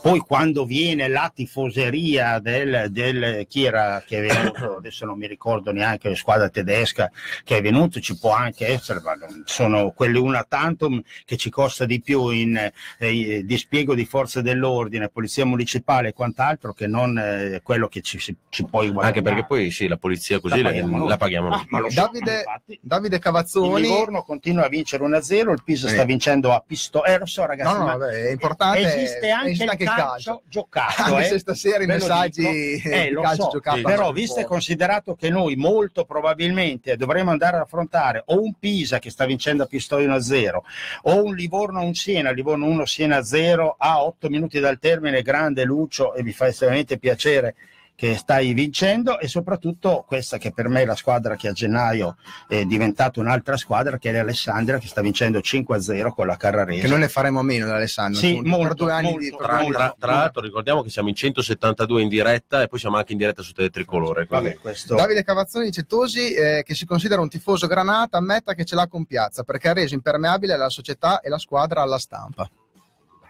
Poi 0.00 0.20
quando 0.20 0.64
viene 0.64 1.08
la 1.08 1.32
tifoseria 1.34 2.38
del, 2.38 2.86
del- 2.90 3.44
chi 3.48 3.64
era 3.64 4.02
che 4.06 4.18
è 4.18 4.32
venuto, 4.32 4.76
adesso 4.78 5.04
non 5.04 5.18
mi 5.18 5.26
ricordo 5.26 5.72
neanche 5.72 6.10
la 6.10 6.14
squadra 6.14 6.48
tedesca 6.48 7.10
che 7.42 7.56
è 7.56 7.62
venuto, 7.62 7.98
ci 8.00 8.16
può 8.16 8.32
anche 8.32 8.68
essere, 8.68 9.00
ma 9.02 9.14
sono 9.44 9.90
quelle 9.90 10.18
una 10.18 10.44
tantum 10.48 11.02
che 11.24 11.36
ci 11.36 11.50
costa 11.50 11.84
di 11.86 12.00
più 12.00 12.28
in 12.30 12.70
eh, 12.98 13.42
dispiego 13.44 13.94
di 13.96 14.04
forze 14.04 14.42
dell'ordine, 14.42 15.08
polizia 15.08 15.44
municipale 15.44 16.08
e 16.08 16.12
quant'altro 16.12 16.72
che 16.72 16.86
non 16.86 17.18
eh, 17.18 17.60
quello 17.64 17.88
che 17.88 18.00
ci, 18.00 18.18
ci, 18.18 18.36
ci 18.48 18.64
puoi 18.64 18.90
guadagnare. 18.90 19.22
Perché 19.24 19.44
poi 19.46 19.70
sì, 19.70 19.88
la 19.88 19.96
polizia 19.96 20.38
così 20.40 20.60
La 20.62 20.68
paghiamo 20.68 20.96
noi. 20.98 21.08
la 21.08 21.16
paghiamo 21.16 21.48
noi. 21.48 21.58
Ah, 21.60 21.66
ma 21.68 21.78
lo 21.80 21.90
so, 21.90 22.00
Davide, 22.00 22.36
infatti. 22.36 22.78
Davide 22.82 23.16
Il 23.16 23.22
Cavazzoni. 23.22 23.80
Livorno 23.82 24.22
continua 24.22 24.66
a 24.66 24.68
vincere 24.68 25.04
1-0, 25.04 25.50
il 25.52 25.62
Pisa 25.64 25.88
Sì. 25.88 25.94
sta 25.94 26.04
vincendo 26.04 26.52
a 26.52 26.62
pistola. 26.66 27.06
Eh, 27.06 27.18
lo 27.18 27.26
so, 27.26 27.46
ragazzi, 27.46 27.72
No, 27.72 27.78
no, 27.78 27.84
ma 27.86 27.96
vabbè, 27.96 28.12
è 28.26 28.30
importante. 28.30 28.78
esiste 28.80 29.30
anche, 29.30 29.46
esiste 29.46 29.64
il, 29.64 29.70
anche 29.70 29.82
il 29.82 29.88
calcio, 29.88 30.04
calcio. 30.04 30.42
giocato. 30.48 31.02
Anche 31.02 31.20
eh. 31.24 31.28
se 31.28 31.38
stasera 31.38 31.82
i 31.82 31.86
messaggi. 31.86 32.42
Eh, 32.84 33.10
lo 33.10 33.22
calcio 33.22 33.42
so, 33.44 33.50
giocato 33.50 33.82
però 33.82 33.96
sono 34.02 34.12
visto 34.12 34.40
e 34.40 34.44
considerato 34.44 35.14
che 35.14 35.30
noi 35.30 35.56
molto 35.56 36.04
probabilmente 36.04 36.96
dovremo 36.96 37.30
andare 37.30 37.56
ad 37.56 37.62
affrontare 37.62 38.22
o 38.26 38.40
un 38.40 38.52
Pisa 38.58 38.98
che 38.98 39.10
sta 39.10 39.24
vincendo 39.24 39.62
a 39.62 39.66
pistola 39.66 40.02
1-0 40.16 40.56
o 41.02 41.22
un 41.24 41.34
Livorno 41.34 41.82
un 41.82 41.94
Siena, 41.94 42.30
Livorno 42.30 42.66
1 42.66 42.84
Siena 42.86 43.22
0 43.22 43.76
a 43.78 44.02
8 44.04 44.28
minuti 44.28 44.60
dal 44.60 44.78
termine, 44.78 45.22
grande 45.22 45.64
Lucio 45.64 46.14
e 46.14 46.22
mi 46.22 46.32
fa 46.32 46.46
estremamente 46.46 46.98
piacere 46.98 47.54
che 47.96 48.16
stai 48.16 48.52
vincendo 48.54 49.20
e 49.20 49.28
soprattutto 49.28 50.04
questa 50.06 50.36
che 50.36 50.52
per 50.52 50.68
me 50.68 50.82
è 50.82 50.84
la 50.84 50.96
squadra 50.96 51.36
che 51.36 51.48
a 51.48 51.52
gennaio 51.52 52.16
è 52.48 52.64
diventata 52.64 53.20
un'altra 53.20 53.56
squadra 53.56 53.98
che 53.98 54.10
è 54.10 54.12
l'Alessandria 54.12 54.78
che 54.78 54.88
sta 54.88 55.00
vincendo 55.00 55.38
5-0 55.38 56.08
con 56.08 56.26
la 56.26 56.36
Carrarese. 56.36 56.82
Che 56.82 56.88
noi 56.88 56.98
ne 56.98 57.08
faremo 57.08 57.38
a 57.38 57.42
meno 57.42 57.66
da 57.66 57.76
Alessandro. 57.76 58.18
Sì, 58.18 58.40
molto, 58.40 58.58
per 58.58 58.74
due 58.74 58.92
anni 58.92 59.10
molto, 59.10 59.36
per 59.36 59.46
Tra, 59.46 59.56
anni 59.58 59.70
tra- 59.70 59.96
tra 59.98 60.12
l'altro 60.12 60.42
ricordiamo 60.42 60.82
che 60.82 60.90
siamo 60.90 61.08
in 61.08 61.14
172 61.14 62.02
in 62.02 62.08
diretta 62.08 62.62
e 62.62 62.68
poi 62.68 62.78
siamo 62.78 62.96
anche 62.96 63.12
in 63.12 63.18
diretta 63.18 63.42
su 63.42 63.52
Teletricolore. 63.52 64.26
Vabbè, 64.28 64.56
questo... 64.56 64.96
Davide 64.96 65.22
Cavazzoni 65.22 65.66
dice 65.66 65.84
Tosi 65.84 66.32
eh, 66.34 66.62
che 66.64 66.74
si 66.74 66.86
considera 66.86 67.20
un 67.20 67.28
tifoso 67.28 67.66
granata 67.66 68.18
ammetta 68.18 68.54
che 68.54 68.64
ce 68.64 68.74
l'ha 68.74 68.88
con 68.88 69.04
piazza 69.04 69.44
perché 69.44 69.68
ha 69.68 69.72
reso 69.72 69.94
impermeabile 69.94 70.56
la 70.56 70.68
società 70.68 71.20
e 71.20 71.28
la 71.28 71.38
squadra 71.38 71.82
alla 71.82 71.98
stampa. 71.98 72.48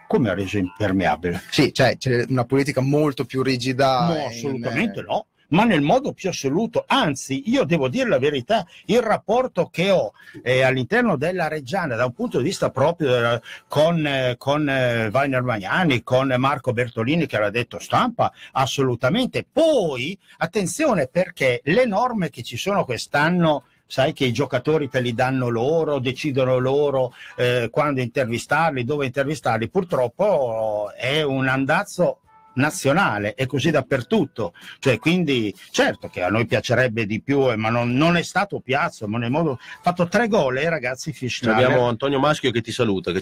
Come 0.07 0.29
ha 0.29 0.33
reso 0.33 0.57
impermeabile? 0.57 1.41
Sì, 1.49 1.73
cioè 1.73 1.97
c'è 1.97 2.25
una 2.29 2.45
politica 2.45 2.81
molto 2.81 3.25
più 3.25 3.41
rigida. 3.41 4.07
No, 4.07 4.15
in- 4.15 4.27
assolutamente 4.27 5.01
no. 5.01 5.25
Ma 5.47 5.63
nel 5.63 5.81
modo 5.81 6.11
più 6.11 6.29
assoluto, 6.29 6.85
anzi, 6.87 7.43
io 7.49 7.65
devo 7.65 7.87
dire 7.87 8.09
la 8.09 8.17
verità, 8.17 8.65
il 8.85 8.99
rapporto 9.01 9.69
che 9.71 9.91
ho 9.91 10.11
eh, 10.41 10.63
all'interno 10.63 11.17
della 11.17 11.47
Reggiana, 11.47 11.95
da 11.95 12.05
un 12.05 12.13
punto 12.13 12.39
di 12.39 12.45
vista 12.45 12.71
proprio 12.71 13.11
della- 13.11 13.41
con, 13.67 14.05
eh, 14.05 14.35
con 14.39 14.67
eh, 14.67 15.07
Weiner 15.13 15.43
Magnani, 15.43 16.01
con 16.01 16.33
Marco 16.37 16.73
Bertolini 16.73 17.27
che 17.27 17.37
l'ha 17.37 17.51
detto 17.51 17.77
stampa, 17.77 18.31
assolutamente. 18.53 19.45
Poi, 19.49 20.17
attenzione 20.37 21.07
perché 21.07 21.61
le 21.65 21.85
norme 21.85 22.31
che 22.31 22.41
ci 22.41 22.57
sono 22.57 22.83
quest'anno 22.83 23.65
sai 23.87 24.13
che 24.13 24.25
i 24.25 24.33
giocatori 24.33 24.89
te 24.89 24.99
li 24.99 25.13
danno 25.13 25.49
loro, 25.49 25.99
decidono 25.99 26.57
loro 26.57 27.13
eh, 27.35 27.69
quando 27.71 28.01
intervistarli, 28.01 28.83
dove 28.83 29.05
intervistarli, 29.05 29.69
purtroppo 29.69 30.91
è 30.95 31.21
un 31.21 31.47
andazzo 31.47 32.19
nazionale 32.55 33.33
e 33.35 33.45
così 33.45 33.71
dappertutto 33.71 34.53
cioè 34.79 34.99
quindi 34.99 35.53
certo 35.71 36.09
che 36.09 36.21
a 36.23 36.29
noi 36.29 36.45
piacerebbe 36.45 37.05
di 37.05 37.21
più 37.21 37.51
eh, 37.51 37.55
ma 37.55 37.69
non, 37.69 37.93
non 37.93 38.17
è 38.17 38.21
stato 38.23 38.59
Piazza 38.59 39.07
ma 39.07 39.17
nel 39.17 39.31
modo 39.31 39.51
ha 39.53 39.59
fatto 39.81 40.07
tre 40.07 40.27
gol 40.27 40.57
eh 40.57 40.69
ragazzi 40.69 41.13
Fischler 41.13 41.53
Abbiamo 41.53 41.87
Antonio 41.87 42.19
Maschio 42.19 42.51
che 42.51 42.61
ti 42.61 42.71
saluta. 42.71 43.11
Che 43.11 43.19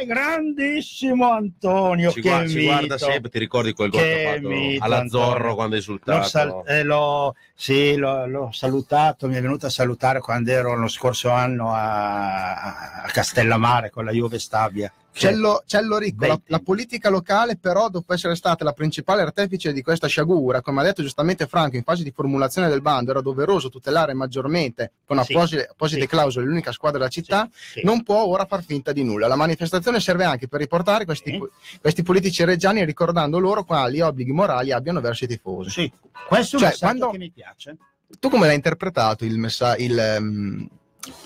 eh, 0.00 0.06
grandissimo 0.06 1.30
Antonio 1.30 2.10
ci, 2.10 2.20
che 2.20 2.28
gua- 2.28 2.46
ci 2.46 2.62
guarda 2.64 2.98
sempre, 2.98 3.30
ti 3.30 3.38
ricordi 3.38 3.72
quel 3.72 3.90
gol 3.90 4.00
Che 4.00 4.24
fatto 4.34 4.48
mito, 4.48 4.84
alla 4.84 4.98
Antonio. 4.98 5.26
Zorro 5.26 5.54
quando 5.54 5.74
hai 5.76 5.80
L'ho, 5.80 5.92
esultato? 5.92 6.28
sal- 6.28 6.62
eh, 6.66 6.82
l'ho- 6.82 7.34
sì, 7.54 7.96
l'ho, 7.96 8.26
l'ho 8.26 8.50
salutato, 8.52 9.28
mi 9.28 9.34
è 9.36 9.40
venuto 9.40 9.66
a 9.66 9.70
salutare 9.70 10.20
quando 10.20 10.50
ero 10.50 10.74
lo 10.76 10.88
scorso 10.88 11.30
anno 11.30 11.72
a, 11.74 13.02
a 13.02 13.08
Castellammare 13.12 13.90
con 13.90 14.04
la 14.04 14.12
Juve 14.12 14.38
Stabia. 14.38 14.90
Cello, 15.12 15.62
Cello 15.66 15.98
Ricco, 15.98 16.26
la, 16.26 16.40
la 16.46 16.58
politica 16.60 17.10
locale 17.10 17.56
però 17.56 17.88
dopo 17.88 18.14
essere 18.14 18.34
stata 18.36 18.64
la 18.64 18.72
principale 18.72 19.22
artefice 19.22 19.72
di 19.72 19.82
questa 19.82 20.06
sciagura, 20.06 20.62
come 20.62 20.80
ha 20.80 20.84
detto 20.84 21.02
giustamente 21.02 21.46
Franco 21.46 21.76
in 21.76 21.82
fase 21.82 22.02
di 22.04 22.10
formulazione 22.12 22.68
del 22.68 22.80
bando, 22.80 23.10
era 23.10 23.20
doveroso 23.20 23.68
tutelare 23.68 24.14
maggiormente 24.14 24.92
con 25.04 25.18
apposite, 25.18 25.66
apposite 25.70 26.02
sì. 26.02 26.06
clausole 26.06 26.46
l'unica 26.46 26.72
squadra 26.72 26.98
della 26.98 27.10
città, 27.10 27.48
Sì, 27.52 27.80
sì. 27.80 27.84
non 27.84 28.02
può 28.02 28.24
ora 28.24 28.46
far 28.46 28.62
finta 28.64 28.92
di 28.92 29.02
nulla. 29.02 29.26
La 29.26 29.36
manifestazione 29.36 30.00
serve 30.00 30.24
anche 30.24 30.48
per 30.48 30.60
riportare 30.60 31.04
questi, 31.04 31.38
questi 31.80 32.02
politici 32.02 32.44
reggiani 32.44 32.84
ricordando 32.84 33.38
loro 33.38 33.64
quali 33.64 34.00
obblighi 34.00 34.32
morali 34.32 34.72
abbiano 34.72 35.00
verso 35.00 35.24
i 35.24 35.28
tifosi. 35.28 35.70
Sì, 35.70 35.92
questo 36.28 36.56
è 36.56 36.60
un 36.60 36.64
Cioè, 36.64 36.70
messaggio 36.70 36.78
quando- 36.98 37.10
che 37.10 37.18
mi 37.18 37.30
piace. 37.30 37.76
Tu 38.18 38.28
come 38.28 38.46
l'hai 38.46 38.56
interpretato 38.56 39.24
il 39.24 39.38
messa- 39.38 39.76
il, 39.76 39.96
ehm, 39.98 40.68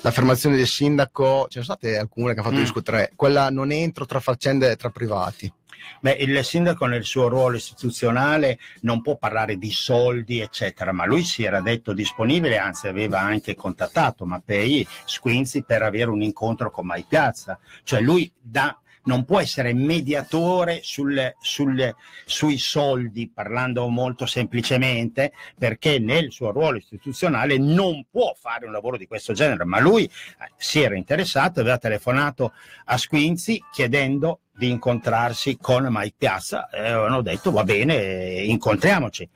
l'affermazione 0.03 0.57
del 0.57 0.67
sindaco? 0.67 1.47
Ce 1.49 1.59
ne 1.59 1.65
sono 1.65 1.77
state 1.79 1.99
alcune 1.99 2.35
che 2.35 2.41
ha 2.41 2.43
fatto 2.43 2.57
Mm. 2.57 2.61
discutere, 2.61 3.13
quella 3.17 3.51
non 3.51 3.71
entro 3.73 4.07
tra 4.07 4.21
faccende 4.21 4.77
tra 4.77 4.91
privati. 4.91 5.53
Beh, 6.01 6.13
il 6.13 6.43
sindaco 6.45 6.87
nel 6.87 7.05
suo 7.05 7.29
ruolo 7.29 7.57
istituzionale 7.57 8.59
non 8.83 9.03
può 9.03 9.17
parlare 9.17 9.59
di 9.59 9.71
soldi, 9.71 10.41
eccetera, 10.41 10.93
ma 10.93 11.05
lui 11.05 11.25
si 11.25 11.45
era 11.45 11.61
detto 11.61 11.93
disponibile, 11.93 12.57
anzi 12.57 12.89
aveva 12.89 13.21
anche 13.21 13.55
contattato 13.55 14.25
Mappei 14.25 14.87
Squinzi 15.05 15.63
per 15.63 15.83
avere 15.83 16.11
un 16.11 16.23
incontro 16.23 16.71
con 16.71 16.87
Mai 16.87 17.05
Piazza. 17.07 17.59
Cioè 17.83 18.01
lui 18.01 18.31
da- 18.41 18.79
non 19.05 19.25
può 19.25 19.41
essere 19.41 19.73
mediatore 19.73 20.81
sul- 20.83 21.35
sul- 21.41 21.95
sui 22.25 22.59
soldi, 22.59 23.29
parlando 23.29 23.89
molto 23.89 24.27
semplicemente, 24.27 25.33
perché 25.59 25.99
nel 25.99 26.33
suo 26.33 26.51
ruolo 26.51 26.79
istituzionale 26.79 27.59
non 27.59 28.07
può 28.11 28.35
fare 28.39 28.67
un 28.67 28.73
lavoro 28.73 28.97
di 28.97 29.07
questo 29.07 29.33
genere, 29.33 29.65
ma 29.65 29.81
lui 29.81 30.05
eh, 30.05 30.11
si 30.57 30.81
era 30.81 30.97
interessato, 30.97 31.61
aveva 31.61 31.79
telefonato 31.79 32.53
a 32.87 32.97
Squinzi 32.97 33.63
chiedendo 33.73 34.41
di 34.57 34.71
incontrarsi 34.71 35.59
con 35.61 35.87
Mike 35.91 36.15
Piazza 36.17 36.69
e 36.71 36.79
avevano 36.79 37.23
detto 37.23 37.51
va 37.51 37.65
bene, 37.65 37.97
eh, 37.97 38.45
incontriamoci. 38.47 39.29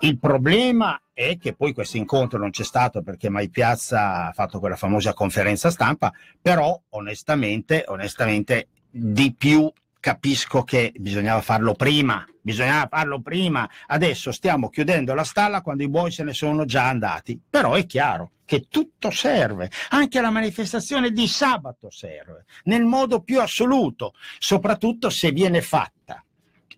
Il 0.00 0.18
problema 0.18 1.00
è 1.12 1.36
che 1.38 1.54
poi 1.54 1.72
questo 1.72 1.96
incontro 1.96 2.38
non 2.38 2.50
c'è 2.50 2.64
stato 2.64 3.02
perché 3.02 3.28
Mai 3.28 3.50
Piazza 3.50 4.28
ha 4.28 4.32
fatto 4.32 4.58
quella 4.58 4.76
famosa 4.76 5.14
conferenza 5.14 5.70
stampa, 5.70 6.12
però 6.40 6.80
onestamente, 6.90 7.84
onestamente 7.86 8.68
di 8.90 9.34
più 9.34 9.70
capisco 10.02 10.64
che 10.64 10.92
bisognava 10.96 11.40
farlo 11.40 11.74
prima, 11.74 12.26
bisognava 12.40 12.88
farlo 12.90 13.20
prima. 13.20 13.68
Adesso 13.86 14.32
stiamo 14.32 14.68
chiudendo 14.68 15.14
la 15.14 15.22
stalla 15.22 15.62
quando 15.62 15.84
i 15.84 15.88
buoi 15.88 16.10
se 16.10 16.24
ne 16.24 16.34
sono 16.34 16.64
già 16.64 16.88
andati, 16.88 17.40
però 17.48 17.74
è 17.74 17.86
chiaro 17.86 18.32
che 18.44 18.66
tutto 18.68 19.10
serve, 19.10 19.70
anche 19.90 20.20
la 20.20 20.30
manifestazione 20.30 21.12
di 21.12 21.28
sabato 21.28 21.88
serve, 21.90 22.44
nel 22.64 22.84
modo 22.84 23.22
più 23.22 23.40
assoluto, 23.40 24.14
soprattutto 24.38 25.08
se 25.08 25.30
viene 25.30 25.62
fatta 25.62 26.22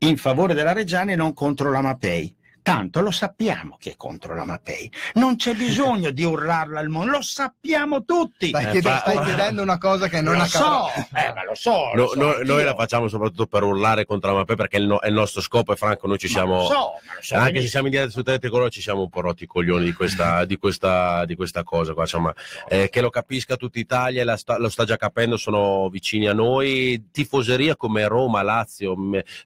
in 0.01 0.19
favore 0.19 0.53
della 0.53 0.73
Reggiana 0.73 1.13
e 1.13 1.17
non 1.17 1.33
contro 1.33 1.71
la 1.71 1.81
Mapei. 1.81 2.37
Tanto 2.65 3.03
lo 3.03 3.11
sappiamo 3.11 3.77
che 3.79 3.91
è 3.91 3.95
contro 3.99 4.35
la 4.35 4.47
Mapei. 4.47 4.91
Non 5.17 5.37
c'è 5.37 5.53
bisogno 5.55 6.11
di 6.11 6.25
urlarla 6.25 6.81
al 6.81 6.89
mondo, 6.89 7.11
lo 7.19 7.23
sappiamo 7.23 8.07
tutti. 8.07 8.49
Stai, 8.49 8.65
Eh, 8.65 8.71
chiede- 8.71 8.89
fa- 8.89 9.01
stai 9.01 9.23
chiedendo 9.23 9.61
una 9.61 9.77
cosa 9.77 10.09
che 10.09 10.23
non 10.23 10.37
lo 10.37 10.43
accadrà. 10.45 10.67
so, 10.67 10.89
eh, 11.15 11.33
ma 11.35 11.45
lo 11.45 11.55
so. 11.55 11.91
lo 11.93 12.03
No, 12.05 12.07
so 12.09 12.19
no- 12.19 12.39
noi 12.43 12.65
la 12.65 12.75
facciamo 12.75 13.07
soprattutto 13.09 13.45
per 13.47 13.65
urlare 13.65 14.07
contro 14.07 14.31
la 14.31 14.39
Mapei 14.39 14.57
perché 14.57 14.79
è 14.79 14.81
il, 14.81 14.87
no- 14.87 14.99
è 14.99 15.09
il 15.09 15.13
nostro 15.13 15.43
scopo 15.43 15.75
e 15.75 15.77
Franco 15.77 16.07
noi 16.07 16.17
ci 16.17 16.25
Ma 16.29 16.33
siamo 16.33 16.57
lo 16.57 16.65
so, 16.65 16.73
ma 16.73 17.15
lo 17.17 17.21
so 17.21 17.35
anche 17.37 17.61
se 17.61 17.67
siamo 17.69 17.85
in 17.89 17.93
diretta 17.93 18.11
su 18.13 18.23
Tele 18.23 18.39
Colore 18.49 18.71
ci 18.71 18.81
siamo 18.81 19.03
un 19.03 19.11
po' 19.11 19.21
rotti 19.21 19.45
i 19.45 19.47
coglioni 19.47 19.85
di 19.85 19.93
questa, 19.93 20.45
di 20.47 20.57
questa, 20.57 21.27
di 21.27 21.35
questa 21.37 21.65
cosa 21.65 21.93
qua, 21.93 22.05
insomma 22.05 22.33
eh, 22.69 22.89
che 22.89 23.03
lo 23.03 23.11
capisca 23.11 23.57
tutta 23.57 23.79
Italia 23.79 24.25
la 24.25 24.39
sta- 24.39 24.57
lo 24.57 24.71
sta 24.71 24.87
già 24.87 24.97
capendo 24.97 25.37
sono 25.37 25.91
vicini 25.91 26.29
a 26.29 26.33
noi 26.33 27.09
tifoseria 27.13 27.77
come 27.77 28.07
Roma, 28.09 28.41
Lazio, 28.41 28.97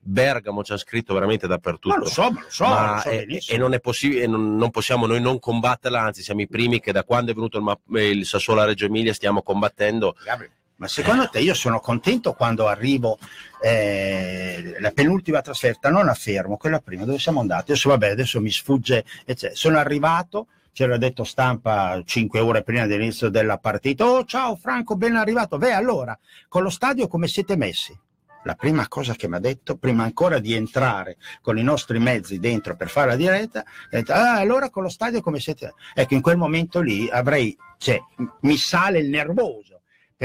Bergamo 0.03 0.63
ci 0.63 0.71
hanno 0.71 0.81
scritto 0.81 1.15
veramente 1.15 1.49
dappertutto 1.49 1.97
Ma 1.97 2.01
lo 2.01 2.09
so, 2.09 2.31
ma 2.31 2.41
lo 2.43 2.47
so, 2.49 2.65
Ma, 2.69 3.03
so 3.09 3.15
eh, 3.15 3.27
benissimo. 3.27 3.57
e 3.57 3.61
non 3.61 3.75
è 3.75 3.81
possibile, 3.81 4.27
non, 4.27 4.57
non 4.57 4.71
possiamo 4.71 5.07
noi 5.07 5.21
non 5.21 5.39
combatterla, 5.39 6.01
anzi 6.01 6.23
siamo 6.23 6.41
i 6.41 6.49
primi 6.49 6.81
che 6.81 6.93
da 6.93 7.05
quando 7.05 7.31
è 7.31 7.35
venuto 7.35 7.59
il, 7.59 8.03
il 8.03 8.27
Sassuolo 8.27 8.61
a 8.61 8.65
Reggio 8.65 8.87
Emilia 8.87 9.13
stiamo 9.13 9.43
combattendo. 9.43 10.17
Gabriele, 10.25 10.55
Ma 10.77 10.89
secondo 10.89 11.29
te 11.29 11.41
io 11.41 11.55
sono 11.55 11.81
contento 11.81 12.35
quando 12.35 12.69
arrivo 12.69 13.19
eh, 13.61 14.77
la 14.79 14.91
penultima 14.91 15.43
trasferta, 15.43 15.91
non 15.91 16.09
a 16.09 16.15
Fermo, 16.15 16.57
quella 16.57 16.81
prima, 16.81 17.05
dove 17.05 17.19
siamo 17.19 17.41
andati? 17.41 17.73
Adesso 17.73 17.89
vabbè, 17.89 18.11
adesso 18.11 18.41
mi 18.41 18.51
sfugge, 18.51 19.05
eccetera. 19.25 19.55
sono 19.55 19.79
arrivato, 19.79 20.47
c'era 20.73 20.97
detto 20.97 21.25
stampa 21.25 22.01
5 22.05 22.39
ore 22.39 22.63
prima 22.63 22.87
dell'inizio 22.87 23.29
della 23.29 23.59
partita, 23.59 24.07
oh 24.07 24.25
ciao 24.25 24.55
Franco, 24.57 24.97
ben 24.97 25.17
arrivato, 25.17 25.59
beh 25.59 25.73
allora, 25.73 26.17
con 26.49 26.63
lo 26.63 26.71
stadio 26.71 27.09
come 27.09 27.27
siete 27.27 27.57
messi? 27.57 27.99
La 28.45 28.55
prima 28.55 28.87
cosa 28.89 29.15
che 29.15 29.29
mi 29.29 29.37
ha 29.37 29.41
detto, 29.41 29.77
prima 29.77 30.05
ancora 30.05 30.39
di 30.39 30.55
entrare 30.55 31.17
con 31.41 31.59
i 31.59 31.63
nostri 31.63 31.99
mezzi 31.99 32.39
dentro 32.39 32.77
per 32.77 32.89
fare 32.89 33.09
la 33.09 33.17
diretta, 33.17 33.61
ha 33.61 33.65
detto, 33.91 34.13
ah, 34.13 34.37
allora 34.37 34.71
con 34.71 34.83
lo 34.83 34.89
stadio 34.89 35.21
come 35.21 35.41
siete? 35.41 35.75
Ecco, 35.95 36.15
in 36.15 36.23
quel 36.23 36.37
momento 36.37 36.81
lì 36.81 37.09
avrei, 37.11 37.57
cioè, 37.79 37.99
mi 38.41 38.57
sale 38.57 39.01
il 39.01 39.09
nervoso. 39.09 39.78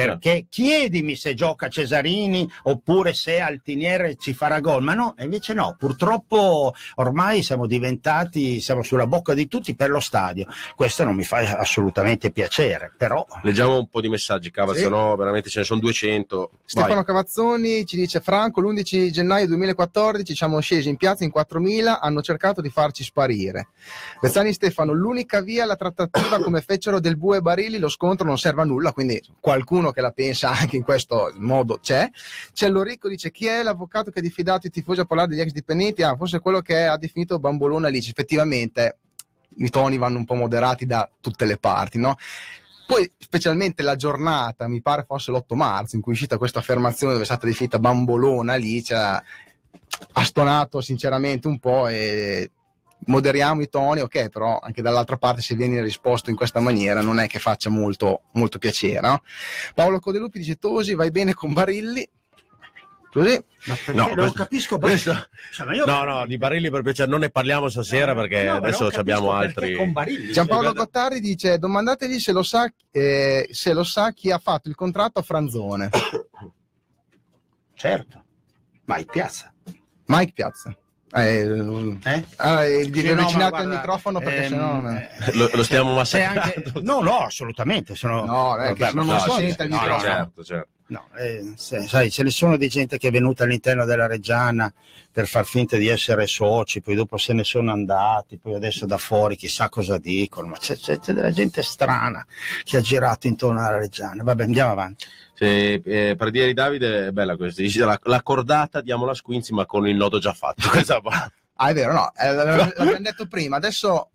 Perché 0.03 0.47
chiedimi 0.49 1.15
se 1.15 1.35
gioca 1.35 1.67
Cesarini 1.69 2.49
oppure 2.63 3.13
se 3.13 3.39
Altiniere 3.39 4.15
ci 4.15 4.33
farà 4.33 4.59
gol, 4.59 4.81
ma 4.81 4.95
no, 4.95 5.13
invece 5.19 5.53
no, 5.53 5.75
purtroppo 5.77 6.73
ormai 6.95 7.43
siamo 7.43 7.67
diventati, 7.67 8.59
siamo 8.59 8.81
sulla 8.81 9.05
bocca 9.05 9.35
di 9.35 9.47
tutti 9.47 9.75
per 9.75 9.91
lo 9.91 9.99
stadio. 9.99 10.47
Questo 10.75 11.03
non 11.03 11.13
mi 11.15 11.23
fa 11.23 11.37
assolutamente 11.59 12.31
piacere, 12.31 12.91
però 12.97 13.23
Leggiamo 13.43 13.77
un 13.77 13.87
po' 13.87 14.01
di 14.01 14.09
messaggi, 14.09 14.49
Cava, 14.49 14.73
Sì. 14.73 14.79
se 14.81 14.89
no 14.89 15.15
veramente 15.15 15.49
ce 15.51 15.59
ne 15.59 15.65
sono 15.65 15.79
200. 15.79 16.49
Stefano 16.65 16.95
Vai. 16.95 17.05
Cavazzoni 17.05 17.85
ci 17.85 17.95
dice 17.95 18.19
Franco 18.19 18.61
l'11 18.61 19.11
gennaio 19.11 19.45
2014 19.45 20.33
siamo 20.35 20.59
scesi 20.59 20.89
in 20.89 20.97
piazza 20.97 21.23
in 21.23 21.31
4.000 21.31 21.99
hanno 22.01 22.21
cercato 22.23 22.61
di 22.61 22.69
farci 22.69 23.03
sparire 23.03 23.67
Bezzani 24.19 24.53
Stefano 24.53 24.93
l'unica 24.93 25.41
via 25.41 25.63
alla 25.63 25.75
trattativa 25.75 26.39
come 26.41 26.61
fecero 26.61 26.99
del 26.99 27.17
Bue 27.17 27.37
e 27.37 27.41
Barili 27.41 27.77
lo 27.77 27.89
scontro 27.89 28.25
non 28.25 28.37
serve 28.39 28.61
a 28.61 28.65
nulla 28.65 28.91
quindi 28.91 29.21
qualcuno 29.39 29.82
che 29.91 30.01
la 30.01 30.11
pensa 30.11 30.49
anche 30.51 30.77
in 30.77 30.83
questo 30.83 31.31
modo 31.37 31.79
c'è 31.79 32.09
c'è 32.53 32.69
Lorico 32.69 33.07
dice 33.09 33.31
chi 33.31 33.47
è 33.47 33.63
l'avvocato 33.63 34.11
che 34.11 34.19
ha 34.19 34.21
diffidato 34.21 34.67
i 34.67 34.69
tifosi 34.69 35.01
a 35.01 35.05
parlare 35.05 35.29
degli 35.29 35.41
ex 35.41 35.51
dipendenti 35.51 36.03
ah 36.03 36.15
forse 36.15 36.39
quello 36.39 36.61
che 36.61 36.85
ha 36.85 36.97
definito 36.97 37.39
Bambolona 37.39 37.87
Alice 37.87 38.09
effettivamente 38.09 38.97
i 39.57 39.69
toni 39.69 39.97
vanno 39.97 40.17
un 40.17 40.25
po' 40.25 40.35
moderati 40.35 40.85
da 40.85 41.09
tutte 41.19 41.45
le 41.45 41.57
parti 41.57 41.97
no? 41.97 42.17
Poi, 42.85 43.09
specialmente 43.17 43.81
la 43.81 43.95
giornata, 43.95 44.67
mi 44.67 44.81
pare 44.81 45.05
fosse 45.07 45.31
l'8 45.31 45.55
marzo, 45.55 45.95
in 45.95 46.01
cui 46.01 46.11
è 46.11 46.15
uscita 46.15 46.37
questa 46.37 46.59
affermazione 46.59 47.13
dove 47.13 47.23
è 47.23 47.27
stata 47.27 47.45
definita 47.47 47.79
bambolona 47.79 48.55
lì, 48.55 48.83
cioè, 48.83 49.21
ha 50.11 50.23
stonato 50.23 50.81
sinceramente 50.81 51.47
un 51.47 51.59
po' 51.59 51.87
e 51.87 52.51
moderiamo 53.07 53.61
i 53.61 53.69
toni, 53.69 54.01
ok, 54.01 54.29
però 54.29 54.59
anche 54.59 54.81
dall'altra 54.81 55.17
parte 55.17 55.41
se 55.41 55.55
viene 55.55 55.81
risposto 55.81 56.29
in 56.29 56.35
questa 56.35 56.59
maniera 56.59 57.01
non 57.01 57.19
è 57.19 57.27
che 57.27 57.39
faccia 57.39 57.69
molto, 57.69 58.23
molto 58.33 58.57
piacere. 58.59 58.99
no? 59.01 59.21
Paolo 59.73 59.99
Codelupi 59.99 60.39
dice 60.39 60.55
Tosi, 60.55 60.93
vai 60.95 61.11
bene 61.11 61.33
con 61.33 61.53
Barilli. 61.53 62.07
Così. 63.11 63.39
ma 63.65 63.75
No, 63.93 64.05
non 64.07 64.13
questo- 64.15 64.33
capisco 64.33 64.79
questo- 64.79 65.27
Cioè, 65.51 65.75
io- 65.75 65.85
No, 65.85 66.03
no, 66.03 66.25
di 66.25 66.37
Barilli 66.39 66.71
per 66.71 66.81
piacere 66.81 67.11
non 67.11 67.19
ne 67.19 67.29
parliamo 67.29 67.69
stasera 67.69 68.15
perché 68.15 68.43
No, 68.45 68.55
adesso 68.55 68.87
abbiamo 68.87 69.31
altri. 69.33 69.75
Giampaolo 70.31 70.71
guarda- 70.71 70.79
Gottardi 70.79 71.19
dice 71.19 71.59
domandategli 71.59 72.17
se 72.19 72.31
lo, 72.31 72.41
sa, 72.41 72.67
eh, 72.89 73.47
se 73.51 73.73
lo 73.73 73.83
sa 73.83 74.11
chi 74.13 74.31
ha 74.31 74.39
fatto 74.39 74.67
il 74.67 74.73
contratto 74.73 75.19
a 75.19 75.21
Franzone. 75.21 75.89
Certo, 77.75 78.23
vai 78.85 79.05
piazza. 79.05 79.53
Mike 80.05 80.31
Piazza. 80.33 80.75
Eh, 81.15 81.41
Eh? 82.03 82.25
ah, 82.37 82.65
eh, 82.65 82.83
Sì, 82.91 83.13
no, 83.13 83.25
guarda, 83.31 83.57
al 83.57 83.67
microfono 83.67 84.19
perché 84.19 84.43
ehm, 84.45 84.49
sennò... 84.49 84.81
no. 84.81 84.97
eh, 84.97 85.09
Lo, 85.33 85.49
lo 85.53 85.63
stiamo 85.63 85.93
massacrando. 85.93 86.39
anche... 86.41 86.63
No, 86.81 87.01
no, 87.01 87.17
assolutamente. 87.19 87.95
Sono... 87.95 88.25
No, 88.25 88.55
che 88.55 88.73
Vabbè, 88.73 88.93
non 88.93 89.05
no, 89.05 89.19
sente 89.19 89.63
il 89.63 89.69
no, 89.69 89.75
no, 89.75 89.81
microfono. 89.81 90.11
Certo, 90.11 90.43
certo. 90.43 90.67
No, 90.87 91.07
eh, 91.17 91.53
se- 91.55 91.87
sai, 91.87 92.11
ce 92.11 92.23
ne 92.23 92.29
sono 92.29 92.57
di 92.57 92.67
gente 92.67 92.97
che 92.97 93.07
è 93.07 93.11
venuta 93.11 93.45
all'interno 93.45 93.85
della 93.85 94.05
Reggiana 94.05 94.71
per 95.11 95.27
far 95.27 95.45
finta 95.45 95.77
di 95.77 95.87
essere 95.87 96.27
soci, 96.27 96.81
poi 96.81 96.95
dopo 96.95 97.17
se 97.17 97.33
ne 97.33 97.43
sono 97.43 97.71
andati, 97.71 98.37
poi 98.37 98.55
adesso 98.55 98.85
da 98.85 98.97
fuori 98.97 99.35
chissà 99.35 99.69
cosa 99.69 99.97
dicono, 99.97 100.47
ma 100.49 100.57
c'è, 100.57 100.75
c'è- 100.75 100.99
c'è 100.99 101.13
della 101.13 101.31
gente 101.31 101.63
strana 101.63 102.25
che 102.63 102.77
ha 102.77 102.81
girato 102.81 103.27
intorno 103.27 103.59
alla 103.59 103.77
Reggiana. 103.77 104.23
Vabbè, 104.23 104.43
andiamo 104.43 104.71
avanti. 104.71 105.05
Se, 105.43 105.73
eh, 105.83 106.15
per 106.15 106.31
dire 106.31 106.45
di 106.47 106.53
Davide 106.53 107.07
è 107.07 107.11
bella 107.11 107.35
questa. 107.35 107.61
Dice 107.61 107.83
la, 107.83 107.99
la 108.03 108.21
cordata 108.21 108.79
diamo 108.81 109.05
la 109.05 109.13
Squinzi 109.13 109.53
ma 109.53 109.65
con 109.65 109.87
il 109.87 109.95
nodo 109.95 110.19
già 110.19 110.33
fatto. 110.33 110.69
Ah, 111.55 111.69
è 111.69 111.73
vero, 111.75 111.93
no, 111.93 112.11
eh, 112.17 112.33
l'avevo- 112.33 112.71
l'abbiamo 112.77 112.99
detto 113.03 113.27
prima, 113.27 113.57
adesso 113.57 114.09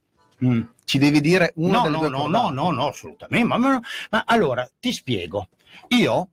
Mm. 0.44 0.60
ci 0.84 0.98
devi 0.98 1.20
dire 1.20 1.52
una 1.56 1.78
No, 1.78 1.82
delle 1.82 1.94
no, 1.96 2.00
due 2.00 2.10
no, 2.10 2.26
no, 2.28 2.50
no, 2.50 2.70
no, 2.70 2.86
assolutamente. 2.88 3.46
Ma, 3.46 3.56
ma- 3.58 3.80
ma 4.10 4.22
allora 4.26 4.68
ti 4.78 4.92
spiego. 4.92 5.48
Io 5.88 6.28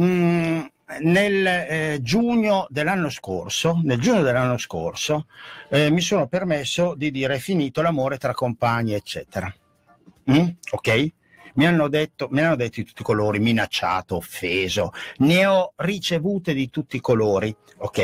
mm, 0.00 0.60
nel 1.00 1.46
eh, 1.46 1.98
giugno 2.02 2.66
dell'anno 2.70 3.10
scorso, 3.10 3.80
nel 3.84 4.00
giugno 4.00 4.22
dell'anno 4.22 4.56
scorso, 4.58 5.26
eh, 5.68 5.90
mi 5.90 6.00
sono 6.00 6.26
permesso 6.26 6.94
di 6.96 7.10
dire 7.10 7.34
è 7.36 7.38
finito 7.38 7.82
l'amore 7.82 8.16
tra 8.18 8.32
compagni, 8.34 8.94
eccetera. 8.94 9.52
Mm? 10.30 10.48
Ok? 10.72 11.12
Mi 11.54 11.66
hanno 11.66 11.88
detto, 11.88 12.28
me 12.30 12.42
ne 12.42 12.56
detto 12.56 12.80
di 12.80 12.86
tutti 12.86 13.02
i 13.02 13.04
colori, 13.04 13.38
minacciato, 13.38 14.16
offeso, 14.16 14.92
ne 15.18 15.46
ho 15.46 15.72
ricevute 15.76 16.54
di 16.54 16.70
tutti 16.70 16.96
i 16.96 17.00
colori, 17.00 17.54
ok? 17.78 17.98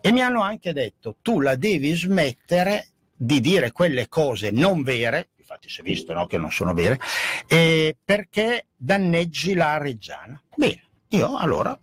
E 0.00 0.12
mi 0.12 0.20
hanno 0.20 0.42
anche 0.42 0.72
detto 0.72 1.16
tu 1.22 1.40
la 1.40 1.56
devi 1.56 1.92
smettere 1.94 2.88
di 3.14 3.40
dire 3.40 3.72
quelle 3.72 4.08
cose 4.08 4.50
non 4.50 4.82
vere, 4.82 5.30
infatti 5.36 5.68
si 5.68 5.80
è 5.80 5.82
visto 5.84 6.12
no, 6.12 6.26
che 6.26 6.38
non 6.38 6.50
sono 6.50 6.72
vere, 6.72 6.98
eh, 7.46 7.96
perché 8.02 8.66
danneggi 8.76 9.54
la 9.54 9.76
Reggiana. 9.78 10.40
Bene, 10.56 10.82
io 11.08 11.36
allora 11.36 11.78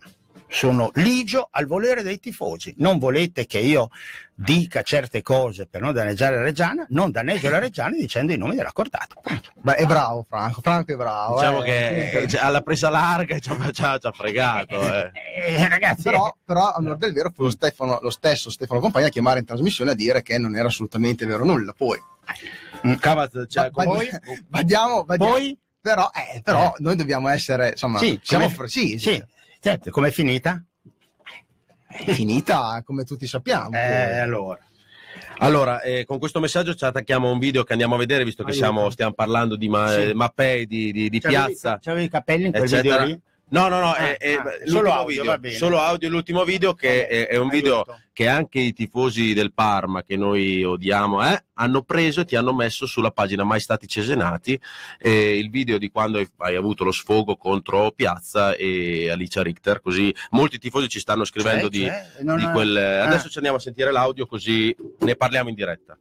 sono 0.48 0.90
ligio 0.94 1.48
al 1.50 1.66
volere 1.66 2.02
dei 2.02 2.18
tifosi. 2.18 2.74
Non 2.78 2.98
volete 2.98 3.46
che 3.46 3.58
io 3.58 3.90
dica 4.34 4.82
certe 4.82 5.20
cose 5.22 5.66
per 5.66 5.80
non 5.80 5.92
danneggiare 5.92 6.36
la 6.36 6.42
Reggiana, 6.42 6.86
non 6.90 7.10
danneggio 7.10 7.50
la 7.50 7.58
Reggiana 7.58 7.96
dicendo 7.96 8.32
i 8.32 8.36
nomi 8.38 8.54
della 8.56 8.72
cordata. 8.72 9.14
Beh, 9.54 9.74
è 9.74 9.84
bravo 9.86 10.24
Franco, 10.28 10.60
Franco 10.60 10.92
è 10.92 10.96
bravo. 10.96 11.36
Diciamo 11.36 11.62
eh. 11.62 11.64
che 11.64 12.18
eh, 12.22 12.38
alla 12.38 12.60
presa 12.62 12.88
larga 12.88 13.34
e 13.36 13.40
ci 13.40 13.50
ha, 13.50 13.70
ci 13.72 13.82
ha- 13.82 13.98
ci 13.98 14.06
ha 14.06 14.12
fregato. 14.12 14.80
eh. 14.80 15.10
Eh, 15.56 15.68
ragazzi, 15.68 16.02
Però, 16.02 16.34
però 16.44 16.66
a 16.68 16.78
onor 16.78 16.96
del 16.96 17.12
vero 17.12 17.30
fu 17.34 17.42
lo, 17.42 17.50
Stefano- 17.50 17.98
lo 18.00 18.10
stesso 18.10 18.48
Stefano 18.50 18.80
Compagni 18.80 19.06
a 19.06 19.10
chiamare 19.10 19.40
in 19.40 19.44
trasmissione 19.44 19.90
a 19.90 19.94
dire 19.94 20.22
che 20.22 20.38
non 20.38 20.54
era 20.56 20.68
assolutamente 20.68 21.26
vero 21.26 21.44
nulla. 21.44 21.72
Poi, 21.76 21.98
Cavaz, 23.00 23.44
cioè, 23.48 23.70
come- 23.70 24.08
va- 24.10 24.20
vadiamo, 24.48 25.04
vadiamo. 25.04 25.32
poi 25.32 25.58
Però, 25.80 26.10
eh, 26.14 26.40
però 26.42 26.74
noi 26.78 26.96
dobbiamo 26.96 27.28
essere, 27.28 27.70
insomma, 27.70 27.98
Sì, 27.98 28.18
siamo 28.22 28.44
come- 28.44 28.54
fr- 28.56 28.66
sì, 28.68 28.98
sì, 28.98 29.22
certo, 29.60 29.90
com'è 29.90 30.10
finita? 30.10 30.62
è 31.90 32.12
finita 32.12 32.82
come 32.84 33.04
tutti 33.04 33.26
sappiamo. 33.26 33.70
Eh, 33.76 34.18
allora. 34.18 34.58
Allora, 35.38 35.80
eh, 35.82 36.04
con 36.04 36.18
questo 36.18 36.38
messaggio 36.40 36.74
ci 36.74 36.84
attacchiamo 36.84 37.28
a 37.28 37.32
un 37.32 37.38
video 37.38 37.62
che 37.64 37.72
andiamo 37.72 37.94
a 37.94 37.98
vedere, 37.98 38.24
visto 38.24 38.44
che 38.44 38.52
siamo, 38.52 38.90
stiamo 38.90 39.12
parlando 39.12 39.56
di 39.56 39.68
ma- 39.68 39.88
Sì. 39.88 40.00
eh, 40.10 40.14
mappei, 40.14 40.66
di, 40.66 40.92
di- 40.92 41.08
di 41.08 41.18
C'avevi- 41.20 41.44
piazza. 41.46 41.78
C'avevi 41.80 42.04
i 42.06 42.08
capelli 42.10 42.44
in 42.46 42.50
quel 42.52 42.64
eccetera. 42.64 43.04
video 43.04 43.06
lì? 43.14 43.20
No, 43.50 43.68
no, 43.68 43.80
no, 43.80 43.92
Ah, 43.92 43.96
è, 43.96 44.16
è 44.18 44.34
ah, 44.34 44.42
l'ultimo 44.42 44.66
solo 44.70 44.92
audio, 44.92 45.22
video, 45.38 45.58
solo 45.58 45.78
audio 45.80 46.08
l'ultimo 46.10 46.44
video 46.44 46.74
che 46.74 47.06
è, 47.06 47.28
è 47.28 47.36
un 47.36 47.48
video 47.48 47.76
Aiuto. 47.76 48.00
che 48.12 48.28
anche 48.28 48.58
i 48.60 48.74
tifosi 48.74 49.32
del 49.32 49.54
Parma 49.54 50.02
che 50.02 50.16
noi 50.18 50.62
odiamo 50.64 51.26
eh, 51.26 51.44
hanno 51.54 51.80
preso 51.82 52.20
e 52.20 52.24
ti 52.26 52.36
hanno 52.36 52.52
messo 52.52 52.84
sulla 52.84 53.10
pagina 53.10 53.44
Mai 53.44 53.60
Stati 53.60 53.86
Cesenati 53.88 54.60
eh, 54.98 55.38
il 55.38 55.48
video 55.48 55.78
di 55.78 55.90
quando 55.90 56.18
hai, 56.18 56.28
hai 56.38 56.56
avuto 56.56 56.84
lo 56.84 56.92
sfogo 56.92 57.36
contro 57.36 57.90
Piazza 57.92 58.54
e 58.54 59.08
Alicia 59.10 59.42
Richter 59.42 59.80
così 59.80 60.14
molti 60.32 60.58
tifosi 60.58 60.88
ci 60.90 60.98
stanno 61.00 61.24
scrivendo 61.24 61.68
Cioè, 61.68 61.70
di, 61.70 61.84
cioè, 61.86 62.06
non 62.20 62.36
di 62.36 62.44
ha- 62.44 62.50
quel 62.50 62.76
Ah. 62.76 63.04
adesso 63.06 63.28
ci 63.30 63.36
andiamo 63.38 63.56
a 63.56 63.60
sentire 63.60 63.90
l'audio 63.90 64.26
così 64.26 64.76
ne 64.98 65.16
parliamo 65.16 65.48
in 65.48 65.54
diretta 65.54 65.96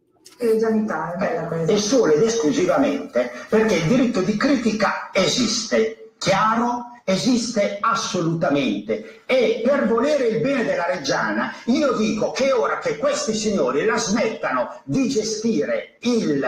E 1.72 1.78
solo 1.78 2.12
ed 2.14 2.22
esclusivamente 2.24 3.32
perché 3.48 3.76
il 3.76 3.84
diritto 3.88 4.22
di 4.22 4.36
critica 4.36 5.10
esiste, 5.14 6.12
chiaro 6.18 6.92
esiste 7.10 7.78
assolutamente. 7.80 9.22
E 9.26 9.62
per 9.64 9.88
volere 9.88 10.28
il 10.28 10.42
bene 10.42 10.66
della 10.66 10.88
Reggiana 10.88 11.54
io 11.68 11.94
dico 11.94 12.32
che 12.32 12.52
ora 12.52 12.80
che 12.80 12.98
questi 12.98 13.34
signori 13.34 13.86
la 13.86 13.98
smettano 13.98 14.82
di 14.84 15.08
gestire 15.08 15.96
il- 16.02 16.46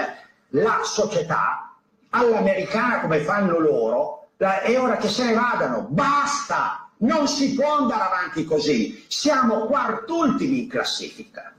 la 0.49 0.81
società 0.83 1.75
all'americana 2.09 2.99
come 2.99 3.19
fanno 3.19 3.57
loro, 3.57 4.31
la- 4.35 4.59
è 4.59 4.77
ora 4.77 4.97
che 4.97 5.07
se 5.07 5.23
ne 5.23 5.33
vadano, 5.33 5.87
basta, 5.89 6.89
non 6.97 7.29
si 7.29 7.53
può 7.53 7.77
andare 7.77 8.03
avanti 8.03 8.43
così, 8.43 9.05
siamo 9.07 9.65
quartultimi 9.65 10.63
in 10.63 10.67
classifica, 10.67 11.53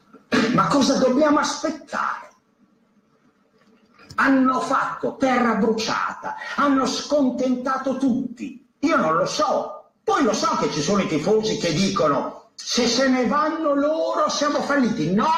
ma 0.52 0.66
cosa 0.66 0.98
dobbiamo 0.98 1.38
aspettare? 1.38 2.28
hanno 4.16 4.60
fatto 4.60 5.16
terra 5.16 5.54
bruciata, 5.54 6.34
hanno 6.56 6.84
scontentato 6.84 7.96
tutti. 7.96 8.69
Io 8.80 8.96
non 8.96 9.16
lo 9.16 9.26
so. 9.26 9.90
Poi 10.02 10.22
lo 10.24 10.32
so 10.32 10.56
che 10.56 10.70
ci 10.70 10.82
sono 10.82 11.02
i 11.02 11.06
tifosi 11.08 11.58
che 11.58 11.72
dicono 11.72 12.50
se 12.54 12.86
se 12.86 13.08
ne 13.08 13.26
vanno 13.26 13.74
loro 13.74 14.28
siamo 14.28 14.60
falliti. 14.62 15.12
No, 15.14 15.28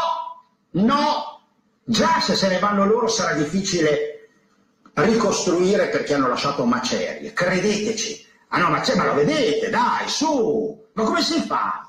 no. 0.73 1.41
Già 1.85 2.21
se 2.21 2.35
se 2.35 2.49
ne 2.49 2.59
vanno 2.59 2.85
loro 2.87 3.09
sarà 3.09 3.35
difficile 3.35 4.31
ricostruire 4.95 5.89
perché 5.89 6.15
hanno 6.15 6.29
lasciato 6.29 6.65
macerie. 6.65 7.33
Credeteci. 7.33 8.27
Ah 8.49 8.59
no, 8.59 8.69
ma, 8.69 8.83
ma 8.97 9.05
lo 9.05 9.15
vedete, 9.15 9.71
dai, 9.71 10.09
su. 10.09 10.87
Ma 10.93 11.03
come 11.05 11.23
si 11.23 11.41
fa? 11.41 11.87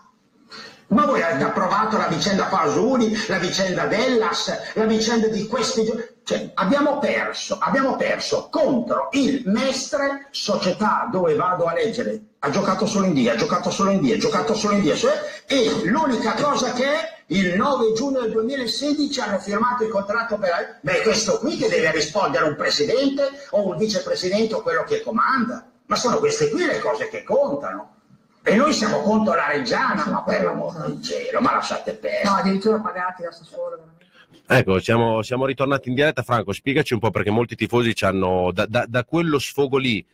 Ma 0.87 1.05
voi 1.05 1.21
avete 1.21 1.43
approvato 1.43 1.97
la 1.97 2.07
vicenda 2.07 2.45
Pasuni, 2.45 3.15
la 3.27 3.37
vicenda 3.37 3.85
Dellas, 3.87 4.73
la 4.73 4.85
vicenda 4.85 5.27
di 5.27 5.47
questi... 5.47 5.83
gio- 5.83 6.07
Cioè, 6.25 6.51
abbiamo 6.53 6.99
perso, 6.99 7.57
abbiamo 7.59 7.97
perso 7.97 8.47
contro 8.49 9.09
il 9.11 9.43
Mestre, 9.45 10.27
società 10.31 11.09
dove 11.11 11.35
vado 11.35 11.65
a 11.65 11.73
leggere. 11.73 12.21
Ha 12.39 12.49
giocato 12.49 12.85
solo 12.85 13.07
in 13.07 13.13
D, 13.13 13.27
ha 13.27 13.35
giocato 13.35 13.69
solo 13.69 13.91
in 13.91 14.01
D, 14.01 14.11
ha 14.11 14.17
giocato 14.17 14.53
solo 14.53 14.75
in 14.75 14.83
D. 14.83 14.93
cioè, 14.93 15.13
e 15.45 15.81
l'unica 15.83 16.33
cosa 16.33 16.71
che 16.71 16.85
è, 16.85 17.13
il 17.27 17.55
9 17.55 17.91
giugno 17.93 18.21
del 18.21 18.31
2016 18.31 19.19
hanno 19.19 19.39
firmato 19.39 19.83
il 19.83 19.89
contratto 19.89 20.37
per... 20.37 20.79
Beh, 20.81 21.01
questo 21.01 21.39
qui 21.39 21.57
che 21.57 21.67
deve 21.67 21.91
rispondere 21.91 22.45
un 22.45 22.55
presidente 22.55 23.29
o 23.49 23.67
un 23.67 23.77
vicepresidente 23.77 24.53
o 24.53 24.61
quello 24.61 24.83
che 24.83 25.01
comanda. 25.01 25.65
Ma 25.85 25.95
sono 25.97 26.19
queste 26.19 26.49
qui 26.49 26.65
le 26.65 26.79
cose 26.79 27.09
che 27.09 27.23
contano. 27.23 27.95
E 28.43 28.55
noi 28.55 28.73
siamo 28.73 29.01
contro 29.01 29.35
la 29.35 29.47
Reggiana, 29.47 30.05
ma 30.07 30.23
per 30.23 30.43
l'amor 30.43 30.73
del 30.73 31.01
cielo, 31.01 31.39
ma 31.41 31.53
lasciate 31.53 31.93
perdere. 31.93 32.23
No, 32.23 32.35
addirittura 32.35 32.77
pagati 32.79 33.23
da 33.23 33.31
Sassuolo. 33.31 33.91
Ecco, 34.57 34.79
siamo, 34.79 35.21
siamo 35.21 35.45
ritornati 35.45 35.89
in 35.89 35.95
diretta. 35.95 36.23
Franco, 36.23 36.53
spiegaci 36.53 36.93
un 36.93 36.99
po' 36.99 37.11
perché 37.11 37.31
molti 37.31 37.55
tifosi 37.55 37.95
ci 37.95 38.05
hanno, 38.05 38.51
da, 38.53 38.65
da- 38.65 38.85
da 38.87 39.03
quello 39.03 39.39
sfogo 39.39 39.77
lì, 39.77 40.05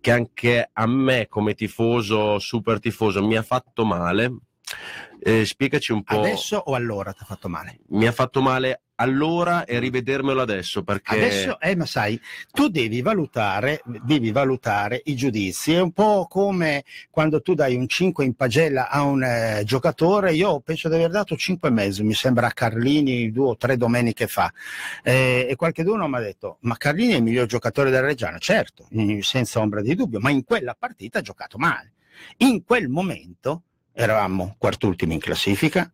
che 0.00 0.10
anche 0.10 0.70
a 0.72 0.86
me 0.86 1.28
come 1.28 1.54
tifoso, 1.54 2.38
super 2.38 2.80
tifoso, 2.80 3.24
mi 3.24 3.36
ha 3.36 3.42
fatto 3.42 3.84
male. 3.84 4.32
Eh, 5.24 5.46
spiegaci 5.46 5.92
un 5.92 6.02
po'. 6.02 6.18
Adesso 6.18 6.56
o 6.56 6.74
allora 6.74 7.12
ti 7.12 7.22
ha 7.22 7.24
fatto 7.24 7.48
male? 7.48 7.78
Mi 7.88 8.06
ha 8.06 8.12
fatto 8.12 8.42
male 8.42 8.82
allora 8.96 9.64
e 9.64 9.78
rivedermelo 9.78 10.40
adesso 10.40 10.84
perché 10.84 11.14
Adesso, 11.14 11.58
eh, 11.60 11.74
ma 11.74 11.86
sai, 11.86 12.20
tu 12.52 12.68
devi 12.68 13.00
valutare, 13.00 13.80
devi 13.84 14.30
valutare 14.30 15.00
i 15.06 15.16
giudizi. 15.16 15.72
È 15.72 15.80
un 15.80 15.92
po' 15.92 16.26
come 16.28 16.84
quando 17.10 17.40
tu 17.40 17.54
dai 17.54 17.74
un 17.74 17.88
5 17.88 18.22
in 18.22 18.34
pagella 18.34 18.90
a 18.90 19.02
un 19.02 19.22
eh, 19.22 19.62
giocatore. 19.64 20.34
Io 20.34 20.60
penso 20.60 20.90
di 20.90 20.96
aver 20.96 21.10
dato 21.10 21.36
5 21.36 21.68
e 21.68 21.72
mezzo, 21.72 22.04
mi 22.04 22.14
sembra 22.14 22.48
a 22.48 22.52
Carlini 22.52 23.32
due 23.32 23.48
o 23.48 23.56
tre 23.56 23.78
domeniche 23.78 24.26
fa. 24.26 24.52
Eh, 25.02 25.46
e 25.48 25.56
qualcuno 25.56 26.06
mi 26.06 26.16
ha 26.16 26.20
detto: 26.20 26.58
Ma 26.60 26.76
Carlini 26.76 27.14
è 27.14 27.16
il 27.16 27.22
miglior 27.22 27.46
giocatore 27.46 27.90
della 27.90 28.06
Reggiana? 28.06 28.36
Certo, 28.36 28.86
senza 29.20 29.60
ombra 29.60 29.80
di 29.80 29.94
dubbio, 29.94 30.20
ma 30.20 30.28
in 30.28 30.44
quella 30.44 30.76
partita 30.78 31.20
ha 31.20 31.22
giocato 31.22 31.56
male. 31.56 31.92
In 32.38 32.62
quel 32.62 32.88
momento 32.88 33.62
eravamo 33.94 34.56
quartultimi 34.58 35.14
in 35.14 35.20
classifica, 35.20 35.90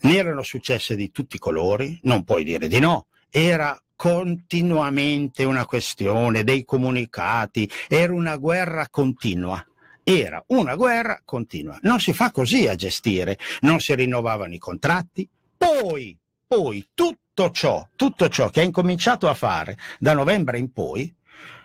ne 0.00 0.16
erano 0.16 0.42
successe 0.42 0.96
di 0.96 1.10
tutti 1.10 1.36
i 1.36 1.38
colori, 1.38 1.98
non 2.02 2.24
puoi 2.24 2.44
dire 2.44 2.68
di 2.68 2.80
no. 2.80 3.06
Era 3.30 3.80
continuamente 3.94 5.44
una 5.44 5.64
questione 5.64 6.42
dei 6.42 6.64
comunicati, 6.64 7.70
era 7.88 8.12
una 8.12 8.36
guerra 8.36 8.88
continua. 8.90 9.64
Era 10.04 10.42
una 10.48 10.74
guerra 10.74 11.20
continua. 11.24 11.78
Non 11.82 12.00
si 12.00 12.12
fa 12.12 12.32
così 12.32 12.66
a 12.66 12.74
gestire, 12.74 13.38
non 13.60 13.78
si 13.78 13.94
rinnovavano 13.94 14.52
i 14.52 14.58
contratti. 14.58 15.28
Poi, 15.56 16.18
poi 16.44 16.88
tutto 16.92 17.52
ciò, 17.52 17.86
tutto 17.94 18.28
ciò 18.28 18.50
che 18.50 18.60
ha 18.60 18.64
incominciato 18.64 19.28
a 19.28 19.34
fare 19.34 19.78
da 20.00 20.12
novembre 20.12 20.58
in 20.58 20.72
poi, 20.72 21.14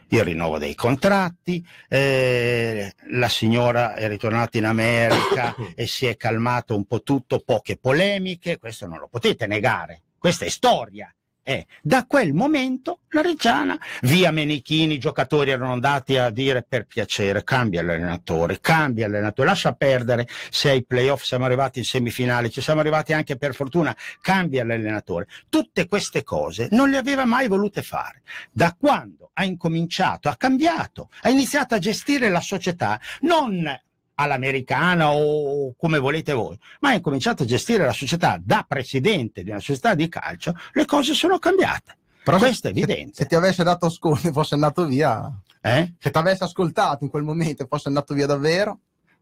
il 0.10 0.24
rinnovo 0.24 0.58
dei 0.58 0.76
contratti, 0.76 1.66
eh, 1.90 2.94
la 3.12 3.30
signora 3.30 3.96
è 3.96 4.08
ritornata 4.08 4.58
in 4.58 4.66
America 4.66 5.56
e 5.76 5.88
si 5.88 6.06
è 6.06 6.16
calmato 6.16 6.76
un 6.76 6.86
po' 6.86 7.02
tutto, 7.02 7.40
poche 7.40 7.78
polemiche, 7.78 8.58
questo 8.58 8.88
non 8.88 9.00
lo 9.00 9.08
potete 9.08 9.48
negare, 9.48 10.04
questa 10.18 10.46
è 10.46 10.50
storia. 10.50 11.12
Eh, 11.50 11.66
da 11.82 12.06
quel 12.06 12.34
momento 12.34 13.04
la 13.12 13.22
Reggiana, 13.22 13.80
via 14.02 14.32
Menichini, 14.32 14.96
i 14.96 15.00
giocatori 15.00 15.52
erano 15.52 15.72
andati 15.72 16.18
a 16.18 16.30
dire 16.30 16.62
per 16.62 16.86
piacere, 16.88 17.46
cambia 17.46 17.82
l'allenatore, 17.82 18.60
cambia 18.60 19.08
l'allenatore, 19.08 19.48
lascia 19.48 19.72
perdere 19.72 20.28
se 20.50 20.72
ai 20.72 20.84
playoff 20.84 21.24
siamo 21.24 21.46
arrivati 21.46 21.80
in 21.80 21.86
semifinali, 21.86 22.52
ci 22.52 22.60
siamo 22.60 22.82
arrivati 22.82 23.14
anche 23.14 23.38
per 23.38 23.56
fortuna, 23.56 23.96
cambia 24.20 24.66
l'allenatore. 24.66 25.28
Tutte 25.48 25.88
queste 25.88 26.22
cose 26.24 26.68
non 26.72 26.90
le 26.90 26.98
aveva 26.98 27.24
mai 27.24 27.48
volute 27.48 27.82
fare. 27.82 28.24
Da 28.52 28.76
quando 28.78 29.32
ha 29.32 29.46
incominciato, 29.46 30.28
ha 30.28 30.36
cambiato, 30.36 31.10
ha 31.22 31.30
iniziato 31.30 31.76
a 31.76 31.80
gestire 31.80 32.28
la 32.28 32.42
società, 32.42 33.00
non 33.22 33.74
all'americana 34.20 35.12
o 35.12 35.74
come 35.78 36.00
volete 36.00 36.34
voi, 36.34 36.58
ma 36.80 36.90
ha 36.90 36.94
incominciato 36.94 37.44
a 37.44 37.46
gestire 37.46 37.86
la 37.86 37.94
società 37.94 38.40
da 38.44 38.66
presidente 38.68 39.44
di 39.44 39.50
una 39.52 39.60
società 39.60 39.94
di 39.96 40.08
calcio, 40.10 40.54
le 40.74 40.86
cose 40.86 41.14
sono 41.14 41.38
cambiate. 41.40 41.96
Però 42.24 42.38
Questo 42.38 42.68
è 42.68 42.74
se- 42.74 42.78
evidente. 42.78 43.14
Se, 43.16 43.26
ti 43.26 43.36
avesse 43.36 43.64
dato 43.64 43.86
ascolto 43.86 44.28
e 44.28 44.32
fosse 44.32 44.56
andato 44.56 44.86
via, 44.86 45.32
Eh? 45.62 45.94
se 46.00 46.12
ti 46.12 46.18
avesse 46.18 46.44
ascoltato 46.44 47.04
in 47.04 47.10
quel 47.10 47.24
momento 47.24 47.64
e 47.64 47.68
fosse 47.70 47.88
andato 47.88 48.14
via 48.14 48.26
davvero, 48.26 48.80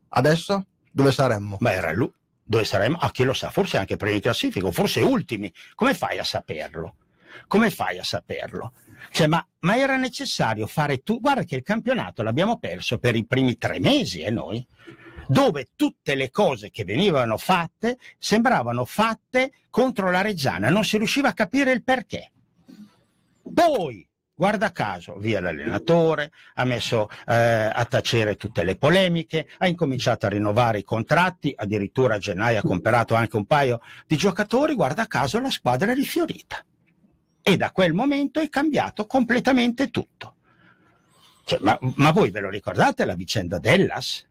adesso 0.10 0.66
dove 0.92 1.12
saremmo? 1.12 1.58
Ma 1.60 1.72
era 1.74 1.92
lui. 1.94 2.12
Dove 2.48 2.64
saremmo? 2.64 2.98
A 3.00 3.12
chi 3.12 3.24
lo 3.24 3.34
sa? 3.34 3.50
Forse 3.50 3.78
anche 3.78 3.98
primi 3.98 4.16
in 4.16 4.22
classifica, 4.22 4.66
o 4.66 4.72
forse 4.72 5.02
ultimi. 5.02 5.52
Come 5.74 5.94
fai 5.94 6.20
a 6.20 6.24
saperlo? 6.24 6.96
Come 7.48 7.70
fai 7.70 7.98
a 8.00 8.04
saperlo? 8.04 8.72
Cioè, 9.12 9.28
ma, 9.28 9.46
ma 9.60 9.78
era 9.78 9.98
necessario 9.98 10.68
fare 10.68 11.04
tu? 11.04 11.20
Guarda 11.20 11.44
che 11.44 11.56
il 11.56 11.64
campionato 11.64 12.24
l'abbiamo 12.24 12.58
perso 12.58 12.98
per 12.98 13.16
i 13.16 13.26
primi 13.26 13.58
tre 13.58 13.80
mesi, 13.80 14.22
e 14.22 14.30
noi? 14.30 14.66
Dove 15.28 15.70
tutte 15.76 16.14
le 16.16 16.30
cose 16.30 16.70
che 16.70 16.84
venivano 16.84 17.38
fatte 17.38 17.98
sembravano 18.20 18.86
fatte 18.86 19.52
contro 19.70 20.12
la 20.12 20.22
Reggiana, 20.22 20.70
non 20.70 20.86
si 20.86 20.98
riusciva 20.98 21.30
a 21.30 21.34
capire 21.34 21.72
il 21.72 21.84
perché. 21.84 22.32
Poi, 23.54 24.08
guarda 24.34 24.72
caso, 24.72 25.16
via 25.18 25.40
l'allenatore, 25.40 26.32
ha 26.56 26.64
messo 26.64 27.10
eh, 27.28 27.34
a 27.34 27.86
tacere 27.86 28.36
tutte 28.36 28.64
le 28.64 28.76
polemiche, 28.76 29.48
ha 29.58 29.68
incominciato 29.68 30.26
a 30.26 30.30
rinnovare 30.30 30.80
i 30.80 30.84
contratti, 30.84 31.54
addirittura 31.56 32.16
a 32.16 32.20
gennaio 32.20 32.60
ha 32.60 32.64
comprato 32.64 33.16
anche 33.16 33.36
un 33.36 33.46
paio 33.46 33.82
di 34.06 34.16
giocatori, 34.16 34.76
guarda 34.76 35.08
caso 35.08 35.40
la 35.40 35.50
squadra 35.50 35.92
è 35.92 35.96
rifiorita. 35.96 36.64
E 37.48 37.58
da 37.58 37.70
quel 37.70 37.94
momento 37.94 38.40
è 38.40 38.50
cambiato 38.50 39.06
completamente 39.06 39.92
tutto. 39.92 40.34
Cioè, 41.46 41.60
ma, 41.62 41.78
ma 41.98 42.12
voi 42.12 42.32
ve 42.32 42.40
lo 42.40 42.50
ricordate 42.50 43.06
la 43.06 43.14
vicenda 43.14 43.60
Dellas? 43.60 44.26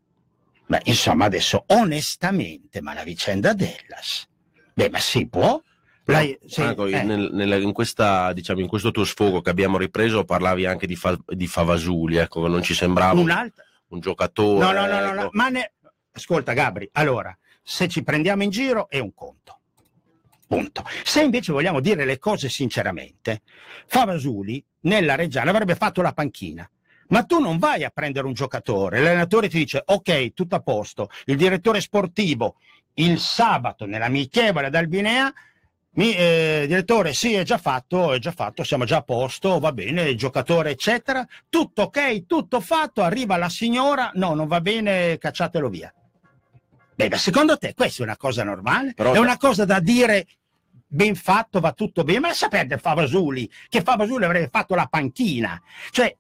Beh, 0.66 0.80
insomma, 0.86 1.26
adesso 1.26 1.62
onestamente, 1.68 2.80
ma 2.80 2.92
la 2.92 3.04
vicenda 3.04 3.52
Dellas? 3.52 4.26
Beh, 4.72 4.90
ma 4.90 4.98
si 4.98 5.28
può? 5.28 5.62
Però, 6.02 6.18
Lei- 6.18 6.36
sì, 6.44 6.60
Franco, 6.60 6.86
eh. 6.86 7.04
nel- 7.04 7.30
nel- 7.32 7.62
in, 7.62 7.72
questa, 7.72 8.32
diciamo, 8.32 8.58
in 8.58 8.66
questo 8.66 8.90
tuo 8.90 9.04
sfogo 9.04 9.40
che 9.42 9.50
abbiamo 9.50 9.78
ripreso 9.78 10.24
parlavi 10.24 10.66
anche 10.66 10.88
di, 10.88 10.96
Fa- 10.96 11.16
di 11.24 11.46
Favasuli, 11.46 12.16
ecco, 12.16 12.48
non 12.48 12.62
ci 12.64 12.74
sembrava 12.74 13.20
un, 13.20 13.52
un 13.90 14.00
giocatore. 14.00 14.58
No, 14.58 14.72
no, 14.72 14.86
no, 14.86 14.98
no, 14.98 15.06
ecco. 15.06 15.22
no, 15.22 15.28
ma 15.34 15.48
ne... 15.50 15.72
ascolta 16.10 16.52
Gabri, 16.52 16.88
allora, 16.94 17.36
se 17.62 17.86
ci 17.86 18.02
prendiamo 18.02 18.42
in 18.42 18.50
giro 18.50 18.88
è 18.88 18.98
un 18.98 19.14
conto. 19.14 19.60
Punto. 20.46 20.84
Se 21.04 21.22
invece 21.22 21.52
vogliamo 21.52 21.80
dire 21.80 22.04
le 22.04 22.18
cose 22.18 22.48
sinceramente, 22.48 23.42
Favasuli 23.86 24.64
nella 24.80 25.14
Reggiana 25.14 25.50
avrebbe 25.50 25.74
fatto 25.74 26.02
la 26.02 26.12
panchina. 26.12 26.68
Ma 27.08 27.24
tu 27.24 27.38
non 27.38 27.58
vai 27.58 27.84
a 27.84 27.90
prendere 27.90 28.26
un 28.26 28.32
giocatore, 28.32 29.00
l'allenatore 29.00 29.48
ti 29.48 29.58
dice 29.58 29.82
ok, 29.84 30.32
tutto 30.32 30.54
a 30.54 30.60
posto, 30.60 31.10
il 31.26 31.36
direttore 31.36 31.80
sportivo 31.80 32.56
il 32.94 33.18
sabato 33.18 33.86
nell'amichevole 33.86 34.66
ad 34.66 34.74
Albinea 34.74 35.32
mi, 35.96 36.12
eh, 36.12 36.64
direttore, 36.66 37.12
sì, 37.12 37.34
è 37.34 37.44
già 37.44 37.56
fatto, 37.56 38.12
è 38.12 38.18
già 38.18 38.32
fatto, 38.32 38.64
siamo 38.64 38.84
già 38.84 38.96
a 38.96 39.02
posto, 39.02 39.60
va 39.60 39.70
bene, 39.70 40.08
il 40.08 40.16
giocatore, 40.16 40.70
eccetera. 40.70 41.24
Tutto 41.48 41.82
ok, 41.82 42.26
tutto 42.26 42.60
fatto, 42.60 43.02
arriva 43.02 43.36
la 43.36 43.48
signora, 43.48 44.10
no, 44.14 44.34
non 44.34 44.48
va 44.48 44.60
bene, 44.60 45.18
cacciatelo 45.18 45.68
via. 45.68 45.94
Beh, 46.94 47.08
ma 47.10 47.16
secondo 47.16 47.56
te 47.58 47.74
questa 47.74 48.02
è 48.02 48.06
una 48.06 48.16
cosa 48.16 48.44
normale? 48.44 48.94
Però- 48.94 49.12
è 49.12 49.18
una 49.18 49.36
cosa 49.36 49.64
da 49.64 49.80
dire 49.80 50.26
ben 50.86 51.14
fatto, 51.16 51.58
va 51.60 51.72
tutto 51.72 52.04
bene, 52.04 52.20
ma 52.20 52.32
sapete 52.32 52.78
Favasuli, 52.78 53.50
che 53.68 53.82
Favasuli 53.82 54.24
avrebbe 54.24 54.48
fatto 54.50 54.74
la 54.76 54.86
panchina. 54.86 55.60
Cioè, 55.90 56.14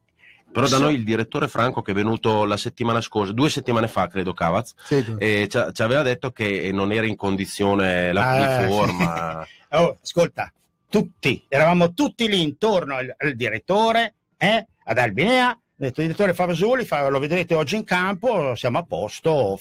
Però 0.50 0.66
da 0.68 0.78
noi 0.78 0.94
il 0.94 1.04
direttore 1.04 1.46
Franco 1.48 1.80
che 1.82 1.92
è 1.92 1.94
venuto 1.94 2.44
la 2.44 2.56
settimana 2.56 3.00
scorsa, 3.00 3.32
due 3.32 3.50
settimane 3.50 3.86
fa 3.88 4.08
credo 4.08 4.32
Cavaz, 4.34 4.74
e 5.18 5.46
ci, 5.48 5.58
ci 5.72 5.82
aveva 5.82 6.02
detto 6.02 6.30
che 6.32 6.70
non 6.72 6.90
era 6.92 7.06
in 7.06 7.16
condizione 7.16 8.12
la, 8.12 8.58
Ah, 8.62 8.66
forma. 8.68 9.46
Oh, 9.74 9.98
ascolta, 10.00 10.52
tutti, 10.88 11.44
eravamo 11.48 11.92
tutti 11.94 12.28
lì 12.28 12.40
intorno 12.42 12.94
al, 12.94 13.12
al 13.18 13.34
direttore, 13.34 14.14
eh, 14.36 14.66
ad 14.84 14.98
Albinea. 14.98 15.58
Detto 15.76 16.00
il 16.02 16.06
direttore 16.06 16.34
Favasoli, 16.34 16.84
fa- 16.84 17.08
lo 17.08 17.18
vedrete 17.18 17.56
oggi 17.56 17.74
in 17.74 17.82
campo, 17.82 18.54
siamo 18.54 18.78
a 18.78 18.84
posto, 18.84 19.58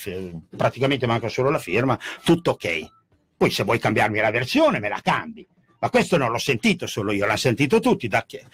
praticamente 0.56 1.08
manca 1.08 1.28
solo 1.28 1.50
la 1.50 1.58
firma, 1.58 1.98
tutto 2.24 2.52
ok. 2.52 2.92
Poi 3.36 3.50
se 3.50 3.64
vuoi 3.64 3.80
cambiarmi 3.80 4.20
la 4.20 4.30
versione 4.30 4.80
me 4.80 4.90
la 4.90 5.00
cambi. 5.02 5.46
Ma 5.80 5.90
questo 5.90 6.16
non 6.18 6.30
l'ho 6.30 6.38
sentito 6.38 6.86
solo 6.86 7.12
io, 7.12 7.26
l'hanno 7.26 7.38
sentito 7.38 7.80
tutti. 7.80 8.08
Da 8.08 8.24
che... 8.28 8.46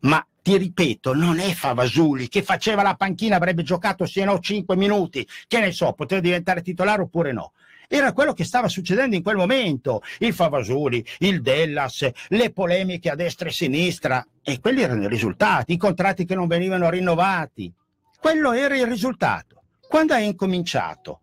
Ma 0.00 0.26
ti 0.42 0.56
ripeto, 0.58 1.14
non 1.14 1.38
è 1.38 1.52
Favasuli 1.52 2.28
che 2.28 2.42
faceva 2.42 2.82
la 2.82 2.96
panchina, 2.96 3.36
avrebbe 3.36 3.62
giocato 3.62 4.04
se 4.06 4.24
no 4.24 4.40
5 4.40 4.76
minuti, 4.76 5.26
che 5.46 5.60
ne 5.60 5.70
so, 5.70 5.92
poteva 5.92 6.20
diventare 6.20 6.62
titolare 6.62 7.02
oppure 7.02 7.32
no. 7.32 7.52
Era 7.88 8.12
quello 8.12 8.32
che 8.32 8.44
stava 8.44 8.68
succedendo 8.68 9.16
in 9.16 9.22
quel 9.22 9.36
momento. 9.36 10.02
Il 10.18 10.34
Favasuli, 10.34 11.04
il 11.18 11.42
Dellas, 11.42 12.08
le 12.28 12.52
polemiche 12.52 13.10
a 13.10 13.14
destra 13.14 13.48
e 13.48 13.52
sinistra. 13.52 14.26
E 14.42 14.60
quelli 14.60 14.82
erano 14.82 15.04
i 15.04 15.08
risultati, 15.08 15.72
i 15.72 15.78
contratti 15.78 16.24
che 16.24 16.34
non 16.34 16.46
venivano 16.46 16.90
rinnovati. 16.90 17.72
Quello 18.20 18.52
era 18.52 18.76
il 18.76 18.86
risultato. 18.86 19.62
Quando 19.88 20.14
hai 20.14 20.26
incominciato, 20.26 21.20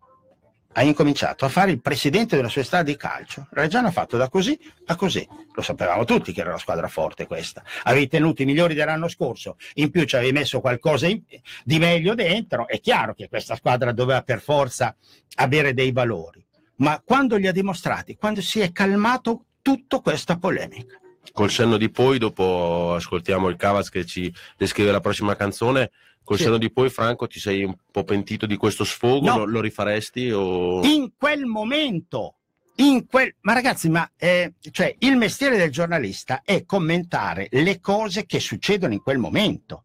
hai 0.74 0.86
incominciato 0.86 1.44
a 1.44 1.48
fare 1.48 1.70
il 1.70 1.80
presidente 1.80 2.36
della 2.36 2.48
società 2.48 2.82
di 2.82 2.96
calcio, 2.96 3.46
Reggiano 3.50 3.88
ha 3.88 3.90
fatto 3.90 4.16
da 4.16 4.28
così 4.28 4.58
a 4.86 4.96
così. 4.96 5.26
Lo 5.54 5.60
sapevamo 5.60 6.04
tutti 6.04 6.32
che 6.32 6.40
era 6.40 6.50
una 6.50 6.58
squadra 6.58 6.88
forte 6.88 7.26
questa. 7.26 7.62
Avevi 7.82 8.08
tenuto 8.08 8.42
i 8.42 8.46
migliori 8.46 8.74
dell'anno 8.74 9.08
scorso, 9.08 9.56
in 9.74 9.90
più 9.90 10.04
ci 10.04 10.16
avevi 10.16 10.32
messo 10.32 10.60
qualcosa 10.60 11.06
di 11.06 11.78
meglio 11.78 12.14
dentro. 12.14 12.66
È 12.66 12.80
chiaro 12.80 13.14
che 13.14 13.28
questa 13.28 13.56
squadra 13.56 13.92
doveva 13.92 14.22
per 14.22 14.40
forza 14.40 14.96
avere 15.36 15.74
dei 15.74 15.92
valori. 15.92 16.42
Ma 16.82 17.00
quando 17.04 17.36
li 17.36 17.46
ha 17.46 17.52
dimostrati, 17.52 18.16
quando 18.16 18.42
si 18.42 18.58
è 18.58 18.72
calmato 18.72 19.44
tutta 19.62 20.00
questa 20.00 20.36
polemica. 20.36 20.98
Col 21.32 21.50
senno 21.50 21.76
di 21.76 21.88
poi, 21.90 22.18
dopo 22.18 22.94
ascoltiamo 22.94 23.48
il 23.48 23.56
Cavaz 23.56 23.88
che 23.88 24.04
ci 24.04 24.32
descrive 24.56 24.90
la 24.90 24.98
prossima 25.00 25.36
canzone. 25.36 25.92
Col 26.24 26.36
Sì. 26.36 26.42
senno 26.44 26.58
di 26.58 26.72
poi, 26.72 26.90
Franco, 26.90 27.28
ti 27.28 27.38
sei 27.38 27.62
un 27.62 27.74
po' 27.90 28.02
pentito 28.02 28.46
di 28.46 28.56
questo 28.56 28.82
sfogo? 28.82 29.26
No. 29.28 29.38
Lo, 29.38 29.44
lo 29.44 29.60
rifaresti? 29.60 30.30
O... 30.32 30.84
in 30.84 31.12
quel 31.16 31.46
momento, 31.46 32.34
in 32.76 33.06
quel... 33.06 33.32
ma 33.42 33.52
ragazzi, 33.52 33.88
ma 33.88 34.10
eh, 34.16 34.54
cioè, 34.72 34.92
il 34.98 35.16
mestiere 35.16 35.56
del 35.56 35.70
giornalista 35.70 36.42
è 36.44 36.64
commentare 36.64 37.46
le 37.52 37.78
cose 37.78 38.26
che 38.26 38.40
succedono 38.40 38.92
in 38.92 39.02
quel 39.02 39.18
momento. 39.18 39.84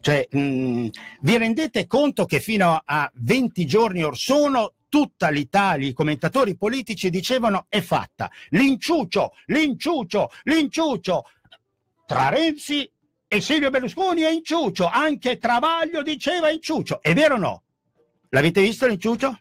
Cioè, 0.00 0.26
mh, 0.28 0.88
vi 1.20 1.38
rendete 1.38 1.86
conto 1.86 2.24
che 2.24 2.40
fino 2.40 2.82
a 2.84 3.08
20 3.14 3.64
giorni 3.64 4.02
or 4.02 4.16
sono 4.16 4.72
tutta 4.94 5.28
l'Italia, 5.28 5.88
i 5.88 5.92
commentatori 5.92 6.56
politici 6.56 7.10
dicevano 7.10 7.66
è 7.68 7.80
fatta, 7.80 8.30
l'inciuccio, 8.50 9.32
l'inciuccio, 9.46 10.30
l'inciuccio. 10.44 11.24
Tra 12.06 12.28
Renzi 12.28 12.88
e 13.26 13.40
Silvio 13.40 13.70
Berlusconi 13.70 14.20
è 14.20 14.30
inciuccio, 14.30 14.86
anche 14.86 15.38
Travaglio 15.38 16.00
diceva 16.04 16.48
inciuccio. 16.48 17.02
È 17.02 17.12
vero 17.12 17.34
o 17.34 17.38
no? 17.38 17.62
L'avete 18.28 18.60
visto 18.60 18.86
l'inciuccio? 18.86 19.40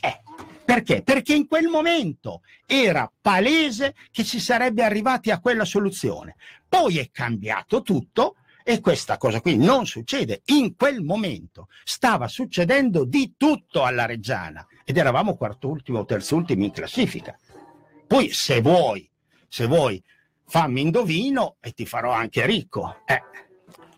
Eh, 0.00 0.22
perché? 0.64 1.02
Perché 1.02 1.34
in 1.34 1.46
quel 1.46 1.66
momento 1.66 2.40
era 2.64 3.12
palese 3.20 3.94
che 4.10 4.24
si 4.24 4.40
sarebbe 4.40 4.82
arrivati 4.82 5.30
a 5.30 5.40
quella 5.40 5.66
soluzione. 5.66 6.36
Poi 6.66 6.96
è 6.96 7.10
cambiato 7.10 7.82
tutto 7.82 8.36
e 8.70 8.82
questa 8.82 9.16
cosa 9.16 9.40
qui 9.40 9.56
non 9.56 9.86
succede. 9.86 10.42
In 10.48 10.76
quel 10.76 11.02
momento 11.02 11.68
stava 11.84 12.28
succedendo 12.28 13.06
di 13.06 13.32
tutto 13.38 13.82
alla 13.82 14.04
Reggiana 14.04 14.66
ed 14.84 14.98
eravamo 14.98 15.38
quartultimo 15.38 16.00
o 16.00 16.04
terzultimo 16.04 16.64
in 16.64 16.70
classifica. 16.70 17.34
Poi 18.06 18.30
se 18.30 18.60
vuoi, 18.60 19.10
se 19.48 19.66
vuoi, 19.66 20.04
fammi 20.44 20.82
indovino 20.82 21.56
e 21.60 21.72
ti 21.72 21.86
farò 21.86 22.12
anche 22.12 22.44
ricco. 22.44 22.96
Eh. 23.06 23.22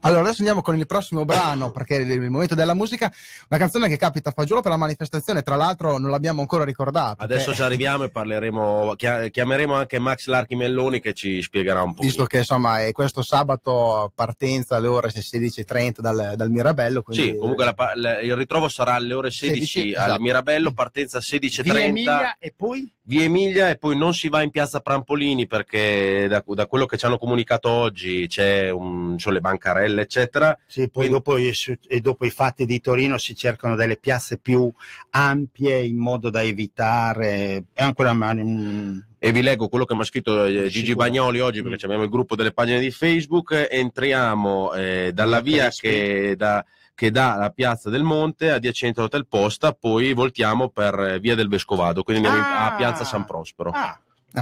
Allora, 0.02 0.20
adesso 0.22 0.38
andiamo 0.38 0.62
con 0.62 0.76
il 0.78 0.86
prossimo 0.86 1.24
brano, 1.24 1.70
perché 1.70 1.96
è 1.96 2.00
il 2.00 2.30
momento 2.30 2.54
della 2.54 2.74
musica. 2.74 3.12
Una 3.48 3.58
canzone 3.58 3.88
che 3.88 3.96
capita 3.96 4.30
a 4.30 4.32
fagiolo 4.32 4.60
per 4.62 4.70
la 4.70 4.76
manifestazione, 4.76 5.42
tra 5.42 5.56
l'altro 5.56 5.98
non 5.98 6.10
l'abbiamo 6.10 6.40
ancora 6.40 6.64
ricordata. 6.64 7.22
Adesso 7.22 7.46
perché- 7.46 7.56
ci 7.56 7.62
arriviamo 7.62 8.04
e 8.04 8.10
parleremo, 8.10 8.94
chia- 8.96 9.28
chiameremo 9.28 9.74
anche 9.74 9.98
Max 9.98 10.26
Larchi 10.26 10.56
Melloni 10.56 11.00
che 11.00 11.12
ci 11.12 11.42
spiegherà 11.42 11.82
un 11.82 11.94
po'. 11.94 12.02
Visto 12.02 12.24
che 12.24 12.38
insomma 12.38 12.84
è 12.84 12.92
questo 12.92 13.22
sabato 13.22 14.10
partenza 14.14 14.76
alle 14.76 14.86
ore 14.86 15.10
16.30 15.10 16.00
dal, 16.00 16.32
dal 16.36 16.50
Mirabello. 16.50 17.02
Quindi... 17.02 17.24
Sì, 17.30 17.36
comunque 17.36 17.64
la 17.64 17.74
la- 17.94 18.20
il 18.20 18.36
ritrovo 18.36 18.68
sarà 18.68 18.94
alle 18.94 19.14
ore 19.14 19.30
16, 19.30 19.66
16, 19.66 19.94
al 19.94 20.04
esatto. 20.06 20.22
Mirabello, 20.22 20.72
partenza 20.72 21.18
16.30. 21.18 21.62
Via 21.62 21.78
Emilia 21.84 22.36
e 22.38 22.54
poi? 22.56 22.92
Via 23.02 23.22
Emilia 23.24 23.70
e 23.70 23.76
poi 23.76 23.96
non 23.96 24.14
si 24.14 24.28
va 24.28 24.40
in 24.42 24.50
piazza 24.50 24.78
Prampolini 24.80 25.46
perché 25.48 26.26
da, 26.28 26.44
da 26.46 26.66
quello 26.66 26.86
che 26.86 26.96
ci 26.96 27.06
hanno 27.06 27.18
comunicato 27.18 27.68
oggi 27.68 28.26
c'è 28.28 28.70
un, 28.70 29.16
le 29.18 29.40
bancarelle 29.40 29.89
eccetera. 29.98 30.56
Sì, 30.66 30.88
poi 30.88 31.08
dopo, 31.08 31.36
i, 31.36 31.52
su- 31.52 31.76
e 31.88 32.00
dopo 32.00 32.24
i 32.24 32.30
fatti 32.30 32.64
di 32.66 32.80
Torino 32.80 33.18
si 33.18 33.34
cercano 33.34 33.74
delle 33.76 33.96
piazze 33.96 34.38
più 34.38 34.70
ampie 35.10 35.82
in 35.84 35.96
modo 35.96 36.30
da 36.30 36.42
evitare. 36.42 37.64
È 37.72 37.82
ancora 37.82 38.12
ma- 38.12 38.32
mm, 38.34 38.98
E 39.18 39.32
vi 39.32 39.42
leggo 39.42 39.68
quello 39.68 39.84
che 39.84 39.94
mi 39.94 40.00
ha 40.00 40.04
scritto 40.04 40.44
eh, 40.44 40.68
Gigi. 40.68 40.94
Bagnoli 40.94 41.40
oggi 41.40 41.62
perché 41.62 41.84
abbiamo 41.84 42.04
il 42.04 42.10
gruppo 42.10 42.36
delle 42.36 42.52
pagine 42.52 42.80
di 42.80 42.90
Facebook. 42.90 43.68
Entriamo 43.70 44.72
eh, 44.74 45.10
dalla 45.12 45.40
via 45.40 45.68
che 45.70 46.34
da 46.36 46.64
che 46.94 47.10
dà 47.10 47.34
la 47.36 47.48
piazza 47.48 47.88
del 47.88 48.02
Monte 48.02 48.50
adiacente 48.50 49.00
all'Hotel 49.00 49.26
Posta, 49.26 49.72
poi 49.72 50.12
voltiamo 50.12 50.68
per 50.68 50.98
eh, 51.00 51.18
via 51.18 51.34
del 51.34 51.48
Vescovado, 51.48 52.02
quindi 52.02 52.26
andiamo 52.26 52.46
in- 52.46 52.52
a 52.52 52.72
Ah. 52.74 52.76
piazza 52.76 53.04
San 53.04 53.24
Prospero. 53.24 53.70
Ah, 53.70 53.98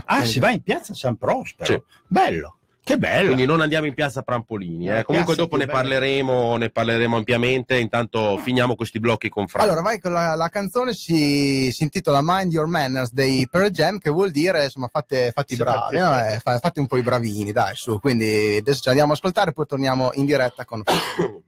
ah, 0.07 0.25
si 0.25 0.41
va 0.41 0.51
in 0.51 0.61
piazza 0.63 0.93
San 0.93 1.17
Prospero. 1.17 1.73
Sì. 1.73 1.97
Bello, 2.09 2.58
che 2.89 2.97
bello. 2.99 3.27
Quindi 3.27 3.45
non 3.45 3.61
andiamo 3.61 3.87
in 3.87 3.95
piazza 3.95 4.23
Prampolini. 4.23 4.89
eh. 4.89 4.95
La 4.95 5.05
Comunque 5.05 5.35
dopo 5.35 5.57
ne 5.57 5.67
parleremo, 5.67 6.57
ne 6.57 6.71
parleremo 6.71 7.17
ampiamente. 7.17 7.77
Intanto 7.79 8.39
finiamo 8.39 8.75
questi 8.77 8.99
blocchi 8.99 9.29
con 9.29 9.47
Franco. 9.47 9.69
Allora, 9.69 9.83
vai 9.83 10.01
con 10.01 10.13
la, 10.13 10.35
la 10.35 10.49
canzone 10.49 10.95
si, 10.95 11.71
si 11.71 11.83
intitola 11.83 12.21
Mind 12.23 12.53
Your 12.53 12.67
Manners 12.67 13.13
dei 13.13 13.47
Pearl 13.51 13.69
Jam, 13.71 13.99
che 13.99 14.11
vuol 14.11 14.31
dire 14.31 14.65
insomma 14.65 14.89
fate, 14.91 15.33
fate 15.35 15.55
i 15.55 15.57
bravi, 15.57 15.97
fate- 15.97 15.99
no? 15.99 16.35
Eh, 16.35 16.39
fa- 16.41 16.59
fate 16.59 16.81
un 16.81 16.87
po' 16.87 16.97
i 16.97 17.03
bravini, 17.03 17.53
dai, 17.53 17.75
su. 17.75 17.99
Quindi 18.01 18.57
adesso 18.61 18.81
ci 18.81 18.89
andiamo 18.89 19.13
a 19.13 19.15
ascoltare, 19.15 19.53
poi 19.53 19.67
torniamo 19.67 20.11
in 20.15 20.25
diretta 20.25 20.65
con 20.65 20.83
I 20.87 21.48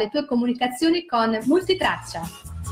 le 0.00 0.08
tue 0.08 0.24
comunicazioni 0.24 1.04
con 1.04 1.38
multitraccia. 1.44 2.22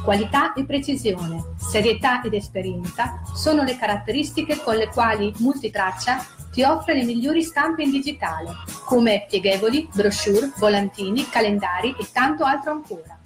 Qualità 0.02 0.54
e 0.54 0.64
precisione, 0.64 1.56
serietà 1.58 2.22
ed 2.22 2.32
esperienza 2.32 3.20
sono 3.34 3.64
le 3.64 3.76
caratteristiche 3.76 4.62
con 4.62 4.76
le 4.76 4.88
quali 4.88 5.30
Multitraccia 5.38 6.24
ti 6.50 6.62
offre 6.62 6.94
le 6.94 7.04
migliori 7.04 7.42
stampe 7.42 7.82
in 7.82 7.90
digitale, 7.90 8.52
come 8.86 9.26
pieghevoli, 9.28 9.86
brochure, 9.92 10.50
volantini, 10.56 11.28
calendari 11.28 11.94
e 11.98 12.08
tanto 12.10 12.44
altro 12.44 12.70
ancora. 12.72 13.18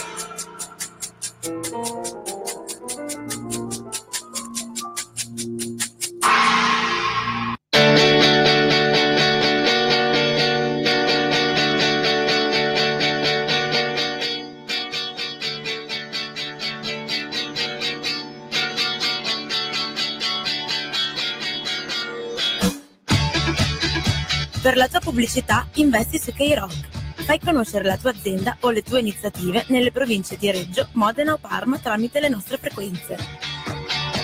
la 24.78 24.88
tua 24.88 25.00
pubblicità 25.00 25.66
investi 25.74 26.18
su 26.20 26.32
K-Rock. 26.32 27.22
Fai 27.24 27.40
conoscere 27.40 27.82
la 27.84 27.96
tua 27.96 28.10
azienda 28.10 28.56
o 28.60 28.70
le 28.70 28.82
tue 28.82 29.00
iniziative 29.00 29.64
nelle 29.68 29.90
province 29.90 30.36
di 30.36 30.48
Reggio, 30.52 30.86
Modena 30.92 31.32
o 31.32 31.36
Parma 31.36 31.78
tramite 31.78 32.20
le 32.20 32.28
nostre 32.28 32.58
frequenze. 32.58 33.16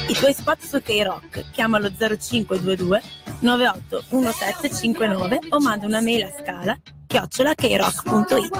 I 0.06 0.12
tuoi 0.14 0.32
spot 0.32 0.60
su 0.60 0.80
K-Rock 0.80 1.50
chiamalo 1.50 1.90
0522 1.90 3.02
981759 3.40 5.38
o 5.48 5.58
manda 5.60 5.86
una 5.86 6.00
mail 6.00 6.22
a 6.22 6.30
scala 6.40 6.78
chiocciola 7.08 7.54
krock.it. 7.54 8.52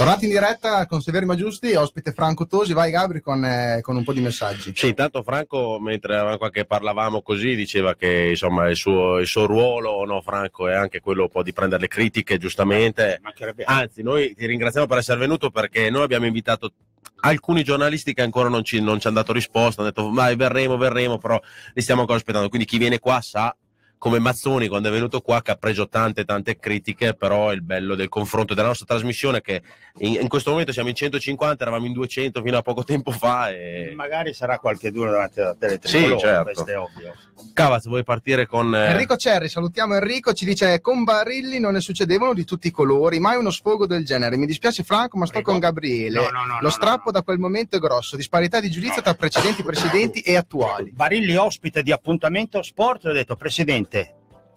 Tornati 0.00 0.24
in 0.24 0.30
diretta 0.30 0.86
con 0.86 1.02
Severi 1.02 1.26
Ma 1.26 1.34
Giusti, 1.34 1.74
ospite 1.74 2.12
Franco 2.12 2.46
Tosi, 2.46 2.72
vai 2.72 2.90
Gabri 2.90 3.20
con, 3.20 3.44
eh, 3.44 3.80
con 3.82 3.96
un 3.96 4.02
po' 4.02 4.14
di 4.14 4.22
messaggi. 4.22 4.72
Sì, 4.74 4.88
intanto 4.88 5.22
Franco, 5.22 5.78
mentre 5.78 6.14
eravamo 6.14 6.38
qua 6.38 6.48
che 6.48 6.64
parlavamo 6.64 7.20
così, 7.20 7.54
diceva 7.54 7.94
che 7.94 8.28
insomma 8.30 8.70
il 8.70 8.76
suo, 8.76 9.18
il 9.18 9.26
suo 9.26 9.44
ruolo, 9.44 10.02
no, 10.06 10.22
Franco, 10.22 10.68
è 10.68 10.74
anche 10.74 11.00
quello 11.00 11.24
un 11.24 11.28
po' 11.28 11.42
di 11.42 11.52
prendere 11.52 11.82
le 11.82 11.88
critiche, 11.88 12.38
giustamente. 12.38 13.20
Anzi, 13.64 14.02
noi 14.02 14.34
ti 14.34 14.46
ringraziamo 14.46 14.86
per 14.86 14.96
essere 14.96 15.18
venuto 15.18 15.50
perché 15.50 15.90
noi 15.90 16.04
abbiamo 16.04 16.24
invitato 16.24 16.72
alcuni 17.20 17.62
giornalisti 17.62 18.14
che 18.14 18.22
ancora 18.22 18.48
non 18.48 18.64
ci, 18.64 18.80
non 18.80 19.00
ci 19.00 19.06
hanno 19.06 19.16
dato 19.16 19.34
risposta, 19.34 19.82
hanno 19.82 19.90
detto 19.90 20.10
vai 20.10 20.34
verremo, 20.34 20.78
verremo, 20.78 21.18
però 21.18 21.38
li 21.74 21.82
stiamo 21.82 22.00
ancora 22.00 22.16
aspettando. 22.16 22.48
Quindi 22.48 22.66
chi 22.66 22.78
viene 22.78 22.98
qua 22.98 23.20
sa 23.20 23.54
come 24.00 24.18
Mazzoni 24.18 24.66
quando 24.66 24.88
è 24.88 24.92
venuto 24.92 25.20
qua 25.20 25.42
che 25.42 25.50
ha 25.50 25.56
preso 25.56 25.86
tante 25.86 26.24
tante 26.24 26.58
critiche 26.58 27.12
però 27.12 27.50
è 27.50 27.54
il 27.54 27.60
bello 27.60 27.94
del 27.94 28.08
confronto 28.08 28.54
della 28.54 28.68
nostra 28.68 28.86
trasmissione 28.86 29.42
che 29.42 29.60
in, 29.98 30.16
in 30.22 30.28
questo 30.28 30.52
momento 30.52 30.72
siamo 30.72 30.88
in 30.88 30.94
150 30.94 31.62
eravamo 31.62 31.84
in 31.84 31.92
200 31.92 32.40
fino 32.42 32.56
a 32.56 32.62
poco 32.62 32.82
tempo 32.82 33.10
fa 33.10 33.50
e 33.50 33.92
Magari 33.94 34.32
sarà 34.32 34.58
qualche 34.58 34.90
duro 34.90 35.10
davanti 35.10 35.40
alla 35.40 35.54
tele 35.54 35.78
Sì, 35.82 36.16
certo. 36.18 36.44
questo 36.44 36.66
è 36.66 36.78
ovvio. 36.78 37.14
Cavaz 37.52 37.86
vuoi 37.86 38.04
partire 38.04 38.46
con 38.46 38.74
eh, 38.74 38.90
Enrico 38.90 39.16
Cerri, 39.16 39.48
salutiamo 39.48 39.94
Enrico, 39.94 40.32
ci 40.32 40.44
dice 40.44 40.80
con 40.80 41.04
Barilli 41.04 41.58
non 41.58 41.72
ne 41.72 41.80
succedevano 41.80 42.34
di 42.34 42.44
tutti 42.44 42.68
i 42.68 42.70
colori, 42.70 43.18
mai 43.18 43.36
uno 43.36 43.50
sfogo 43.50 43.86
del 43.86 44.04
genere. 44.04 44.36
Mi 44.36 44.46
dispiace 44.46 44.82
Franco, 44.82 45.18
ma 45.18 45.26
sto 45.26 45.40
con 45.42 45.58
Gabriele. 45.58 46.20
No, 46.20 46.30
no, 46.30 46.44
no, 46.44 46.54
Lo 46.54 46.60
no, 46.62 46.70
strappo 46.70 47.10
da 47.10 47.22
quel 47.22 47.38
momento 47.38 47.76
è 47.76 47.78
grosso, 47.78 48.16
disparità 48.16 48.60
di 48.60 48.70
giudizio 48.70 49.02
tra 49.02 49.14
precedenti 49.14 49.62
presidenti 49.62 50.20
e 50.20 50.36
attuali. 50.36 50.90
Barilli 50.92 51.34
ospite 51.36 51.82
di 51.82 51.92
appuntamento 51.92 52.62
sport, 52.62 53.06
ho 53.06 53.12
detto 53.12 53.36
Presidente, 53.36 53.89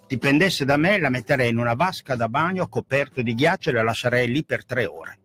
dipendesse 0.08 0.66
da 0.66 0.78
me 0.78 1.00
la 1.00 1.10
metterei 1.10 1.50
in 1.50 1.58
una 1.58 1.74
vasca 1.74 2.16
da 2.16 2.30
bagno 2.30 2.68
coperto 2.68 3.22
di 3.22 3.34
ghiaccio 3.34 3.70
e 3.70 3.74
la 3.74 3.84
lascerei 3.84 4.28
lì 4.28 4.44
per 4.44 4.66
tre 4.66 4.86
ore. 4.86 5.18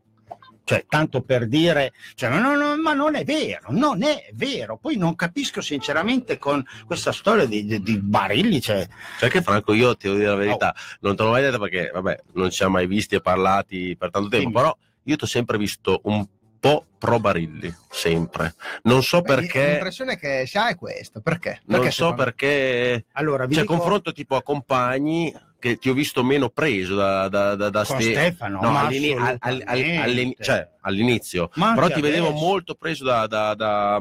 Cioè, 0.64 0.84
tanto 0.86 1.22
per 1.22 1.48
dire, 1.48 1.94
cioè, 2.14 2.28
ma, 2.28 2.40
no, 2.40 2.54
no, 2.54 2.76
ma 2.76 2.92
non 2.92 3.14
è 3.14 3.24
vero, 3.24 3.68
non 3.70 4.02
è 4.02 4.28
vero. 4.34 4.76
Poi 4.76 4.98
non 4.98 5.14
capisco 5.14 5.62
sinceramente 5.62 6.36
con 6.36 6.62
questa 6.84 7.10
storia 7.10 7.46
di, 7.46 7.64
di- 7.64 7.80
di 7.80 7.98
Barilli, 7.98 8.60
cioè, 8.60 8.86
Sai 9.16 9.30
che 9.30 9.40
Franco, 9.40 9.72
io 9.72 9.96
ti 9.96 10.08
devo 10.08 10.18
dire 10.18 10.28
la 10.28 10.36
verità, 10.36 10.74
non 11.00 11.16
te 11.16 11.22
l'ho 11.22 11.30
mai 11.30 11.40
detto 11.42 11.58
perché, 11.58 11.90
vabbè, 11.90 12.18
non 12.34 12.50
ci 12.50 12.56
siamo 12.56 12.72
mai 12.72 12.86
visti 12.86 13.14
e 13.14 13.22
parlati 13.22 13.96
per 13.98 14.10
tanto 14.10 14.28
tempo, 14.28 14.50
però 14.50 14.76
io 15.04 15.16
ti 15.16 15.24
ho 15.24 15.26
sempre 15.26 15.56
visto 15.56 16.02
un 16.04 16.26
po' 16.58 16.84
pro 16.98 17.18
Barilli, 17.20 17.72
sempre. 17.90 18.54
Non 18.82 19.02
so 19.02 19.20
Beh, 19.20 19.34
perché, 19.34 19.70
L'impressione 19.72 20.16
che 20.18 20.44
si 20.46 20.58
ha 20.58 20.68
è 20.68 20.76
questa, 20.76 21.20
perché? 21.20 21.60
non 21.66 21.78
Perché 21.80 21.92
so 21.92 22.02
secondo- 22.10 22.22
perché, 22.24 23.04
allora, 23.12 23.46
vi 23.46 23.54
cioè, 23.54 23.62
dico- 23.62 23.76
confronto 23.76 24.12
tipo 24.12 24.36
a 24.36 24.42
compagni 24.42 25.32
che 25.60 25.76
ti 25.78 25.88
ho 25.90 25.92
visto 25.92 26.22
meno 26.22 26.50
preso 26.50 26.94
da, 26.94 27.28
da, 27.28 27.54
da, 27.56 27.68
da 27.68 27.84
ste- 27.84 28.02
Stefano, 28.12 28.60
no, 28.60 28.70
ma 28.70 28.80
all'ini- 28.86 29.12
al- 29.12 29.20
al- 29.20 29.38
al- 29.40 29.62
assolutamente. 29.66 30.02
all'ini- 30.02 30.36
cioè, 30.40 30.68
all'inizio, 30.82 31.48
però 31.48 31.88
ti 31.90 32.00
vedevo 32.00 32.28
adesso. 32.28 32.44
molto 32.44 32.74
preso 32.74 33.04
da, 33.04 33.26
da, 33.26 33.54
da, 33.54 33.98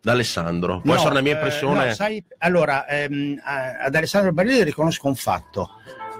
da 0.00 0.12
Alessandro. 0.12 0.80
Può 0.80 0.90
No, 0.92 0.96
essere 0.96 1.10
una 1.12 1.20
mia 1.20 1.32
eh, 1.32 1.34
impressione. 1.36 1.86
no, 1.86 1.94
sai, 1.94 2.24
allora, 2.38 2.86
ehm, 2.88 3.40
ad 3.44 3.94
Alessandro 3.94 4.32
Barilli 4.32 4.64
riconosco 4.64 5.06
un 5.06 5.14
fatto. 5.16 5.70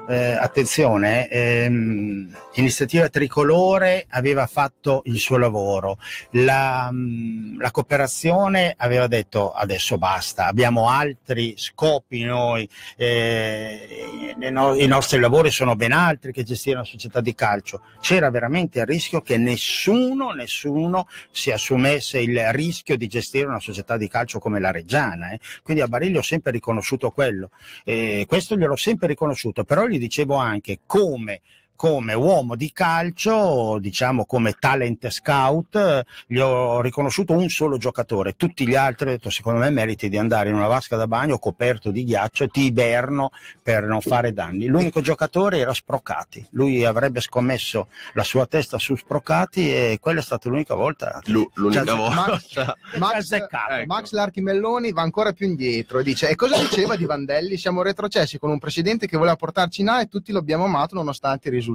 Eh, 0.08 0.14
attenzione, 0.14 1.28
ehm, 1.28 2.36
Iniziativa 2.54 3.08
Tricolore 3.08 4.06
aveva 4.10 4.46
fatto 4.46 5.02
il 5.06 5.18
suo 5.18 5.36
lavoro, 5.36 5.98
la, 6.30 6.90
mh, 6.90 7.58
la 7.60 7.70
cooperazione 7.70 8.74
aveva 8.78 9.08
detto 9.08 9.52
adesso 9.52 9.98
basta, 9.98 10.46
abbiamo 10.46 10.88
altri 10.88 11.54
scopi 11.58 12.22
noi, 12.22 12.68
eh, 12.96 14.34
i 14.38 14.86
nostri 14.86 15.18
lavori 15.18 15.50
sono 15.50 15.74
ben 15.74 15.92
altri 15.92 16.32
che 16.32 16.44
gestire 16.44 16.76
una 16.76 16.84
società 16.84 17.20
di 17.20 17.34
calcio. 17.34 17.82
C'era 18.00 18.30
veramente 18.30 18.78
il 18.80 18.86
rischio 18.86 19.20
che 19.20 19.36
nessuno, 19.36 20.30
nessuno 20.30 21.08
si 21.30 21.50
assumesse 21.50 22.20
il 22.20 22.52
rischio 22.52 22.96
di 22.96 23.06
gestire 23.06 23.46
una 23.46 23.60
società 23.60 23.96
di 23.96 24.08
calcio 24.08 24.38
come 24.38 24.60
la 24.60 24.70
Reggiana. 24.70 25.30
eh. 25.30 25.40
Quindi 25.62 25.82
a 25.82 25.88
Barilli 25.88 26.16
ho 26.16 26.22
sempre 26.22 26.52
riconosciuto 26.52 27.10
quello. 27.10 27.50
Eh, 27.84 28.24
questo 28.28 28.56
gliel'ho 28.56 28.76
sempre 28.76 29.08
riconosciuto, 29.08 29.64
però 29.64 29.86
gli 29.86 29.95
dicevo 29.98 30.34
anche 30.36 30.80
come 30.86 31.42
come 31.76 32.14
uomo 32.14 32.56
di 32.56 32.72
calcio, 32.72 33.78
diciamo 33.80 34.24
come 34.24 34.54
talent 34.58 35.08
scout, 35.10 36.04
gli 36.26 36.38
ho 36.38 36.80
riconosciuto 36.80 37.32
un 37.34 37.48
solo 37.48 37.76
giocatore, 37.78 38.34
tutti 38.36 38.66
gli 38.66 38.74
altri 38.74 39.08
ho 39.08 39.10
detto 39.12 39.30
secondo 39.30 39.60
me 39.60 39.70
meriti 39.70 40.08
di 40.08 40.18
andare 40.18 40.48
in 40.48 40.54
una 40.54 40.66
vasca 40.66 40.96
da 40.96 41.06
bagno 41.06 41.38
coperto 41.38 41.90
di 41.90 42.04
ghiaccio 42.04 42.48
ti 42.48 42.62
iberno 42.64 43.30
per 43.62 43.84
non 43.84 44.00
fare 44.00 44.32
danni. 44.32 44.66
L'unico 44.66 45.00
giocatore 45.00 45.58
era 45.58 45.72
Sprocati, 45.74 46.44
lui 46.50 46.84
avrebbe 46.84 47.20
scommesso 47.20 47.88
la 48.14 48.24
sua 48.24 48.46
testa 48.46 48.78
su 48.78 48.96
Sprocati 48.96 49.72
e 49.72 49.98
quella 50.00 50.20
è 50.20 50.22
stata 50.22 50.48
l'unica 50.48 50.74
volta. 50.74 51.20
che- 51.22 51.32
l'unica 51.54 51.84
Cioè, 51.84 51.96
volta. 51.96 52.74
Max, 52.96 52.98
Max. 52.98 53.32
Ecco. 53.32 53.46
Max 53.86 54.12
Larchi 54.12 54.40
Melloni 54.40 54.92
va 54.92 55.02
ancora 55.02 55.32
più 55.32 55.46
indietro 55.46 55.98
e 55.98 56.02
dice: 56.02 56.28
E 56.30 56.34
cosa 56.34 56.58
diceva 56.58 56.96
di 56.96 57.04
Vandelli? 57.04 57.56
Siamo 57.58 57.82
retrocessi 57.82 58.38
con 58.38 58.50
un 58.50 58.58
presidente 58.58 59.06
che 59.06 59.16
voleva 59.16 59.36
portarci 59.36 59.82
in 59.82 59.88
A 59.88 60.00
e 60.00 60.06
tutti 60.06 60.32
lo 60.32 60.38
abbiamo 60.38 60.64
amato 60.64 60.94
nonostante 60.94 61.48
i 61.48 61.50
risultati. 61.50 61.65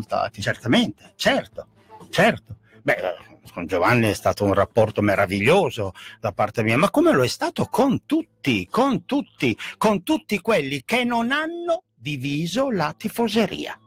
Certamente, 0.42 1.14
certo, 1.16 1.68
certo. 2.10 2.58
Beh, 2.82 2.96
con 3.54 3.66
Giovanni 3.66 4.10
è 4.10 4.14
stato 4.14 4.44
un 4.44 4.54
rapporto 4.54 5.02
meraviglioso 5.02 5.94
da 6.20 6.32
parte 6.32 6.64
mia, 6.64 6.78
ma 6.78 6.90
come 6.90 7.12
lo 7.12 7.24
è 7.24 7.28
stato 7.28 7.66
con 7.66 8.06
tutti, 8.06 8.68
con 8.70 9.06
tutti, 9.06 9.58
con 9.78 10.04
tutti 10.04 10.40
quelli 10.40 10.84
che 10.86 11.04
non 11.04 11.32
hanno 11.32 11.84
diviso 11.96 12.72
la 12.72 12.94
tifoseria. 12.98 13.78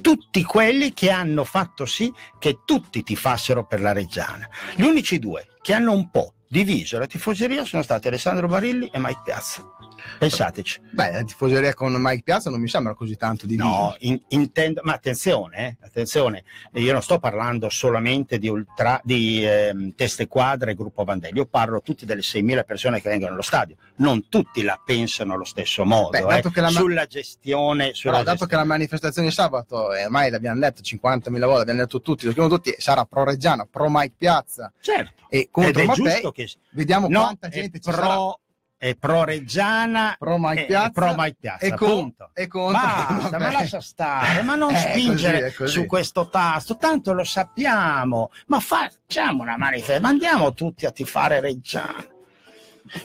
Tutti 0.00 0.44
quelli 0.44 0.92
che 0.92 1.10
hanno 1.10 1.44
fatto 1.44 1.84
sì 1.84 2.12
che 2.38 2.60
tutti 2.64 3.02
tifassero 3.02 3.66
per 3.66 3.80
la 3.80 3.92
Reggiana. 3.92 4.48
Gli 4.76 4.82
unici 4.82 5.18
due 5.18 5.48
che 5.60 5.74
hanno 5.74 5.92
un 5.92 6.10
po' 6.10 6.34
diviso 6.48 6.98
la 6.98 7.06
tifoseria 7.06 7.64
sono 7.64 7.82
stati 7.82 8.08
Alessandro 8.08 8.46
Barilli 8.46 8.88
e 8.92 8.98
Mike 8.98 9.22
Piazza. 9.24 9.64
Pensateci. 10.18 10.80
Beh, 10.90 11.12
la 11.12 11.22
tifoseria 11.22 11.74
con 11.74 11.92
Mike 11.98 12.22
Piazza 12.22 12.50
non 12.50 12.60
mi 12.60 12.68
sembra 12.68 12.94
così 12.94 13.16
tanto 13.16 13.46
di 13.46 13.56
No, 13.56 13.94
in- 14.00 14.20
intendo, 14.28 14.80
ma 14.84 14.94
attenzione, 14.94 15.56
eh, 15.80 15.86
attenzione, 15.86 16.44
io 16.74 16.92
non 16.92 17.02
sto 17.02 17.18
parlando 17.18 17.68
solamente 17.68 18.38
di, 18.38 18.48
ultra, 18.48 19.00
di 19.04 19.44
ehm, 19.44 19.94
teste 19.94 20.26
quadre 20.26 20.72
e 20.72 20.74
gruppo 20.74 21.04
Vandelli, 21.04 21.38
io 21.38 21.46
parlo 21.46 21.80
tutti 21.82 22.04
delle 22.04 22.20
6.000 22.22 22.64
persone 22.64 23.00
che 23.00 23.08
vengono 23.08 23.32
allo 23.32 23.42
stadio, 23.42 23.76
non 23.96 24.28
tutti 24.28 24.62
la 24.62 24.80
pensano 24.84 25.34
allo 25.34 25.44
stesso 25.44 25.84
modo, 25.84 26.10
Beh, 26.10 26.18
eh, 26.18 26.24
dato 26.26 26.50
che 26.50 26.60
la 26.60 26.70
ma- 26.70 26.78
sulla 26.78 27.06
gestione, 27.06 27.94
sulla 27.94 28.12
Però 28.18 28.24
dato 28.24 28.46
che 28.46 28.56
la 28.56 28.64
manifestazione 28.64 29.28
di 29.28 29.34
sabato, 29.34 29.94
eh, 29.94 30.04
ormai 30.04 30.30
l'abbiamo 30.30 30.60
detto 30.60 30.82
50.000 30.82 31.30
volte, 31.46 31.58
l'abbiamo 31.58 31.80
detto 31.80 32.00
tutti, 32.00 32.24
lo 32.24 32.32
scrivono 32.32 32.54
tutti, 32.54 32.74
sarà 32.78 33.04
pro 33.04 33.24
Reggiana, 33.24 33.66
pro 33.70 33.86
Mike 33.88 34.14
Piazza 34.16 34.72
Certo. 34.80 35.26
e 35.28 35.48
contro 35.50 35.84
Mattei, 35.84 36.30
che 36.32 36.48
vediamo 36.70 37.08
No, 37.08 37.20
quanta 37.22 37.48
gente 37.48 37.80
ci 37.80 37.90
pro- 37.90 38.00
sarà. 38.00 38.38
È 38.78 38.94
pro 38.94 39.24
Reggiana 39.24 40.14
Pro 40.16 40.38
Mike 40.38 40.62
e- 40.62 40.66
Piazza, 40.66 40.86
e 40.86 40.90
pro 40.92 41.14
Mike 41.16 41.36
Piazza, 41.40 41.66
e 41.66 41.74
con- 41.74 41.88
punto. 41.88 42.30
e 42.32 42.46
contro- 42.46 42.80
Basta, 42.80 43.28
vabbè. 43.38 43.38
ma 43.38 43.52
lascia 43.52 43.80
stare, 43.80 44.42
ma 44.42 44.54
non 44.54 44.72
Eh, 44.72 44.78
spingere 44.78 45.40
così, 45.46 45.54
così. 45.56 45.72
su 45.72 45.86
questo 45.86 46.28
tasto, 46.28 46.76
tanto 46.76 47.12
lo 47.12 47.24
sappiamo, 47.24 48.30
ma 48.46 48.60
facciamo 48.60 49.42
una 49.42 49.56
manifestazione, 49.56 50.00
mandiamo 50.00 50.52
tutti 50.54 50.86
a 50.86 50.92
tifare 50.92 51.40
Reggiana. 51.40 52.06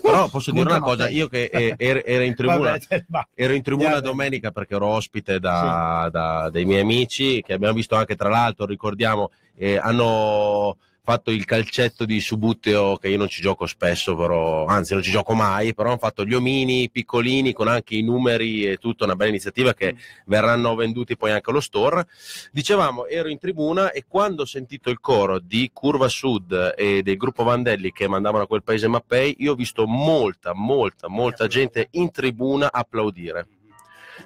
Però 0.02 0.30
posso 0.30 0.52
dire 0.52 0.64
una 0.70 0.80
cosa, 0.80 1.10
io 1.10 1.28
che 1.28 1.46
eh, 1.52 1.74
ero, 2.06 2.24
in 2.24 2.36
tribuna, 2.36 2.78
va. 3.08 3.28
ero 3.34 3.54
in 3.54 3.62
tribuna 3.62 4.00
domenica 4.00 4.52
perché 4.52 4.76
ero 4.76 4.88
ospite 4.88 5.40
da, 5.40 6.08
da- 6.10 6.50
dei 6.50 6.64
miei 6.64 6.82
amici 6.82 7.42
che 7.42 7.52
abbiamo 7.54 7.74
visto 7.74 7.96
anche 7.96 8.16
tra 8.16 8.30
l'altro, 8.30 8.66
ricordiamo, 8.66 9.32
eh, 9.58 9.78
hanno 9.78 10.78
fatto 11.06 11.32
il 11.32 11.44
calcetto 11.44 12.06
di 12.06 12.22
Subbuteo 12.22 12.96
che 12.96 13.10
io 13.10 13.18
non 13.18 13.28
ci 13.28 13.42
gioco 13.42 13.66
spesso, 13.66 14.16
però, 14.16 14.66
anzi 14.66 14.94
non 14.94 15.04
ci 15.04 15.12
gioco 15.12 15.34
mai, 15.34 15.74
però 15.74 15.90
hanno 15.90 15.98
fatto 15.98 16.24
gli 16.24 16.34
omini 16.34 16.90
piccolini 16.90 17.52
con 17.52 17.68
anche 17.68 17.96
i 17.96 18.02
numeri 18.02 18.66
e 18.66 18.78
tutto, 18.78 19.04
una 19.04 19.16
bella 19.16 19.32
iniziativa 19.32 19.74
che 19.74 19.96
verranno 20.28 20.76
venduti 20.76 21.18
poi 21.18 21.32
anche 21.32 21.50
allo 21.50 21.60
store. 21.60 22.08
Dicevamo, 22.54 23.08
ero 23.08 23.28
in 23.28 23.38
tribuna 23.38 23.92
e 23.92 24.06
quando 24.08 24.44
ho 24.44 24.46
sentito 24.46 24.90
il 24.90 25.02
coro 25.02 25.40
di 25.40 25.70
Curva 25.74 26.08
Sud 26.08 26.74
e 26.78 27.04
del 27.04 27.18
gruppo 27.18 27.44
Vandelli 27.44 27.92
che 27.92 28.08
mandavano 28.08 28.46
a 28.46 28.48
quel 28.48 28.64
paese 28.64 28.88
Mappei, 28.88 29.36
io 29.40 29.52
ho 29.52 29.56
visto 29.56 29.86
molta, 29.86 30.54
molta, 30.54 31.10
molta 31.10 31.48
gente 31.48 31.90
in 31.92 32.12
tribuna 32.12 32.72
applaudire. 32.72 33.48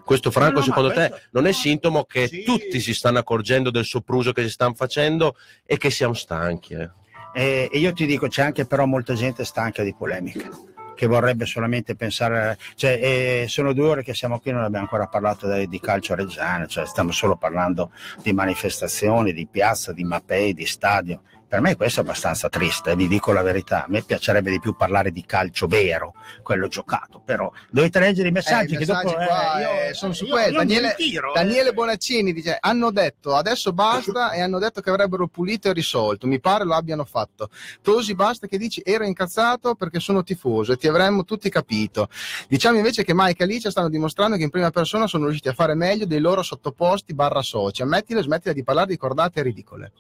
Questo 0.04 0.32
Franco, 0.32 0.60
No, 0.60 0.66
secondo 0.66 0.90
te, 0.90 1.10
questo- 1.10 1.28
non 1.32 1.48
è 1.48 1.52
sintomo 1.52 2.04
che 2.06 2.28
Sì. 2.28 2.44
tutti 2.44 2.80
si 2.80 2.94
stanno 2.94 3.20
accorgendo 3.20 3.70
del 3.72 3.86
sopruso 3.86 4.32
che 4.32 4.44
si 4.44 4.50
stanno 4.50 4.74
facendo 4.74 5.36
e 5.66 5.78
che 5.78 5.90
siamo 5.90 6.14
stanchi? 6.14 6.74
eh? 6.74 6.90
E, 7.34 7.70
e 7.72 7.78
io 7.78 7.94
ti 7.94 8.06
dico, 8.06 8.28
c'è 8.28 8.42
anche 8.42 8.66
però 8.66 8.86
molta 8.86 9.14
gente 9.14 9.44
stanca 9.46 9.84
di 9.84 9.94
polemica 9.94 10.50
che 10.96 11.06
vorrebbe 11.06 11.46
solamente 11.46 11.96
pensare, 11.96 12.58
cioè, 12.74 13.00
eh, 13.44 13.46
sono 13.48 13.72
due 13.74 13.88
ore 13.88 14.04
che 14.04 14.16
siamo 14.16 14.40
qui, 14.40 14.52
non 14.52 14.64
abbiamo 14.64 14.86
ancora 14.86 15.06
parlato 15.06 15.48
di, 15.54 15.68
di 15.68 15.80
calcio 15.80 16.14
a 16.14 16.16
Reggiana, 16.16 16.66
cioè 16.66 16.88
stiamo 16.88 17.12
solo 17.12 17.36
parlando 17.38 17.92
di 18.24 18.34
manifestazioni, 18.34 19.32
di 19.32 19.46
piazza, 19.46 19.94
di 19.94 20.04
mappei, 20.04 20.56
di 20.56 20.66
stadio. 20.66 21.22
Per 21.50 21.62
me 21.62 21.78
questo 21.78 22.02
è 22.02 22.04
abbastanza 22.04 22.50
triste, 22.50 22.94
vi 22.98 23.08
dico 23.08 23.32
la 23.32 23.42
verità. 23.42 23.86
A 23.86 23.88
me 23.88 24.02
piacerebbe 24.02 24.52
di 24.52 24.60
più 24.60 24.76
parlare 24.76 25.14
di 25.14 25.24
calcio 25.26 25.66
vero, 25.66 26.14
quello 26.44 26.68
giocato, 26.68 27.22
però 27.24 27.50
dovete 27.70 28.00
leggere 28.00 28.28
i 28.28 28.32
messaggi 28.34 28.74
Eh, 28.74 28.76
i 28.76 28.80
che 28.80 28.86
messaggi 28.92 29.14
dopo 29.14 29.26
qua, 29.26 29.58
eh, 29.58 29.62
io- 29.62 29.90
eh, 29.90 29.94
sono 29.94 30.12
su 30.12 30.28
quello. 30.28 30.58
Daniele, 30.58 30.96
ritiro, 30.98 31.32
Daniele 31.34 31.70
eh. 31.70 31.74
Bonaccini 31.74 32.34
dice: 32.34 32.58
Hanno 32.60 32.92
detto 32.92 33.34
adesso 33.34 33.72
basta 33.72 34.32
e 34.32 34.42
hanno 34.42 34.60
detto 34.60 34.82
che 34.82 34.90
avrebbero 34.90 35.28
pulito 35.28 35.70
e 35.70 35.74
risolto. 35.74 36.28
Mi 36.28 36.42
pare 36.42 36.66
lo 36.66 36.74
abbiano 36.76 37.06
fatto. 37.06 37.50
Tosi, 37.82 38.14
basta 38.14 38.46
che 38.48 38.58
dici 38.58 38.82
ero 38.84 39.06
incazzato 39.06 39.76
perché 39.76 40.02
sono 40.02 40.24
tifoso 40.24 40.74
e 40.74 40.76
ti 40.76 40.90
avremmo 40.90 41.24
tutti 41.24 41.50
capito. 41.50 42.10
Diciamo 42.50 42.76
invece 42.76 43.06
che 43.06 43.14
Mike 43.16 43.44
e 43.44 43.46
Alicia 43.46 43.72
stanno 43.72 43.88
dimostrando 43.88 44.36
che 44.36 44.44
in 44.44 44.50
prima 44.50 44.70
persona 44.70 45.08
sono 45.08 45.24
riusciti 45.24 45.48
a 45.48 45.54
fare 45.54 45.76
meglio 45.76 46.06
dei 46.06 46.20
loro 46.20 46.44
sottoposti 46.44 47.14
barra 47.14 47.42
soci. 47.42 47.84
Ammettilo 47.84 48.20
e 48.20 48.24
smettila 48.24 48.54
di 48.54 48.64
parlare 48.66 48.88
di 48.88 48.98
cordate 48.98 49.42
ridicole. 49.42 49.92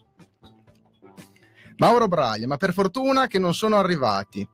Mauro 1.77 2.07
Braglia, 2.07 2.47
ma 2.47 2.57
per 2.57 2.73
fortuna 2.73 3.27
che 3.27 3.39
non 3.39 3.53
sono 3.53 3.77
arrivati. 3.77 4.47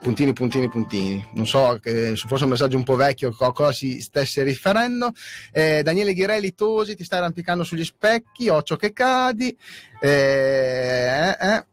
Puntini, 0.00 0.34
puntini, 0.34 0.68
puntini. 0.68 1.26
Non 1.32 1.46
so 1.46 1.78
che 1.80 2.14
se 2.14 2.28
fosse 2.28 2.44
un 2.44 2.50
messaggio 2.50 2.76
un 2.76 2.82
po' 2.82 2.94
vecchio 2.94 3.34
a 3.38 3.52
cosa 3.52 3.72
si 3.72 4.02
stesse 4.02 4.42
riferendo. 4.42 5.12
Eh, 5.50 5.82
Daniele 5.82 6.12
Ghirelli 6.12 6.54
Tosi, 6.54 6.94
ti 6.94 7.04
stai 7.04 7.20
arrampicando 7.20 7.64
sugli 7.64 7.84
specchi, 7.84 8.48
occhio 8.48 8.76
che 8.76 8.92
cadi. 8.92 9.56
Eh, 10.00 11.36
eh, 11.40 11.66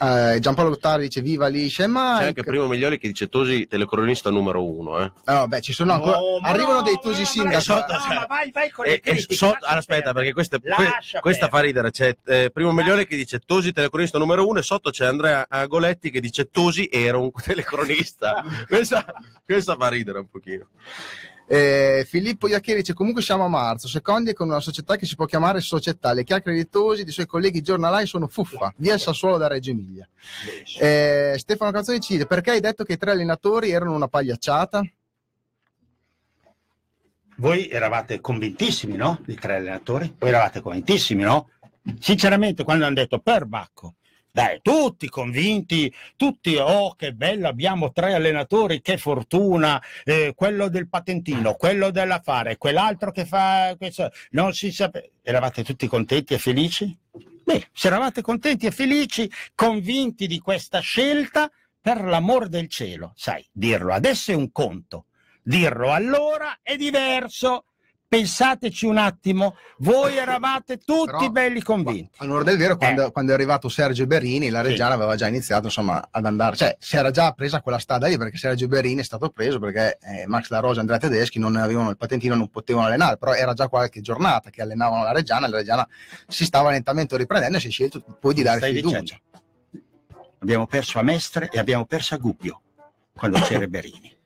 eh, 0.00 0.38
Giampaolo 0.40 0.70
Lottari 0.70 1.02
dice 1.04 1.20
viva 1.20 1.46
Liscia 1.48 1.82
e 1.82 1.86
C'è 1.86 1.92
Mike. 1.92 2.24
anche 2.26 2.42
Primo 2.44 2.66
Miglioli 2.66 2.98
che 2.98 3.08
dice 3.08 3.28
Tosi 3.28 3.66
telecronista 3.66 4.30
numero 4.30 4.64
uno. 4.64 5.00
Eh. 5.00 5.12
Ah, 5.24 5.34
vabbè, 5.40 5.60
ci 5.60 5.72
sono 5.72 5.92
ancora. 5.92 6.18
No, 6.18 6.38
ma 6.40 6.48
arrivano 6.48 6.74
no, 6.78 6.82
dei 6.82 6.98
Tosi 7.02 7.24
sindaci. 7.24 7.70
ma- 7.70 7.86
no, 7.88 8.14
ma 8.14 8.26
vai, 8.26 8.50
vai 8.50 8.70
con 8.70 8.84
le 8.84 8.90
E- 8.92 8.94
e 8.94 9.00
critiche, 9.00 9.34
so- 9.34 9.46
allora, 9.46 9.76
aspetta, 9.78 10.12
perché 10.12 10.32
questa, 10.32 10.58
que- 10.58 11.20
questa 11.20 11.48
fa 11.48 11.60
ridere. 11.60 11.90
C'è 11.90 12.16
eh, 12.26 12.50
Primo 12.52 12.72
Miglioli 12.72 13.06
che 13.06 13.16
dice 13.16 13.40
Tosi 13.40 13.72
telecronista 13.72 14.18
numero 14.18 14.46
uno 14.46 14.58
e 14.58 14.62
sotto 14.62 14.90
c'è 14.90 15.06
Andrea 15.06 15.46
Agoletti 15.48 16.10
che 16.10 16.20
dice 16.20 16.48
Tosi 16.50 16.88
era 16.92 17.18
un 17.18 17.30
telecronista. 17.44 18.44
questa, 18.68 19.04
questa 19.44 19.76
fa 19.76 19.88
ridere 19.88 20.18
un 20.20 20.28
pochino. 20.30 20.68
Eh, 21.50 22.04
Filippo 22.06 22.46
Iaccheri 22.46 22.80
dice 22.80 22.92
comunque 22.92 23.22
siamo 23.22 23.46
a 23.46 23.48
marzo, 23.48 23.88
secondi 23.88 24.34
con 24.34 24.48
una 24.48 24.60
società 24.60 24.96
che 24.96 25.06
si 25.06 25.16
può 25.16 25.24
chiamare 25.24 25.60
società. 25.60 26.12
Le 26.12 26.22
chiacchiere 26.22 26.58
di 26.58 26.68
Tosi 26.68 27.04
dei 27.04 27.12
suoi 27.12 27.24
colleghi 27.24 27.62
giornalai 27.62 28.06
sono 28.06 28.28
fuffa, 28.28 28.72
via 28.76 28.98
Sassuolo 28.98 29.38
da 29.38 29.48
Reggio 29.48 29.70
Emilia. 29.70 30.06
Eh, 30.78 31.36
Stefano 31.38 31.70
Cazzoni 31.70 32.00
ci 32.00 32.12
dice 32.12 32.26
perché 32.26 32.50
hai 32.50 32.60
detto 32.60 32.84
che 32.84 32.92
i 32.92 32.98
tre 32.98 33.12
allenatori 33.12 33.70
erano 33.70 33.94
una 33.94 34.08
pagliacciata? 34.08 34.82
Voi 37.36 37.68
eravate 37.70 38.20
convintissimi, 38.20 38.96
no? 38.96 39.22
I 39.26 39.36
tre 39.36 39.56
allenatori? 39.56 40.14
Voi 40.18 40.28
eravate 40.28 40.60
convintissimi, 40.60 41.22
no? 41.22 41.48
Sinceramente, 41.98 42.62
quando 42.62 42.84
hanno 42.84 42.96
detto 42.96 43.20
per 43.20 43.46
Bacco, 43.46 43.94
dai, 44.30 44.60
tutti 44.62 45.08
convinti, 45.08 45.92
tutti, 46.16 46.56
oh 46.56 46.94
che 46.94 47.12
bello, 47.12 47.48
abbiamo 47.48 47.92
tre 47.92 48.14
allenatori, 48.14 48.80
che 48.80 48.98
fortuna, 48.98 49.82
eh, 50.04 50.32
quello 50.34 50.68
del 50.68 50.88
patentino, 50.88 51.54
quello 51.54 51.90
dell'affare, 51.90 52.56
quell'altro 52.56 53.10
che 53.10 53.24
fa 53.24 53.74
questo, 53.76 54.10
non 54.30 54.52
si 54.52 54.70
sapeva. 54.70 55.06
Eravate 55.22 55.64
tutti 55.64 55.86
contenti 55.86 56.34
e 56.34 56.38
felici? 56.38 56.96
Beh, 57.44 57.68
se 57.72 57.86
eravate 57.86 58.20
contenti 58.22 58.66
e 58.66 58.70
felici, 58.70 59.30
convinti 59.54 60.26
di 60.26 60.38
questa 60.38 60.80
scelta, 60.80 61.50
per 61.80 62.04
l'amor 62.04 62.48
del 62.48 62.68
cielo, 62.68 63.12
sai, 63.16 63.46
dirlo 63.50 63.94
adesso 63.94 64.32
è 64.32 64.34
un 64.34 64.52
conto, 64.52 65.06
dirlo 65.42 65.92
allora 65.92 66.58
è 66.62 66.76
diverso. 66.76 67.64
Pensateci 68.10 68.86
un 68.86 68.96
attimo, 68.96 69.54
voi 69.80 70.16
eravate 70.16 70.78
tutti 70.78 71.10
Però- 71.10 71.28
belli 71.30 71.60
convinti. 71.60 72.08
Allora, 72.18 72.42
del 72.42 72.56
vero, 72.56 72.78
quando, 72.78 73.10
quando 73.10 73.32
è 73.32 73.34
arrivato 73.34 73.68
Sergio 73.68 74.06
Berini, 74.06 74.48
la 74.48 74.62
Reggiana 74.62 74.94
aveva 74.94 75.14
già 75.14 75.26
iniziato 75.26 75.66
insomma, 75.66 76.08
ad 76.10 76.24
andare, 76.24 76.56
cioè 76.56 76.74
si 76.80 76.96
era 76.96 77.10
già 77.10 77.32
presa 77.32 77.60
quella 77.60 77.78
strada 77.78 78.06
lì 78.06 78.16
perché 78.16 78.38
Sergio 78.38 78.66
Berini 78.66 79.00
è 79.02 79.04
stato 79.04 79.28
preso 79.28 79.58
perché 79.58 79.98
eh, 80.00 80.26
Max 80.26 80.48
La 80.48 80.60
Rosa 80.60 80.76
e 80.78 80.80
Andrea 80.80 80.96
Tedeschi 80.96 81.38
non 81.38 81.54
avevano 81.56 81.90
il 81.90 81.98
patentino, 81.98 82.34
non 82.34 82.48
potevano 82.48 82.86
allenare, 82.86 83.18
però 83.18 83.34
era 83.34 83.52
già 83.52 83.68
qualche 83.68 84.00
giornata 84.00 84.48
che 84.48 84.62
allenavano 84.62 85.02
la 85.02 85.12
Reggiana 85.12 85.46
e 85.46 85.50
la 85.50 85.56
Reggiana 85.58 85.86
si 86.26 86.46
stava 86.46 86.70
lentamente 86.70 87.14
riprendendo 87.14 87.58
e 87.58 87.60
si 87.60 87.66
è 87.66 87.70
scelto 87.70 88.02
poi 88.18 88.32
di 88.32 88.42
dare 88.42 88.56
Stai 88.56 88.72
fiducia. 88.72 89.00
dicendo? 89.00 89.22
Abbiamo 90.38 90.66
perso 90.66 90.98
a 90.98 91.02
Mestre 91.02 91.50
e 91.52 91.58
abbiamo 91.58 91.84
perso 91.84 92.14
a 92.14 92.16
Gubbio 92.16 92.62
quando 93.12 93.38
c'era 93.40 93.66
Berini. 93.68 94.16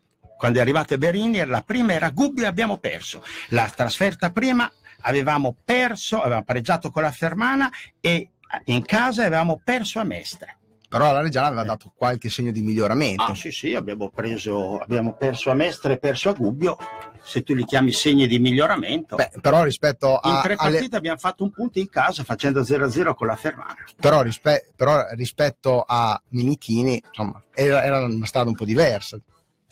Quando 0.43 0.59
è 0.59 0.63
arrivato 0.63 0.99
Berini, 0.99 1.47
la 1.47 1.63
prima 1.63 1.93
era 1.93 2.11
Gubbio 2.11 2.43
e 2.43 2.47
abbiamo 2.49 2.79
perso. 2.79 3.23
La 3.51 3.71
trasferta 3.73 4.33
prima 4.33 4.69
avevamo 5.03 5.55
perso, 5.65 6.21
avevamo 6.21 6.43
pareggiato 6.43 6.91
con 6.91 7.03
la 7.03 7.13
Fermana 7.13 7.71
e 8.01 8.31
in 8.65 8.85
casa 8.85 9.25
avevamo 9.25 9.61
perso 9.63 10.01
a 10.01 10.03
Mestre. 10.03 10.57
Però 10.89 11.13
la 11.13 11.21
Reggiana 11.21 11.47
aveva 11.47 11.63
dato 11.63 11.93
qualche 11.95 12.29
segno 12.29 12.51
di 12.51 12.61
miglioramento. 12.61 13.23
Ah, 13.23 13.35
sì, 13.37 13.53
sì, 13.53 13.77
abbiamo, 13.77 14.11
preso, 14.11 14.79
abbiamo 14.81 15.15
perso 15.15 15.53
a 15.53 15.55
Mestre 15.55 15.93
e 15.93 15.99
perso 15.99 16.31
a 16.31 16.33
Gubbio. 16.33 16.77
Se 17.23 17.45
tu 17.45 17.55
li 17.55 17.65
chiami 17.65 17.93
segni 17.93 18.27
di 18.27 18.41
miglioramento. 18.41 19.15
Beh, 19.15 19.31
però 19.41 19.63
rispetto 19.63 20.19
in 20.25 20.33
a, 20.33 20.41
tre 20.43 20.57
alle- 20.59 20.73
partite 20.73 20.97
abbiamo 20.97 21.19
fatto 21.19 21.45
un 21.45 21.53
punto 21.53 21.79
in 21.79 21.89
casa 21.89 22.25
facendo 22.25 22.63
0-0 22.63 23.15
con 23.15 23.29
la 23.29 23.37
Fermana. 23.37 23.77
però, 24.01 24.23
rispe- 24.23 24.73
però 24.75 25.07
rispetto 25.13 25.85
a 25.87 26.21
Minichini, 26.31 27.01
insomma, 27.07 27.41
era, 27.55 27.85
era 27.85 28.05
una 28.05 28.27
strada 28.27 28.49
un 28.49 28.57
po' 28.57 28.65
diversa. 28.65 29.21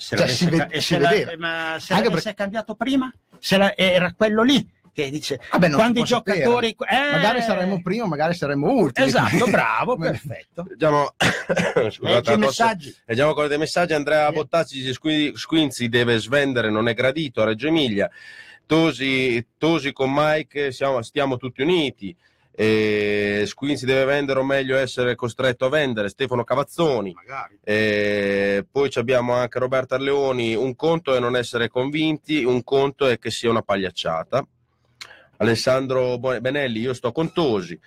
Se 0.00 0.16
Cioè, 0.16 0.26
si, 0.28 0.46
ve- 0.46 0.66
e 0.70 0.80
si 0.80 0.94
se 0.94 0.98
la- 0.98 1.10
ma 1.36 1.76
se 1.78 1.92
Anche 1.92 2.08
l'avesse 2.08 2.32
cambiato 2.34 2.74
prima, 2.74 3.12
se 3.38 3.56
la- 3.58 3.76
era 3.76 4.12
quello 4.16 4.42
lì 4.42 4.66
che 4.92 5.10
dice 5.10 5.38
Vabbè, 5.52 5.68
non 5.68 5.76
quando 5.78 6.00
i 6.00 6.04
giocatori 6.04 6.70
eh, 6.70 7.10
Magari 7.12 7.42
saremmo 7.42 7.80
primo, 7.82 8.06
magari 8.06 8.34
saremmo 8.34 8.70
ultimi. 8.72 9.06
esatto, 9.06 9.46
bravo, 9.46 9.96
perfetto. 10.00 10.64
Leggiamo, 10.68 11.14
Leggi 11.74 11.90
Scusate, 11.96 12.36
messaggi. 12.38 12.96
Leggiamo 13.04 13.28
ancora 13.28 13.46
dei 13.46 13.58
messaggi. 13.58 13.92
Andrea 13.92 14.32
Bottazzi 14.32 14.78
dice 14.78 14.92
Squi- 14.94 15.32
Squinzi 15.36 15.88
deve 15.90 16.18
svendere, 16.18 16.70
non 16.70 16.88
è 16.88 16.94
gradito 16.94 17.42
a 17.42 17.44
Reggio 17.44 17.68
Emilia. 17.68 18.10
Tosi, 18.66 19.44
Tosi 19.58 19.92
con 19.92 20.10
Mike, 20.14 20.72
siamo, 20.72 21.02
stiamo 21.02 21.36
tutti 21.36 21.60
uniti. 21.62 22.16
Eh, 22.62 23.44
Squinzi 23.46 23.86
deve 23.86 24.04
vendere 24.04 24.38
o 24.38 24.44
meglio 24.44 24.76
essere 24.76 25.14
costretto 25.14 25.64
a 25.64 25.70
vendere, 25.70 26.10
Stefano 26.10 26.44
Cavazzoni, 26.44 27.14
eh, 27.64 28.66
poi 28.70 28.90
abbiamo 28.96 29.32
anche 29.32 29.58
Roberto 29.58 29.94
Arleoni, 29.94 30.54
un 30.54 30.76
conto 30.76 31.14
è 31.14 31.20
non 31.20 31.36
essere 31.36 31.70
convinti, 31.70 32.44
un 32.44 32.62
conto 32.62 33.06
è 33.06 33.18
che 33.18 33.30
sia 33.30 33.48
una 33.48 33.62
pagliacciata. 33.62 34.46
Alessandro 35.38 36.18
Benelli, 36.18 36.80
io 36.80 36.92
sto 36.92 37.12
con 37.12 37.32
Tosi. 37.32 37.80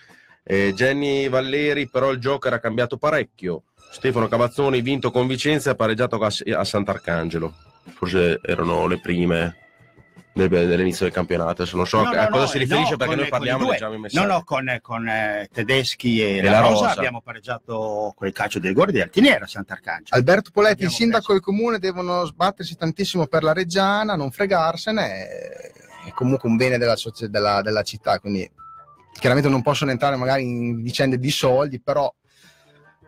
Eh, 0.43 0.73
Jenny 0.73 1.29
Valleri, 1.29 1.87
però 1.87 2.09
il 2.09 2.17
gioco 2.17 2.47
era 2.47 2.59
cambiato 2.59 2.97
parecchio. 2.97 3.65
Stefano 3.91 4.27
Cavazzoni, 4.27 4.81
vinto 4.81 5.11
con 5.11 5.27
Vicenza 5.27 5.69
e 5.69 5.75
pareggiato 5.75 6.15
a, 6.15 6.31
a 6.57 6.63
Sant'Arcangelo. 6.63 7.53
Forse 7.93 8.39
erano 8.41 8.87
le 8.87 8.99
prime 8.99 9.62
dell'inizio 10.33 11.05
del 11.05 11.13
campionato. 11.13 11.61
Adesso 11.61 11.77
non 11.77 11.85
so 11.85 12.01
No, 12.01 12.09
a 12.09 12.23
no, 12.23 12.27
cosa 12.29 12.41
no, 12.41 12.47
si 12.47 12.57
riferisce 12.57 12.91
no, 12.91 12.97
perché 12.97 13.13
con- 13.13 13.21
noi 13.21 13.29
parliamo 13.29 13.63
con 13.63 13.71
leggiamo 13.71 13.93
i 13.93 13.99
messaggi. 13.99 14.25
No, 14.25 14.31
no, 14.33 14.43
con, 14.43 14.79
con, 14.81 15.07
eh, 15.07 15.47
Tedeschi 15.51 16.21
e, 16.21 16.37
E 16.37 16.41
la, 16.41 16.51
la 16.51 16.59
Rosa, 16.61 16.87
Rosa. 16.87 16.97
abbiamo 16.97 17.21
pareggiato 17.21 18.13
quel 18.15 18.31
calcio 18.33 18.59
del 18.59 18.73
gol 18.73 18.91
di 18.91 18.99
Altiniera 19.01 19.45
a 19.45 19.47
Sant'Arcangelo. 19.47 20.15
Alberto 20.17 20.49
Poletti, 20.51 20.83
il 20.83 20.89
sindaco 20.91 21.31
e 21.31 21.35
il 21.35 21.41
comune 21.41 21.79
devono 21.79 22.25
sbattersi 22.25 22.75
tantissimo 22.75 23.27
per 23.27 23.43
la 23.43 23.53
Reggiana, 23.53 24.15
non 24.15 24.31
fregarsene, 24.31 25.05
è- 25.27 25.71
comunque 26.13 26.49
un 26.49 26.55
bene 26.57 26.77
della, 26.77 26.95
della- 27.29 27.61
della 27.61 27.83
città, 27.83 28.19
quindi 28.19 28.49
chiaramente 29.13 29.49
non 29.49 29.61
possono 29.61 29.91
entrare 29.91 30.15
magari 30.15 30.43
in 30.43 30.81
vicende 30.81 31.17
di 31.17 31.29
soldi, 31.31 31.79
però 31.79 32.13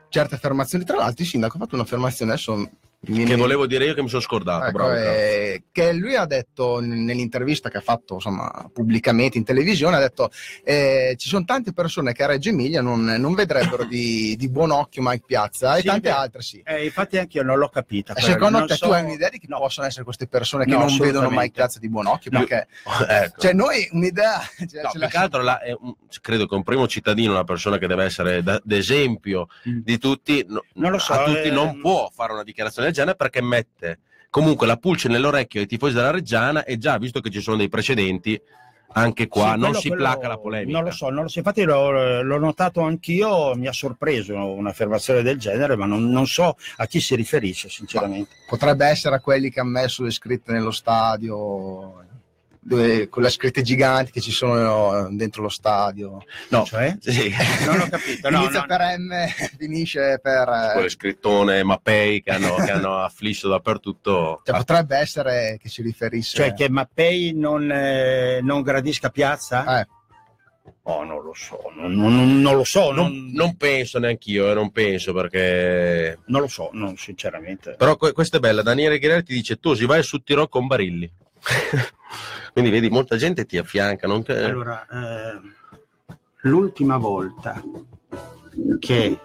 certe 0.10 0.36
affermazioni, 0.36 0.86
tra 0.86 0.96
l'altro 0.98 1.24
il 1.24 1.30
sindaco 1.30 1.58
ha 1.58 1.60
fatto 1.60 1.76
un'affermazione 1.76 2.32
adesso... 2.34 2.70
mi 3.08 3.16
viene- 3.18 3.32
Che 3.32 3.36
volevo 3.38 3.66
dire 3.68 3.86
io 3.86 3.94
che 3.94 4.02
mi 4.02 4.10
sono 4.10 4.22
scordato. 4.22 4.66
Ecco, 4.66 4.78
bravo, 4.78 4.94
eh, 4.94 5.64
che 5.72 5.94
lui 5.94 6.16
ha 6.16 6.26
detto 6.26 6.80
nell'intervista 6.80 7.70
che 7.70 7.78
ha 7.78 7.82
fatto 7.82 8.16
insomma, 8.16 8.70
pubblicamente 8.74 9.38
in 9.38 9.44
televisione, 9.44 9.96
ha 9.98 10.00
detto 10.00 10.30
eh, 10.64 11.16
ci 11.18 11.28
sono 11.28 11.44
tante 11.46 11.74
persone 11.74 12.14
che 12.14 12.24
a 12.24 12.28
Reggio 12.28 12.50
Emilia 12.50 12.82
non, 12.82 13.04
non 13.04 13.34
vedrebbero 13.34 13.84
di, 13.86 14.36
di 14.38 14.50
buon 14.50 14.72
occhio 14.72 15.02
Mike 15.04 15.24
Piazza 15.26 15.76
e 15.76 15.82
Sì, 15.82 15.88
tante 15.88 16.10
beh, 16.10 16.16
altre 16.16 16.42
sì. 16.42 16.62
eh, 16.66 16.86
infatti 16.86 17.18
anche 17.18 17.38
io 17.38 17.44
non 17.44 17.58
l'ho 17.58 17.70
capita. 17.70 18.14
E 18.14 18.22
secondo 18.22 18.60
Non 18.60 18.68
te 18.68 18.76
so- 18.76 18.88
tu 18.88 18.92
hai 18.94 19.04
un'idea 19.04 19.30
di 19.30 19.40
chi 19.40 19.48
possono 19.48 19.88
essere 19.88 20.04
queste 20.04 20.28
persone 20.28 20.66
che 20.66 20.72
No, 20.72 20.80
non 20.86 20.98
vedono. 20.98 21.30
Mike 21.30 21.52
Piazza 21.52 21.80
di 21.80 21.90
buon 21.90 22.08
occhio? 22.08 22.32
No. 22.34 22.40
Perché 22.40 22.68
Ecco. 23.10 23.42
cioè, 23.42 23.54
noi 23.54 23.88
un'idea 23.92 24.40
cioè, 24.70 24.82
No, 24.84 24.90
ce 24.90 24.92
più 24.92 25.00
la- 25.00 25.08
che 25.08 25.18
altro 25.18 25.42
la- 25.42 25.60
è 25.62 25.72
un- 25.78 25.96
credo 26.22 26.46
che 26.48 26.56
un 26.56 26.64
primo 26.64 26.88
cittadino, 26.88 27.32
una 27.32 27.44
persona 27.44 27.78
che 27.78 27.88
deve 27.88 28.04
essere 28.06 28.42
da- 28.44 28.62
d'esempio 28.64 29.48
di 29.64 29.98
tutti, 29.98 30.44
no- 30.48 30.64
Mm. 30.66 30.82
Non 30.82 30.92
lo 30.92 30.98
so, 31.00 31.14
a 31.14 31.24
tutti 31.24 31.48
eh, 31.48 31.52
non 31.52 31.80
può 31.82 32.10
fare 32.14 32.34
una 32.34 32.44
dichiarazione 32.44 32.92
genere 32.96 33.16
perché 33.16 33.42
mette 33.42 34.00
comunque 34.30 34.66
la 34.68 34.78
pulce 34.78 35.08
nell'orecchio 35.08 35.62
ai 35.62 35.68
tifosi 35.68 35.94
della 35.94 36.12
Reggiana 36.12 36.64
e 36.66 36.78
già 36.78 36.98
visto 36.98 37.20
che 37.22 37.30
ci 37.30 37.40
sono 37.42 37.56
dei 37.58 37.70
precedenti, 37.70 38.40
anche 38.98 39.28
qua 39.28 39.44
Sì, 39.44 39.50
non 39.52 39.60
quello- 39.60 39.80
si 39.80 39.88
quello- 39.90 40.04
placa 40.04 40.28
la 40.28 40.38
polemica. 40.38 40.78
Non 40.78 40.84
lo 40.88 40.92
so, 40.94 41.10
non 41.10 41.24
lo 41.24 41.30
so. 41.30 41.40
infatti 41.40 41.64
l'ho, 41.64 42.22
l'ho 42.22 42.38
notato 42.40 42.82
anch'io, 42.82 43.56
mi 43.56 43.68
ha 43.68 43.72
sorpreso 43.74 44.36
un'affermazione 44.36 45.22
del 45.22 45.38
genere, 45.38 45.76
ma 45.76 45.86
non, 45.86 46.10
non 46.10 46.26
so 46.28 46.56
a 46.78 46.86
chi 46.86 47.00
si 47.02 47.16
riferisce, 47.16 47.70
sinceramente. 47.70 48.36
potrebbe 48.48 48.86
essere 48.88 49.16
a 49.16 49.20
quelli 49.20 49.50
che 49.50 49.60
hanno 49.60 49.72
messo 49.72 50.04
le 50.04 50.12
scritte 50.12 50.52
nello 50.54 50.72
stadio, 50.72 52.04
dove, 52.68 53.10
con 53.10 53.22
le 53.22 53.30
scritte 53.30 53.62
giganti 53.62 54.12
che 54.12 54.22
ci 54.22 54.32
sono 54.32 55.08
dentro 55.12 55.44
lo 55.44 55.50
stadio. 55.50 56.24
No, 56.50 56.66
cioè? 56.66 56.98
Sì. 57.00 57.32
Non 57.66 57.80
ho 57.82 57.88
capito. 57.88 58.30
No, 58.32 58.40
Inizia 58.42 58.62
no, 58.62 58.66
per 58.66 58.80
M, 58.98 59.28
finisce 59.58 60.20
per... 60.22 60.50
eh, 60.50 60.72
Quelle 60.74 60.90
scrittone 60.90 61.64
Mappei 61.64 62.24
che 62.24 62.32
hanno, 62.32 62.56
che 62.56 62.72
hanno 62.72 62.98
afflitto 63.04 63.48
dappertutto. 63.50 64.42
Cioè, 64.44 64.56
potrebbe 64.58 64.98
essere 64.98 65.60
che 65.62 65.70
si 65.70 65.84
riferisse 65.84 66.36
Cioè 66.38 66.54
che 66.56 66.68
Mappei 66.70 67.34
non, 67.36 67.70
eh, 67.72 68.40
non 68.42 68.62
gradisca 68.64 69.10
Piazza? 69.10 69.82
Eh. 69.82 69.88
Oh, 70.88 71.04
non 71.04 71.24
lo 71.24 71.34
so, 71.34 71.72
non, 71.76 71.94
non- 71.94 72.42
non 72.42 72.56
lo 72.56 72.64
so, 72.64 72.92
non, 72.92 73.12
Non, 73.12 73.32
non 73.34 73.58
penso 73.58 74.00
neanch'io, 74.00 74.50
eh, 74.50 74.54
non 74.56 74.72
penso 74.72 75.14
perché. 75.14 76.20
non 76.28 76.42
lo 76.42 76.48
so, 76.48 76.70
non, 76.74 76.96
sinceramente. 76.98 77.76
Però 77.78 77.96
que- 77.98 78.12
questa 78.14 78.38
è 78.38 78.40
bella. 78.40 78.62
Daniele 78.64 78.98
Ghirelli 79.00 79.24
ti 79.24 79.34
dice: 79.34 79.60
Tu 79.60 79.74
si 79.76 79.86
vai 79.86 80.02
su 80.04 80.20
Tirò 80.24 80.48
con 80.48 80.66
Barilli. 80.68 81.12
Quindi 82.54 82.72
vedi, 82.72 82.90
molta 82.90 83.18
gente 83.18 83.46
ti 83.46 83.58
affianca. 83.58 84.08
Non 84.08 84.24
che... 84.24 84.44
Allora, 84.44 84.86
eh, 84.88 85.40
l'ultima 86.42 86.98
volta 86.98 87.62
che 88.80 89.20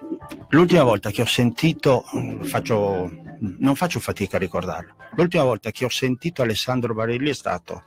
l'ultima 0.49 0.83
volta 0.83 1.11
che 1.11 1.23
ho 1.23 1.27
sentito, 1.27 2.05
faccio, 2.43 3.11
non 3.39 3.75
faccio 3.75 4.01
fatica 4.01 4.37
a 4.37 4.41
ricordarlo, 4.41 4.95
l'ultima 5.15 5.45
volta 5.45 5.71
che 5.71 5.85
ho 5.85 5.89
sentito 5.89 6.43
Alessandro 6.43 6.95
Barilli 6.95 7.31
è 7.31 7.35
stato 7.35 7.85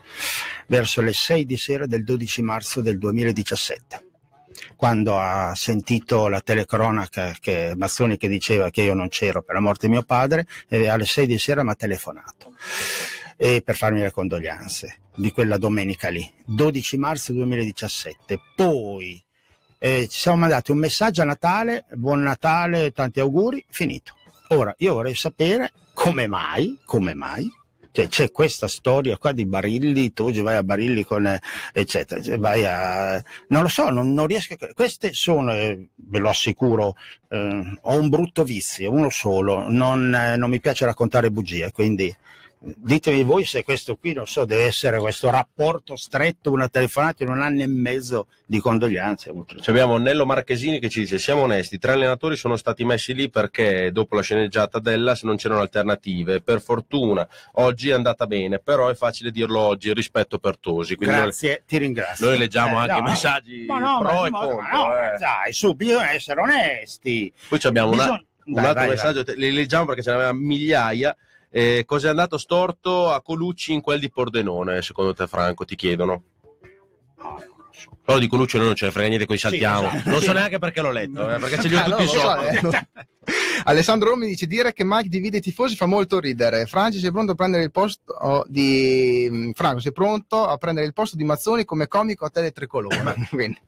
verso 0.68 1.01
le 1.01 1.14
6 1.14 1.45
di 1.45 1.57
sera 1.57 1.85
del 1.85 2.03
12 2.03 2.41
marzo 2.41 2.81
del 2.81 2.97
2017 2.97 4.07
quando 4.76 5.19
ha 5.19 5.53
sentito 5.55 6.27
la 6.27 6.39
telecronaca 6.39 7.35
che 7.39 7.73
Mazzoni 7.76 8.18
che 8.18 8.27
diceva 8.27 8.69
che 8.69 8.84
io 8.84 8.93
non 8.93 9.10
c'ero 9.10 9.41
per 9.41 9.55
la 9.55 9.61
morte 9.61 9.88
di 9.88 9.93
mio 9.93 10.03
padre 10.03 10.45
e 10.68 10.88
alle 10.88 11.05
6 11.05 11.26
di 11.26 11.38
sera 11.38 11.64
mi 11.64 11.72
ha 11.72 11.76
telefonato 11.76 12.53
e 13.44 13.61
per 13.61 13.76
farmi 13.76 13.99
le 13.99 14.10
condoglianze 14.10 14.99
di 15.14 15.30
quella 15.34 15.57
domenica 15.57 16.07
lì, 16.07 16.26
12 16.45 16.95
marzo 16.95 17.34
2017. 17.34 18.40
Poi 18.56 19.22
eh, 19.80 20.07
ci 20.07 20.18
siamo 20.18 20.38
mandati 20.38 20.72
un 20.72 20.78
messaggio 20.78 21.24
a 21.24 21.26
Natale, 21.26 21.84
buon 21.91 22.22
Natale, 22.22 22.94
tanti 22.94 23.20
auguri, 23.20 23.65
finito. 23.68 24.14
Ora 24.48 24.74
io 24.78 24.94
vorrei 24.94 25.14
sapere 25.14 25.74
come 25.94 26.26
mai, 26.26 26.80
come 26.86 27.14
mai, 27.15 27.52
cioè, 27.91 28.07
c'è 28.07 28.32
questa 28.32 28.70
storia 28.70 29.18
qua 29.18 29.34
di 29.34 29.45
Barilli, 29.45 30.14
tu 30.14 30.24
oggi 30.24 30.40
vai 30.40 30.56
a 30.56 30.64
Barilli 30.64 31.03
con 31.03 31.28
eh, 31.28 31.41
eccetera, 31.74 32.38
vai 32.38 32.64
a 32.64 33.22
non 33.49 33.64
lo 33.64 33.68
so, 33.68 33.90
non, 33.90 34.14
non 34.14 34.26
riesco 34.26 34.53
a 34.53 34.70
queste 34.74 35.11
sono, 35.11 35.52
eh, 35.52 35.90
ve 35.95 36.20
lo 36.20 36.30
assicuro, 36.30 36.95
eh, 37.28 37.78
ho 37.82 37.99
un 37.99 38.07
brutto 38.07 38.45
vizio, 38.45 38.90
uno 38.90 39.10
solo, 39.10 39.70
non, 39.70 40.15
eh, 40.15 40.38
non 40.38 40.49
mi 40.49 40.61
piace 40.61 40.86
raccontare 40.86 41.30
bugie, 41.30 41.74
quindi 41.74 42.15
ditemi 42.65 43.23
voi 43.23 43.44
se 43.44 43.64
questo 43.64 43.95
qui, 43.98 44.14
non 44.14 44.26
so, 44.26 44.45
deve 44.45 44.64
essere 44.65 44.98
questo 44.99 45.30
rapporto 45.30 45.95
stretto, 45.98 46.49
una 46.52 46.69
telefonata 46.69 47.23
in 47.23 47.30
un 47.30 47.41
anno 47.41 47.61
e 47.61 47.68
mezzo 47.68 48.27
di 48.45 48.60
condoglianze. 48.60 49.34
Ci 49.60 49.69
abbiamo 49.69 49.98
Nello 49.98 50.26
Marchesini 50.26 50.80
che 50.80 50.90
ci 50.90 51.02
dice: 51.02 51.19
Siamo 51.19 51.41
onesti, 51.41 51.77
tre 51.77 51.91
allenatori 51.94 52.35
sono 52.38 52.56
stati 52.56 52.85
messi 52.85 53.14
lì 53.14 53.30
perché 53.30 53.91
dopo 53.91 54.15
la 54.15 54.22
sceneggiata 54.22 54.80
dell'As 54.80 55.23
non 55.23 55.35
c'erano 55.35 55.60
alternative. 55.61 56.41
Per 56.41 56.61
fortuna 56.61 57.27
oggi 57.53 57.90
è 57.90 57.94
andata 57.94 58.26
bene, 58.27 58.60
però 58.60 58.88
è 58.90 58.95
facile 58.95 59.31
dirlo 59.31 59.60
oggi 59.60 59.94
rispetto 59.94 60.40
per 60.40 60.57
Tosi. 60.57 60.95
Quindi 60.95 61.15
noi- 61.15 61.23
Grazie, 61.26 61.64
ti 61.68 61.77
ringrazio. 61.77 62.27
Noi 62.27 62.38
leggiamo 62.38 62.76
Eh, 62.77 62.81
anche 62.81 62.91
no, 62.94 62.98
i 62.98 63.02
no. 63.02 63.10
messaggi 63.10 63.65
Ma 63.65 63.80
no, 63.80 63.99
pro 63.99 64.14
ma- 64.14 64.27
e 64.27 64.30
ma- 64.30 64.40
contro. 64.40 64.61
no, 64.72 64.95
eh. 64.98 65.18
dai, 65.18 65.52
su, 65.53 65.73
bisogna 65.76 66.11
essere 66.11 66.40
onesti. 66.41 67.34
Poi 67.49 67.60
abbiamo 67.64 67.91
una- 67.91 68.03
Bisogna- 68.03 68.23
un 68.45 68.53
Dai, 68.53 68.65
altro 68.65 68.81
vai, 68.81 68.90
messaggio, 68.90 69.23
te- 69.23 69.35
li 69.35 69.52
leggiamo 69.52 69.85
perché 69.85 70.02
ce 70.02 70.11
n'aveva 70.11 70.34
migliaia. 70.34 71.15
Eh, 71.55 71.84
cosa 71.85 72.07
è 72.07 72.09
andato 72.09 72.39
storto 72.39 73.11
a 73.11 73.21
Colucci 73.21 73.73
in 73.73 73.81
quel 73.81 73.99
di 73.99 74.09
Pordenone, 74.09 74.81
secondo 74.81 75.13
te, 75.13 75.27
Franco? 75.27 75.65
Ti 75.65 75.75
chiedono. 75.75 76.23
Però 78.03 78.17
di 78.17 78.27
Colucci 78.27 78.57
noi 78.57 78.65
non 78.67 78.75
ce 78.75 78.85
ne 78.85 78.91
frega 78.91 79.07
niente, 79.07 79.25
qui 79.27 79.38
saltiamo. 79.38 79.88
esatto. 79.88 80.09
Non 80.09 80.19
Sì. 80.19 80.25
so 80.25 80.31
neanche 80.34 80.57
perché 80.57 80.81
l'ho 80.81 80.91
letto, 80.91 81.30
eh, 81.31 81.38
perché 81.38 81.61
ce 81.61 81.67
li 81.67 81.75
ho 81.75 81.80
Ah, 81.80 81.88
no, 81.88 81.95
tutti 81.97 82.03
lo 82.05 82.11
so, 82.11 82.19
sotto. 82.19 82.41
eh, 82.41 82.59
no. 82.61 82.71
Alessandro 83.65 84.09
Romi 84.09 84.25
dice 84.27 84.45
dire 84.47 84.73
che 84.73 84.84
Mike 84.84 85.07
divide 85.09 85.38
i 85.38 85.41
tifosi 85.41 85.75
fa 85.75 85.85
molto 85.85 86.19
ridere. 86.19 86.65
Franci 86.65 86.97
sei 86.99 87.11
pronto 87.11 87.31
a 87.34 87.35
prendere 87.35 87.63
il 87.63 87.71
posto 87.71 88.45
di 88.47 89.27
mm, 89.31 89.51
Franco, 89.51 89.80
sei 89.80 89.93
pronto 89.93 90.45
a 90.47 90.57
prendere 90.57 90.85
il 90.88 90.93
posto 90.93 91.15
di 91.15 91.23
Mazzoni 91.23 91.63
come 91.65 91.88
comico 91.88 92.25
a 92.25 92.30
tele 92.30 92.51
tricolore. 92.51 93.15
Quindi 93.30 93.59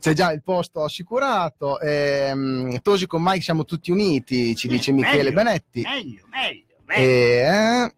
c'è 0.00 0.12
già 0.12 0.32
il 0.32 0.42
posto 0.42 0.82
assicurato. 0.84 1.78
Ehm, 1.80 2.80
Tosi 2.82 3.06
con 3.06 3.22
Mike 3.22 3.40
siamo 3.42 3.64
tutti 3.64 3.90
uniti, 3.90 4.54
ci 4.56 4.66
dice 4.68 4.92
Michele 4.92 5.22
meglio, 5.30 5.32
Benetti. 5.32 5.80
Meglio, 5.82 6.24
meglio, 6.30 6.64
E, 6.94 7.92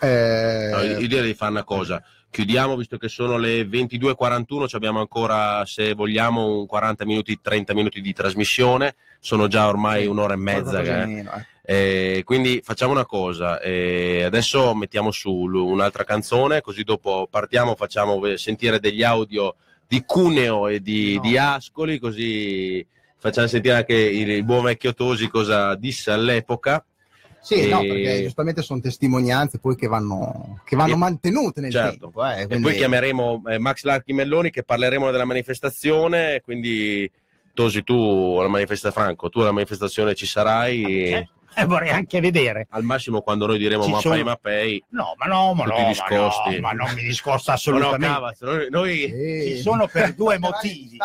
eh, 0.00 0.06
eh, 0.06 0.70
No, 0.70 0.82
io 0.82 1.06
direi 1.06 1.26
di 1.26 1.34
fare 1.34 1.50
una 1.50 1.64
cosa. 1.64 2.02
Chiudiamo 2.30 2.76
visto 2.76 2.96
che 2.96 3.08
sono 3.08 3.36
le 3.36 3.62
22.41, 3.64 4.66
ci 4.66 4.76
abbiamo 4.76 5.00
ancora, 5.00 5.64
se 5.66 5.92
vogliamo, 5.92 6.60
un 6.60 6.66
40 6.66 7.04
minuti, 7.04 7.38
30 7.40 7.74
minuti 7.74 8.00
di 8.00 8.12
trasmissione. 8.12 8.94
Sono 9.20 9.48
già 9.48 9.68
ormai 9.68 10.06
un'ora 10.06 10.34
e 10.34 10.38
mezza. 10.38 10.80
di 10.80 10.88
meno, 10.88 11.32
eh. 11.34 11.46
Eh, 11.64 12.22
quindi 12.24 12.60
facciamo 12.64 12.90
una 12.90 13.06
cosa, 13.06 13.60
eh, 13.60 14.24
adesso 14.24 14.74
mettiamo 14.74 15.12
su 15.12 15.32
un'altra 15.32 16.02
canzone, 16.02 16.60
così 16.60 16.82
dopo 16.82 17.28
partiamo, 17.30 17.76
facciamo 17.76 18.18
ve- 18.18 18.36
sentire 18.36 18.80
degli 18.80 19.04
audio 19.04 19.54
di 19.86 20.02
Cuneo 20.04 20.66
e 20.66 20.80
di, 20.80 21.20
di 21.20 21.38
Ascoli, 21.38 22.00
così 22.00 22.84
facciamo 23.16 23.46
sentire 23.46 23.76
anche 23.76 23.94
il, 23.94 24.28
il 24.30 24.44
buon 24.44 24.64
vecchio 24.64 24.92
Tosi 24.92 25.28
cosa 25.28 25.76
disse 25.76 26.10
all'epoca. 26.10 26.84
Sì, 27.42 27.68
no, 27.68 27.80
E- 27.82 27.88
perché 27.88 28.22
giustamente 28.22 28.62
sono 28.62 28.80
testimonianze 28.80 29.58
poi 29.58 29.74
che 29.74 29.88
vanno, 29.88 30.60
che 30.64 30.76
vanno 30.76 30.94
E- 30.94 30.96
mantenute 30.96 31.60
nel 31.60 31.72
Certo. 31.72 31.98
tempo. 32.10 32.24
eh, 32.24 32.42
E 32.42 32.46
quindi- 32.46 32.68
poi 32.68 32.76
chiameremo 32.76 33.42
eh, 33.48 33.58
Max 33.58 33.82
Larchi 33.82 34.12
Melloni 34.12 34.50
che 34.50 34.62
parleremo 34.62 35.10
della 35.10 35.24
manifestazione, 35.24 36.40
quindi 36.42 37.10
Tosi 37.54 37.82
tu 37.82 38.36
alla 38.38 38.48
manifestazione, 38.48 38.94
Franco, 39.06 39.28
tu 39.28 39.40
alla 39.40 39.52
manifestazione 39.52 40.14
ci 40.14 40.24
sarai. 40.24 40.84
Eh, 41.12 41.28
e 41.60 41.64
vorrei 41.64 41.90
anche 41.90 42.20
vedere. 42.20 42.66
Al 42.70 42.82
massimo 42.82 43.20
quando 43.22 43.46
noi 43.46 43.58
diremo 43.58 43.84
Ci 43.84 43.90
Mapei 43.90 44.02
sono- 44.10 44.24
Mapei. 44.24 44.84
No, 44.90 45.14
ma 45.16 45.26
no, 45.26 45.54
ma 45.54 45.64
no, 45.64 45.74
ma 45.76 46.16
no, 46.16 46.60
ma 46.60 46.72
non 46.72 46.92
mi 46.94 47.02
discosta 47.02 47.52
Ma 47.52 47.56
no, 47.56 47.76
assolutamente. 47.78 48.06
cavazzo, 48.14 48.46
noi, 48.46 48.68
noi- 48.70 49.44
Ci 49.56 49.60
sono 49.60 49.86
per 49.86 50.14
due 50.16 50.38
motivi. 50.38 50.96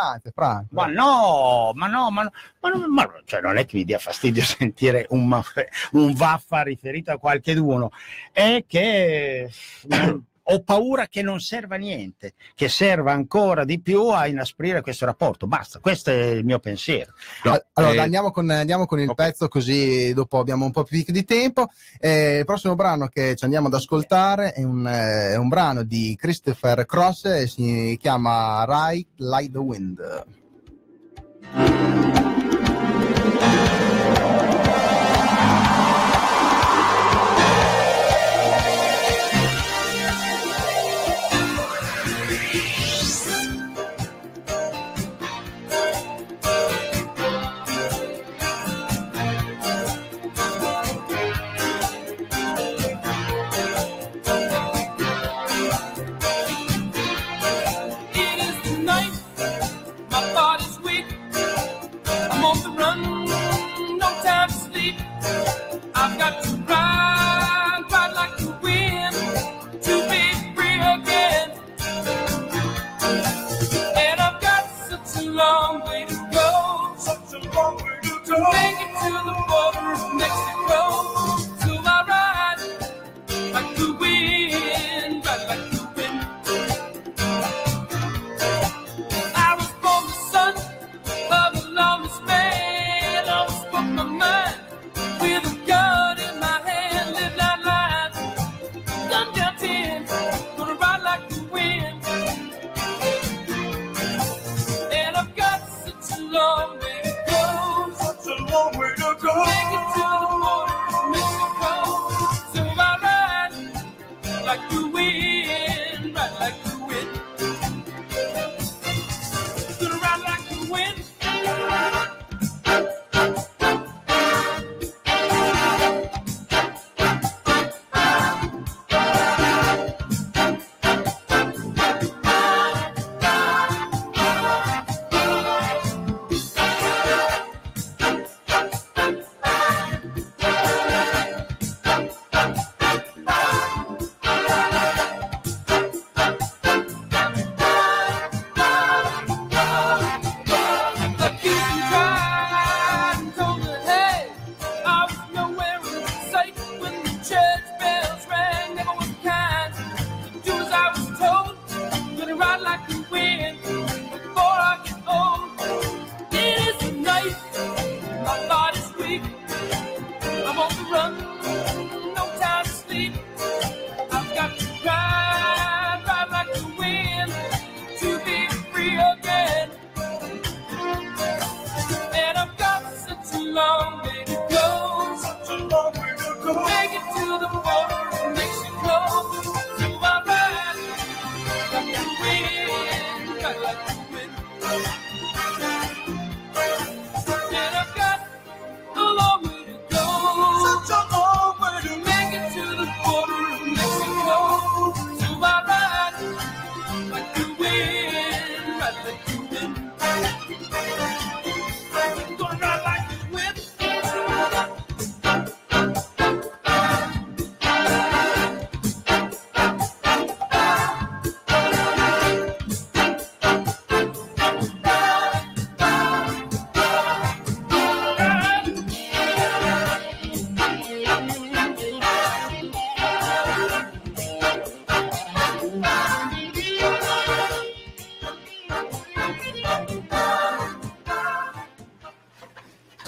Ma 0.72 0.86
no, 0.88 1.72
ma 1.74 1.88
no, 1.88 2.10
ma, 2.12 2.22
no, 2.24 2.32
ma, 2.62 2.70
no, 2.70 2.88
ma 2.88 3.04
no, 3.04 3.12
cioè 3.26 3.42
non 3.42 3.58
è 3.58 3.66
che 3.66 3.78
mi 3.78 3.84
dia 3.84 4.00
fastidio 4.00 4.44
sentire 4.46 5.06
un, 5.10 5.28
ma- 5.28 5.44
un 5.92 6.14
vaffa 6.14 6.62
riferito 6.64 7.12
a 7.12 7.18
qualcheduno, 7.18 7.92
è 8.32 8.64
che 8.68 9.50
ho 10.50 10.64
paura 10.64 11.08
che 11.08 11.22
non 11.22 11.40
serva 11.40 11.76
a 11.76 11.78
niente, 11.78 12.34
che 12.56 12.70
serva 12.70 13.12
ancora 13.12 13.66
di 13.66 13.82
più 13.82 14.08
a 14.10 14.28
inasprire 14.28 14.82
questo 14.82 15.06
rapporto. 15.06 15.46
Basta, 15.48 15.80
questo 15.80 16.10
è 16.10 16.26
il 16.28 16.46
mio 16.46 16.60
pensiero. 16.60 17.12
Al- 17.44 17.66
Allora, 17.74 17.94
Eh, 17.94 18.00
andiamo 18.00 18.32
con, 18.32 18.50
andiamo 18.50 18.86
con 18.86 19.00
il 19.00 19.14
pezzo 19.14 19.48
così 19.48 20.14
dopo 20.14 20.40
abbiamo 20.40 20.66
un 20.66 20.72
po' 20.72 20.84
più 20.84 21.04
di 21.06 21.24
tempo. 21.26 21.68
Eh, 22.00 22.40
il 22.40 22.46
prossimo 22.46 22.76
brano 22.76 23.08
che 23.08 23.36
ci 23.36 23.44
andiamo 23.44 23.68
ad 23.68 23.74
ascoltare 23.74 24.54
è 24.54 24.64
un, 24.64 24.88
eh, 24.88 25.32
è 25.32 25.36
un 25.38 25.48
brano 25.48 25.84
di 25.84 26.16
Christopher 26.18 26.86
Cross 26.86 27.44
si 27.44 27.98
chiama 28.00 28.64
Right 28.66 29.08
Like 29.18 29.52
the 29.52 29.58
Wind. 29.60 30.26
know. 78.40 78.77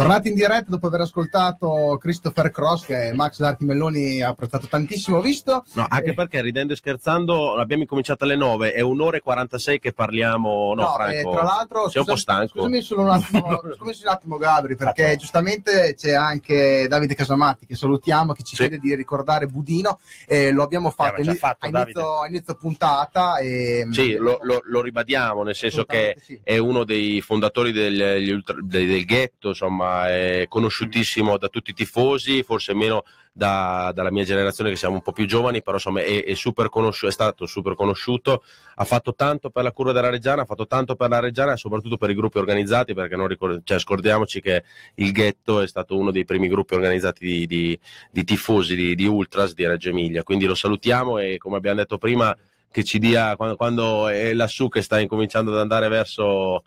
Tornati 0.09 0.29
in 0.29 0.33
diretta 0.35 0.65
dopo 0.69 0.87
aver 0.87 1.01
ascoltato 1.01 1.95
Christopher 2.01 2.49
Cross 2.49 2.85
che 2.87 3.11
Max 3.13 3.37
Darti 3.37 3.63
Melloni 3.63 4.23
ha 4.23 4.29
apprezzato 4.29 4.65
tantissimo, 4.65 5.21
visto? 5.21 5.63
No, 5.73 5.85
anche 5.87 6.15
perché 6.15 6.41
ridendo 6.41 6.73
e 6.73 6.77
scherzando 6.77 7.53
abbiamo 7.57 7.83
incominciato 7.83 8.23
alle 8.23 8.35
9, 8.35 8.73
è 8.73 8.81
un'ora 8.81 9.17
e 9.17 9.19
46 9.19 9.77
che 9.79 9.93
parliamo. 9.93 10.73
No, 10.73 10.81
No, 10.81 10.93
Franco, 10.95 11.13
eh, 11.13 11.31
tra 11.31 11.43
l'altro, 11.43 11.89
sei 11.89 12.01
un 12.01 12.07
po' 12.07 12.15
stanco. 12.15 12.47
Scusami 12.57 12.81
solo 12.81 13.01
un 13.03 13.09
attimo, 13.09 13.61
scusami 13.77 13.97
un 14.01 14.07
attimo 14.11 14.37
Gabri, 14.37 14.75
perché 14.75 15.15
giustamente 15.15 15.93
c'è 15.95 16.13
anche 16.13 16.87
Davide 16.89 17.13
Casamatti 17.13 17.67
che 17.67 17.75
salutiamo, 17.75 18.33
che 18.33 18.41
ci 18.41 18.55
chiede 18.55 18.79
di 18.79 18.95
ricordare 18.95 19.45
Budino, 19.45 19.99
eh, 20.25 20.49
lo 20.49 20.63
abbiamo 20.63 20.89
fatto, 20.89 21.21
Abbiamo 21.21 21.23
già 21.25 21.29
ini- 21.33 21.39
fatto, 21.39 21.65
a, 21.67 21.81
inizio, 21.83 22.19
a 22.21 22.27
inizio 22.27 22.55
puntata. 22.55 23.37
E, 23.37 23.87
Sì, 23.91 24.15
lo, 24.15 24.39
lo- 24.41 24.61
lo 24.63 24.81
ribadiamo, 24.81 25.43
nel 25.43 25.53
senso 25.55 25.85
che 25.85 26.17
sì. 26.19 26.39
è 26.43 26.57
uno 26.57 26.83
dei 26.83 27.21
fondatori 27.21 27.71
del, 27.71 27.95
del- 27.95 28.43
del 28.63 29.05
ghetto, 29.05 29.49
insomma, 29.49 29.97
è 30.07 30.45
conosciutissimo 30.47 31.37
da 31.37 31.49
tutti 31.49 31.71
i 31.71 31.73
tifosi, 31.73 32.43
forse 32.43 32.73
meno 32.73 33.03
da- 33.31 33.91
dalla 33.93 34.11
mia 34.11 34.23
generazione 34.23 34.69
che 34.69 34.75
siamo 34.75 34.95
un 34.95 35.01
po' 35.01 35.11
più 35.11 35.25
giovani, 35.25 35.61
però 35.61 35.75
insomma 35.75 36.01
è, 36.01 36.23
è 36.23 36.33
super 36.33 36.69
è 36.69 37.11
stato 37.11 37.45
super 37.45 37.75
conosciuto, 37.75 38.43
ha 38.75 38.85
fatto 38.85 39.13
tanto 39.15 39.49
per 39.49 39.63
la 39.63 39.71
curva 39.71 39.91
della 39.91 40.09
Reggiana, 40.09 40.43
ha 40.43 40.45
fatto 40.45 40.67
tanto 40.67 40.95
per 40.95 41.09
la 41.09 41.19
Reggiana 41.19 41.53
e 41.53 41.57
soprattutto 41.57 41.97
per 41.97 42.09
i 42.09 42.15
gruppi 42.15 42.37
organizzati, 42.37 42.93
perché 42.93 43.15
non 43.15 43.27
cioè, 43.63 43.79
scordiamoci 43.79 44.41
che 44.41 44.63
il 44.95 45.11
Ghetto 45.11 45.61
è 45.61 45.67
stato 45.67 45.97
uno 45.97 46.11
dei 46.11 46.25
primi 46.25 46.47
gruppi 46.47 46.75
organizzati 46.75 47.25
di, 47.25 47.47
di- 47.47 47.79
di 48.11 48.23
tifosi, 48.23 48.75
di, 48.75 48.95
di 48.95 49.05
Ultras 49.05 49.53
di 49.53 49.65
Reggio 49.65 49.89
Emilia, 49.89 50.23
quindi 50.23 50.45
lo 50.45 50.55
salutiamo 50.55 51.17
e 51.17 51.37
come 51.37 51.57
abbiamo 51.57 51.77
detto 51.77 51.97
prima 51.97 52.35
che 52.71 52.83
ci 52.83 52.99
dia 52.99 53.35
quando, 53.35 53.55
quando 53.55 54.07
è 54.07 54.33
lassù 54.33 54.67
che 54.69 54.81
sta 54.81 54.99
incominciando 54.99 55.51
ad 55.51 55.59
andare 55.59 55.87
verso 55.87 56.63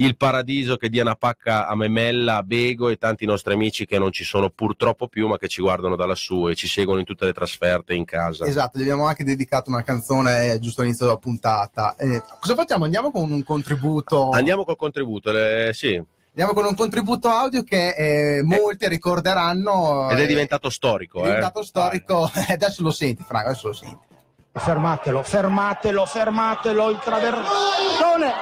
il 0.00 0.16
paradiso 0.16 0.76
che 0.76 0.88
dia 0.88 1.02
una 1.02 1.14
pacca 1.14 1.66
a 1.66 1.76
Memella, 1.76 2.36
a 2.36 2.42
Bego 2.42 2.88
e 2.88 2.96
tanti 2.96 3.26
nostri 3.26 3.52
amici 3.52 3.86
che 3.86 3.98
non 3.98 4.12
ci 4.12 4.24
sono 4.24 4.48
purtroppo 4.50 5.08
più 5.08 5.28
ma 5.28 5.36
che 5.36 5.48
ci 5.48 5.60
guardano 5.60 5.96
da 5.96 6.06
lassù 6.06 6.48
e 6.48 6.54
ci 6.54 6.66
seguono 6.66 7.00
in 7.00 7.06
tutte 7.06 7.26
le 7.26 7.32
trasferte 7.32 7.94
in 7.94 8.04
casa. 8.04 8.46
Esatto, 8.46 8.78
gli 8.78 8.82
abbiamo 8.82 9.06
anche 9.06 9.24
dedicato 9.24 9.70
una 9.70 9.82
canzone 9.82 10.52
eh, 10.52 10.58
giusto 10.58 10.80
all'inizio 10.80 11.06
della 11.06 11.18
puntata. 11.18 11.96
Eh, 11.96 12.22
cosa 12.40 12.54
facciamo? 12.54 12.84
Andiamo 12.84 13.10
con 13.10 13.30
un 13.30 13.42
contributo. 13.44 14.30
Andiamo 14.30 14.64
col 14.64 14.76
contributo, 14.76 15.30
eh, 15.30 15.72
sì, 15.74 16.02
Andiamo 16.30 16.52
con 16.52 16.64
un 16.64 16.76
contributo 16.76 17.28
audio 17.28 17.64
che 17.64 17.88
eh, 17.88 18.42
molti 18.44 18.88
ricorderanno. 18.88 20.08
ed 20.10 20.18
è 20.18 20.22
eh, 20.22 20.26
diventato 20.26 20.70
storico. 20.70 21.18
è 21.18 21.22
eh. 21.22 21.26
diventato 21.26 21.62
storico. 21.62 22.30
adesso 22.48 22.82
lo 22.82 22.92
senti, 22.92 23.22
Franco, 23.24 23.48
adesso 23.48 23.66
lo 23.66 23.74
senti. 23.74 24.08
Fermatelo, 24.52 25.22
fermatelo, 25.22 26.06
fermatelo, 26.06 26.90
il 26.90 26.98
traversone, 26.98 28.32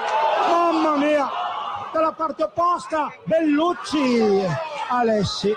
dalla 1.98 2.12
parte 2.12 2.44
opposta, 2.44 3.12
Bellucci, 3.24 4.46
Alessi, 4.88 5.52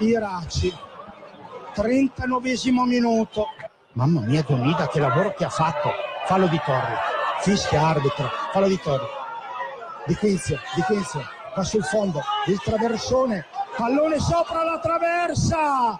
Iraci, 0.00 0.70
39 1.72 2.54
minuto, 2.86 3.46
mamma 3.92 4.20
mia 4.20 4.44
Donida 4.46 4.86
che 4.88 5.00
lavoro 5.00 5.32
che 5.32 5.46
ha 5.46 5.48
fatto, 5.48 5.90
fallo 6.26 6.46
di 6.48 6.60
Torri, 6.62 6.94
fischia 7.40 7.86
arbitro, 7.86 8.28
fallo 8.52 8.68
di 8.68 8.78
Torri, 8.82 9.06
di 10.04 10.14
Quinzio, 10.14 10.58
di 10.74 10.82
Quinzio, 10.82 11.22
va 11.56 11.64
sul 11.64 11.84
fondo, 11.84 12.20
il 12.48 12.60
traversone, 12.60 13.46
pallone 13.74 14.18
sopra 14.18 14.64
la 14.64 14.78
traversa, 14.78 15.98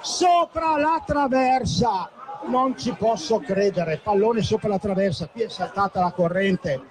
sopra 0.00 0.76
la 0.78 1.00
traversa, 1.06 2.10
non 2.48 2.76
ci 2.76 2.92
posso 2.94 3.38
credere, 3.38 4.00
pallone 4.02 4.42
sopra 4.42 4.68
la 4.68 4.78
traversa, 4.80 5.28
qui 5.28 5.42
è 5.42 5.48
saltata 5.48 6.00
la 6.00 6.10
corrente, 6.10 6.82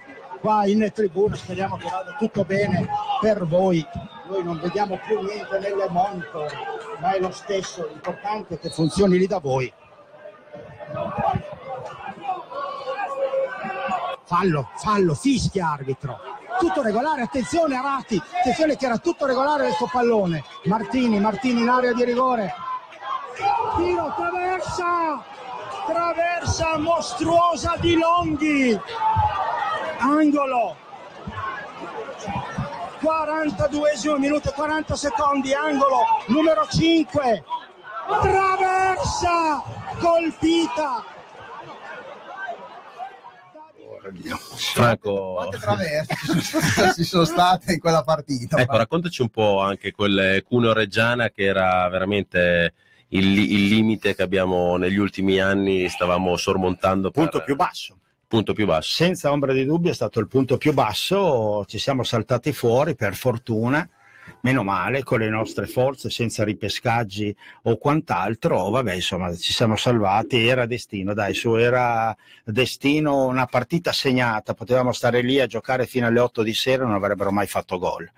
qua 0.42 0.66
in 0.66 0.90
tribuna 0.92 1.36
speriamo 1.36 1.76
che 1.76 1.88
vada 1.88 2.16
tutto 2.18 2.44
bene 2.44 2.88
per 3.20 3.46
voi, 3.46 3.86
noi 4.26 4.42
non 4.42 4.58
vediamo 4.58 4.98
più 5.06 5.20
niente 5.22 5.60
nelle 5.60 5.88
monitor, 5.88 6.52
ma 7.00 7.12
è 7.12 7.20
lo 7.20 7.30
stesso, 7.30 7.86
l'importante 7.86 8.56
è 8.56 8.58
che 8.58 8.68
funzioni 8.70 9.18
lì 9.18 9.28
da 9.28 9.38
voi. 9.38 9.72
Fallo, 14.24 14.70
fallo, 14.76 15.14
fischia 15.14 15.70
arbitro. 15.70 16.18
Tutto 16.58 16.82
regolare, 16.82 17.22
attenzione 17.22 17.76
Arati, 17.76 18.20
attenzione 18.40 18.76
che 18.76 18.86
era 18.86 18.98
tutto 18.98 19.26
regolare 19.26 19.64
questo 19.64 19.88
pallone. 19.90 20.42
Martini, 20.64 21.20
Martini 21.20 21.62
in 21.62 21.68
area 21.68 21.92
di 21.92 22.04
rigore. 22.04 22.52
Tiro, 23.76 24.12
traversa, 24.16 25.22
traversa 25.86 26.78
mostruosa 26.78 27.76
di 27.78 27.96
Longhi. 27.96 28.80
Angolo. 30.02 30.76
42 33.00 33.96
minuto 34.18 34.50
e 34.50 34.52
40 34.52 34.94
secondi, 34.96 35.54
angolo 35.54 35.98
numero 36.26 36.66
5. 36.68 37.44
Traversa 38.20 39.62
colpita. 40.00 41.04
Franco, 44.56 45.34
Quante 45.34 45.58
traverse 45.62 46.94
ci 46.96 47.04
sono 47.04 47.24
state 47.24 47.74
in 47.74 47.78
quella 47.80 48.02
partita? 48.02 48.58
ecco, 48.58 48.76
raccontaci 48.76 49.22
un 49.22 49.28
po' 49.28 49.60
anche 49.60 49.92
quel 49.92 50.42
Cuneo 50.42 50.72
Reggiana 50.72 51.30
che 51.30 51.44
era 51.44 51.88
veramente 51.88 52.74
il, 53.08 53.38
il 53.38 53.66
limite 53.68 54.16
che 54.16 54.22
abbiamo 54.22 54.76
negli 54.76 54.96
ultimi 54.96 55.38
anni, 55.38 55.88
stavamo 55.88 56.36
sormontando. 56.36 57.10
per- 57.12 57.28
Punto 57.28 57.44
più 57.44 57.54
basso. 57.54 57.96
Punto 58.32 58.54
più 58.54 58.64
basso. 58.64 58.94
Senza 58.94 59.30
ombra 59.30 59.52
di 59.52 59.66
dubbio 59.66 59.90
è 59.90 59.94
stato 59.94 60.18
il 60.18 60.26
punto 60.26 60.56
più 60.56 60.72
basso, 60.72 61.66
ci 61.66 61.78
siamo 61.78 62.02
saltati 62.02 62.54
fuori 62.54 62.94
per 62.94 63.14
fortuna, 63.14 63.86
meno 64.42 64.62
male 64.62 65.02
con 65.02 65.20
le 65.20 65.28
nostre 65.28 65.66
forze, 65.66 66.10
senza 66.10 66.44
ripescaggi 66.44 67.34
o 67.62 67.76
quant'altro, 67.76 68.70
vabbè 68.70 68.94
insomma 68.94 69.34
ci 69.34 69.52
siamo 69.52 69.76
salvati, 69.76 70.46
era 70.46 70.66
destino, 70.66 71.14
dai 71.14 71.34
su, 71.34 71.54
era 71.54 72.14
destino 72.44 73.26
una 73.26 73.46
partita 73.46 73.92
segnata, 73.92 74.54
potevamo 74.54 74.92
stare 74.92 75.22
lì 75.22 75.40
a 75.40 75.46
giocare 75.46 75.86
fino 75.86 76.06
alle 76.06 76.20
8 76.20 76.42
di 76.42 76.54
sera 76.54 76.84
non 76.84 76.94
avrebbero 76.94 77.30
mai 77.30 77.46
fatto 77.46 77.78
gol. 77.78 78.10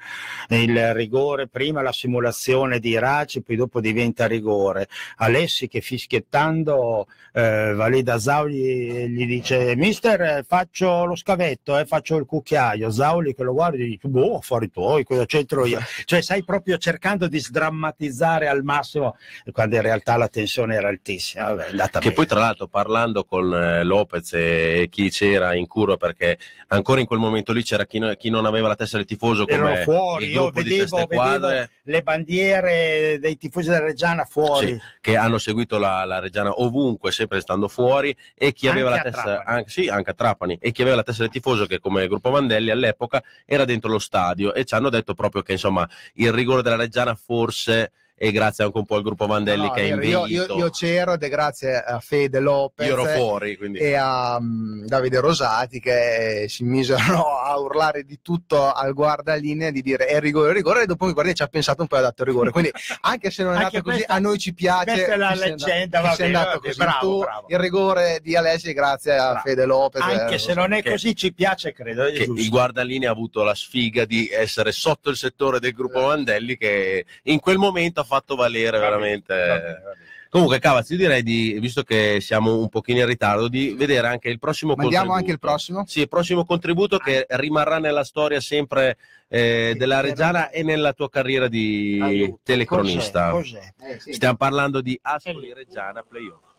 Il 0.49 0.95
rigore, 0.95 1.49
prima 1.49 1.83
la 1.83 1.93
simulazione 1.93 2.79
di 2.79 2.99
Raci, 2.99 3.43
poi 3.43 3.57
dopo 3.57 3.81
diventa 3.81 4.27
rigore. 4.27 4.89
Alessi 5.17 5.69
che 5.69 5.81
fischiettando 5.81 7.07
eh, 7.33 7.73
Valida 7.75 8.19
Zauli 8.19 9.09
gli 9.11 9.27
dice 9.27 9.75
mister 9.77 10.45
faccio 10.47 11.05
lo 11.05 11.17
scavetto, 11.17 11.79
eh, 11.79 11.85
faccio 11.85 12.17
il 12.17 12.25
cucchiaio, 12.25 12.91
Zauli 12.91 13.35
che 13.35 13.43
lo 13.43 13.53
guarda 13.53 13.77
e 13.77 13.85
dice 13.85 14.09
boh 14.09 14.39
affari 14.39 14.71
tuoi, 14.71 15.05
cosa 15.05 15.27
c'entro 15.27 15.67
io? 15.67 15.81
Cioè 16.05 16.14
stai 16.23 16.45
proprio 16.45 16.79
cercando 16.79 17.29
di 17.29 17.39
sdrammatizzare 17.39 18.49
al 18.49 18.63
massimo 18.63 19.17
quando 19.53 19.77
in 19.77 19.83
realtà 19.83 20.17
la 20.17 20.29
tensione 20.29 20.75
era 20.75 20.89
altissima. 20.89 21.53
Vabbè, 21.55 21.71
Che 21.71 21.99
bene. 22.01 22.13
poi 22.13 22.27
tra 22.27 22.41
l'altro 22.41 22.67
parlando 22.67 23.25
con 23.25 23.53
eh, 23.53 23.83
Lopez 23.85 24.33
e 24.35 24.89
chi 24.91 25.11
c'era 25.11 25.55
in 25.55 25.67
curva 25.67 25.97
perché 25.97 26.39
ancora 26.69 27.01
in 27.01 27.07
quel 27.07 27.19
momento 27.19 27.53
lì 27.53 27.63
c'era 27.63 27.85
chi, 27.87 27.99
no- 27.99 28.15
chi 28.15 28.31
non 28.31 28.47
aveva 28.47 28.69
la 28.69 28.75
testa 28.77 28.97
del 28.97 29.07
tifoso 29.07 29.45
come 29.45 29.57
Erano 29.59 29.77
fuori, 29.77 30.31
io 30.31 30.51
vedevo, 30.51 31.07
vedevo 31.07 31.49
le 31.83 32.03
bandiere 32.03 33.19
dei 33.21 33.37
tifosi 33.37 33.69
della 33.69 33.85
Reggiana 33.85 34.25
fuori. 34.25 34.67
sì, 34.69 34.81
che 35.01 35.17
hanno 35.17 35.39
seguito 35.39 35.79
la, 35.79 36.05
la 36.05 36.19
Reggiana 36.19 36.51
ovunque 36.51 37.13
sempre 37.13 37.41
stando 37.41 37.69
fuori 37.69 38.15
e 38.35 38.53
chi 38.53 38.69
aveva 38.69 38.93
Anche 38.93 39.05
la 39.05 39.11
testa 39.11 39.45
anche, 39.45 39.71
sì, 39.71 39.89
anche 39.89 40.11
a 40.11 40.15
Trapani 40.15 40.59
e 40.61 40.73
chi 40.73 40.83
aveva 40.83 40.97
la 40.97 41.03
testa 41.03 41.23
del 41.23 41.31
tifoso 41.33 41.67
che 41.67 41.79
come 41.79 42.07
gruppo 42.09 42.31
Vandelli 42.31 42.71
all'epoca 42.71 43.23
era 43.45 43.65
dentro 43.65 43.91
lo 43.91 43.99
stadio 43.99 44.55
e 44.55 44.65
ci 44.65 44.75
hanno 44.75 44.89
detto 44.91 45.15
proprio 45.15 45.43
che 45.43 45.53
insomma 45.53 45.89
il 46.15 46.33
rigore 46.33 46.63
della 46.63 46.77
Reggiana 46.77 47.15
forse 47.15 47.93
è 48.17 48.31
grazie 48.31 48.65
anche 48.65 48.79
un 48.79 48.87
po' 48.87 48.95
al 48.95 49.03
gruppo 49.03 49.27
Vandelli 49.27 49.67
No, 49.67 49.71
che 49.73 49.91
ha 49.91 49.97
vero, 49.97 50.03
io, 50.07 50.25
inveito 50.27 50.53
io- 50.55 50.59
io 50.65 50.71
c'ero 50.71 51.15
ed 51.15 51.23
è 51.25 51.29
grazie 51.29 51.77
a 51.83 51.99
Fede 51.99 52.39
Lopez 52.39 52.87
Io 52.87 52.93
ero 52.93 53.05
fuori, 53.07 53.57
quindi. 53.57 53.79
e 53.81 53.95
a 53.95 54.39
mm, 54.41 54.85
Davide 54.87 55.19
Rosati 55.21 55.81
che 55.81 56.47
si 56.49 56.63
misero 56.65 57.41
a 57.41 57.59
urlare 57.59 58.05
di 58.05 58.21
tutto 58.23 58.71
al 58.73 58.93
guardalinea 58.93 59.71
di 59.71 59.83
dire 59.83 60.07
è 60.07 60.21
rigore, 60.21 60.51
è 60.51 60.55
rigore 60.55 60.83
e 60.83 60.87
dopo 60.87 61.07
mi 61.07 61.13
guardi 61.13 61.35
ci 61.35 61.43
ha 61.43 61.49
pensato 61.49 61.83
un 61.83 61.89
po' 61.89 61.97
e 61.97 61.99
ha 61.99 62.03
dato 62.03 62.23
il 62.23 62.29
rigore 62.29 62.51
quindi 62.51 62.71
anche 63.03 63.31
se 63.31 63.43
non 63.43 63.55
è 63.55 63.65
Anche 63.65 63.77
andato 63.79 63.85
così 63.85 63.97
questa- 63.97 64.15
a 64.15 64.19
noi 64.21 64.39
ci 64.39 64.55
piace 64.55 64.85
questa 64.93 65.13
è 65.13 65.17
la 65.17 65.35
leggenda, 65.35 65.99
andato- 65.99 66.17
che 66.17 66.23
va 66.23 66.27
bene, 66.27 66.37
andato 66.39 66.61
così. 66.61 66.77
bravo, 66.79 66.99
Tu, 67.01 67.19
bravo. 67.19 67.47
il 67.49 67.59
rigore 67.59 68.19
di 68.23 68.37
Alessi 68.37 68.73
grazie 68.73 69.17
a 69.17 69.41
Fede 69.45 69.65
Lopez 69.65 70.03
Anche 70.03 70.35
eh, 70.35 70.39
se 70.39 70.55
non 70.55 70.73
è 70.73 70.83
che- 70.83 70.91
così 70.91 71.17
ci 71.17 71.33
piace, 71.33 71.73
credo. 71.73 72.05
che 72.05 72.25
giusto. 72.27 72.41
il 72.41 72.49
guardalinea 72.49 73.09
ha 73.09 73.13
avuto 73.13 73.43
la 73.43 73.55
sfiga 73.55 74.05
di 74.05 74.29
essere 74.31 74.71
sotto 74.73 75.11
il 75.11 75.17
settore 75.17 75.59
del 75.59 75.73
gruppo 75.73 76.01
Vandelli 76.01 76.57
che 76.57 77.05
in 77.25 77.41
quel 77.41 77.59
momento 77.59 78.01
ha 78.01 78.04
fatto 78.05 78.37
valere 78.37 78.79
veramente 78.79 79.83
comunque 80.29 80.59
Cavaz 80.59 80.91
io 80.91 80.97
direi 80.97 81.23
di 81.23 81.59
visto 81.61 81.83
che 81.83 82.19
siamo 82.21 82.59
un 82.59 82.69
pochino 82.69 83.01
in 83.01 83.07
ritardo 83.07 83.49
di 83.49 83.75
vedere 83.77 84.07
anche 84.07 84.29
il 84.29 84.39
prossimo 84.39 84.75
Mandiamo 84.77 85.13
contributo 85.13 85.19
anche 85.19 85.33
il 85.33 85.39
prossimo? 85.39 85.85
sì 85.87 86.01
il 86.01 86.09
prossimo 86.09 86.45
contributo 86.45 86.99
che 86.99 87.27
rimarrà 87.29 87.79
nella 87.79 88.05
storia 88.05 88.41
sempre 88.41 88.97
eh, 89.29 89.75
della 89.77 90.01
Reggiana 90.01 90.51
e 90.51 90.63
nella 90.63 90.93
tua 90.93 91.09
carriera 91.09 91.49
di 91.49 91.99
Aiuto. 92.03 92.39
telecronista 92.43 93.31
Cos'è? 93.31 93.73
Cos'è? 93.77 94.13
stiamo 94.13 94.37
parlando 94.37 94.81
di 94.81 94.99
Ascoli 95.03 95.53
Reggiana 95.53 96.03
playoff 96.03 96.53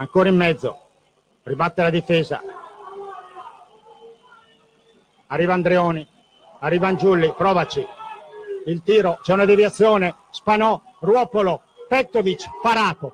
ancora 0.00 0.30
in 0.30 0.36
mezzo, 0.36 0.88
ribatte 1.44 1.82
la 1.82 1.90
difesa. 1.90 2.42
Arriva 5.26 5.52
Andreoni, 5.52 6.06
arriva 6.60 6.88
Angiulli, 6.88 7.32
provaci. 7.36 7.86
Il 8.66 8.82
tiro, 8.82 9.18
c'è 9.22 9.32
una 9.32 9.44
deviazione, 9.44 10.14
Spanò, 10.30 10.80
Ruopolo, 11.00 11.62
Petkovic, 11.88 12.48
parato. 12.60 13.12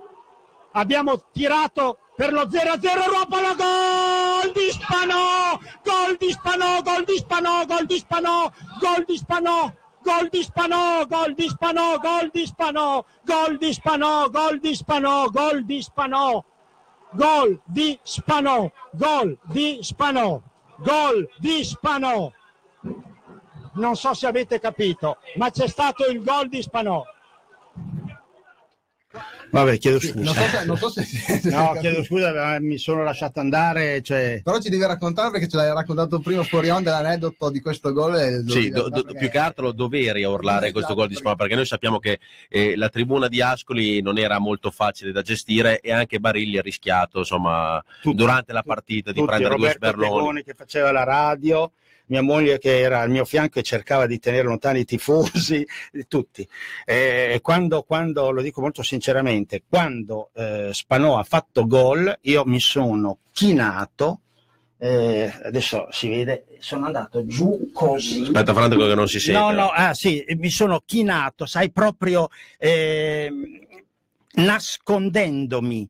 Abbiamo 0.73 1.23
tirato 1.33 1.99
per 2.15 2.33
lo 2.33 2.43
0-0, 2.43 3.07
Ruopolo, 3.09 3.55
gol 3.55 4.53
di 4.53 4.71
Spanò, 4.71 5.59
gol 5.83 6.17
di 6.19 6.31
Spanò, 6.33 6.83
gol 6.83 7.05
di 7.05 7.17
Spanò, 7.17 7.65
gol 7.65 7.87
di 7.87 7.99
Spanò, 7.99 8.53
gol 8.81 9.05
di 9.07 9.17
Spanò. 9.17 9.73
Gol 10.03 10.29
di 10.29 10.43
Spanò, 10.45 11.05
gol 11.07 11.35
di 11.35 11.49
Spanò, 11.49 11.99
gol 11.99 12.31
di 12.31 12.47
Spanò, 12.47 13.05
gol 13.25 13.59
di 13.59 13.73
Spanò, 13.73 14.29
gol 14.29 14.61
di 14.61 14.75
Spanò, 14.75 15.29
gol 15.29 15.65
di 15.65 15.83
Spanò 15.83 16.45
gol 17.17 17.61
di 17.65 17.99
Spanò, 18.03 18.71
gol 18.93 19.39
di 19.45 19.79
Spanò, 19.83 20.41
gol 20.79 21.29
di 21.39 21.65
Spanò. 21.65 22.31
Non 23.77 23.97
so 23.97 24.13
se 24.15 24.27
avete 24.27 24.59
capito, 24.61 25.19
ma 25.37 25.51
c'è 25.51 25.69
stato 25.69 26.07
il 26.07 26.23
gol 26.23 26.49
di 26.49 26.63
Spanò. 26.63 27.03
Vabbè, 29.51 29.79
chiedo 29.79 29.99
scusa. 30.01 30.21
non 30.21 30.35
so 30.35 30.43
se- 30.43 30.65
non 30.67 30.77
so 30.77 30.89
se- 30.91 31.03
se- 31.05 31.49
no, 31.55 31.73
chiedo 31.81 32.03
scusa, 32.05 32.33
ma 32.35 32.59
mi 32.59 32.77
sono 32.77 33.03
lasciato 33.05 33.41
andare. 33.41 34.03
Cioè... 34.03 34.41
Però 34.43 34.59
ci 34.61 34.69
devi 34.69 34.85
raccontare 34.85 35.31
perché 35.31 35.49
ce 35.49 35.57
l'hai 35.57 35.73
raccontato 35.73 36.19
prima 36.19 36.43
fuori 36.43 36.69
onda 36.69 36.91
l'aneddoto 37.01 37.49
di 37.49 37.61
questo 37.61 37.93
gol. 37.93 38.45
Sì, 38.47 38.69
do- 38.69 38.91
do- 38.91 39.03
perché- 39.05 39.19
più 39.19 39.31
che 39.31 39.39
altro 39.39 39.67
lo 39.67 39.73
doveri 39.73 40.25
a 40.25 40.29
urlare 40.29 40.73
questo 40.73 40.95
gol 40.95 41.09
di 41.09 41.15
Spagna 41.15 41.37
perché 41.37 41.55
noi 41.55 41.65
sappiamo 41.65 41.99
che 41.99 42.19
eh, 42.49 42.77
la 42.77 42.89
tribuna 42.91 43.29
di 43.29 43.41
Ascoli 43.41 44.03
non 44.03 44.19
era 44.19 44.39
molto 44.39 44.71
facile 44.71 45.13
da 45.13 45.23
gestire 45.23 45.81
e 45.81 45.93
anche 45.93 46.19
Barilli 46.19 46.59
ha 46.59 46.63
rischiato 46.63 47.19
insomma 47.21 47.83
durante 48.03 48.53
la 48.53 48.63
partita 48.65 49.13
di 49.13 49.21
tutti, 49.21 49.29
prendere 49.31 49.55
due 49.57 49.67
Roberto 49.69 49.87
sberloni. 49.87 50.17
Pegoni 50.19 50.43
che 50.43 50.55
faceva 50.55 50.91
la 50.93 51.05
radio, 51.05 51.71
mia 52.07 52.23
moglie 52.23 52.59
che 52.59 52.81
era 52.81 53.01
al 53.01 53.11
mio 53.11 53.25
fianco 53.25 53.59
e 53.59 53.63
cercava 53.63 54.07
di 54.07 54.19
tenere 54.19 54.45
lontani 54.45 54.81
i 54.81 54.85
tifosi, 54.85 55.67
tutti. 56.09 56.47
E 56.85 57.39
quando, 57.43 57.83
quando, 57.83 58.31
lo 58.31 58.43
dico 58.43 58.61
molto 58.61 58.83
sinceramente, 58.83 59.63
quando 59.69 60.31
eh, 60.35 60.71
Spanò 60.73 61.19
ha 61.19 61.25
fatto 61.25 61.67
gol, 61.67 62.19
io 62.23 62.45
mi 62.45 62.61
sono 62.61 63.19
chinato. 63.33 64.21
eh, 64.79 65.33
adesso 65.45 65.89
si 65.91 66.09
vede, 66.09 66.45
sono 66.59 66.87
andato 66.87 67.25
giù 67.27 67.71
così. 67.73 68.23
Aspetta 68.23 68.53
Franco 68.53 68.87
che 68.87 68.95
non 68.95 69.09
si 69.09 69.19
sente. 69.19 69.41
No, 69.41 69.51
no, 69.51 69.71
ah 69.71 69.95
sì, 69.95 70.25
mi 70.37 70.51
sono 70.51 70.83
chinato, 70.85 71.47
sai, 71.47 71.71
proprio 71.71 72.29
ehm, 72.59 73.59
nascondendomi 74.35 75.89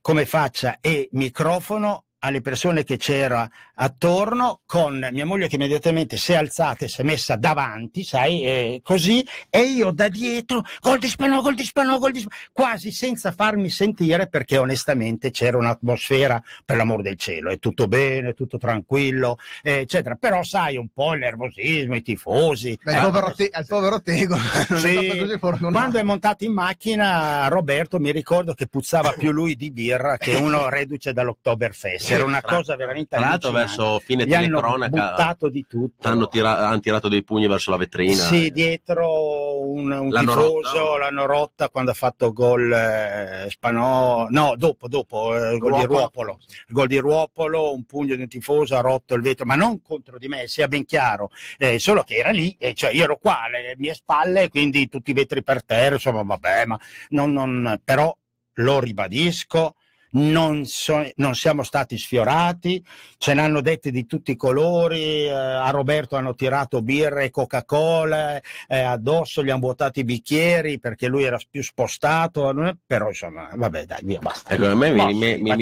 come 0.00 0.26
faccia 0.26 0.78
e 0.80 1.08
microfono 1.12 2.04
alle 2.20 2.40
persone 2.40 2.84
che 2.84 2.96
c'era 2.96 3.48
attorno 3.82 4.60
con 4.66 5.08
mia 5.10 5.24
moglie 5.24 5.48
che 5.48 5.56
immediatamente 5.56 6.16
si 6.18 6.32
è 6.32 6.36
alzata 6.36 6.84
e 6.84 6.88
si 6.88 7.00
è 7.00 7.04
messa 7.04 7.36
davanti, 7.36 8.04
sai, 8.04 8.42
eh, 8.44 8.80
così, 8.82 9.26
e 9.48 9.60
io 9.62 9.90
da 9.90 10.08
dietro, 10.08 10.62
gol 10.80 10.98
di 10.98 11.08
Spanò, 11.08 11.40
gol 11.40 11.54
di 11.54 11.64
Spanò, 11.64 11.98
gol 11.98 12.12
di 12.12 12.20
Spanò, 12.20 12.34
quasi 12.52 12.92
senza 12.92 13.32
farmi 13.32 13.70
sentire 13.70 14.28
perché 14.28 14.58
onestamente 14.58 15.30
c'era 15.30 15.56
un'atmosfera, 15.56 16.42
per 16.64 16.76
l'amor 16.76 17.00
del 17.02 17.16
cielo, 17.16 17.50
è 17.50 17.58
tutto 17.58 17.88
bene, 17.88 18.34
tutto 18.34 18.58
tranquillo, 18.58 19.38
eh, 19.62 19.78
eccetera, 19.80 20.14
però 20.16 20.42
sai 20.42 20.76
un 20.76 20.88
po' 20.92 21.14
il 21.14 21.20
nervosismo, 21.20 21.94
i 21.96 22.02
tifosi. 22.02 22.78
Beh, 22.82 22.92
il 22.92 22.98
Eh, 22.98 23.00
povero, 23.00 23.32
Te- 23.32 23.50
il 23.58 23.66
povero 23.66 24.02
Tego 24.02 24.36
non 24.68 24.78
sì, 24.78 24.94
è 24.96 25.04
stato 25.04 25.18
così 25.24 25.38
fortunato. 25.38 25.72
quando 25.74 25.98
è 25.98 26.02
montato 26.02 26.44
in 26.44 26.52
macchina 26.52 27.48
Roberto 27.48 27.98
mi 27.98 28.12
ricordo 28.12 28.52
che 28.54 28.66
puzzava 28.66 29.12
più 29.12 29.30
lui 29.32 29.56
di 29.56 29.70
birra 29.70 30.16
che 30.18 30.34
uno 30.34 30.68
reduce 30.68 31.12
dall'Oktoberfest 31.12 32.10
era 32.10 32.24
una 32.24 32.40
cosa 32.42 32.76
veramente 32.76 33.16
Tra 33.16 33.20
l'altro 33.20 33.50
verso 33.70 33.98
fine 34.00 34.26
Gli 34.26 34.34
hanno 34.34 34.46
telecronaca 34.60 34.88
buttato 35.10 35.48
di 35.48 35.66
tutto 35.68 36.08
hanno, 36.08 36.28
tira- 36.28 36.68
hanno 36.68 36.80
tirato 36.80 37.08
dei 37.08 37.22
pugni 37.22 37.46
verso 37.46 37.70
la 37.70 37.76
vetrina. 37.76 38.14
sì, 38.24 38.50
dietro 38.50 39.60
un, 39.68 39.90
un 39.90 40.10
L'hanno 40.10 40.34
tifoso 40.34 40.78
rotta. 40.78 40.98
l'hanno 40.98 41.26
rotta 41.26 41.68
quando 41.68 41.90
ha 41.90 41.94
fatto 41.94 42.32
gol 42.32 42.72
eh, 42.72 43.46
Spanò, 43.50 44.26
no, 44.30 44.54
dopo, 44.56 44.88
dopo, 44.88 45.36
eh, 45.36 45.54
il 45.54 45.58
gol 45.58 45.72
di 45.78 45.84
Ruopolo. 45.84 45.98
Ruopolo. 45.98 46.38
Il 46.68 46.74
gol 46.74 46.86
di 46.88 46.98
Ruopolo, 46.98 47.72
un 47.72 47.84
pugno 47.84 48.14
di 48.16 48.22
un 48.22 48.28
tifoso 48.28 48.76
ha 48.76 48.80
rotto 48.80 49.14
il 49.14 49.22
vetro, 49.22 49.44
ma 49.46 49.54
non 49.54 49.80
contro 49.82 50.18
di 50.18 50.28
me, 50.28 50.46
sia 50.48 50.68
ben 50.68 50.84
chiaro, 50.84 51.30
eh, 51.58 51.78
solo 51.78 52.02
che 52.02 52.16
era 52.16 52.30
lì, 52.30 52.54
e 52.58 52.74
cioè 52.74 52.90
io 52.92 53.04
ero 53.04 53.16
qua 53.18 53.42
alle 53.44 53.74
mie 53.78 53.94
spalle, 53.94 54.48
quindi 54.48 54.88
tutti 54.88 55.10
i 55.10 55.14
vetri 55.14 55.42
per 55.42 55.64
terra, 55.64 55.94
insomma, 55.94 56.22
vabbè, 56.22 56.66
ma 56.66 56.78
non, 57.10 57.32
non- 57.32 57.80
però 57.84 58.14
lo 58.54 58.80
ribadisco. 58.80 59.74
Non, 60.12 60.64
so- 60.66 61.08
non 61.16 61.34
siamo 61.36 61.62
stati 61.62 61.96
sfiorati, 61.96 62.84
ce 63.16 63.32
ne 63.32 63.42
hanno 63.42 63.60
dette 63.60 63.92
di 63.92 64.06
tutti 64.06 64.32
i 64.32 64.36
colori. 64.36 64.98
eh, 65.26 65.30
a 65.30 65.70
Roberto 65.70 66.16
hanno 66.16 66.34
tirato 66.34 66.82
birra 66.82 67.20
e 67.22 67.30
Coca-Cola, 67.30 68.40
eh, 68.66 68.80
addosso 68.80 69.44
gli 69.44 69.50
hanno 69.50 69.60
vuotato 69.60 70.00
i 70.00 70.04
bicchieri 70.04 70.80
perché 70.80 71.06
lui 71.06 71.22
era 71.22 71.38
più 71.48 71.62
spostato. 71.62 72.52
Però 72.86 73.08
insomma, 73.08 73.50
vabbè, 73.54 73.84
dai, 73.84 74.00
via, 74.02 74.18
basta. 74.18 74.52
Ecco, 74.54 74.66
a 74.66 74.74
me 74.74 74.90
mi, 74.90 74.96
Ma- 74.96 75.06
mi- 75.06 75.14
mi- 75.36 75.36
mi- 75.38 75.54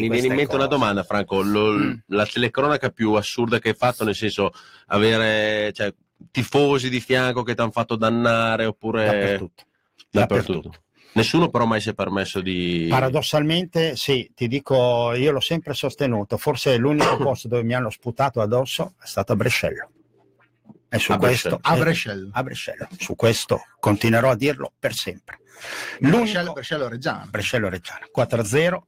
mi 0.00 0.08
viene 0.08 0.26
in 0.26 0.34
mente 0.34 0.54
una 0.56 0.66
domanda, 0.66 1.02
Franco. 1.04 1.40
Lo- 1.42 1.76
La 2.06 2.26
telecronaca 2.26 2.88
più 2.90 3.12
assurda 3.12 3.58
che 3.60 3.68
hai 3.70 3.74
fatto, 3.76 4.04
nel 4.04 4.14
senso 4.16 4.50
avere 4.86 5.72
cioè, 5.72 5.92
tifosi 6.30 6.88
di 6.88 7.00
fianco 7.00 7.42
che 7.42 7.54
ti 7.54 7.60
hanno 7.60 7.70
fatto 7.70 7.94
dannare 7.96 8.64
oppure 8.64 9.04
Dappertutto. 9.04 9.62
Dappertutto. 10.10 10.72
Nessuno 11.14 11.48
però 11.48 11.64
mai 11.64 11.80
si 11.80 11.90
è 11.90 11.94
permesso 11.94 12.40
di... 12.40 12.86
Paradossalmente, 12.90 13.96
sì, 13.96 14.30
ti 14.34 14.48
dico, 14.48 15.12
io 15.14 15.30
l'ho 15.30 15.40
sempre 15.40 15.74
sostenuto. 15.74 16.36
Forse 16.36 16.76
l'unico 16.76 17.16
posto 17.22 17.48
dove 17.48 17.62
mi 17.62 17.74
hanno 17.74 17.90
sputato 17.90 18.40
addosso 18.40 18.94
è 19.00 19.06
stato 19.06 19.32
a 19.32 19.36
Brescello. 19.36 19.90
E 20.88 20.98
su 20.98 21.12
A 21.12 21.16
questo, 21.16 21.58
Brescello. 21.58 21.60
A 21.62 21.82
Brescello. 21.82 22.30
a 22.32 22.42
Brescello. 22.42 22.88
Su 22.98 23.14
questo 23.14 23.62
continuerò 23.78 24.30
a 24.30 24.36
dirlo 24.36 24.72
per 24.78 24.94
sempre. 24.94 25.38
Brescello, 25.98 26.52
Brescello 26.52 26.88
Reggiano. 26.88 27.26
Brescello 27.30 27.68
Reggiana 27.68 28.06
4-0 28.16 28.78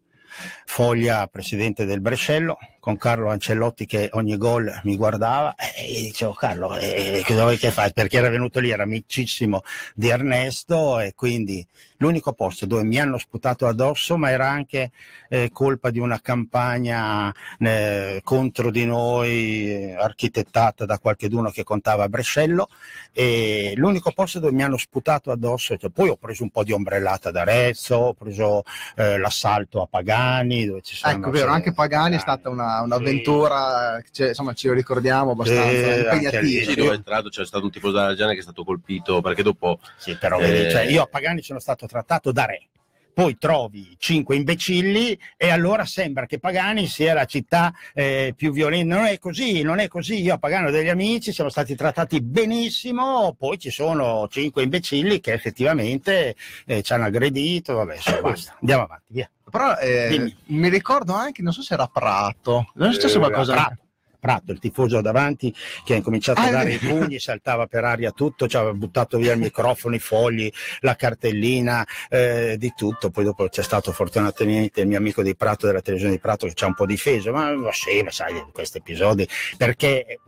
Foglia 0.65 1.27
presidente 1.29 1.85
del 1.85 2.01
Brescello 2.01 2.59
con 2.87 2.97
Carlo 2.99 3.31
Ancellotti 3.31 3.85
che 3.85 4.11
ogni 4.13 4.37
gol 4.37 4.73
mi 4.85 4.95
guardava 4.95 5.57
e 5.57 6.03
dicevo 6.03 6.35
Carlo 6.35 6.79
eh, 6.79 7.21
cosa 7.27 7.43
vuoi 7.43 7.59
che 7.59 7.73
fai? 7.73 7.93
Perché 7.93 8.19
era 8.19 8.29
venuto 8.29 8.61
lì 8.61 8.71
era 8.71 8.85
amicissimo 8.85 9.63
di 9.93 10.09
Ernesto 10.09 11.01
e 11.01 11.13
quindi 11.17 11.67
l'unico 11.99 12.33
posto 12.33 12.65
dove 12.65 12.85
mi 12.85 13.01
hanno 13.01 13.19
sputato 13.19 13.67
addosso 13.67 14.17
ma 14.17 14.31
era 14.31 14.49
anche 14.49 14.93
eh, 15.29 15.51
colpa 15.53 15.91
di 15.91 15.99
una 15.99 16.21
campagna 16.21 17.35
eh, 17.59 18.21
contro 18.23 18.71
di 18.71 18.85
noi 18.85 19.73
eh, 19.73 19.95
architettata 19.95 20.85
da 20.85 20.99
qualcheduno 21.01 21.51
che 21.51 21.65
contava 21.65 22.05
a 22.05 22.09
Brescello. 22.09 22.69
E 23.13 23.73
l'unico 23.77 24.13
posto 24.13 24.39
dove 24.39 24.53
mi 24.53 24.63
hanno 24.63 24.77
sputato 24.77 25.31
addosso 25.31 25.77
cioè, 25.77 25.91
poi 25.91 26.11
ho 26.11 26.17
preso 26.17 26.43
un 26.43 26.51
po' 26.51 26.63
di 26.63 26.73
ombrellata 26.73 27.31
da 27.31 27.41
Arezzo 27.41 27.97
ho 27.97 28.15
preso 28.15 28.63
eh, 28.95 29.19
l'assalto 29.19 29.83
a 29.83 29.87
Pagani 29.87 30.67
dove 30.67 30.83
ci 30.83 30.95
sono 30.95 31.15
Ecco, 31.15 31.31
vero, 31.31 31.51
anche 31.51 31.73
Pagani 31.73 32.17
è 32.17 32.19
stata 32.21 32.49
una- 32.51 32.76
un'avventura, 32.83 34.01
che 34.03 34.09
c'è- 34.13 34.29
insomma, 34.29 34.53
ce 34.55 34.69
lo 34.69 34.75
ricordiamo 34.75 35.33
abbastanza 35.33 35.69
Eh, 35.71 35.99
impegnativa. 36.01 36.65
Sì, 36.71 36.75
dove 36.75 36.91
è 36.91 36.95
entrato 36.95 37.29
c'è 37.29 37.45
stato 37.47 37.65
un 37.65 37.71
tifoso 37.71 37.95
della 37.95 38.09
Reggiana 38.09 38.33
che 38.33 38.39
è 38.39 38.43
stato 38.43 38.65
colpito 38.65 39.21
perché 39.21 39.43
dopo... 39.43 39.79
Sì, 39.97 40.17
però 40.17 40.39
Eh, 40.41 40.69
cioè, 40.71 40.83
io 40.83 41.03
a 41.03 41.07
Pagani 41.07 41.43
sono 41.43 41.59
stato 41.59 41.87
trattato 41.87 42.33
da 42.33 42.45
re. 42.47 42.67
Poi 43.17 43.39
trovi 43.39 43.95
cinque 43.97 44.37
imbecilli 44.37 45.19
e 45.39 45.49
allora 45.49 45.87
sembra 45.87 46.27
che 46.27 46.39
Pagani 46.39 46.87
sia 46.87 47.15
la 47.15 47.25
città 47.25 47.73
eh, 47.95 48.35
più 48.37 48.53
violenta. 48.53 48.95
Non 48.95 49.07
è 49.07 49.19
così, 49.19 49.63
non 49.63 49.79
è 49.79 49.89
così. 49.89 50.21
Io 50.21 50.35
a 50.35 50.39
Pagani 50.39 50.67
ho 50.67 50.71
degli 50.71 50.91
amici, 50.91 51.33
siamo 51.33 51.49
stati 51.49 51.75
trattati 51.75 52.21
benissimo, 52.21 53.35
poi 53.39 53.59
ci 53.59 53.71
sono 53.71 54.29
cinque 54.29 54.65
imbecilli 54.65 55.21
che 55.21 55.33
effettivamente 55.33 56.37
eh, 56.67 56.83
ci 56.83 56.93
hanno 56.93 57.07
aggredito. 57.07 57.73
Vabbè, 57.73 57.95
insomma, 57.95 58.21
basta. 58.21 58.55
Andiamo 58.61 58.83
avanti, 58.83 59.05
via. 59.15 59.31
Però 59.51 59.77
eh, 59.79 60.09
Dimmi. 60.11 60.37
mi 60.49 60.69
ricordo 60.69 61.15
anche, 61.15 61.41
non 61.41 61.55
so 61.55 61.63
se 61.63 61.73
era 61.73 61.87
Prato, 61.87 62.71
non 62.75 62.91
è 62.91 62.93
successo 62.93 63.17
Eh, 63.17 63.21
qualcosa. 63.21 63.53
Prato. 63.55 63.77
Prato, 64.27 64.51
il 64.51 64.59
tifoso 64.59 65.01
davanti 65.01 65.55
che 65.85 65.93
ha 65.95 65.97
incominciato 65.97 66.41
Ah, 66.41 66.45
a 66.45 66.49
è 66.49 66.51
dare 66.51 66.73
i 66.73 66.79
vero. 66.79 66.97
pugni, 66.97 67.21
saltava 67.21 67.67
per 67.69 67.85
aria 67.85 68.11
tutto, 68.11 68.49
ci 68.49 68.57
aveva 68.57 68.73
buttato 68.73 69.19
via 69.19 69.33
il 69.33 69.39
microfono, 69.39 69.95
i 69.95 70.01
fogli, 70.01 70.51
la 70.81 70.97
cartellina, 70.97 71.87
eh, 72.09 72.57
di 72.59 72.73
tutto. 72.77 73.11
Poi 73.11 73.23
dopo 73.23 73.47
c'è 73.49 73.63
stato 73.63 73.93
fortunatamente 73.93 74.81
il 74.81 74.89
mio 74.89 74.99
amico 74.99 75.23
di 75.23 75.37
Prato 75.37 75.67
della 75.67 75.81
televisione 75.81 76.17
di 76.17 76.21
Prato 76.21 76.47
che 76.49 76.55
ci 76.55 76.65
ha 76.65 76.67
un 76.67 76.75
po' 76.75 76.87
difeso, 76.87 77.31
ma, 77.31 77.55
ma 77.55 77.71
sì, 77.73 78.03
ma 78.03 78.11
sai, 78.11 78.43
questi 78.53 78.79
episodi, 78.79 79.29
perché 79.57 80.19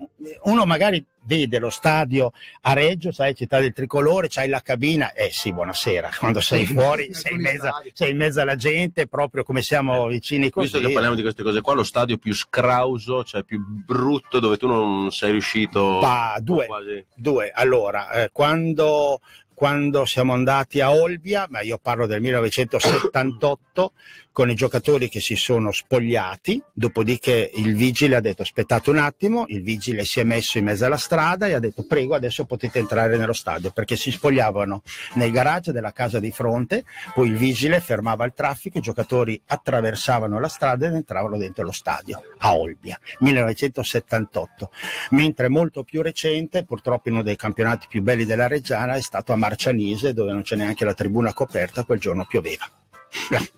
uno 0.44 0.64
magari 0.64 1.04
vede 1.22 1.58
lo 1.58 1.70
stadio 1.70 2.32
a 2.62 2.72
Reggio, 2.72 3.12
sai, 3.12 3.34
città 3.34 3.60
del 3.60 3.72
tricolore, 3.72 4.28
c'hai 4.28 4.48
la 4.48 4.60
cabina, 4.60 5.12
eh 5.12 5.30
sì, 5.30 5.52
buonasera, 5.52 6.10
quando 6.18 6.40
sei 6.40 6.64
fuori 6.66 7.12
sei 7.12 7.34
in, 7.34 7.40
mezzo, 7.40 7.70
sei 7.92 8.10
in 8.12 8.16
mezzo 8.16 8.40
alla 8.40 8.56
gente, 8.56 9.06
proprio 9.06 9.44
come 9.44 9.62
siamo 9.62 10.06
vicini 10.06 10.50
così. 10.50 10.68
Visto 10.70 10.86
che 10.86 10.92
parliamo 10.92 11.14
di 11.16 11.22
queste 11.22 11.42
cose 11.42 11.60
qua, 11.60 11.74
lo 11.74 11.84
stadio 11.84 12.16
più 12.16 12.34
scrauso, 12.34 13.24
cioè 13.24 13.42
più 13.42 13.62
brutto, 13.62 14.40
dove 14.40 14.56
tu 14.56 14.66
non 14.66 15.10
sei 15.10 15.32
riuscito... 15.32 15.98
Pa- 16.00 16.38
due. 16.40 16.66
quasi- 16.66 17.04
Due, 17.14 17.50
allora, 17.52 18.10
eh, 18.12 18.30
quando, 18.32 19.20
quando 19.52 20.04
siamo 20.04 20.32
andati 20.32 20.80
a 20.80 20.92
Olbia, 20.92 21.46
ma 21.50 21.60
io 21.60 21.78
parlo 21.82 22.06
del 22.06 22.20
1978, 22.20 23.92
con 24.38 24.50
i 24.50 24.54
giocatori 24.54 25.08
che 25.08 25.18
si 25.18 25.34
sono 25.34 25.72
spogliati, 25.72 26.62
dopodiché 26.72 27.50
il 27.56 27.74
vigile 27.74 28.14
ha 28.14 28.20
detto 28.20 28.42
aspettate 28.42 28.88
un 28.88 28.98
attimo, 28.98 29.46
il 29.48 29.62
vigile 29.62 30.04
si 30.04 30.20
è 30.20 30.22
messo 30.22 30.58
in 30.58 30.64
mezzo 30.66 30.84
alla 30.84 30.96
strada 30.96 31.48
e 31.48 31.54
ha 31.54 31.58
detto 31.58 31.84
prego 31.84 32.14
adesso 32.14 32.44
potete 32.44 32.78
entrare 32.78 33.16
nello 33.16 33.32
stadio, 33.32 33.72
perché 33.72 33.96
si 33.96 34.12
spogliavano 34.12 34.82
nel 35.14 35.32
garage 35.32 35.72
della 35.72 35.90
casa 35.90 36.20
di 36.20 36.30
fronte, 36.30 36.84
poi 37.14 37.30
il 37.30 37.36
vigile 37.36 37.80
fermava 37.80 38.24
il 38.26 38.32
traffico, 38.32 38.78
i 38.78 38.80
giocatori 38.80 39.42
attraversavano 39.44 40.38
la 40.38 40.46
strada 40.46 40.86
ed 40.86 40.94
entravano 40.94 41.36
dentro 41.36 41.64
lo 41.64 41.72
stadio 41.72 42.22
a 42.38 42.54
Olbia, 42.54 42.96
1978 43.18 44.70
mentre 45.10 45.48
molto 45.48 45.82
più 45.82 46.00
recente, 46.00 46.64
purtroppo 46.64 47.08
in 47.08 47.14
uno 47.14 47.24
dei 47.24 47.34
campionati 47.34 47.88
più 47.88 48.02
belli 48.02 48.24
della 48.24 48.46
Reggiana, 48.46 48.94
è 48.94 49.02
stato 49.02 49.32
a 49.32 49.36
Marcianise, 49.36 50.12
dove 50.12 50.30
non 50.30 50.42
c'è 50.42 50.54
neanche 50.54 50.84
la 50.84 50.94
tribuna 50.94 51.32
coperta, 51.32 51.82
quel 51.82 51.98
giorno 51.98 52.24
pioveva. 52.24 52.70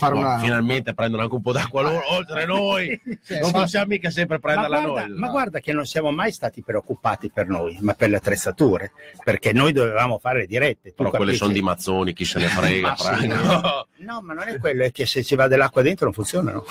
Ma 0.00 0.08
una... 0.08 0.38
Finalmente 0.38 0.94
prendono 0.94 1.22
anche 1.22 1.34
un 1.34 1.42
po' 1.42 1.52
d'acqua 1.52 1.82
loro, 1.82 2.12
oltre 2.12 2.46
noi. 2.46 3.00
Sì, 3.26 3.38
non 3.40 3.50
ma- 3.50 3.60
possiamo 3.62 3.86
mica 3.86 4.10
sempre 4.10 4.38
Ma 4.40 4.52
prenderla 4.52 4.80
guarda, 4.80 5.06
noi. 5.06 5.18
ma 5.18 5.28
guarda 5.28 5.58
che 5.60 5.72
non 5.72 5.84
siamo 5.84 6.10
mai 6.12 6.30
stati 6.32 6.62
preoccupati 6.62 7.30
per 7.32 7.48
noi, 7.48 7.76
ma 7.80 7.94
per 7.94 8.08
le 8.10 8.16
attrezzature, 8.16 8.92
perché 9.24 9.52
noi 9.52 9.72
dovevamo 9.72 10.18
fare 10.18 10.40
le 10.40 10.46
dirette. 10.46 10.90
tu 10.90 10.96
Però 10.96 11.10
quelle 11.10 11.24
capisci? 11.32 11.42
sono 11.42 11.52
di 11.52 11.62
mazzoni, 11.62 12.12
chi 12.12 12.24
se 12.24 12.38
ne 12.38 12.46
frega. 12.46 12.88
Ma 12.90 12.96
sì, 12.96 13.28
Franco. 13.28 13.88
No, 13.98 14.20
ma 14.22 14.34
non 14.34 14.46
è 14.48 14.58
quello, 14.58 14.84
è 14.84 14.92
che 14.92 15.06
se 15.06 15.24
ci 15.24 15.34
va 15.34 15.48
dell'acqua 15.48 15.82
dentro 15.82 16.04
non 16.04 16.14
funzionano. 16.14 16.64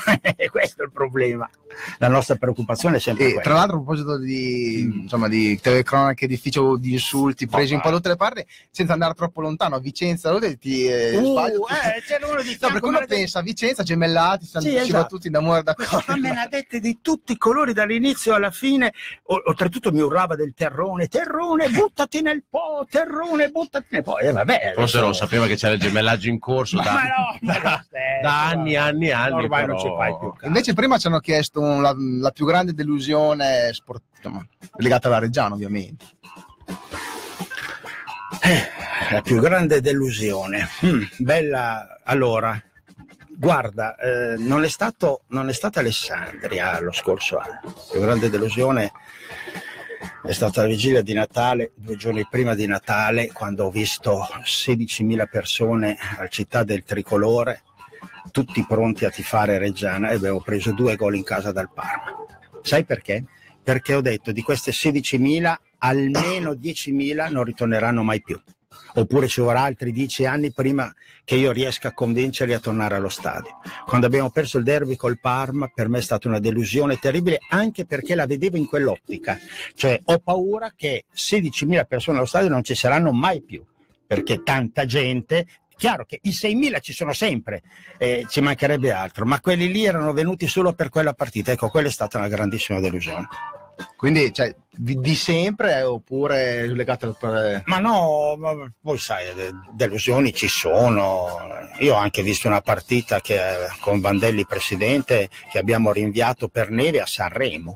Questo 0.49 0.82
è 0.82 0.86
il 0.86 0.91
problema. 0.91 1.49
La 1.98 2.07
nostra 2.07 2.36
preoccupazione 2.36 2.98
è 2.98 2.99
sempre 2.99 3.26
E 3.26 3.28
quella. 3.34 3.41
tra 3.41 3.53
l'altro 3.56 3.78
a 3.78 3.84
proposito 3.84 4.18
di, 4.18 4.80
insomma, 5.02 5.28
di 5.28 5.60
telecronache 5.60 6.28
difficili, 6.28 6.80
di 6.80 6.94
insulti 6.94 7.48
presi 7.48 7.74
un 7.74 7.82
po' 7.82 7.90
da 7.90 7.95
tutte 7.98 8.10
le 8.10 8.16
parti, 8.16 8.45
senza 8.72 8.94
andare 8.94 9.14
troppo 9.14 9.41
lontano, 9.41 9.76
a 9.76 9.80
Vicenza, 9.80 10.32
dove 10.32 10.57
ti 10.57 10.86
eh, 10.88 11.18
Uh, 11.18 11.32
sbaglio? 11.32 11.68
Eh, 11.95 12.02
c'era 12.02 12.27
uno 12.27 12.41
di 12.41 12.49
No, 12.52 12.56
fianco, 12.57 12.68
perché 12.73 12.85
uno 12.88 12.91
me 12.99 12.99
l'ha 13.02 13.06
pensa 13.15 13.41
Vicenza, 13.41 13.84
gemellati, 13.84 14.45
si 14.45 14.60
Sì, 14.60 14.76
esatto. 14.76 15.15
tutti 15.15 15.30
d'amore 15.30 15.64
d'accordo. 15.64 16.03
Ma 16.07 16.15
me 16.18 16.31
ne 16.31 16.39
ha 16.41 16.47
dette 16.47 16.80
di 16.80 16.99
tutti 17.02 17.34
i 17.34 17.38
colori 17.38 17.73
dall'inizio 17.73 18.34
alla 18.34 18.52
fine. 18.52 18.93
O- 19.23 19.41
oltretutto 19.45 19.91
mi 19.91 19.99
urlava 20.02 20.35
del 20.35 20.53
terrone, 20.56 21.07
terrone, 21.07 21.69
buttati 21.69 22.22
nel 22.22 22.43
po', 22.49 22.85
terrone, 22.89 23.49
buttati 23.49 23.88
nel 23.89 24.03
po'. 24.03 24.18
E 24.19 24.31
vabbè, 24.31 24.73
Forse 24.76 24.99
non 24.99 25.14
sapeva 25.15 25.45
che 25.47 25.56
c'era 25.56 25.73
il 25.73 25.80
gemellaggio 25.80 26.30
in 26.30 26.39
corso 26.39 26.77
Ma, 26.77 26.84
da, 26.84 26.91
ma 26.93 27.02
no, 27.02 27.38
ma 27.41 27.57
no, 27.57 27.84
eh, 27.91 28.22
da 28.22 28.47
anni 28.47 28.73
e 28.73 28.77
anni 28.77 29.07
e 29.07 29.11
anni. 29.11 29.43
ormai 29.43 29.65
non 29.65 29.76
però- 29.76 29.89
ci 29.89 29.95
fai 29.95 30.18
più 30.18 30.34
caso. 30.34 30.45
Invece 30.47 30.73
prima 30.73 30.97
ci 30.97 31.07
hanno 31.07 31.19
chiesto 31.19 31.60
un- 31.61 31.81
la, 31.81 31.93
la 31.97 32.31
più 32.31 32.45
grande 32.45 32.73
delusione 32.73 33.69
sportiva, 33.73 34.43
legata 34.77 35.07
alla 35.07 35.19
Reggiana 35.19 35.53
ovviamente. 35.56 36.06
La 39.09 39.22
più 39.22 39.39
grande 39.39 39.81
delusione. 39.81 40.67
Mm, 40.85 41.03
bella, 41.17 41.99
allora, 42.03 42.61
guarda, 43.27 43.95
eh, 43.95 44.35
non, 44.38 44.63
è 44.63 44.67
stato, 44.67 45.22
non 45.30 45.49
è 45.49 45.53
stata 45.53 45.80
Alessandria 45.80 46.80
lo 46.80 46.91
scorso 46.91 47.38
anno. 47.38 47.61
La 47.63 47.72
più 47.91 47.99
grande 48.01 48.30
delusione 48.30 48.91
è 50.23 50.31
stata 50.31 50.61
la 50.61 50.67
vigilia 50.67 51.01
di 51.01 51.13
Natale, 51.13 51.72
due 51.73 51.95
giorni 51.95 52.27
prima 52.30 52.53
di 52.53 52.67
Natale, 52.67 53.31
quando 53.31 53.65
ho 53.65 53.72
visto 53.72 54.27
16.000 54.43 55.27
persone 55.27 55.97
al 56.17 56.30
città 56.30 56.63
del 56.63 56.84
tricolore, 56.84 57.63
tutti 58.31 58.63
pronti 58.67 59.05
a 59.05 59.09
tifare 59.09 59.57
Reggiana 59.57 60.09
e 60.09 60.15
abbiamo 60.15 60.41
preso 60.41 60.72
due 60.72 60.95
gol 60.95 61.15
in 61.15 61.23
casa 61.23 61.51
dal 61.51 61.72
Parma. 61.73 62.15
Sai 62.61 62.84
perché? 62.84 63.23
Perché 63.63 63.95
ho 63.95 64.01
detto 64.01 64.31
di 64.31 64.43
queste 64.43 64.72
16.000 64.72 65.55
almeno 65.86 66.52
10.000 66.52 67.32
non 67.32 67.44
ritorneranno 67.44 68.03
mai 68.03 68.22
più. 68.22 68.40
Oppure 68.98 69.28
ci 69.28 69.41
vorrà 69.41 69.62
altri 69.62 69.91
10 69.91 70.26
anni 70.26 70.52
prima 70.52 70.94
che 71.24 71.36
io 71.36 71.52
riesca 71.52 71.90
a 71.90 71.94
convincerli 71.94 72.53
a 72.53 72.60
tornare 72.60 72.95
allo 72.95 73.10
stadio. 73.10 73.60
Quando 73.86 74.07
abbiamo 74.07 74.30
perso 74.30 74.57
il 74.57 74.64
derby 74.64 74.95
col 74.95 75.20
Parma, 75.20 75.70
per 75.74 75.90
me 75.90 75.99
è 75.99 76.02
stata 76.02 76.28
una 76.28 76.40
delusione 76.40 76.98
terribile, 76.98 77.40
anche 77.49 77.86
perché 77.86 78.16
la 78.16 78.26
vedevo 78.26 78.57
in 78.57 78.68
quell'ottica. 78.68 79.38
Cioè, 79.74 79.99
ho 80.06 80.20
paura 80.20 80.74
che 80.76 81.06
16.000 81.14 81.86
persone 81.88 82.18
allo 82.18 82.28
stadio 82.28 82.49
non 82.49 82.64
ci 82.64 82.76
saranno 82.76 83.12
mai 83.12 83.41
più, 83.41 83.64
perché 84.06 84.44
tanta 84.44 84.86
gente 84.86 85.45
Chiaro 85.78 86.06
che 86.06 86.20
i 86.22 86.30
6.000 86.30 86.80
ci 86.80 86.94
sono 86.94 87.12
sempre, 87.12 87.62
eh, 87.98 88.26
ci 88.30 88.40
mancherebbe 88.40 88.94
altro, 88.94 89.26
ma 89.26 89.41
quelli 89.41 89.70
lì 89.70 89.84
erano 89.84 90.14
venuti 90.14 90.48
solo 90.48 90.72
per 90.72 90.88
quella 90.88 91.14
partita. 91.14 91.52
Ecco, 91.52 91.68
quella 91.68 91.90
è 91.90 91.91
stata 91.91 92.18
una 92.18 92.30
grandissima 92.30 92.80
delusione. 92.80 93.28
Quindi, 93.98 94.32
cioè, 94.32 94.56
di, 94.77 94.99
di 94.99 95.15
sempre 95.15 95.80
eh, 95.80 95.84
oppure 95.84 96.68
legate 96.68 97.06
al... 97.06 97.61
Ma 97.65 97.80
no, 97.80 98.35
ma 98.38 98.72
poi 98.81 98.97
sai, 98.97 99.34
de- 99.34 99.52
delusioni 99.72 100.34
ci 100.34 100.47
sono. 100.47 101.39
Io 101.80 101.95
ho 101.95 101.97
anche 101.97 102.22
visto 102.22 102.47
una 102.47 102.61
partita 102.61 103.22
che, 103.22 103.39
con 103.80 103.99
Vandelli 103.99 104.45
presidente 104.45 105.30
che 105.52 105.60
abbiamo 105.60 105.91
rinviato 105.91 106.47
per 106.47 106.69
neve 106.69 107.02
a 107.02 107.06
Sanremo. 107.06 107.76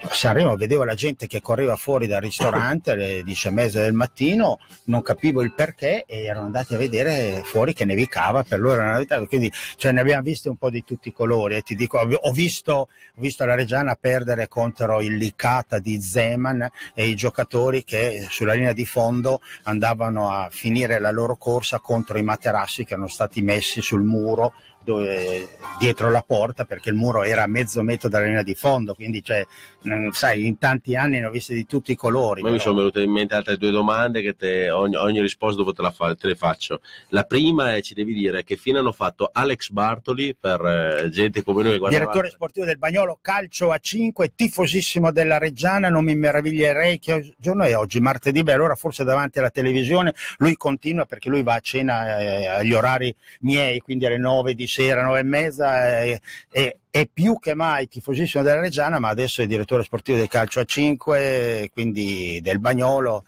A 0.00 0.14
Sanremo 0.14 0.56
vedevo 0.56 0.84
la 0.84 0.94
gente 0.94 1.26
che 1.26 1.40
correva 1.40 1.76
fuori 1.76 2.06
dal 2.06 2.20
ristorante 2.20 2.92
alle 2.92 3.22
10 3.24 3.48
e 3.48 3.50
mezza 3.50 3.80
del 3.80 3.92
mattino, 3.92 4.58
non 4.84 5.02
capivo 5.02 5.42
il 5.42 5.52
perché 5.52 6.04
e 6.06 6.24
erano 6.24 6.46
andati 6.46 6.74
a 6.74 6.78
vedere 6.78 7.42
fuori 7.44 7.72
che 7.74 7.84
nevicava, 7.84 8.44
per 8.44 8.60
loro 8.60 8.74
era 8.74 8.84
una 8.84 8.92
novità, 8.92 9.24
quindi 9.26 9.52
cioè, 9.76 9.92
ne 9.92 10.00
abbiamo 10.00 10.22
viste 10.22 10.48
un 10.48 10.56
po' 10.56 10.70
di 10.70 10.84
tutti 10.84 11.08
i 11.08 11.12
colori 11.12 11.56
e 11.56 11.62
ti 11.62 11.74
dico, 11.74 11.98
ho 11.98 12.32
visto, 12.32 12.72
ho 12.72 12.88
visto 13.16 13.44
la 13.44 13.54
Reggiana 13.54 13.96
perdere 13.96 14.46
contro 14.46 15.00
il 15.00 15.16
Licata 15.16 15.78
di 15.78 15.97
Zeman 16.00 16.68
e 16.94 17.08
i 17.08 17.14
giocatori 17.14 17.84
che 17.84 18.26
sulla 18.30 18.54
linea 18.54 18.72
di 18.72 18.86
fondo 18.86 19.40
andavano 19.64 20.30
a 20.30 20.48
finire 20.50 20.98
la 20.98 21.10
loro 21.10 21.36
corsa 21.36 21.78
contro 21.78 22.18
i 22.18 22.22
materassi 22.22 22.84
che 22.84 22.94
erano 22.94 23.08
stati 23.08 23.42
messi 23.42 23.82
sul 23.82 24.02
muro 24.02 24.54
dove- 24.88 25.48
dietro 25.78 26.10
la 26.10 26.22
porta 26.26 26.64
perché 26.64 26.88
il 26.88 26.94
muro 26.96 27.22
era 27.22 27.42
a 27.42 27.46
mezzo 27.46 27.82
metro 27.82 28.08
dalla 28.08 28.24
linea 28.24 28.42
di 28.42 28.54
fondo 28.54 28.94
quindi 28.94 29.22
cioè, 29.22 29.44
non- 29.82 30.10
sai 30.12 30.46
in 30.46 30.56
tanti 30.58 30.96
anni 30.96 31.20
ne 31.20 31.26
ho 31.26 31.30
viste 31.30 31.52
di 31.54 31.66
tutti 31.66 31.92
i 31.92 31.94
colori 31.94 32.40
A 32.40 32.44
me 32.44 32.50
mi 32.52 32.56
però- 32.56 32.68
sono 32.70 32.78
venute 32.80 33.02
in 33.02 33.10
mente 33.10 33.34
altre 33.34 33.58
due 33.58 33.70
domande 33.70 34.22
che 34.22 34.34
te- 34.34 34.70
ogni, 34.70 34.96
ogni 34.96 35.20
risposta 35.20 35.58
dopo 35.58 35.72
te, 35.74 35.82
la 35.82 35.90
fa- 35.90 36.14
te 36.14 36.26
le 36.26 36.34
faccio. 36.36 36.80
La 37.08 37.24
prima 37.24 37.74
è 37.74 37.82
ci 37.82 37.92
devi 37.94 38.14
dire 38.14 38.42
che 38.44 38.56
fine 38.56 38.78
hanno 38.78 38.92
fatto 38.92 39.28
Alex 39.32 39.70
Bartoli 39.70 40.34
per 40.38 40.64
eh, 41.04 41.10
gente 41.10 41.42
come 41.42 41.62
noi 41.62 41.78
guarda 41.78 41.96
direttore 41.98 42.30
sportivo 42.30 42.64
del 42.64 42.78
Bagnolo 42.78 43.18
Calcio 43.20 43.70
a 43.70 43.78
5 43.78 44.32
tifosissimo 44.34 45.12
della 45.12 45.38
Reggiana 45.38 45.88
non 45.90 46.04
mi 46.04 46.14
meraviglierei 46.16 46.98
che 46.98 47.34
giorno 47.36 47.64
è 47.64 47.76
oggi 47.76 48.00
martedì 48.00 48.42
beh 48.42 48.52
allora 48.54 48.74
forse 48.74 49.04
davanti 49.04 49.38
alla 49.38 49.50
televisione 49.50 50.14
lui 50.38 50.56
continua 50.56 51.04
perché 51.04 51.28
lui 51.28 51.42
va 51.42 51.54
a 51.54 51.60
cena 51.60 52.18
eh, 52.18 52.46
agli 52.46 52.72
orari 52.72 53.14
miei 53.40 53.80
quindi 53.80 54.06
alle 54.06 54.18
9 54.18 54.54
di 54.54 54.66
sera 54.66 54.76
9 55.02 55.18
e 55.18 55.22
mezza 55.22 56.00
eh, 56.00 56.20
e 56.50 56.78
è 56.90 57.06
più 57.06 57.38
che 57.38 57.54
mai 57.54 57.88
tifosissimo 57.88 58.42
della 58.42 58.60
Reggiana 58.60 58.98
ma 58.98 59.08
adesso 59.08 59.42
è 59.42 59.46
direttore 59.46 59.82
sportivo 59.82 60.18
del 60.18 60.28
Calcio 60.28 60.60
a 60.60 60.64
5 60.64 61.70
quindi 61.72 62.40
del 62.42 62.60
Bagnolo 62.60 63.24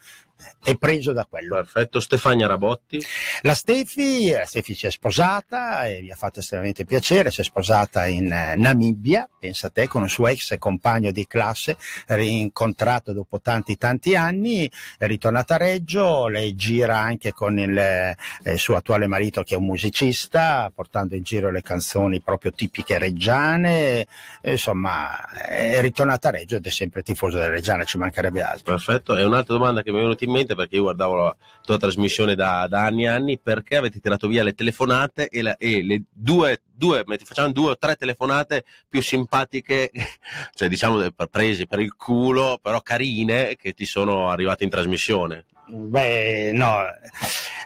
è 0.63 0.77
preso 0.77 1.13
da 1.13 1.27
quello. 1.29 1.57
Perfetto, 1.57 2.01
Stefania 2.01 2.47
Rabotti. 2.47 3.03
La 3.43 3.55
Stefi, 3.55 4.31
la 4.31 4.45
Stefi 4.45 4.75
si 4.75 4.87
è 4.87 4.91
sposata 4.91 5.87
e 5.87 6.01
mi 6.03 6.11
ha 6.11 6.17
fatto 6.17 6.41
estremamente 6.41 6.85
piacere, 6.85 7.31
si 7.31 7.41
è 7.41 7.45
sposata 7.45 8.07
in 8.07 8.31
eh, 8.31 8.55
Namibia, 8.57 9.29
pensa 9.39 9.71
te, 9.71 9.89
con 9.89 10.03
un 10.03 10.09
suo 10.09 10.27
ex 10.29 10.57
compagno 10.59 11.11
di 11.11 11.27
classe, 11.27 11.77
rincontrato 12.07 13.13
dopo 13.13 13.41
tanti 13.41 13.77
tanti 13.77 14.15
anni, 14.17 14.71
è 14.99 15.07
ritornata 15.07 15.55
a 15.55 15.59
Reggio, 15.59 16.29
lei 16.29 16.55
gira 16.55 16.99
anche 16.99 17.33
con 17.33 17.59
il 17.59 17.77
eh, 17.77 18.17
suo 18.57 18.77
attuale 18.77 19.07
marito 19.07 19.43
che 19.43 19.55
è 19.55 19.59
un 19.59 19.65
musicista, 19.65 20.71
portando 20.75 21.15
in 21.15 21.23
giro 21.23 21.51
le 21.51 21.63
canzoni 21.63 22.21
proprio 22.21 22.53
tipiche 22.53 22.99
reggiane, 22.99 24.07
insomma 24.43 25.29
è 25.31 25.81
ritornata 25.81 26.29
a 26.29 26.33
Reggio 26.33 26.57
ed 26.57 26.67
è 26.67 26.71
sempre 26.71 27.03
tifoso 27.03 27.39
della 27.39 27.51
Reggiana, 27.51 27.85
ci 27.85 27.99
mancherebbe 27.99 28.43
altro. 28.43 28.75
Perfetto, 28.75 29.17
e 29.17 29.25
un'altra 29.25 29.55
domanda 29.55 29.83
che 29.83 29.91
mi 29.91 29.99
è 29.99 30.01
venuta 30.03 30.25
in 30.25 30.30
mente 30.31 30.55
perché 30.55 30.77
io 30.77 30.83
guardavo 30.83 31.15
la 31.15 31.37
tua 31.63 31.77
trasmissione 31.77 32.35
da, 32.35 32.67
da 32.69 32.85
anni 32.85 33.05
e 33.05 33.09
anni, 33.09 33.39
perché 33.39 33.77
avete 33.77 34.01
tirato 34.01 34.29
via 34.29 34.43
le 34.43 34.55
telefonate 34.55 35.29
e, 35.29 35.43
la- 35.43 35.57
e 35.57 35.83
le 35.83 36.03
due, 36.11 36.63
due, 36.73 37.05
facciamo 37.25 37.53
due 37.53 37.71
o 37.73 37.77
tre 37.79 37.97
telefonate 37.97 38.65
più 38.89 39.03
simpatiche, 39.03 39.91
cioè 40.55 40.69
diciamo 40.69 40.99
prese 41.31 41.67
per 41.67 41.81
il 41.81 41.95
culo, 41.95 42.59
però 42.61 42.81
carine, 42.81 43.57
che 43.57 43.73
ti 43.73 43.85
sono 43.85 44.31
arrivate 44.31 44.65
in 44.65 44.71
trasmissione? 44.71 45.45
Beh, 45.73 46.51
no, 46.53 46.83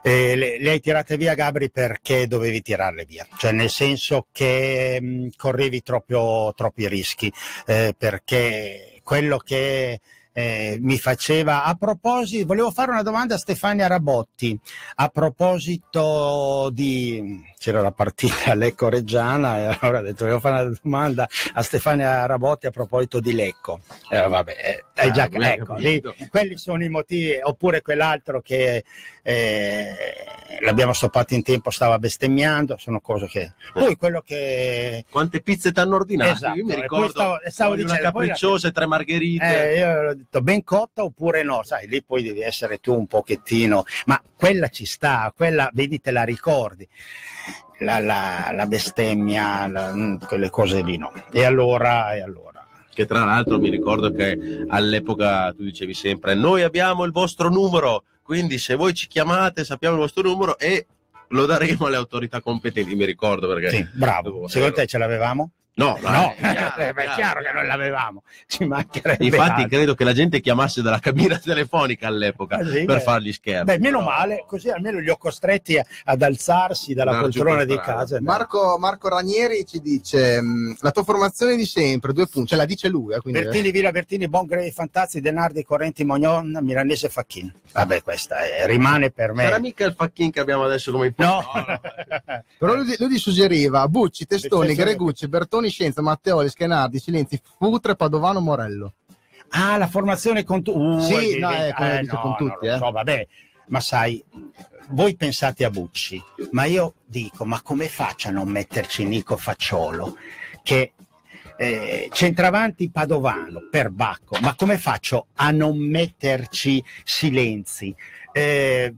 eh, 0.03 0.37
le, 0.37 0.59
le 0.61 0.71
hai 0.71 0.81
tirate 0.81 1.17
via 1.17 1.33
Gabri 1.35 1.71
perché 1.71 2.27
dovevi 2.27 2.61
tirarle 2.61 3.07
via, 3.07 3.27
cioè 3.39 3.53
nel 3.53 3.71
senso 3.71 4.27
che 4.31 4.99
mh, 5.01 5.29
correvi 5.37 5.83
troppo, 5.83 6.53
troppi 6.55 6.87
rischi, 6.87 7.33
eh, 7.67 7.95
perché 7.97 9.01
quello 9.03 9.39
che 9.39 10.01
eh, 10.35 10.79
mi 10.81 10.99
faceva 10.99 11.65
a 11.65 11.75
proposito, 11.75 12.47
volevo 12.47 12.71
fare 12.71 12.91
una 12.91 13.03
domanda 13.03 13.37
a 13.37 13.39
Stefania 13.39 13.87
Rabotti 13.87 14.59
a 14.97 15.09
proposito 15.09 16.71
di 16.73 17.43
c'era 17.57 17.81
la 17.81 17.93
partita 17.93 18.53
Lecco 18.55 18.89
Reggiana 18.89 19.59
e 19.59 19.79
allora 19.81 20.01
ho 20.01 20.03
detto 20.03 20.25
volevo 20.25 20.41
fare 20.41 20.67
una 20.67 20.79
domanda 20.83 21.29
a 21.55 21.63
Stefania 21.63 22.27
Rabotti 22.27 22.67
a 22.67 22.71
proposito 22.71 23.21
di 23.21 23.33
Lecco. 23.33 23.81
Eh, 24.11 24.29
vabbè, 24.29 24.83
eh, 24.95 25.11
già 25.11 25.25
Ah, 25.25 25.29
beh, 25.29 25.53
ecco, 25.53 25.75
lì, 25.75 26.03
quelli 26.29 26.59
sono 26.59 26.85
i 26.85 26.89
motivi, 26.89 27.39
oppure 27.41 27.81
quell'altro 27.81 28.41
che 28.43 28.85
eh, 29.27 29.95
l'abbiamo 30.61 30.93
stoppato 30.93 31.33
in 31.35 31.43
tempo, 31.43 31.71
stava 31.71 31.99
bestemmiando, 31.99 32.77
sono 32.79 33.01
cose 33.01 33.27
che... 33.27 33.53
Poi 33.73 33.97
quello 33.97 34.21
che... 34.25 35.05
Quante 35.11 35.41
pizze 35.41 35.73
ti 35.73 35.81
hanno 35.81 35.97
ordinato? 35.97 36.31
Esatto, 36.33 36.59
io 36.59 36.65
mi 36.65 36.71
e 36.71 36.75
poi 36.75 36.83
ricordo 36.83 37.09
stavo- 37.09 37.39
stavo 37.47 37.75
dicendo, 37.75 38.01
una 38.01 38.11
poi 38.13 38.27
la- 38.27 38.33
capricciosa 38.33 38.69
e 38.69 38.73
tre 38.73 38.87
margherite. 38.87 39.71
Eh, 39.73 39.79
io 39.79 40.09
ho 40.11 40.15
detto 40.15 40.43
ben 40.43 40.63
cotta 40.63 41.03
oppure 41.03 41.43
no, 41.43 41.63
sai, 41.65 41.89
lì 41.89 42.03
poi 42.03 42.23
devi 42.23 42.41
essere 42.43 42.79
tu 42.79 42.95
un 42.95 43.07
pochettino, 43.07 43.85
ma 44.07 44.23
quella 44.37 44.69
ci 44.69 44.85
sta, 44.85 45.33
quella 45.35 45.71
vedi 45.73 46.01
te 46.01 46.11
la 46.11 46.23
ricordi. 46.25 46.87
La, 47.79 47.99
la- 47.99 48.51
la 48.55 48.67
bestemmia, 48.67 49.67
la- 49.67 49.93
mm, 49.95 50.17
quelle 50.27 50.51
cose 50.51 50.83
lì 50.83 50.97
no. 50.99 51.13
E 51.33 51.45
allora, 51.45 52.15
e 52.15 52.21
allora. 52.23 52.53
Che 52.95 53.07
tra 53.07 53.25
l'altro 53.25 53.59
mi 53.59 53.71
ricordo 53.71 54.13
che 54.13 54.65
all'epoca 54.69 55.53
tu 55.53 55.65
dicevi 55.65 55.95
sempre: 55.95 56.35
Noi 56.35 56.63
abbiamo 56.63 57.03
il 57.03 57.11
vostro 57.11 57.49
numero, 57.49 58.05
quindi 58.25 58.57
se 58.57 58.75
voi 58.75 58.95
ci 58.95 59.07
chiamate 59.07 59.65
sappiamo 59.65 59.97
il 59.97 60.01
vostro 60.01 60.23
numero 60.23 60.59
e 60.59 60.87
lo 61.29 61.45
daremo 61.45 61.87
alle 61.87 61.97
autorità 61.97 62.41
competenti, 62.41 62.95
mi 62.95 63.05
ricordo 63.05 63.47
perché... 63.49 63.69
Sì, 63.69 63.87
bravo. 63.93 64.49
Secondo 64.49 64.77
te 64.77 64.87
ce 64.87 64.97
l'avevamo? 64.97 65.51
No, 65.77 65.99
No, 66.01 66.33
è 66.37 66.41
chiaro, 66.55 66.77
eh, 66.83 66.93
beh, 66.93 67.05
è 67.05 67.09
chiaro 67.15 67.41
che 67.43 67.51
non 67.53 67.67
l'avevamo, 67.67 68.23
ci 68.47 68.65
mancherebbe 68.65 69.25
Infatti 69.25 69.63
altro. 69.63 69.69
credo 69.77 69.95
che 69.95 70.05
la 70.05 70.13
gente 70.13 70.41
chiamasse 70.41 70.83
dalla 70.83 71.01
cabina 71.01 71.37
telefonica 71.37 72.07
all'epoca 72.07 72.59
Ah, 72.59 72.65
sì, 72.65 72.85
per 72.85 72.99
beh. 72.99 73.01
fargli 73.01 73.33
scherzi. 73.33 73.65
Beh, 73.65 73.79
meno 73.81 73.99
però- 73.99 74.11
male, 74.11 74.45
così 74.47 74.71
almeno 74.71 75.01
li 75.01 75.11
ho 75.11 75.17
costretti 75.17 75.77
a- 75.77 75.85
ad 76.05 76.23
alzarsi 76.23 76.95
dalla 76.95 77.19
poltrona 77.19 77.65
di 77.65 77.77
casa. 77.77 78.21
Marco, 78.21 78.77
Marco 78.79 79.09
Ranieri 79.09 79.65
ci 79.67 79.81
dice 79.81 80.41
mh, 80.41 80.77
la 80.79 80.93
tua 80.93 81.03
formazione 81.03 81.57
di 81.57 81.67
sempre, 81.67 82.13
due 82.13 82.29
punti, 82.29 82.51
cioè 82.51 82.59
la 82.59 82.67
dice 82.67 82.87
lui, 82.89 83.13
eh, 83.15 83.19
quindi 83.21 83.41
Bertini, 83.43 83.71
Villa 83.73 83.91
Bertini, 83.91 84.29
Bongre, 84.29 84.71
Fantazzi, 84.71 85.21
Denardi, 85.21 85.65
Correnti, 85.65 86.05
Mognon, 86.05 86.57
Milanese, 86.63 87.09
Facchin. 87.09 87.53
Vabbè, 87.73 88.01
questa 88.05 88.39
è- 88.39 88.65
rimane 88.67 89.11
per 89.11 89.33
me. 89.33 89.43
Sarà 89.43 89.59
mica 89.59 89.85
il 89.87 89.95
facchin 89.97 90.31
che 90.31 90.39
abbiamo 90.39 90.63
adesso 90.63 90.93
come 90.93 91.13
No, 91.17 91.43
Però 92.59 92.75
lui, 92.75 92.95
lui 92.99 93.11
gli 93.11 93.19
suggeriva 93.19 93.87
Bucci, 93.89 94.25
Testoni, 94.27 94.69
Testoni. 94.69 94.75
Gregucci, 94.89 95.27
Bertoni, 95.29 95.64
Scienza, 95.71 96.03
Matteoli, 96.03 96.49
Schenardi, 96.49 96.99
Silenzi, 96.99 97.41
Futre, 97.59 97.97
Padovano, 97.97 98.41
Morello. 98.41 98.95
Ah, 99.51 99.77
la 99.77 99.87
formazione 99.87 100.45
con 100.45 100.63
tutti. 100.63 100.79
Uh, 100.79 101.01
Sì, 101.01 101.37
eh, 101.37 101.39
no, 101.39 101.51
eh, 101.53 101.75
eh, 101.79 101.97
eh, 101.99 102.03
no, 102.03 102.21
con 102.21 102.37
tutti, 102.37 102.67
lo 102.67 102.75
eh. 102.75 102.79
so, 102.79 102.91
vabbè, 102.91 103.27
ma 103.67 103.81
sai, 103.81 104.23
voi 104.89 105.17
pensate 105.17 105.65
a 105.65 105.71
Bucci, 105.71 106.23
ma 106.51 106.65
io 106.65 106.95
dico, 107.05 107.45
ma 107.45 107.63
come 107.63 107.89
faccio 107.89 108.29
a 108.29 108.33
non 108.33 108.49
metterci 108.49 109.05
Nico 109.05 109.37
Facciolo, 109.37 110.17
che 110.63 110.93
eh, 111.57 112.09
centravanti 112.13 112.91
Padovano 112.91 113.69
per 113.71 113.91
Bacco, 113.91 114.39
ma 114.41 114.55
come 114.55 114.77
faccio 114.77 115.29
a 115.35 115.51
non 115.51 115.79
metterci 115.79 116.83
Silenzi? 117.05 117.95
Eh, 118.33 118.95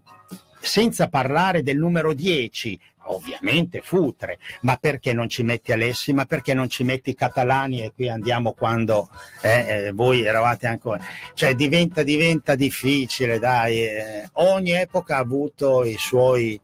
senza 0.67 1.09
parlare 1.09 1.63
del 1.63 1.79
numero 1.79 2.13
10, 2.13 2.79
ovviamente 3.09 3.81
Futre, 3.83 4.39
ma 4.63 4.77
perché 4.77 5.13
non 5.13 5.29
ci 5.29 5.43
metti 5.43 5.73
Alessi, 5.73 6.13
ma 6.13 6.25
perché 6.25 6.55
non 6.55 6.69
ci 6.69 6.83
metti 6.83 7.15
Catalani? 7.15 7.83
E 7.83 7.93
qui 7.95 8.09
andiamo 8.09 8.53
quando 8.53 9.09
eh, 9.43 9.87
eh, 9.87 9.93
voi 9.93 10.25
eravate 10.25 10.67
ancora, 10.67 11.01
cioè 11.35 11.55
diventa, 11.55 12.03
diventa 12.03 12.55
difficile, 12.55 13.39
dai, 13.39 13.87
eh, 13.87 14.29
ogni 14.35 14.73
epoca 14.73 15.17
ha 15.17 15.21
avuto 15.21 15.85
i 15.85 15.97
suoi, 15.99 16.61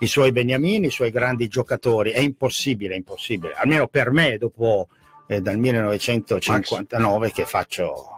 i 0.00 0.06
suoi 0.06 0.30
beniamini, 0.30 0.86
i 0.86 0.90
suoi 0.90 1.10
grandi 1.10 1.48
giocatori, 1.48 2.10
è 2.10 2.20
impossibile, 2.20 2.94
impossibile, 2.94 3.54
almeno 3.54 3.88
per 3.88 4.10
me 4.10 4.36
dopo 4.36 4.88
eh, 5.26 5.40
dal 5.40 5.58
1959 5.58 7.32
che 7.32 7.44
faccio 7.44 8.17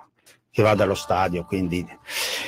che 0.52 0.62
vado 0.62 0.82
allo 0.82 0.94
stadio, 0.94 1.44
quindi 1.44 1.86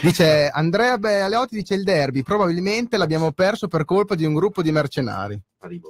Dice 0.01 0.49
Andrea 0.49 0.99
Bealeotti 0.99 1.55
dice 1.57 1.75
il 1.75 1.85
derby, 1.85 2.23
probabilmente 2.23 2.97
l'abbiamo 2.97 3.31
perso 3.33 3.69
per 3.69 3.85
colpa 3.85 4.15
di 4.17 4.25
un 4.25 4.35
gruppo 4.35 4.61
di 4.63 4.73
mercenari. 4.73 5.41
I 5.65 5.81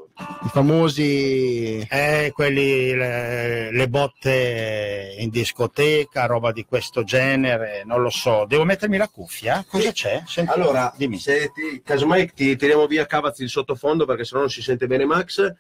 famosi 0.51 1.79
Eh, 1.89 2.31
quelli, 2.35 2.95
le, 2.95 3.73
le 3.73 3.89
botte 3.89 5.15
in 5.19 5.31
discoteca, 5.31 6.27
roba 6.27 6.53
di 6.53 6.67
questo 6.67 7.03
genere, 7.05 7.83
non 7.87 8.03
lo 8.03 8.11
so. 8.11 8.45
Devo 8.47 8.65
mettermi 8.67 8.99
la 8.99 9.09
cuffia? 9.09 9.65
Cosa 9.67 9.91
c'è? 9.93 10.23
Senti- 10.27 10.53
Allora, 10.53 10.93
dimmi. 10.95 11.19
se 11.19 11.51
ti, 11.55 11.81
casomai 11.83 12.31
ti 12.35 12.55
tiriamo 12.57 12.87
via 12.87 13.07
Cavazzi 13.07 13.43
il 13.45 13.49
sottofondo 13.49 14.05
perché 14.05 14.25
sennò 14.27 14.41
non 14.43 14.51
si 14.51 14.61
sente 14.61 14.87
bene 14.87 15.07
Max. 15.07 15.51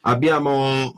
Abbiamo 0.00 0.94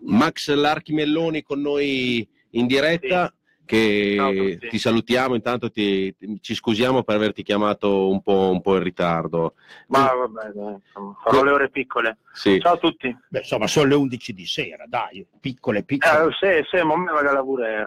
Max 0.00 0.50
Larchimelloni 0.50 1.42
con 1.42 1.60
noi 1.62 2.28
in 2.58 2.66
diretta. 2.66 3.32
Che 3.66 4.58
ti 4.70 4.78
salutiamo, 4.78 5.34
intanto 5.34 5.72
ti- 5.72 6.14
ci 6.40 6.54
scusiamo 6.54 7.02
per 7.02 7.16
averti 7.16 7.42
chiamato 7.42 8.08
un 8.08 8.22
po', 8.22 8.50
un 8.52 8.60
po' 8.60 8.76
in 8.76 8.82
ritardo. 8.84 9.54
Ma 9.88 10.08
vabbè, 10.14 10.52
dai, 10.54 10.76
farò 11.24 11.42
le 11.42 11.50
ore 11.50 11.68
piccole. 11.70 12.18
Sì. 12.32 12.60
Ciao 12.60 12.74
a 12.74 12.76
tutti. 12.76 13.12
Beh, 13.28 13.40
insomma, 13.40 13.66
sono 13.66 13.88
le 13.88 13.96
11 13.96 14.32
di 14.34 14.46
sera, 14.46 14.84
dai, 14.86 15.26
piccole, 15.40 15.82
piccole. 15.82 16.28
Eh, 16.28 16.62
sì, 16.68 16.76
sì, 16.76 16.84
ma 16.84 16.96
me 16.96 17.10
vado 17.10 17.28
a 17.28 17.32
lavorare. 17.32 17.84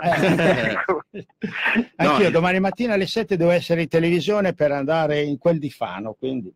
Anch'io 1.95 2.23
No. 2.25 2.29
domani 2.29 2.59
mattina 2.59 2.95
alle 2.95 3.07
7 3.07 3.37
devo 3.37 3.51
essere 3.51 3.83
in 3.83 3.87
televisione 3.87 4.53
per 4.53 4.73
andare 4.73 5.21
in 5.21 5.37
quel 5.37 5.59
di 5.59 5.69
Fano, 5.69 6.13
quindi... 6.13 6.53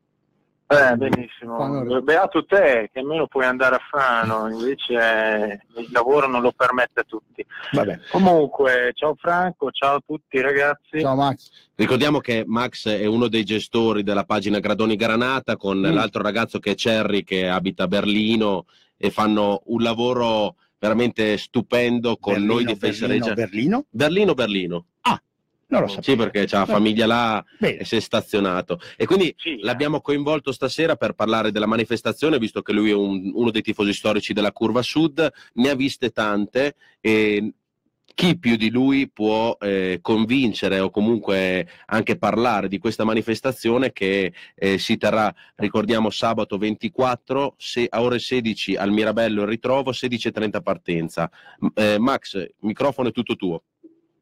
Eh, 0.78 0.96
benissimo. 0.98 2.02
Beato 2.02 2.46
te, 2.46 2.90
che 2.92 3.00
almeno 3.00 3.28
puoi 3.28 3.46
andare 3.46 3.76
a 3.76 3.82
Fano, 3.90 4.50
invece 4.50 4.94
eh, 4.94 5.60
il 5.82 5.90
lavoro 5.92 6.28
non 6.28 6.42
lo 6.42 6.52
permette 6.52 7.02
a 7.02 7.04
tutti. 7.04 7.46
Vabbè. 7.72 8.00
Comunque, 8.12 8.92
ciao 8.94 9.16
Franco, 9.16 9.72
ciao 9.72 9.96
a 9.98 10.04
tutti 10.06 10.40
ragazzi. 10.42 11.00
Ciao 11.00 11.16
Max. 11.16 11.50
Ricordiamo 11.76 12.20
che 12.20 12.44
Max 12.46 12.88
è 12.88 13.06
uno 13.06 13.28
dei 13.28 13.44
gestori 13.44 14.04
della 14.04 14.24
pagina 14.26 14.60
Gradoni 14.60 14.96
Granata 14.96 15.58
con 15.58 15.78
Mm. 15.80 15.94
l'altro 15.94 16.22
ragazzo 16.22 16.60
che 16.60 16.72
è 16.72 16.76
Cerri 16.76 17.24
che 17.24 17.48
abita 17.48 17.84
a 17.84 17.88
Berlino 17.88 18.66
e 18.98 19.10
fanno 19.10 19.62
un 19.66 19.82
lavoro 19.82 20.56
veramente 20.80 21.38
stupendo 21.38 22.18
con 22.18 22.34
Berlino, 22.34 22.54
noi 22.54 22.66
di 22.66 22.76
Face 22.76 23.08
Berlino. 23.08 23.34
Berlino? 23.34 23.86
Berlino, 23.90 24.34
Berlino. 24.34 24.86
Non 25.74 25.82
lo 25.82 25.88
Sì, 25.88 25.96
sapevo. 25.96 26.24
perché 26.24 26.46
c'ha 26.46 26.60
la 26.60 26.66
famiglia 26.66 27.06
là 27.06 27.44
Bene. 27.58 27.78
e 27.78 27.86
si 27.86 27.96
è 27.96 28.00
stazionato. 28.00 28.80
E 28.98 29.06
quindi 29.06 29.36
l'abbiamo 29.62 30.02
coinvolto 30.02 30.52
stasera 30.52 30.96
per 30.96 31.14
parlare 31.14 31.52
della 31.52 31.66
manifestazione, 31.66 32.38
visto 32.38 32.62
che 32.62 32.74
lui 32.74 32.90
è 32.92 32.94
un- 32.96 33.32
uno 33.34 33.52
dei 33.52 33.62
tifosi 33.62 33.94
storici 33.94 34.34
della 34.34 34.52
Curva 34.52 34.82
Sud, 34.82 35.32
ne 35.54 35.70
ha 35.70 35.76
viste 35.76 36.12
tante 36.12 36.76
e 37.02 37.54
chi 38.16 38.38
più 38.38 38.58
di 38.58 38.70
lui 38.70 39.10
può 39.10 39.58
eh, 39.60 39.98
convincere 40.00 40.78
o 40.80 40.92
comunque 40.92 41.68
anche 41.88 42.16
parlare 42.16 42.68
di 42.68 42.78
questa 42.78 43.04
manifestazione 43.04 43.92
che 43.92 44.32
eh, 44.54 44.78
si 44.78 44.98
terrà, 44.98 45.34
ricordiamo, 45.56 46.12
sabato 46.12 46.60
24 46.60 47.56
se- 47.58 47.88
a 47.90 48.02
ore 48.04 48.20
16 48.20 48.76
al 48.76 48.92
Mirabello 48.92 49.42
il 49.42 49.48
ritrovo, 49.48 49.92
16.30 49.92 50.62
partenza. 50.62 51.28
M- 51.62 51.68
eh, 51.74 51.98
Max, 51.98 52.46
microfono 52.60 53.10
è 53.10 53.12
tutto 53.12 53.36
tuo. 53.36 53.64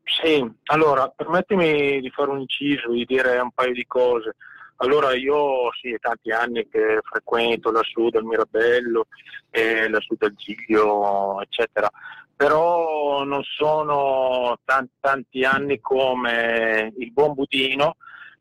Sì, 0.04 0.46
allora 0.66 1.08
permettimi 1.10 2.00
di 2.02 2.10
fare 2.10 2.32
un 2.32 2.42
inciso, 2.42 2.92
di 2.92 3.06
dire 3.06 3.40
un 3.40 3.52
paio 3.52 3.74
di 3.74 3.86
cose. 3.88 4.36
Allora 4.78 5.14
io 5.14 5.72
sì, 5.80 5.96
tanti 6.00 6.32
anni 6.32 6.68
che 6.68 7.00
frequento 7.04 7.72
lassù 7.72 8.10
del 8.10 8.24
Mirabello, 8.24 9.08
e 9.50 9.88
lassù 9.90 10.16
del 10.18 10.34
Giglio, 10.36 11.40
eccetera, 11.42 11.90
però 12.36 13.24
non 13.24 13.44
sono 13.44 14.58
tan- 14.66 14.90
tanti 15.00 15.44
anni 15.44 15.80
come 15.80 16.92
il 16.98 17.12
buon 17.12 17.34
Budino, 17.34 17.98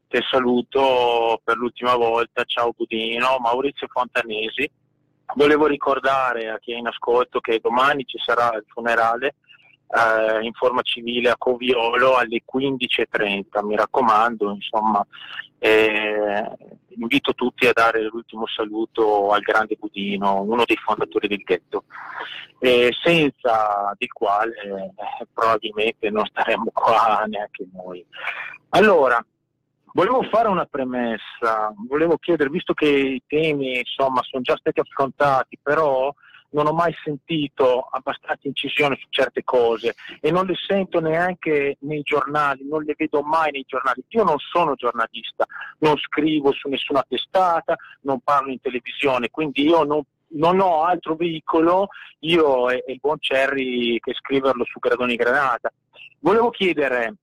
che 0.08 0.22
saluto 0.30 1.40
per 1.44 1.56
l'ultima 1.56 1.94
volta, 1.94 2.42
ciao 2.44 2.72
Budino, 2.74 3.36
Maurizio 3.38 3.86
Fontanesi. 3.88 4.68
Volevo 5.34 5.66
ricordare 5.66 6.48
a 6.48 6.58
chi 6.58 6.72
è 6.72 6.76
in 6.76 6.86
ascolto 6.86 7.38
che 7.40 7.60
domani 7.60 8.04
ci 8.04 8.18
sarà 8.18 8.56
il 8.56 8.64
funerale 8.66 9.36
eh, 9.90 10.44
in 10.44 10.52
forma 10.52 10.82
civile 10.82 11.30
a 11.30 11.36
Coviolo 11.36 12.16
alle 12.16 12.42
15.30, 12.50 13.64
mi 13.64 13.76
raccomando, 13.76 14.50
insomma, 14.52 15.04
eh, 15.58 16.44
invito 16.90 17.34
tutti 17.34 17.66
a 17.66 17.72
dare 17.72 18.02
l'ultimo 18.02 18.46
saluto 18.46 19.30
al 19.30 19.40
grande 19.40 19.76
Budino, 19.78 20.42
uno 20.42 20.64
dei 20.64 20.76
fondatori 20.76 21.28
del 21.28 21.42
ghetto, 21.42 21.84
eh, 22.58 22.90
senza 23.02 23.94
di 23.98 24.06
quale 24.08 24.94
probabilmente 25.32 26.10
non 26.10 26.24
staremmo 26.26 26.70
qua 26.72 27.24
neanche 27.26 27.66
noi. 27.72 28.04
Allora, 28.70 29.24
Volevo 29.92 30.22
fare 30.22 30.46
una 30.46 30.66
premessa, 30.66 31.74
volevo 31.88 32.16
chiedere, 32.16 32.48
visto 32.48 32.74
che 32.74 32.88
i 32.88 33.22
temi 33.26 33.78
insomma 33.78 34.22
sono 34.22 34.42
già 34.42 34.56
stati 34.56 34.78
affrontati, 34.78 35.58
però 35.60 36.14
non 36.51 36.66
ho 36.66 36.72
mai 36.72 36.94
sentito 37.05 37.89
abbastanza 37.90 38.48
incisione 38.48 38.97
su 39.01 39.06
certe 39.10 39.44
cose 39.44 39.94
e 40.20 40.31
non 40.31 40.47
le 40.47 40.55
sento 40.55 41.01
neanche 41.01 41.77
nei 41.81 42.02
giornali, 42.02 42.66
non 42.68 42.82
le 42.82 42.94
vedo 42.97 43.22
mai 43.22 43.51
nei 43.51 43.64
giornali. 43.66 44.05
Io 44.09 44.24
non 44.24 44.39
sono 44.39 44.74
giornalista, 44.74 45.47
non 45.78 45.97
scrivo 45.98 46.52
su 46.52 46.68
nessuna 46.68 47.05
testata, 47.09 47.77
non 48.02 48.20
parlo 48.20 48.51
in 48.51 48.60
televisione, 48.60 49.31
quindi 49.31 49.64
io 49.64 49.85
non, 49.85 50.02
non 50.32 50.60
ho 50.60 50.82
altro 50.82 51.14
veicolo, 51.14 51.89
io 52.20 52.70
e, 52.70 52.85
e 52.86 52.93
il 52.93 52.98
buon 53.01 53.16
Cerri, 53.20 53.98
che 54.01 54.14
scriverlo 54.14 54.64
su 54.64 54.78
Gradoni 54.78 55.16
Granata. 55.16 55.72
Volevo 56.20 56.51
chiedere 56.51 57.14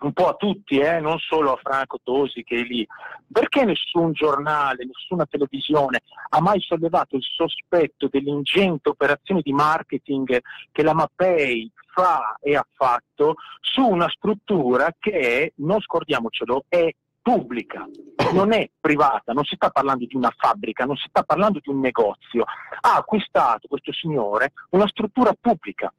un 0.00 0.12
po' 0.12 0.28
a 0.28 0.34
tutti, 0.34 0.78
eh, 0.78 1.00
non 1.00 1.18
solo 1.18 1.52
a 1.52 1.60
Franco 1.62 1.98
Tosi 2.02 2.42
che 2.42 2.60
è 2.60 2.62
lì, 2.62 2.86
perché 3.30 3.64
nessun 3.64 4.12
giornale, 4.12 4.84
nessuna 4.84 5.26
televisione 5.26 6.00
ha 6.30 6.40
mai 6.40 6.60
sollevato 6.60 7.16
il 7.16 7.22
sospetto 7.22 8.08
delle 8.08 8.30
ingenti 8.30 8.88
operazioni 8.88 9.42
di 9.42 9.52
marketing 9.52 10.40
che 10.72 10.82
la 10.82 10.94
Mapei 10.94 11.70
fa 11.92 12.36
e 12.40 12.56
ha 12.56 12.66
fatto 12.74 13.34
su 13.60 13.86
una 13.86 14.08
struttura 14.08 14.94
che, 14.98 15.52
non 15.56 15.80
scordiamocelo, 15.80 16.64
è 16.68 16.88
pubblica, 17.22 17.86
non 18.32 18.52
è 18.52 18.68
privata, 18.80 19.32
non 19.32 19.44
si 19.44 19.54
sta 19.54 19.68
parlando 19.70 20.06
di 20.06 20.16
una 20.16 20.32
fabbrica, 20.34 20.84
non 20.84 20.96
si 20.96 21.06
sta 21.08 21.22
parlando 21.22 21.58
di 21.62 21.68
un 21.68 21.80
negozio. 21.80 22.44
Ha 22.80 22.96
acquistato 22.96 23.68
questo 23.68 23.92
signore 23.92 24.52
una 24.70 24.88
struttura 24.88 25.34
pubblica 25.38 25.92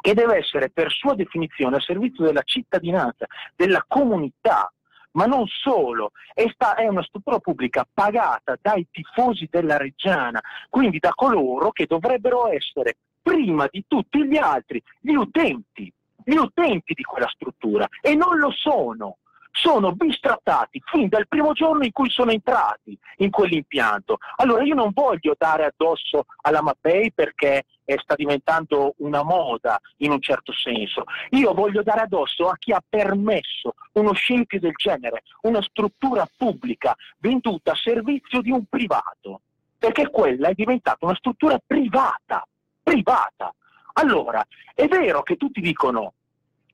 che 0.00 0.14
deve 0.14 0.36
essere 0.36 0.70
per 0.70 0.90
sua 0.92 1.14
definizione 1.14 1.76
a 1.76 1.80
servizio 1.80 2.24
della 2.24 2.42
cittadinanza, 2.42 3.26
della 3.54 3.84
comunità, 3.86 4.72
ma 5.12 5.26
non 5.26 5.46
solo, 5.46 6.12
sta- 6.52 6.74
è 6.74 6.86
una 6.86 7.02
struttura 7.02 7.38
pubblica 7.38 7.86
pagata 7.92 8.56
dai 8.60 8.86
tifosi 8.90 9.48
della 9.50 9.76
Reggiana, 9.76 10.40
quindi 10.68 10.98
da 10.98 11.10
coloro 11.14 11.70
che 11.72 11.86
dovrebbero 11.86 12.48
essere 12.48 12.96
prima 13.20 13.66
di 13.70 13.84
tutti 13.86 14.24
gli 14.26 14.36
altri 14.36 14.82
gli 15.00 15.14
utenti, 15.14 15.92
gli 16.24 16.36
utenti 16.36 16.94
di 16.94 17.02
quella 17.02 17.28
struttura 17.28 17.86
e 18.00 18.14
non 18.14 18.38
lo 18.38 18.50
sono. 18.50 19.18
Sono 19.60 19.90
bistrattati 19.92 20.80
fin 20.84 21.08
dal 21.08 21.26
primo 21.26 21.52
giorno 21.52 21.82
in 21.82 21.90
cui 21.90 22.08
sono 22.10 22.30
entrati 22.30 22.96
in 23.16 23.30
quell'impianto. 23.30 24.18
Allora 24.36 24.62
io 24.62 24.74
non 24.74 24.92
voglio 24.94 25.34
dare 25.36 25.64
addosso 25.64 26.26
alla 26.42 26.62
Mapei 26.62 27.12
perché 27.12 27.64
eh, 27.84 27.98
sta 28.00 28.14
diventando 28.14 28.94
una 28.98 29.24
moda 29.24 29.80
in 29.98 30.12
un 30.12 30.20
certo 30.20 30.52
senso. 30.52 31.02
Io 31.30 31.54
voglio 31.54 31.82
dare 31.82 32.02
addosso 32.02 32.48
a 32.48 32.56
chi 32.56 32.72
ha 32.72 32.82
permesso 32.88 33.74
uno 33.94 34.12
scempio 34.12 34.60
del 34.60 34.74
genere, 34.76 35.24
una 35.42 35.60
struttura 35.62 36.28
pubblica 36.36 36.94
venduta 37.18 37.72
a 37.72 37.76
servizio 37.76 38.40
di 38.40 38.52
un 38.52 38.64
privato, 38.66 39.40
perché 39.76 40.08
quella 40.08 40.48
è 40.48 40.54
diventata 40.54 41.04
una 41.04 41.16
struttura 41.16 41.58
privata, 41.66 42.46
privata. 42.80 43.52
Allora, 43.94 44.46
è 44.72 44.86
vero 44.86 45.24
che 45.24 45.36
tutti 45.36 45.60
dicono 45.60 46.12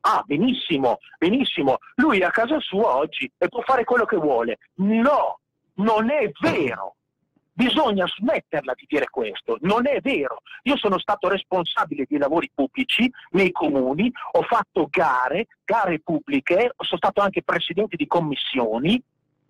Ah, 0.07 0.23
benissimo, 0.27 0.99
benissimo, 1.19 1.79
lui 1.95 2.19
è 2.19 2.25
a 2.25 2.31
casa 2.31 2.61
sua 2.61 2.97
oggi 2.97 3.31
e 3.39 3.49
può 3.49 3.63
fare 3.63 3.85
quello 3.85 4.05
che 4.05 4.17
vuole. 4.17 4.59
No, 4.75 5.41
non 5.77 6.11
è 6.11 6.31
vero. 6.41 6.97
Bisogna 7.51 8.05
smetterla 8.07 8.75
di 8.75 8.85
dire 8.87 9.09
questo, 9.09 9.57
non 9.61 9.87
è 9.87 10.01
vero. 10.03 10.43
Io 10.65 10.77
sono 10.77 10.99
stato 10.99 11.29
responsabile 11.29 12.05
di 12.07 12.19
lavori 12.19 12.51
pubblici 12.53 13.11
nei 13.31 13.51
comuni, 13.51 14.13
ho 14.33 14.43
fatto 14.43 14.89
gare, 14.91 15.47
gare 15.65 16.01
pubbliche, 16.01 16.75
sono 16.77 16.99
stato 16.99 17.23
anche 17.23 17.43
presidente 17.43 17.97
di 17.97 18.07
commissioni 18.07 19.03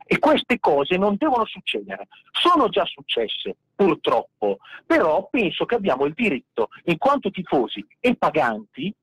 e 0.07 0.19
queste 0.21 0.61
cose 0.61 0.97
non 0.97 1.17
devono 1.19 1.47
succedere. 1.47 2.07
Sono 2.31 2.69
già 2.69 2.85
successe, 2.85 3.57
purtroppo, 3.75 4.59
però 4.87 5.27
penso 5.29 5.65
che 5.65 5.75
abbiamo 5.75 6.05
il 6.05 6.13
diritto, 6.13 6.69
in 6.85 6.99
quanto 6.99 7.31
tifosi 7.31 7.85
e 7.99 8.15
paganti, 8.15 8.95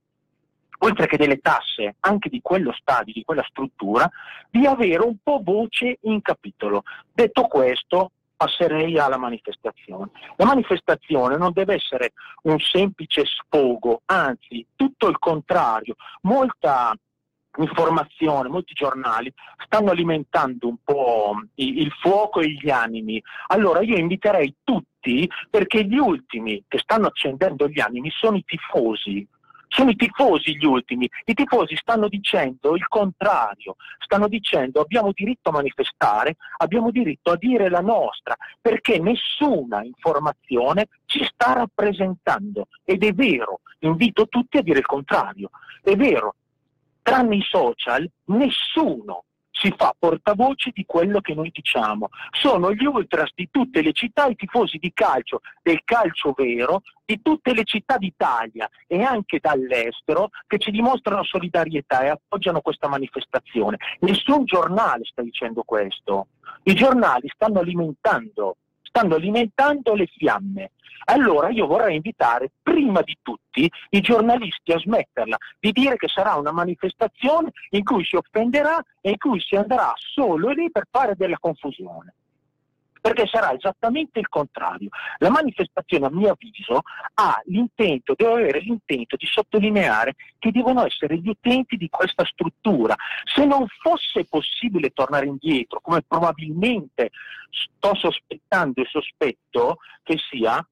oltre 0.83 1.07
che 1.07 1.17
delle 1.17 1.39
tasse, 1.39 1.95
anche 2.01 2.29
di 2.29 2.41
quello 2.41 2.73
stadio, 2.73 3.13
di 3.13 3.23
quella 3.23 3.45
struttura, 3.47 4.09
di 4.49 4.65
avere 4.65 5.03
un 5.03 5.17
po' 5.21 5.41
voce 5.43 5.97
in 6.01 6.21
capitolo. 6.21 6.83
Detto 7.13 7.43
questo, 7.43 8.11
passerei 8.35 8.97
alla 8.97 9.17
manifestazione. 9.17 10.09
La 10.37 10.45
manifestazione 10.45 11.37
non 11.37 11.51
deve 11.53 11.75
essere 11.75 12.13
un 12.43 12.57
semplice 12.59 13.23
sfogo, 13.25 14.01
anzi, 14.05 14.65
tutto 14.75 15.07
il 15.07 15.19
contrario, 15.19 15.95
molta 16.21 16.95
informazione, 17.57 18.47
molti 18.49 18.73
giornali 18.73 19.31
stanno 19.65 19.91
alimentando 19.91 20.69
un 20.69 20.77
po' 20.83 21.35
il 21.55 21.91
fuoco 21.99 22.39
e 22.39 22.49
gli 22.49 22.69
animi. 22.69 23.21
Allora 23.47 23.81
io 23.81 23.97
inviterei 23.97 24.55
tutti, 24.63 25.29
perché 25.49 25.83
gli 25.83 25.97
ultimi 25.97 26.63
che 26.67 26.79
stanno 26.79 27.07
accendendo 27.07 27.67
gli 27.67 27.79
animi 27.79 28.09
sono 28.09 28.37
i 28.37 28.45
tifosi, 28.45 29.27
sono 29.71 29.89
i 29.89 29.95
tifosi 29.95 30.57
gli 30.57 30.65
ultimi. 30.65 31.09
I 31.25 31.33
tifosi 31.33 31.75
stanno 31.77 32.09
dicendo 32.09 32.75
il 32.75 32.85
contrario, 32.87 33.77
stanno 33.99 34.27
dicendo 34.27 34.81
abbiamo 34.81 35.11
diritto 35.13 35.49
a 35.49 35.53
manifestare, 35.53 36.35
abbiamo 36.57 36.91
diritto 36.91 37.31
a 37.31 37.37
dire 37.37 37.69
la 37.69 37.79
nostra, 37.79 38.35
perché 38.59 38.99
nessuna 38.99 39.83
informazione 39.83 40.87
ci 41.05 41.23
sta 41.23 41.53
rappresentando. 41.53 42.67
Ed 42.83 43.03
è 43.03 43.13
vero, 43.13 43.61
invito 43.79 44.27
tutti 44.27 44.57
a 44.57 44.61
dire 44.61 44.79
il 44.79 44.85
contrario. 44.85 45.49
È 45.81 45.95
vero, 45.95 46.35
tranne 47.01 47.37
i 47.37 47.41
social, 47.41 48.07
nessuno 48.25 49.23
si 49.61 49.71
fa 49.77 49.93
portavoce 49.97 50.71
di 50.73 50.85
quello 50.85 51.21
che 51.21 51.35
noi 51.35 51.51
diciamo. 51.53 52.09
Sono 52.31 52.73
gli 52.73 52.85
ultras 52.85 53.31
di 53.35 53.47
tutte 53.51 53.81
le 53.81 53.93
città, 53.93 54.25
i 54.25 54.35
tifosi 54.35 54.77
di 54.79 54.91
calcio, 54.91 55.41
del 55.61 55.81
calcio 55.85 56.33
vero, 56.35 56.81
di 57.05 57.21
tutte 57.21 57.53
le 57.53 57.63
città 57.63 57.97
d'Italia 57.97 58.67
e 58.87 59.03
anche 59.03 59.39
dall'estero 59.39 60.29
che 60.47 60.57
ci 60.57 60.71
dimostrano 60.71 61.23
solidarietà 61.23 62.01
e 62.01 62.09
appoggiano 62.09 62.61
questa 62.61 62.87
manifestazione. 62.87 63.77
Nessun 63.99 64.45
giornale 64.45 65.03
sta 65.03 65.21
dicendo 65.21 65.61
questo. 65.63 66.27
I 66.63 66.73
giornali 66.73 67.29
stanno 67.33 67.59
alimentando, 67.59 68.57
stanno 68.91 69.15
alimentando 69.15 69.95
le 69.95 70.05
fiamme. 70.05 70.71
Allora 71.05 71.49
io 71.49 71.65
vorrei 71.65 71.95
invitare 71.95 72.51
prima 72.61 73.01
di 73.01 73.17
tutti 73.21 73.69
i 73.89 74.01
giornalisti 74.01 74.71
a 74.71 74.77
smetterla 74.77 75.35
di 75.59 75.71
dire 75.71 75.95
che 75.95 76.07
sarà 76.07 76.35
una 76.35 76.51
manifestazione 76.51 77.51
in 77.71 77.83
cui 77.83 78.03
si 78.03 78.17
offenderà 78.17 78.79
e 79.01 79.11
in 79.11 79.17
cui 79.17 79.39
si 79.39 79.55
andrà 79.55 79.93
solo 79.95 80.49
lì 80.49 80.69
per 80.69 80.87
fare 80.91 81.15
della 81.15 81.37
confusione. 81.39 82.13
Perché 83.01 83.25
sarà 83.25 83.51
esattamente 83.51 84.19
il 84.19 84.29
contrario. 84.29 84.89
La 85.17 85.31
manifestazione, 85.31 86.05
a 86.05 86.11
mio 86.11 86.31
avviso, 86.31 86.81
ha 87.15 87.41
l'intento, 87.45 88.13
deve 88.15 88.33
avere 88.33 88.59
l'intento 88.59 89.15
di 89.15 89.25
sottolineare 89.25 90.13
che 90.37 90.51
devono 90.51 90.85
essere 90.85 91.17
gli 91.17 91.27
utenti 91.27 91.77
di 91.77 91.89
questa 91.89 92.23
struttura. 92.25 92.95
Se 93.23 93.43
non 93.43 93.65
fosse 93.81 94.25
possibile 94.25 94.91
tornare 94.91 95.25
indietro, 95.25 95.79
come 95.81 96.03
probabilmente 96.07 97.09
sto 97.49 97.95
sospettando 97.95 98.81
e 98.81 98.85
sospetto 98.85 99.77
che 100.03 100.17
sia, 100.17 100.63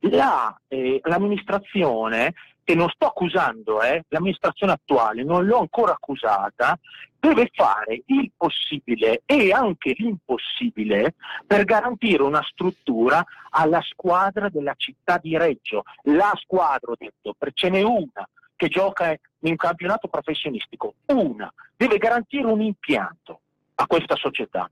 la, 0.00 0.58
eh, 0.68 1.00
l'amministrazione, 1.04 2.34
che 2.64 2.74
non 2.74 2.88
sto 2.88 3.06
accusando, 3.06 3.82
eh, 3.82 4.04
l'amministrazione 4.08 4.72
attuale, 4.72 5.24
non 5.24 5.44
l'ho 5.44 5.58
ancora 5.58 5.92
accusata, 5.92 6.78
deve 7.20 7.50
fare 7.52 8.02
il 8.06 8.32
possibile 8.36 9.22
e 9.26 9.52
anche 9.52 9.94
l'impossibile 9.96 11.14
per 11.46 11.64
garantire 11.64 12.22
una 12.22 12.42
struttura 12.42 13.24
alla 13.50 13.82
squadra 13.82 14.48
della 14.48 14.74
città 14.76 15.18
di 15.18 15.36
Reggio. 15.36 15.82
La 16.04 16.32
squadra, 16.34 16.92
ho 16.92 16.96
detto, 16.98 17.34
perché 17.38 17.54
ce 17.54 17.68
n'è 17.68 17.82
una 17.82 18.26
che 18.56 18.68
gioca 18.68 19.10
in 19.10 19.50
un 19.50 19.56
campionato 19.56 20.08
professionistico, 20.08 20.94
una, 21.06 21.52
deve 21.76 21.98
garantire 21.98 22.46
un 22.46 22.60
impianto 22.60 23.40
a 23.76 23.86
questa 23.86 24.16
società. 24.16 24.70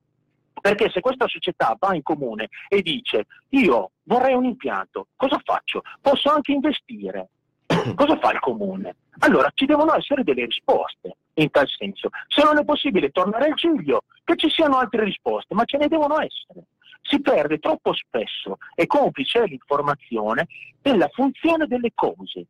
Perché 0.60 0.90
se 0.90 1.00
questa 1.00 1.28
società 1.28 1.76
va 1.78 1.94
in 1.94 2.02
comune 2.02 2.48
e 2.68 2.82
dice 2.82 3.26
io 3.50 3.92
vorrei 4.04 4.34
un 4.34 4.44
impianto, 4.44 5.06
cosa 5.16 5.40
faccio? 5.42 5.82
Posso 6.00 6.30
anche 6.30 6.52
investire. 6.52 7.28
Cosa 7.94 8.18
fa 8.18 8.32
il 8.32 8.40
comune? 8.40 8.96
Allora 9.20 9.50
ci 9.54 9.66
devono 9.66 9.94
essere 9.94 10.22
delle 10.22 10.44
risposte 10.44 11.16
in 11.34 11.50
tal 11.50 11.68
senso. 11.68 12.08
Se 12.28 12.42
non 12.42 12.58
è 12.58 12.64
possibile 12.64 13.10
tornare 13.10 13.46
al 13.46 13.54
Giglio, 13.54 14.04
che 14.24 14.36
ci 14.36 14.48
siano 14.50 14.78
altre 14.78 15.04
risposte, 15.04 15.54
ma 15.54 15.64
ce 15.64 15.78
ne 15.78 15.88
devono 15.88 16.20
essere. 16.20 16.66
Si 17.02 17.20
perde 17.20 17.58
troppo 17.58 17.92
spesso, 17.94 18.58
e 18.74 18.86
complice 18.86 19.44
l'informazione, 19.46 20.46
della 20.82 21.08
funzione 21.12 21.66
delle 21.66 21.92
cose. 21.94 22.46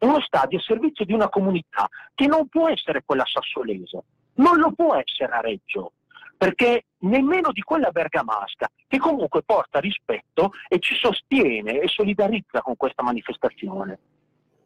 Uno 0.00 0.20
stadio 0.20 0.58
a 0.58 0.62
servizio 0.62 1.04
di 1.04 1.12
una 1.12 1.28
comunità 1.28 1.88
che 2.14 2.26
non 2.26 2.48
può 2.48 2.68
essere 2.68 3.02
quella 3.04 3.24
sassolese, 3.24 4.02
non 4.34 4.58
lo 4.58 4.72
può 4.72 4.94
essere 4.94 5.32
a 5.32 5.40
Reggio, 5.40 5.92
perché 6.36 6.86
nemmeno 6.98 7.52
di 7.52 7.62
quella 7.62 7.90
bergamasca, 7.90 8.68
che 8.86 8.98
comunque 8.98 9.42
porta 9.42 9.80
rispetto 9.80 10.52
e 10.68 10.78
ci 10.80 10.94
sostiene 10.94 11.80
e 11.80 11.88
solidarizza 11.88 12.60
con 12.60 12.76
questa 12.76 13.02
manifestazione. 13.02 13.98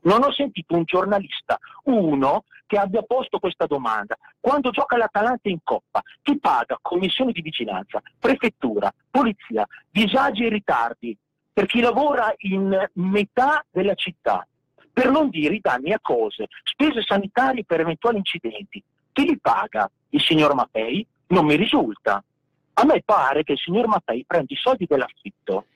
Non 0.02 0.22
ho 0.22 0.32
sentito 0.32 0.74
un 0.74 0.84
giornalista, 0.84 1.58
uno, 1.84 2.44
che 2.66 2.78
abbia 2.78 3.02
posto 3.02 3.38
questa 3.38 3.66
domanda. 3.66 4.16
Quando 4.38 4.70
gioca 4.70 4.96
l'Atalanta 4.96 5.48
in 5.48 5.58
Coppa, 5.62 6.00
chi 6.22 6.38
paga 6.38 6.78
commissione 6.80 7.32
di 7.32 7.42
vigilanza, 7.42 8.00
prefettura, 8.18 8.92
polizia, 9.10 9.66
disagi 9.90 10.44
e 10.44 10.48
ritardi 10.48 11.16
per 11.52 11.66
chi 11.66 11.80
lavora 11.80 12.32
in 12.38 12.88
metà 12.94 13.64
della 13.70 13.94
città? 13.94 14.46
Per 14.92 15.10
non 15.10 15.28
dire 15.28 15.54
i 15.54 15.60
danni 15.60 15.92
a 15.92 16.00
cose, 16.00 16.46
spese 16.62 17.02
sanitarie 17.02 17.64
per 17.64 17.80
eventuali 17.80 18.18
incidenti. 18.18 18.82
Chi 19.12 19.24
li 19.24 19.38
paga? 19.38 19.90
Il 20.10 20.20
signor 20.20 20.54
Mattei? 20.54 21.06
Non 21.28 21.44
mi 21.44 21.56
risulta. 21.56 22.22
A 22.74 22.84
me 22.84 23.02
pare 23.04 23.42
che 23.42 23.52
il 23.52 23.58
signor 23.58 23.88
Mattei 23.88 24.24
prenda 24.26 24.52
i 24.54 24.56
soldi 24.56 24.86
dell'affitto, 24.86 25.66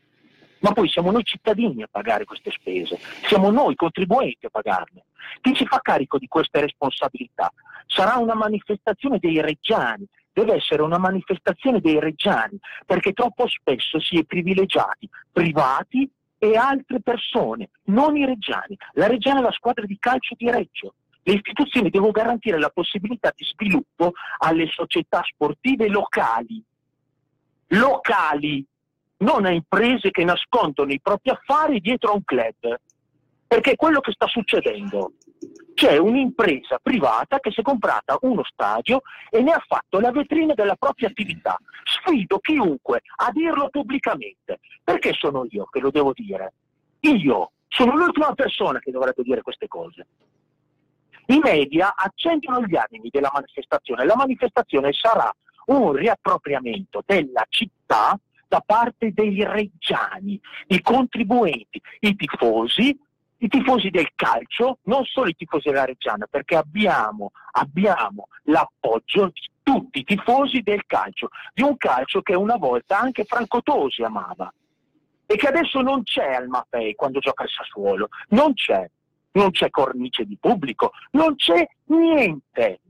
ma 0.60 0.72
poi 0.72 0.88
siamo 0.88 1.10
noi 1.10 1.24
cittadini 1.24 1.82
a 1.82 1.88
pagare 1.90 2.24
queste 2.24 2.50
spese, 2.50 2.98
siamo 3.26 3.50
noi 3.50 3.74
contribuenti 3.74 4.46
a 4.46 4.50
pagarle. 4.50 5.04
Chi 5.40 5.54
si 5.54 5.66
fa 5.66 5.80
carico 5.80 6.18
di 6.18 6.26
queste 6.28 6.60
responsabilità? 6.60 7.52
Sarà 7.86 8.16
una 8.16 8.34
manifestazione 8.34 9.18
dei 9.18 9.40
reggiani, 9.40 10.06
deve 10.32 10.54
essere 10.54 10.82
una 10.82 10.98
manifestazione 10.98 11.80
dei 11.80 12.00
reggiani, 12.00 12.58
perché 12.84 13.12
troppo 13.12 13.46
spesso 13.46 14.00
si 14.00 14.18
è 14.18 14.24
privilegiati 14.24 15.08
privati 15.32 16.10
e 16.38 16.56
altre 16.56 17.00
persone, 17.00 17.70
non 17.84 18.16
i 18.16 18.26
reggiani. 18.26 18.76
La 18.92 19.06
Reggiana 19.06 19.40
è 19.40 19.42
la 19.42 19.52
squadra 19.52 19.86
di 19.86 19.96
calcio 19.98 20.34
di 20.36 20.50
Reggio. 20.50 20.94
Le 21.22 21.34
istituzioni 21.34 21.88
devono 21.88 22.10
garantire 22.10 22.58
la 22.58 22.68
possibilità 22.68 23.32
di 23.34 23.44
sviluppo 23.44 24.12
alle 24.38 24.66
società 24.66 25.22
sportive 25.24 25.88
locali, 25.88 26.62
locali, 27.68 28.62
non 29.24 29.46
a 29.46 29.50
imprese 29.50 30.10
che 30.10 30.22
nascondono 30.22 30.92
i 30.92 31.00
propri 31.00 31.30
affari 31.30 31.80
dietro 31.80 32.10
a 32.10 32.14
un 32.14 32.24
club. 32.24 32.78
Perché 33.46 33.72
è 33.72 33.76
quello 33.76 34.00
che 34.00 34.12
sta 34.12 34.26
succedendo. 34.26 35.14
C'è 35.74 35.96
un'impresa 35.96 36.78
privata 36.80 37.40
che 37.40 37.50
si 37.50 37.60
è 37.60 37.62
comprata 37.62 38.16
uno 38.20 38.44
stadio 38.44 39.00
e 39.30 39.42
ne 39.42 39.52
ha 39.52 39.62
fatto 39.66 39.98
la 39.98 40.12
vetrina 40.12 40.54
della 40.54 40.76
propria 40.76 41.08
attività. 41.08 41.56
Sfido 41.84 42.38
chiunque 42.38 43.02
a 43.16 43.30
dirlo 43.32 43.70
pubblicamente. 43.70 44.60
Perché 44.82 45.12
sono 45.14 45.46
io 45.48 45.64
che 45.66 45.80
lo 45.80 45.90
devo 45.90 46.12
dire? 46.14 46.52
Io 47.00 47.52
sono 47.68 47.96
l'ultima 47.96 48.32
persona 48.34 48.78
che 48.78 48.90
dovrebbe 48.90 49.22
dire 49.22 49.42
queste 49.42 49.68
cose. 49.68 50.06
I 51.26 51.38
media 51.42 51.94
accendono 51.96 52.64
gli 52.66 52.76
animi 52.76 53.08
della 53.10 53.30
manifestazione. 53.32 54.04
La 54.04 54.16
manifestazione 54.16 54.92
sarà 54.92 55.34
un 55.66 55.92
riappropriamento 55.92 57.02
della 57.06 57.44
città 57.48 58.18
da 58.54 58.62
parte 58.64 59.10
dei 59.12 59.42
reggiani, 59.42 60.40
i 60.68 60.80
contribuenti, 60.80 61.82
i 62.00 62.14
tifosi, 62.14 62.96
i 63.38 63.48
tifosi 63.48 63.90
del 63.90 64.10
calcio, 64.14 64.78
non 64.84 65.04
solo 65.04 65.28
i 65.28 65.34
tifosi 65.34 65.70
della 65.70 65.84
Reggiana, 65.84 66.26
perché 66.30 66.54
abbiamo, 66.54 67.32
abbiamo 67.50 68.28
l'appoggio 68.44 69.26
di 69.26 69.50
tutti 69.60 69.98
i 69.98 70.04
tifosi 70.04 70.60
del 70.60 70.86
calcio, 70.86 71.30
di 71.52 71.62
un 71.62 71.76
calcio 71.76 72.22
che 72.22 72.36
una 72.36 72.56
volta 72.56 72.96
anche 72.96 73.24
Franco 73.24 73.60
Tosi 73.60 74.02
amava. 74.02 74.54
E 75.26 75.34
che 75.34 75.48
adesso 75.48 75.80
non 75.80 76.04
c'è 76.04 76.34
al 76.34 76.46
Mapei 76.46 76.94
quando 76.94 77.18
gioca 77.18 77.42
il 77.42 77.50
Sassuolo, 77.50 78.08
non 78.28 78.54
c'è, 78.54 78.88
non 79.32 79.50
c'è 79.50 79.68
cornice 79.68 80.24
di 80.26 80.36
pubblico, 80.40 80.92
non 81.12 81.34
c'è 81.34 81.66
niente, 81.86 82.80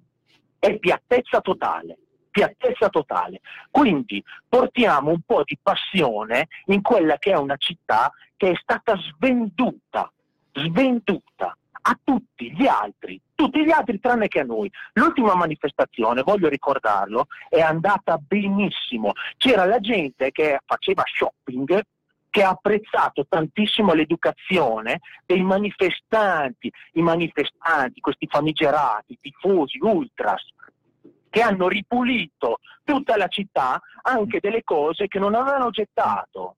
è 0.59 0.79
piattezza 0.79 1.41
totale, 1.41 1.97
piattezza 2.35 2.89
totale. 2.89 3.41
Quindi 3.71 4.21
portiamo 4.49 5.11
un 5.11 5.21
po' 5.25 5.45
di 5.45 5.57
passione 5.63 6.49
in 6.65 6.83
quella 6.83 7.17
che 7.17 7.31
è 7.31 7.37
una 7.37 7.57
città 7.57 8.13
che 8.37 8.51
è 8.51 8.55
stata 8.61 8.97
svenduta, 8.97 10.13
svenduta 10.53 11.57
a 11.87 11.99
tutti 12.03 12.53
gli 12.53 12.67
altri, 12.67 13.21
tutti 13.37 13.65
gli 13.65 13.71
altri 13.71 14.01
tranne 14.01 14.27
che 14.27 14.41
a 14.41 14.45
noi. 14.45 14.69
L'ultima 14.95 15.37
manifestazione, 15.37 16.23
voglio 16.23 16.49
ricordarlo, 16.49 17.27
è 17.49 17.61
andata 17.61 18.19
benissimo. 18.19 19.13
C'era 19.37 19.65
la 19.65 19.79
gente 19.79 20.33
che 20.33 20.59
faceva 20.67 21.05
shopping 21.07 21.83
che 22.31 22.43
ha 22.43 22.49
apprezzato 22.49 23.27
tantissimo 23.29 23.93
l'educazione 23.93 24.99
dei 25.25 25.41
manifestanti, 25.43 26.69
i 26.95 27.01
manifestanti, 27.01 28.01
questi 28.01 28.27
famigerati, 28.27 29.19
tifosi, 29.21 29.79
ultras, 29.81 30.45
che 31.35 31.43
hanno 31.43 31.67
ripulito 31.67 32.61
tutta 32.85 33.17
la 33.17 33.27
città 33.27 33.83
anche 34.03 34.39
delle 34.39 34.63
cose 34.63 35.09
che 35.09 35.19
non 35.19 35.35
avevano 35.35 35.71
gettato, 35.71 36.55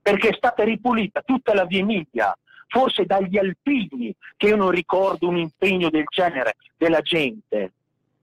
perché 0.00 0.30
è 0.30 0.32
stata 0.32 0.64
ripulita 0.64 1.20
tutta 1.20 1.52
la 1.52 1.66
via 1.66 1.80
Emilia, 1.80 2.34
forse 2.66 3.04
dagli 3.04 3.36
alpini, 3.36 4.14
che 4.38 4.46
io 4.46 4.56
non 4.56 4.70
ricordo 4.70 5.28
un 5.28 5.36
impegno 5.36 5.90
del 5.90 6.06
genere 6.08 6.54
della 6.78 7.02
gente. 7.02 7.72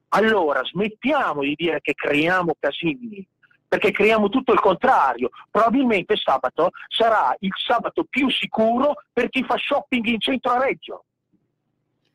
Allora 0.10 0.64
smettiamo 0.64 1.42
di 1.42 1.54
dire 1.56 1.80
che 1.80 1.94
creiamo 1.94 2.56
casini, 2.60 3.24
perché 3.68 3.92
creiamo 3.92 4.30
tutto 4.30 4.54
il 4.54 4.60
contrario. 4.60 5.30
Probabilmente 5.52 6.16
sabato 6.18 6.72
sarà 6.88 7.36
il 7.38 7.54
sabato 7.56 8.04
più 8.10 8.32
sicuro 8.32 8.96
per 9.14 9.30
chi 9.30 9.44
fa 9.44 9.58
shopping 9.58 10.08
in 10.08 10.20
centro 10.20 10.54
a 10.54 10.66
Reggio. 10.66 11.04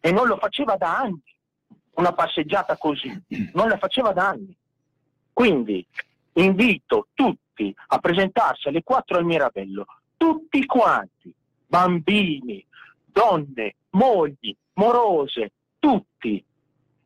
E 0.01 0.11
non 0.11 0.27
lo 0.27 0.37
faceva 0.37 0.75
da 0.75 0.99
anni, 0.99 1.23
una 1.97 2.13
passeggiata 2.13 2.77
così, 2.77 3.11
non 3.53 3.69
la 3.69 3.79
faceva 3.79 4.13
da 4.13 4.29
anni. 4.29 4.57
Quindi 5.33 5.85
invito 6.35 7.09
tutti 7.15 7.75
a 7.89 7.99
presentarsi 7.99 8.69
alle 8.69 8.83
4 8.83 9.19
al 9.19 9.25
Mirabello, 9.25 9.87
tutti 10.17 10.65
quanti, 10.67 11.33
bambini, 11.67 12.65
donne, 13.05 13.77
mogli, 13.91 14.55
morose, 14.75 15.53
tutti, 15.79 16.43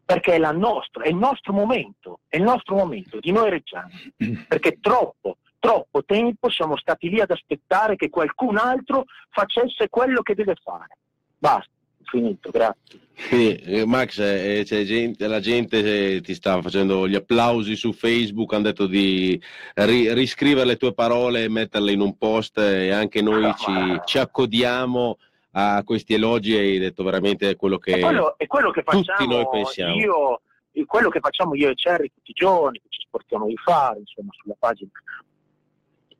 perché 0.04 0.34
è, 0.34 0.38
la 0.38 0.52
nostra, 0.52 1.04
è 1.04 1.08
il 1.08 1.16
nostro 1.16 1.52
momento, 1.52 2.20
è 2.28 2.36
il 2.36 2.42
nostro 2.42 2.74
momento 2.74 3.20
di 3.20 3.30
noi 3.30 3.50
reggiani, 3.50 4.12
perché 4.48 4.78
troppo, 4.80 5.36
troppo 5.58 6.04
tempo 6.04 6.50
siamo 6.50 6.76
stati 6.76 7.08
lì 7.08 7.20
ad 7.20 7.30
aspettare 7.30 7.94
che 7.94 8.10
qualcun 8.10 8.56
altro 8.56 9.04
facesse 9.28 9.88
quello 9.88 10.22
che 10.22 10.34
deve 10.34 10.56
fare. 10.62 10.96
Basta, 11.38 11.70
finito, 12.10 12.50
grazie. 12.50 12.98
Eh, 13.30 13.84
Max, 13.86 14.18
eh, 14.18 14.62
c'è 14.64 14.82
gente- 14.84 15.26
la 15.26 15.40
gente 15.40 16.16
eh, 16.16 16.20
ti 16.20 16.34
sta 16.34 16.60
facendo 16.62 17.06
gli 17.06 17.14
applausi 17.14 17.76
su 17.76 17.92
Facebook, 17.92 18.52
hanno 18.52 18.64
detto 18.64 18.86
di 18.86 19.40
ri- 19.74 20.12
riscrivere 20.14 20.66
le 20.66 20.76
tue 20.76 20.92
parole 20.94 21.44
e 21.44 21.48
metterle 21.48 21.92
in 21.92 22.00
un 22.00 22.16
post 22.16 22.58
e 22.58 22.90
anche 22.90 23.22
noi 23.22 23.52
ci, 23.56 24.00
ci 24.04 24.18
accodiamo 24.18 25.18
a 25.52 25.82
questi 25.84 26.14
elogi 26.14 26.54
e 26.54 26.60
hai 26.60 26.78
detto 26.78 27.02
veramente 27.02 27.56
quello 27.56 27.78
che 27.78 27.94
È 27.96 28.00
quello, 28.00 28.34
è 28.38 28.46
quello 28.46 28.70
che 28.70 28.82
tutti 28.82 29.04
facciamo 29.04 29.34
noi 29.34 29.48
pensiamo. 29.50 29.94
io, 29.94 30.40
quello 30.86 31.08
che 31.08 31.20
facciamo 31.20 31.54
io 31.54 31.68
e 31.70 31.74
Cerri 31.74 32.10
tutti 32.14 32.30
i 32.30 32.34
giorni, 32.34 32.78
che 32.80 32.86
ci 32.88 33.00
sportiamo 33.06 33.46
di 33.46 33.56
fare, 33.56 33.98
insomma, 33.98 34.30
sulla 34.40 34.56
pagina. 34.58 34.90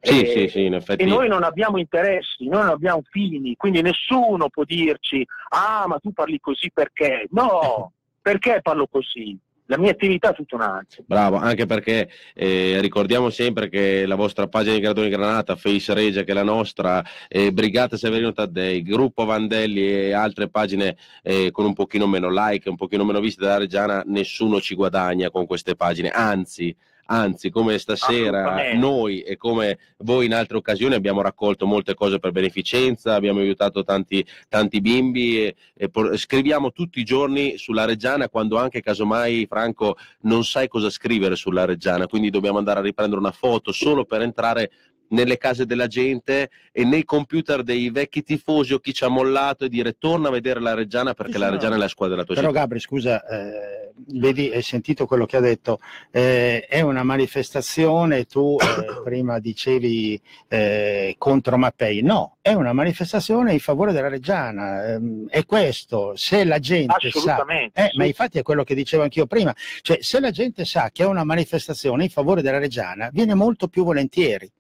Sì, 0.01 0.23
E- 0.23 0.27
sì, 0.27 0.49
sì, 0.49 0.65
in 0.65 0.75
effetti. 0.75 1.03
E 1.03 1.07
noi 1.07 1.29
non 1.29 1.43
abbiamo 1.43 1.79
interessi, 1.79 2.49
noi 2.49 2.63
non 2.63 2.71
abbiamo 2.71 3.03
fini, 3.11 3.55
quindi 3.57 3.83
nessuno 3.83 4.49
può 4.49 4.65
dirci, 4.65 5.27
ah, 5.51 5.85
ma 5.87 5.99
tu 5.99 6.13
parli 6.13 6.41
così 6.41 6.71
perché? 6.73 7.27
No, 7.31 7.93
perché 8.21 8.61
parlo 8.63 8.87
così? 8.87 9.39
La 9.67 9.79
mia 9.79 9.93
attività 9.93 10.31
è 10.31 10.35
tutta 10.35 10.57
un'altra. 10.57 11.01
Bravo, 11.07 11.37
anche 11.37 11.65
perché 11.65 12.11
eh, 12.35 12.81
ricordiamo 12.81 13.31
sempre 13.31 13.69
che 13.69 14.05
la 14.05 14.17
vostra 14.17 14.49
pagina 14.49 14.75
di 14.75 14.81
Gradoni 14.81 15.09
Granata, 15.11 15.55
Face 15.55 15.95
Regia, 15.95 16.25
che 16.25 16.33
è 16.33 16.35
la 16.35 16.43
nostra, 16.43 17.05
eh, 17.29 17.53
Brigata 17.53 17.97
Severino 17.97 18.33
Taddei, 18.33 18.83
Gruppo 18.83 19.25
Vandelli 19.25 19.89
e 19.89 20.13
altre 20.13 20.49
pagine 20.49 20.97
eh, 21.23 21.53
con 21.53 21.67
un 21.67 21.75
pochino 21.75 22.09
meno 22.09 22.29
like, 22.33 22.69
un 22.69 22.75
pochino 22.75 23.05
meno 23.05 23.21
viste 23.21 23.45
dalla 23.45 23.59
Reggiana, 23.59 24.03
nessuno 24.07 24.61
ci 24.61 24.75
guadagna 24.75 25.31
con 25.31 25.47
queste 25.47 25.77
pagine, 25.77 26.09
anzi. 26.09 26.77
Anzi, 27.13 27.51
come 27.51 27.77
stasera 27.79 28.73
noi 28.75 29.23
e 29.23 29.37
come 29.37 29.79
voi 29.99 30.27
in 30.27 30.35
altre 30.35 30.57
occasioni 30.59 30.95
abbiamo 30.95 31.23
raccolto 31.23 31.67
molte 31.67 31.95
cose 31.95 32.21
per 32.21 32.31
beneficenza, 32.31 33.15
abbiamo 33.15 33.41
aiutato 33.41 33.83
tanti, 33.83 34.25
tanti 34.49 34.81
bimbi 34.81 35.45
e, 35.45 35.57
e 35.75 35.89
por- 35.89 36.17
scriviamo 36.17 36.71
tutti 36.71 37.01
i 37.01 37.05
giorni 37.05 37.59
sulla 37.59 37.85
Reggiana 37.85 38.29
quando 38.29 38.59
anche 38.59 38.81
casomai 38.81 39.45
Franco 39.49 39.97
non 40.21 40.45
sai 40.45 40.69
cosa 40.69 40.89
scrivere 40.89 41.35
sulla 41.35 41.65
Reggiana, 41.65 42.07
quindi 42.07 42.31
dobbiamo 42.31 42.59
andare 42.59 42.79
a 42.79 42.83
riprendere 42.83 43.21
una 43.21 43.33
foto 43.33 43.73
solo 43.73 44.05
per 44.05 44.21
entrare 44.23 44.71
nelle 45.11 45.39
case 45.39 45.67
della 45.67 45.87
gente 45.87 46.51
e 46.73 46.85
nei 46.85 47.05
computer 47.05 47.63
dei 47.63 47.91
vecchi 47.91 48.23
tifosi 48.23 48.75
o 48.75 48.79
chi 48.79 48.93
ci 48.93 49.05
ha 49.05 49.09
mollato 49.09 49.65
e 49.65 49.69
dire 49.69 49.97
torna 49.99 50.29
a 50.29 50.33
vedere 50.33 50.61
la 50.61 50.75
Reggiana 50.75 51.15
perché 51.15 51.39
la 51.39 51.47
no. 51.47 51.53
Reggiana 51.53 51.77
è 51.77 51.79
la 51.79 51.89
squadra 51.89 52.17
della 52.17 52.27
tua 52.27 52.35
Però 52.35 52.49
città. 52.49 52.61
Gabri, 52.61 52.81
scusa, 52.81 53.27
eh, 53.27 53.93
vedi, 54.09 54.51
hai 54.53 54.63
sentito 54.63 55.07
quello 55.07 55.27
che 55.27 55.37
ha 55.37 55.41
detto, 55.41 55.81
eh, 56.11 56.67
è 56.67 56.81
una 56.81 57.03
manifestazione, 57.03 58.25
tu 58.25 58.57
eh, 58.61 59.01
prima 59.03 59.39
dicevi 59.39 60.21
eh, 60.49 61.15
contro 61.19 61.57
Mappei, 61.57 62.03
no, 62.03 62.39
è 62.41 62.53
una 62.53 62.73
manifestazione 62.73 63.53
in 63.53 63.61
favore 63.61 63.93
della 63.93 64.09
Reggiana, 64.09 64.93
ehm, 64.93 65.29
è 65.29 65.45
questo, 65.45 66.13
se 66.17 66.45
la 66.45 66.59
gente 66.59 67.11
sa, 67.11 67.45
eh, 67.73 67.89
sì. 67.91 67.99
ma 67.99 68.05
infatti 68.05 68.39
è 68.39 68.43
quello 68.43 68.65
che 68.65 68.75
dicevo 68.75 69.03
anch'io 69.03 69.27
prima, 69.27 69.55
cioè 69.83 69.99
se 70.01 70.21
la 70.21 70.31
gente 70.31 70.65
sa 70.65 70.91
che 70.93 71.03
è 71.03 71.07
una 71.07 71.25
manifestazione 71.25 72.05
in 72.05 72.11
favore 72.11 72.43
della 72.43 72.59
Reggiana, 72.59 73.11
viene 73.13 73.35
molto 73.35 73.69
più 73.69 73.85
volentieri. 73.85 74.51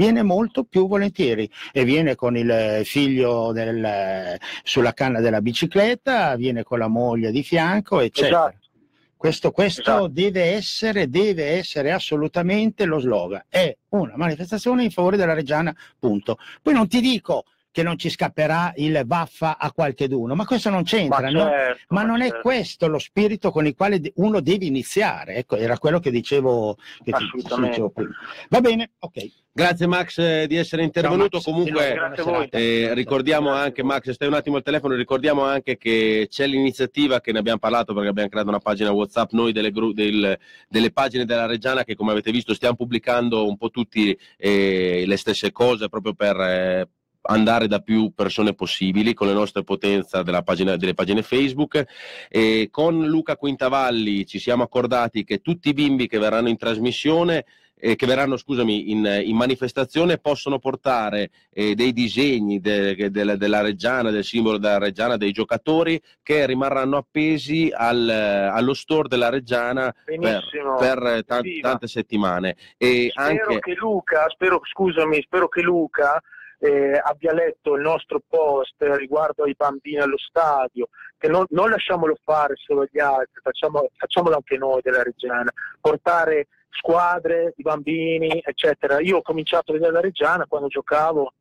Viene 0.00 0.22
molto 0.22 0.64
più 0.64 0.88
volentieri 0.88 1.46
e 1.72 1.84
viene 1.84 2.14
con 2.14 2.34
il 2.34 2.80
figlio 2.84 3.52
del, 3.52 4.38
sulla 4.62 4.94
canna 4.94 5.20
della 5.20 5.42
bicicletta, 5.42 6.36
viene 6.36 6.62
con 6.62 6.78
la 6.78 6.88
moglie 6.88 7.30
di 7.30 7.42
fianco, 7.42 8.00
eccetera. 8.00 8.48
Esatto. 8.48 8.68
Questo, 9.14 9.50
questo 9.50 10.08
deve, 10.08 10.54
essere, 10.54 11.10
deve 11.10 11.48
essere 11.48 11.92
assolutamente 11.92 12.86
lo 12.86 12.98
slogan. 12.98 13.44
È 13.46 13.76
una 13.90 14.14
manifestazione 14.16 14.84
in 14.84 14.90
favore 14.90 15.18
della 15.18 15.34
Reggiana, 15.34 15.76
punto. 15.98 16.38
Poi 16.62 16.72
non 16.72 16.88
ti 16.88 17.02
dico 17.02 17.44
che 17.70 17.82
non 17.82 17.96
ci 17.98 18.10
scapperà 18.10 18.72
il 18.76 19.02
vaffa 19.06 19.56
a 19.58 19.72
qualcheduno, 19.72 20.34
ma 20.34 20.44
questo 20.44 20.70
non 20.70 20.82
c'entra, 20.82 21.20
Ma 21.20 21.30
no? 21.30 21.40
certo, 21.44 21.84
ma 21.88 22.00
ma 22.00 22.06
non 22.06 22.22
è 22.22 22.28
certo. 22.28 22.40
questo 22.40 22.86
lo 22.88 22.98
spirito 22.98 23.50
con 23.50 23.66
il 23.66 23.74
quale 23.74 24.00
uno 24.16 24.40
deve 24.40 24.64
iniziare. 24.64 25.34
Ecco, 25.36 25.56
era 25.56 25.78
quello 25.78 26.00
che 26.00 26.10
dicevo, 26.10 26.76
che 27.04 27.12
dicevo 27.34 27.90
prima. 27.90 28.10
Va 28.48 28.60
bene, 28.60 28.92
ok. 28.98 29.30
Grazie 29.52 29.86
Max 29.88 30.18
eh, 30.18 30.46
di 30.46 30.56
essere 30.56 30.82
intervenuto. 30.84 31.36
Max, 31.36 31.44
Comunque 31.44 32.48
eh, 32.50 32.94
ricordiamo 32.94 33.50
anche, 33.50 33.82
Max, 33.82 34.10
stai 34.10 34.28
un 34.28 34.34
attimo 34.34 34.56
al 34.56 34.62
telefono, 34.62 34.94
ricordiamo 34.94 35.42
anche 35.44 35.76
che 35.76 36.28
c'è 36.30 36.46
l'iniziativa 36.46 37.20
che 37.20 37.32
ne 37.32 37.40
abbiamo 37.40 37.58
parlato 37.58 37.92
perché 37.92 38.08
abbiamo 38.08 38.28
creato 38.28 38.48
una 38.48 38.60
pagina 38.60 38.92
WhatsApp 38.92 39.32
noi 39.32 39.52
delle, 39.52 39.70
gru- 39.72 39.92
del- 39.92 40.38
delle 40.68 40.92
pagine 40.92 41.24
della 41.24 41.46
Reggiana 41.46 41.84
che 41.84 41.94
come 41.96 42.12
avete 42.12 42.30
visto 42.30 42.54
stiamo 42.54 42.76
pubblicando 42.76 43.46
un 43.46 43.56
po' 43.56 43.70
tutti 43.70 44.16
eh, 44.38 45.04
le 45.06 45.16
stesse 45.16 45.50
cose 45.52 45.88
proprio 45.88 46.14
per, 46.14 46.40
eh, 46.40 46.88
andare 47.22 47.66
da 47.66 47.80
più 47.80 48.12
persone 48.14 48.54
possibili 48.54 49.14
con 49.14 49.26
le 49.26 49.32
nostre 49.34 49.62
potenze 49.62 50.22
della 50.22 50.42
pagina- 50.42 50.76
delle 50.76 50.94
pagine 50.94 51.22
Facebook. 51.22 51.84
E 52.28 52.68
con 52.70 53.04
Luca 53.06 53.36
Quintavalli 53.36 54.26
ci 54.26 54.38
siamo 54.38 54.62
accordati 54.62 55.24
che 55.24 55.40
tutti 55.40 55.68
i 55.70 55.74
bimbi 55.74 56.06
che 56.08 56.18
verranno 56.18 56.48
in 56.48 56.56
trasmissione 56.56 57.44
eh, 57.82 57.96
che 57.96 58.04
verranno 58.04 58.36
scusami, 58.36 58.90
in, 58.90 59.22
in 59.24 59.34
manifestazione 59.36 60.18
possono 60.18 60.58
portare 60.58 61.30
eh, 61.50 61.74
dei 61.74 61.94
disegni 61.94 62.60
de- 62.60 62.94
de- 62.94 63.38
della 63.38 63.62
Reggiana, 63.62 64.10
del 64.10 64.22
simbolo 64.22 64.58
della 64.58 64.76
Reggiana, 64.76 65.16
dei 65.16 65.32
giocatori 65.32 65.98
che 66.22 66.44
rimarranno 66.44 66.98
appesi 66.98 67.72
al- 67.74 68.06
allo 68.10 68.74
store 68.74 69.08
della 69.08 69.30
Reggiana 69.30 69.94
per, 70.04 70.18
Benissimo, 70.18 70.76
per 70.76 71.22
ta- 71.26 71.38
evviva. 71.38 71.70
tante 71.70 71.86
settimane. 71.86 72.54
E 72.76 73.08
Spero 73.12 73.28
anche... 73.48 73.58
che 73.60 73.74
Luca, 73.76 74.28
spero, 74.28 74.60
scusami, 74.62 75.22
spero 75.22 75.48
che 75.48 75.62
Luca 75.62 76.20
eh, 76.60 77.00
abbia 77.02 77.32
letto 77.32 77.74
il 77.74 77.80
nostro 77.80 78.20
post 78.26 78.74
riguardo 78.78 79.44
ai 79.44 79.54
bambini 79.56 79.98
allo 79.98 80.18
stadio, 80.18 80.88
che 81.16 81.28
non, 81.28 81.44
non 81.50 81.70
lasciamolo 81.70 82.16
fare 82.22 82.54
solo 82.56 82.86
gli 82.90 83.00
altri, 83.00 83.40
facciamo- 83.42 83.88
facciamolo 83.96 84.36
anche 84.36 84.56
noi 84.58 84.80
della 84.82 85.02
Reggiana, 85.02 85.50
portare 85.80 86.48
squadre 86.68 87.54
di 87.56 87.62
bambini, 87.62 88.40
eccetera. 88.44 89.00
Io 89.00 89.18
ho 89.18 89.22
cominciato 89.22 89.70
a 89.70 89.74
vedere 89.74 89.92
la 89.92 90.00
Reggiana 90.00 90.46
quando 90.46 90.68
giocavo 90.68 91.32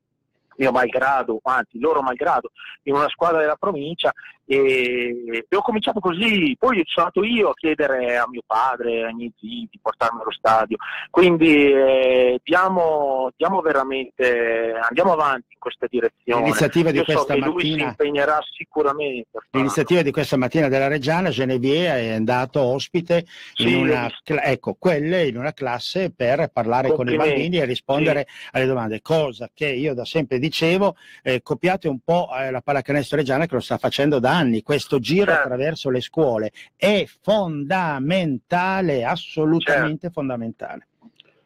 mio 0.59 0.71
malgrado, 0.71 1.39
anzi 1.43 1.79
loro 1.79 2.01
malgrado, 2.01 2.51
in 2.83 2.93
una 2.93 3.07
squadra 3.07 3.39
della 3.39 3.55
provincia 3.55 4.13
e, 4.51 5.45
e 5.47 5.55
ho 5.55 5.61
cominciato 5.61 5.99
così, 5.99 6.55
poi 6.57 6.81
sono 6.85 7.07
stato 7.07 7.23
io 7.23 7.49
a 7.49 7.53
chiedere 7.53 8.17
a 8.17 8.27
mio 8.27 8.41
padre, 8.45 9.05
ai 9.05 9.13
miei 9.13 9.31
zii 9.37 9.67
di 9.69 9.79
portarmi 9.79 10.21
allo 10.21 10.31
stadio, 10.31 10.77
quindi 11.11 11.71
eh, 11.71 12.39
diamo, 12.43 13.29
diamo 13.37 13.61
veramente, 13.61 14.73
andiamo 14.81 15.13
avanti 15.13 15.53
in 15.53 15.59
questa 15.59 15.85
direzione. 15.87 16.41
L'iniziativa 16.41 16.89
di 16.89 16.97
Io 16.97 17.03
so 17.05 17.13
questa 17.13 17.33
che 17.35 17.39
lui 17.41 17.61
si 17.61 17.69
mattina- 17.69 17.89
impegnerà 17.89 18.39
sicuramente. 18.49 19.37
a. 19.37 19.41
L'iniziativa 19.51 20.01
di 20.01 20.11
questa 20.11 20.37
mattina 20.37 20.67
della 20.67 20.87
Reggiana, 20.87 21.29
Genevieve 21.29 21.99
è 21.99 22.13
andato 22.13 22.59
ospite 22.61 23.25
in 23.57 23.67
Sì, 23.67 23.71
l'ho 23.71 23.79
una, 23.81 24.09
ecco, 24.43 24.75
quelle 24.79 25.27
in 25.27 25.37
una 25.37 25.53
classe 25.53 26.11
per 26.11 26.49
parlare 26.51 26.91
con 26.93 27.07
i 27.07 27.15
bambini 27.15 27.57
e 27.57 27.65
rispondere 27.65 28.25
alle 28.51 28.65
domande, 28.65 29.01
cosa 29.01 29.47
che 29.53 29.67
io 29.67 29.93
da 29.93 30.05
sempre 30.05 30.39
dicevo, 30.39 30.95
eh, 31.21 31.43
copiate 31.43 31.87
un 31.87 31.99
po' 32.03 32.29
eh, 32.35 32.49
la 32.49 32.61
pallacanestro 32.61 33.17
Reggiana 33.17 33.45
che 33.45 33.53
lo 33.53 33.61
sta 33.61 33.77
facendo 33.77 34.17
da 34.17 34.37
anni, 34.39 34.63
questo 34.63 34.99
giro 34.99 35.31
Certo. 35.31 35.41
attraverso 35.41 35.89
le 35.89 36.01
scuole 36.01 36.51
è 36.75 37.05
fondamentale, 37.21 39.03
assolutamente 39.05 40.01
Certo. 40.01 40.19
fondamentale. 40.19 40.87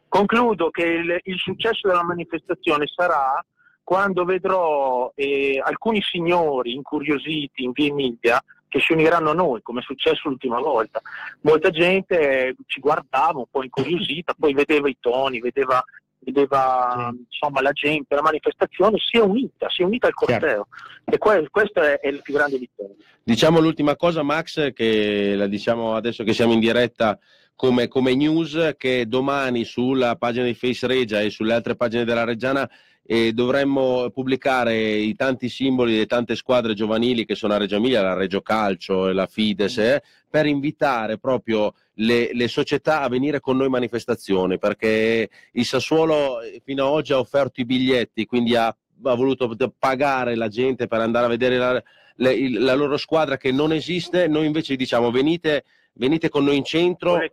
Concludo 0.08 0.70
che 0.70 0.84
il, 0.86 1.20
il 1.24 1.38
successo 1.38 1.88
della 1.88 2.04
manifestazione 2.04 2.86
sarà 2.88 3.44
quando 3.84 4.24
vedrò 4.24 5.12
eh, 5.16 5.62
alcuni 5.64 6.02
signori 6.02 6.74
incuriositi 6.74 7.64
in 7.64 7.72
via 7.72 7.88
Emilia 7.88 8.44
che 8.70 8.80
si 8.80 8.94
uniranno 8.94 9.30
a 9.30 9.34
noi, 9.34 9.62
come 9.62 9.82
è 9.82 9.84
successo 9.84 10.30
l'ultima 10.30 10.60
volta. 10.60 11.00
Molta 11.42 11.70
gente 11.70 12.48
eh, 12.48 12.56
ci 12.66 12.80
guardava 12.80 13.38
un 13.40 13.46
po' 13.52 13.64
incuriosita, 13.64 14.34
poi 14.38 14.54
vedeva 14.54 14.90
i 14.90 14.98
toni, 15.00 15.40
vedeva, 15.40 15.84
vedeva 16.24 17.14
insomma, 17.30 17.62
la 17.62 17.72
gente, 17.72 18.16
la 18.16 18.22
manifestazione 18.22 18.98
si 18.98 19.18
è 19.18 19.22
unita, 19.22 19.70
si 19.70 19.82
è 19.82 19.86
unita 19.86 20.08
al 20.08 20.14
corteo. 20.14 20.68
E 21.06 21.18
que- 21.18 21.48
questa 21.50 21.94
è, 21.94 22.00
è 22.00 22.12
la 22.12 22.22
più 22.22 22.34
grande 22.34 22.58
vittoria. 22.58 22.96
Diciamo 23.24 23.60
l'ultima 23.60 23.96
cosa, 23.96 24.24
Max, 24.24 24.74
che 24.74 25.36
la 25.36 25.48
diciamo 25.48 25.96
adesso 25.96 26.24
che 26.24 26.34
siamo 26.34 26.54
in 26.54 26.60
diretta 26.60 27.18
come, 27.56 27.88
come 27.88 28.16
news, 28.16 28.74
che 28.78 29.08
domani 29.08 29.64
sulla 29.64 30.16
pagina 30.16 30.46
di 30.46 30.54
Face 30.54 30.88
Regia 30.88 31.22
e 31.22 31.30
sulle 31.30 31.54
altre 31.54 31.76
pagine 31.76 32.04
della 32.04 32.24
Reggiana 32.24 32.70
eh, 33.06 33.34
dovremmo 33.34 34.10
pubblicare 34.12 34.78
i 34.80 35.16
tanti 35.16 35.50
simboli 35.50 35.94
delle 35.94 36.06
tante 36.06 36.36
squadre 36.36 36.74
giovanili 36.74 37.26
che 37.26 37.36
sono 37.36 37.54
a 37.54 37.58
Reggio 37.58 37.76
Emilia, 37.76 38.02
la 38.02 38.14
Reggio 38.14 38.42
Calcio 38.42 39.10
e 39.10 39.14
la 39.14 39.28
Fides, 39.28 39.78
eh, 39.78 40.02
per 40.30 40.46
invitare 40.46 41.18
proprio 41.18 41.74
le, 41.96 42.30
le 42.34 42.48
società 42.48 43.02
a 43.02 43.10
venire 43.10 43.40
con 43.40 43.58
noi 43.58 43.66
in 43.66 43.72
manifestazione, 43.72 44.58
perché 44.58 45.30
il 45.52 45.66
Sassuolo 45.66 46.42
eh, 46.42 46.62
fino 46.64 46.86
ad 46.86 46.92
oggi 46.92 47.14
ha 47.14 47.20
offerto 47.20 47.62
i 47.62 47.66
biglietti, 47.66 48.26
quindi 48.26 48.56
ha, 48.56 48.68
ha 48.68 49.16
voluto 49.16 49.54
pagare 49.78 50.36
la 50.36 50.48
gente 50.48 50.88
per 50.88 51.02
andare 51.02 51.26
a 51.26 51.30
vedere 51.30 51.58
la, 51.58 51.84
le- 52.16 52.60
la 52.60 52.74
loro 52.74 52.98
squadra 52.98 53.38
che 53.38 53.52
non 53.52 53.74
esiste, 53.74 54.28
noi 54.28 54.46
invece 54.46 54.76
diciamo 54.76 55.12
venite, 55.12 55.66
venite 55.94 56.30
con 56.30 56.46
noi 56.46 56.58
in 56.58 56.64
centro 56.64 57.20
e, 57.20 57.32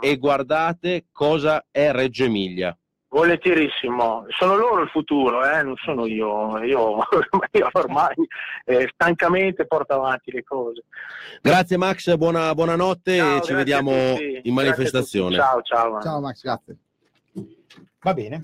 e 0.00 0.16
guardate 0.16 1.06
cosa 1.12 1.66
è 1.70 1.92
Reggio 1.92 2.24
Emilia. 2.24 2.76
Volentierissimo, 3.12 4.24
sono 4.38 4.56
loro 4.56 4.80
il 4.80 4.88
futuro, 4.88 5.44
eh, 5.44 5.62
non 5.62 5.74
sono 5.84 6.06
io. 6.06 6.56
Io, 6.64 6.96
io 7.52 7.68
ormai 7.72 8.14
eh, 8.64 8.88
stancamente 8.94 9.66
porto 9.66 9.92
avanti 9.92 10.30
le 10.30 10.42
cose. 10.42 10.84
Grazie 11.42 11.76
Max, 11.76 12.14
buona, 12.16 12.54
buonanotte 12.54 13.18
Ciao, 13.18 13.36
e 13.36 13.42
ci 13.42 13.52
vediamo 13.52 13.92
in 14.18 14.54
manifestazione. 14.54 15.36
Ciao, 15.36 15.60
ciao. 15.60 16.00
Ciao 16.00 16.20
Max, 16.20 16.40
grazie. 16.40 16.76
Va 18.00 18.14
bene. 18.14 18.40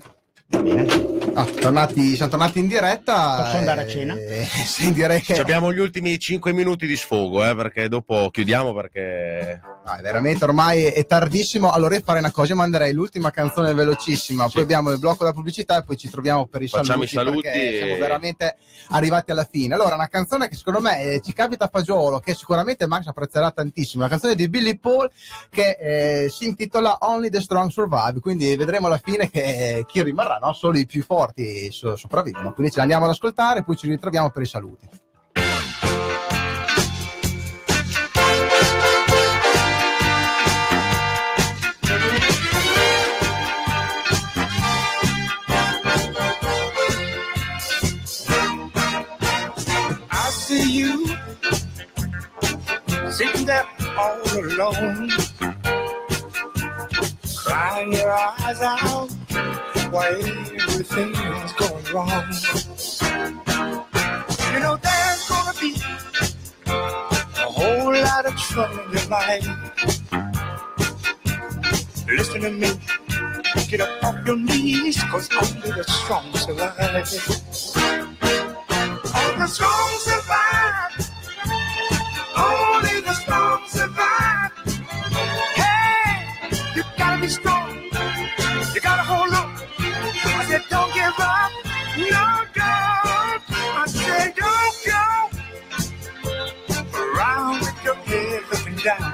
Ah, 1.33 1.45
tornati- 1.45 2.15
siamo 2.15 2.31
tornati 2.31 2.59
in 2.59 2.67
diretta. 2.67 3.41
Posso 3.41 3.57
andare 3.57 3.81
a 3.81 3.83
eh, 3.85 3.87
cena? 3.87 4.15
sì, 4.65 4.93
direi 4.93 5.19
che 5.21 5.33
Ci 5.33 5.41
abbiamo 5.41 5.73
gli 5.73 5.79
ultimi 5.79 6.19
5 6.19 6.53
minuti 6.53 6.85
di 6.85 6.95
sfogo, 6.95 7.43
eh, 7.43 7.55
perché 7.55 7.87
dopo 7.87 8.29
chiudiamo 8.29 8.73
perché 8.75 9.61
È 9.97 10.01
veramente 10.01 10.43
ormai 10.43 10.83
è 10.85 11.05
tardissimo. 11.05 11.71
Allora 11.71 11.95
io 11.95 12.01
farei 12.03 12.21
una 12.21 12.31
cosa, 12.31 12.51
io 12.51 12.55
manderei 12.55 12.93
l'ultima 12.93 13.31
canzone 13.31 13.73
velocissima, 13.73 14.47
poi 14.49 14.61
abbiamo 14.63 14.91
il 14.91 14.99
blocco 14.99 15.19
della 15.19 15.33
pubblicità 15.33 15.77
e 15.77 15.83
poi 15.83 15.97
ci 15.97 16.09
troviamo 16.09 16.45
per 16.47 16.61
i 16.61 16.67
Facciamo 16.67 17.05
saluti, 17.05 17.05
i 17.05 17.17
saluti 17.41 17.47
e- 17.47 17.77
siamo 17.77 17.97
veramente 17.97 18.57
arrivati 18.89 19.31
alla 19.31 19.47
fine. 19.49 19.73
Allora, 19.73 19.95
una 19.95 20.07
canzone 20.07 20.47
che 20.47 20.55
secondo 20.55 20.79
me 20.81 21.01
eh, 21.01 21.21
ci 21.21 21.33
capita 21.33 21.65
a 21.65 21.69
fagiolo, 21.71 22.19
che 22.19 22.33
sicuramente 22.33 22.87
Max 22.87 23.07
apprezzerà 23.07 23.51
tantissimo, 23.51 24.03
una 24.03 24.11
canzone 24.11 24.35
di 24.35 24.49
Billy 24.49 24.77
Paul 24.77 25.09
che 25.49 25.77
eh, 25.79 26.29
si 26.29 26.45
intitola 26.45 26.97
Only 27.01 27.29
the 27.29 27.41
Strong 27.41 27.69
Survive, 27.69 28.19
quindi 28.19 28.55
vedremo 28.55 28.87
alla 28.87 28.99
fine 29.03 29.29
che 29.29 29.41
eh, 29.77 29.85
chi 29.85 30.03
rimarrà, 30.03 30.37
no? 30.41 30.53
solo 30.53 30.77
i 30.77 30.85
più 30.85 31.03
forti 31.03 31.71
so- 31.71 31.95
sopravvivono. 31.95 32.53
Quindi 32.53 32.71
ce 32.71 32.79
l'andiamo 32.79 33.05
ad 33.05 33.11
ascoltare 33.11 33.59
e 33.59 33.63
poi 33.63 33.75
ci 33.75 33.87
ritroviamo 33.87 34.29
per 34.29 34.41
i 34.41 34.45
saluti. 34.45 35.07
Sitting 53.19 53.45
there 53.45 53.67
all 53.97 54.21
alone, 54.39 55.09
crying 57.35 57.91
your 57.91 58.13
eyes 58.13 58.61
out 58.61 59.11
while 59.91 60.15
everything's 60.15 61.53
going 61.59 61.85
wrong. 61.93 62.23
You 64.53 64.59
know 64.63 64.77
there's 64.77 65.23
gonna 65.27 65.53
be 65.59 65.75
a 66.65 67.49
whole 67.57 67.91
lot 67.91 68.25
of 68.25 68.37
trouble 68.37 68.79
in 68.85 68.91
your 68.93 69.07
life. 69.09 69.47
Listen 72.07 72.39
to 72.39 72.51
me, 72.51 72.69
get 73.67 73.81
up 73.81 74.01
off 74.01 74.25
your 74.25 74.37
knees, 74.37 75.03
cause 75.11 75.29
only 75.35 75.71
the 75.71 75.83
strong 75.83 76.33
survive. 76.35 76.73
Only 79.13 79.39
the 79.39 79.47
strong 79.47 79.89
survive. 80.07 80.28
You 86.75 86.83
gotta 86.97 87.21
be 87.21 87.27
strong. 87.27 87.73
You 88.73 88.81
gotta 88.81 89.03
hold 89.03 89.33
on. 89.33 89.55
I 89.79 90.45
said, 90.47 90.63
don't 90.69 90.93
give 90.93 91.19
up. 91.19 91.51
No, 91.97 92.45
don't. 92.53 93.41
I 93.81 93.85
said, 93.87 94.35
don't 94.35 94.77
go 94.85 95.03
around 97.01 97.61
with 97.61 97.83
your 97.83 97.95
head 97.95 98.43
down. 98.83 99.08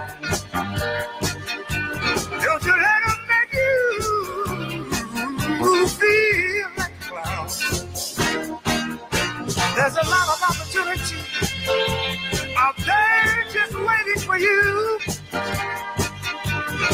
for 14.35 14.41
you. 14.41 14.99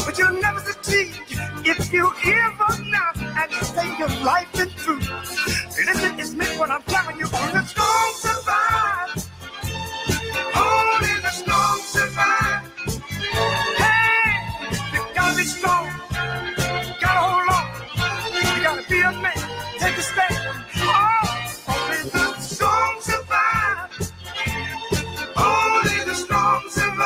But 0.05 0.17
you'll 0.17 0.41
never 0.41 0.59
succeed 0.59 1.13
if 1.65 1.93
you 1.93 2.11
ever 2.25 2.83
now 2.85 3.11
and 3.15 3.51
stay 3.65 3.97
your 3.97 4.09
life 4.23 4.53
is 4.55 4.73
truth. 4.75 5.09
Listen, 5.85 6.19
it's 6.19 6.33
me 6.33 6.45
What 6.59 6.69
I'm 6.69 6.83
telling 6.83 7.17
you, 7.17 7.25
on 7.25 7.51
the 7.53 7.63
strong 7.65 8.11
survive. 8.25 9.09
Only 10.55 11.13
the 11.25 11.31
strong 11.41 11.79
survive. 11.95 12.63
Hey, 13.81 14.27
you 14.93 15.01
gotta 15.15 15.37
be 15.37 15.43
strong. 15.43 15.85
Gotta 17.01 17.21
hold 17.25 17.49
on. 17.57 17.65
You 18.35 18.63
gotta 18.63 18.83
be 18.89 18.99
a 19.01 19.11
man. 19.23 19.41
Take 19.79 19.97
a 19.97 20.05
stand. 20.11 20.35
Oh, 20.77 21.73
only 21.73 22.01
the 22.15 22.25
strong 22.39 22.93
survive. 23.01 23.89
Only 25.37 25.97
the 26.05 26.15
strong 26.15 26.61
survive. 26.69 27.00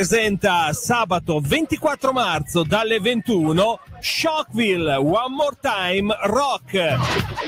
Presenta 0.00 0.72
sabato 0.72 1.40
24 1.40 2.12
marzo 2.12 2.62
dalle 2.62 3.00
21 3.00 3.78
Shockville 4.00 4.94
One 4.94 5.34
More 5.34 5.56
Time 5.60 6.16
Rock. 6.22 6.72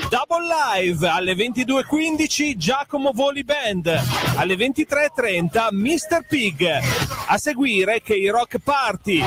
Double 0.07 0.45
Live 0.75 1.07
alle 1.07 1.33
22.15 1.33 2.55
Giacomo 2.55 3.09
Voli 3.11 3.43
Band. 3.43 3.87
Alle 4.35 4.53
23.30 4.53 5.69
Mr. 5.71 6.27
Pig. 6.27 6.79
A 7.25 7.37
seguire 7.39 8.03
che 8.03 8.13
i 8.13 8.29
Rock 8.29 8.59
Party 8.59 9.23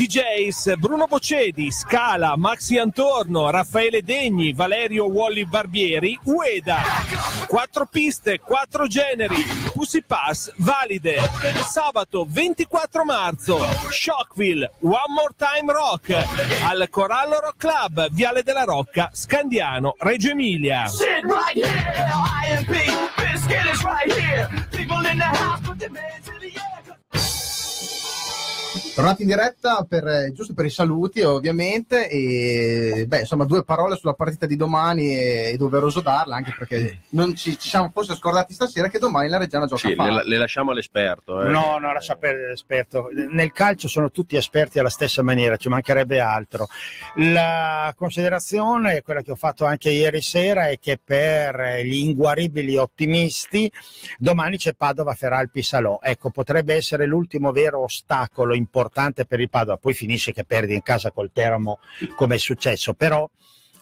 DJs 0.00 0.78
Bruno 0.78 1.04
Bocedi 1.06 1.70
Scala 1.70 2.34
Maxi 2.38 2.78
Antorno 2.78 3.50
Raffaele 3.50 4.00
Degni 4.02 4.54
Valerio 4.54 5.04
Wally 5.04 5.44
Barbieri 5.44 6.18
Ueda. 6.24 6.78
Quattro 7.46 7.84
piste 7.84 8.40
quattro 8.40 8.86
generi. 8.86 9.44
Pussy 9.74 10.02
Pass 10.02 10.54
valide. 10.56 11.18
Sabato 11.68 12.24
24 12.26 13.04
marzo. 13.04 13.58
Shockville 13.90 14.72
One 14.80 15.12
More 15.14 15.34
Time 15.36 15.70
Rock. 15.70 16.08
Al 16.62 16.88
Corallo 16.88 17.38
Rock 17.38 17.56
Club 17.58 18.08
Viale 18.10 18.42
della 18.42 18.64
Rocca 18.64 19.10
Scandiano 19.12 19.96
Reggio 19.98 20.30
Emilia. 20.30 20.86
Sit 20.86 21.24
right 21.24 21.60
Tornati 28.92 29.22
in 29.22 29.28
diretta 29.28 29.86
per, 29.88 30.06
eh, 30.06 30.32
giusto 30.34 30.52
per 30.52 30.64
i 30.64 30.70
saluti 30.70 31.22
ovviamente 31.22 32.08
e 32.08 33.04
beh 33.06 33.20
insomma 33.20 33.44
due 33.44 33.62
parole 33.64 33.96
sulla 33.96 34.12
partita 34.14 34.46
di 34.46 34.56
domani 34.56 35.14
è, 35.14 35.52
è 35.52 35.56
doveroso 35.56 36.00
darla 36.00 36.36
anche 36.36 36.54
perché 36.58 36.98
non 37.10 37.34
ci, 37.34 37.58
ci 37.58 37.68
siamo 37.68 37.90
forse 37.94 38.14
scordati 38.16 38.52
stasera 38.52 38.88
che 38.88 38.98
domani 38.98 39.28
la 39.28 39.38
Reggiana 39.38 39.66
gioca 39.66 39.88
Sì, 39.88 39.94
le, 39.94 40.22
le 40.24 40.36
lasciamo 40.36 40.72
all'esperto. 40.72 41.40
eh. 41.40 41.48
No, 41.48 41.78
no, 41.78 41.92
lascia 41.92 42.16
perdere 42.16 42.48
l'esperto. 42.48 43.08
Nel 43.30 43.52
calcio 43.52 43.88
sono 43.88 44.10
tutti 44.10 44.36
esperti 44.36 44.78
alla 44.78 44.90
stessa 44.90 45.22
maniera, 45.22 45.56
ci 45.56 45.68
mancherebbe 45.68 46.20
altro. 46.20 46.66
La 47.14 47.94
considerazione, 47.96 49.02
quella 49.02 49.22
che 49.22 49.30
ho 49.30 49.36
fatto 49.36 49.64
anche 49.64 49.90
ieri 49.90 50.20
sera, 50.20 50.68
è 50.68 50.78
che 50.78 50.98
per 51.02 51.80
gli 51.84 52.08
inguaribili 52.08 52.76
ottimisti 52.76 53.70
domani 54.18 54.58
c'è 54.58 54.74
Padova 54.74 55.14
Feralpi 55.14 55.62
Salò. 55.62 56.00
Ecco, 56.02 56.30
potrebbe 56.30 56.74
essere 56.74 57.06
l'ultimo 57.06 57.52
vero 57.52 57.84
ostacolo 57.84 58.52
importante 58.54 58.78
per 58.88 59.40
il 59.40 59.50
Padova. 59.50 59.76
Poi 59.76 59.94
finisce 59.94 60.32
che 60.32 60.44
perdi 60.44 60.74
in 60.74 60.82
casa 60.82 61.10
col 61.10 61.30
Teramo 61.32 61.78
come 62.16 62.36
è 62.36 62.38
successo, 62.38 62.94
però 62.94 63.28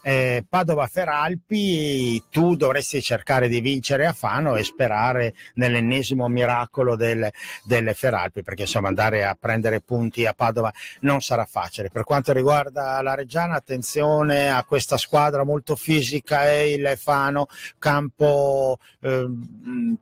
eh, 0.02 0.44
Padova 0.48 0.86
Feralpi 0.86 2.22
tu 2.30 2.56
dovresti 2.56 3.02
cercare 3.02 3.48
di 3.48 3.60
vincere 3.60 4.06
a 4.06 4.12
Fano 4.12 4.56
e 4.56 4.64
sperare 4.64 5.34
nell'ennesimo 5.54 6.28
miracolo 6.28 6.96
del, 6.96 7.28
delle 7.64 7.94
Feralpi 7.94 8.42
perché 8.42 8.62
insomma 8.62 8.88
andare 8.88 9.24
a 9.24 9.36
prendere 9.38 9.80
punti 9.80 10.24
a 10.26 10.32
Padova 10.32 10.72
non 11.00 11.20
sarà 11.20 11.44
facile 11.44 11.90
per 11.90 12.04
quanto 12.04 12.32
riguarda 12.32 13.02
la 13.02 13.14
Reggiana 13.14 13.56
attenzione 13.56 14.50
a 14.50 14.64
questa 14.64 14.96
squadra 14.96 15.44
molto 15.44 15.76
fisica 15.76 16.44
è 16.44 16.58
il 16.58 16.94
Fano 16.96 17.46
campo 17.78 18.78
eh, 19.00 19.26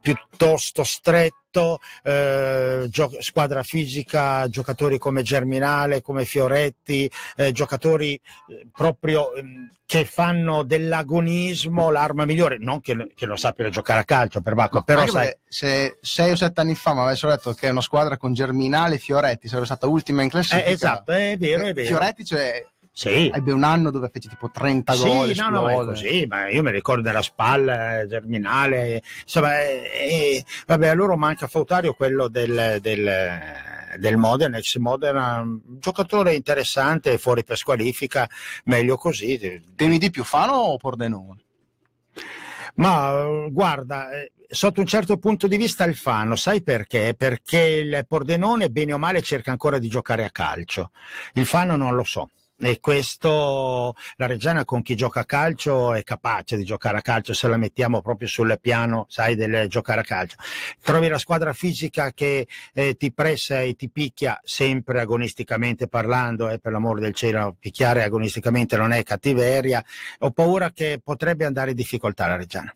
piuttosto 0.00 0.84
stretto 0.84 1.45
eh, 2.02 2.86
gio- 2.88 3.16
squadra 3.20 3.62
fisica, 3.62 4.48
giocatori 4.48 4.98
come 4.98 5.22
Germinale, 5.22 6.02
come 6.02 6.24
Fioretti, 6.24 7.10
eh, 7.36 7.52
giocatori 7.52 8.14
eh, 8.14 8.66
proprio 8.72 9.34
ehm, 9.34 9.70
che 9.86 10.04
fanno 10.04 10.64
dell'agonismo 10.64 11.90
l'arma 11.90 12.24
migliore, 12.24 12.58
non 12.58 12.80
che, 12.80 13.12
che 13.14 13.24
non 13.24 13.38
sappiano 13.38 13.70
giocare 13.70 14.00
a 14.00 14.04
calcio 14.04 14.40
per 14.40 14.54
Bacco, 14.54 14.82
però 14.82 15.06
sai, 15.06 15.32
se 15.46 15.98
sei 16.00 16.32
o 16.32 16.36
sette 16.36 16.60
anni 16.60 16.74
fa 16.74 16.92
mi 16.92 17.00
avessero 17.00 17.30
detto 17.30 17.52
che 17.52 17.68
una 17.68 17.80
squadra 17.80 18.16
con 18.16 18.32
Germinale 18.34 18.96
e 18.96 18.98
Fioretti 18.98 19.46
sarebbe 19.46 19.66
stata 19.66 19.86
ultima 19.86 20.22
in 20.22 20.28
classifica 20.28 20.66
Eh, 20.68 20.72
esatto, 20.72 21.12
è 21.12 21.36
vero, 21.38 21.66
è 21.66 21.72
vero. 21.72 21.86
Fioretti 21.86 22.24
cioè 22.24 22.66
Sì. 22.96 23.30
ebbe 23.30 23.52
un 23.52 23.62
anno 23.62 23.90
dove 23.90 24.08
fece 24.10 24.30
tipo 24.30 24.50
30 24.50 24.94
Sì, 24.94 25.02
gol 25.02 25.32
no, 25.36 25.50
no, 25.50 25.62
ma 25.64 25.72
è 25.72 25.74
così, 25.74 26.24
ma 26.26 26.48
io 26.48 26.62
mi 26.62 26.70
ricordo 26.70 27.02
della 27.02 27.20
spalla 27.20 28.00
eh, 28.00 28.06
germinale, 28.06 29.02
insomma, 29.20 29.60
eh, 29.60 29.90
eh, 29.92 30.44
vabbè, 30.66 30.88
a 30.88 30.94
loro 30.94 31.14
manca 31.18 31.46
Fautario 31.46 31.92
quello 31.92 32.28
del, 32.28 32.78
del, 32.80 33.42
del 33.98 34.16
Modena, 34.16 34.56
ex 34.56 34.76
Modena, 34.76 35.40
un 35.42 35.60
giocatore 35.78 36.32
interessante, 36.36 37.18
fuori 37.18 37.44
per 37.44 37.58
squalifica, 37.58 38.26
meglio 38.64 38.96
così. 38.96 39.62
Temi 39.76 39.98
di 39.98 40.08
più 40.08 40.24
Fano 40.24 40.54
o 40.54 40.78
Pordenone? 40.78 41.44
Ma 42.76 43.46
guarda, 43.50 44.08
sotto 44.48 44.80
un 44.80 44.86
certo 44.86 45.18
punto 45.18 45.46
di 45.46 45.58
vista 45.58 45.84
il 45.84 45.96
Fano, 45.96 46.34
sai 46.34 46.62
perché? 46.62 47.14
Perché 47.14 47.58
il 47.60 48.06
Pordenone, 48.08 48.70
bene 48.70 48.94
o 48.94 48.98
male, 48.98 49.20
cerca 49.20 49.50
ancora 49.50 49.78
di 49.78 49.88
giocare 49.88 50.24
a 50.24 50.30
calcio. 50.30 50.92
Il 51.34 51.44
Fano 51.44 51.76
non 51.76 51.94
lo 51.94 52.04
so. 52.04 52.30
E 52.58 52.80
questo 52.80 53.94
la 54.16 54.26
Reggiana 54.26 54.64
con 54.64 54.80
chi 54.80 54.96
gioca 54.96 55.20
a 55.20 55.24
calcio 55.26 55.92
è 55.92 56.02
capace 56.02 56.56
di 56.56 56.64
giocare 56.64 56.96
a 56.96 57.02
calcio 57.02 57.34
se 57.34 57.48
la 57.48 57.58
mettiamo 57.58 58.00
proprio 58.00 58.28
sul 58.28 58.58
piano, 58.60 59.04
sai, 59.10 59.34
del 59.34 59.68
giocare 59.68 60.00
a 60.00 60.04
calcio. 60.04 60.36
Trovi 60.80 61.08
la 61.08 61.18
squadra 61.18 61.52
fisica 61.52 62.12
che 62.12 62.46
eh, 62.72 62.96
ti 62.96 63.12
pressa 63.12 63.60
e 63.60 63.74
ti 63.74 63.90
picchia 63.90 64.40
sempre 64.42 65.00
agonisticamente 65.00 65.86
parlando, 65.86 66.48
e 66.48 66.58
per 66.58 66.72
l'amore 66.72 67.02
del 67.02 67.12
cielo, 67.14 67.56
picchiare 67.58 68.02
agonisticamente 68.02 68.76
non 68.78 68.92
è 68.92 69.02
cattiveria. 69.02 69.84
Ho 70.20 70.30
paura 70.30 70.70
che 70.70 70.98
potrebbe 71.02 71.44
andare 71.44 71.70
in 71.70 71.76
difficoltà 71.76 72.26
la 72.26 72.36
Reggiana. 72.36 72.74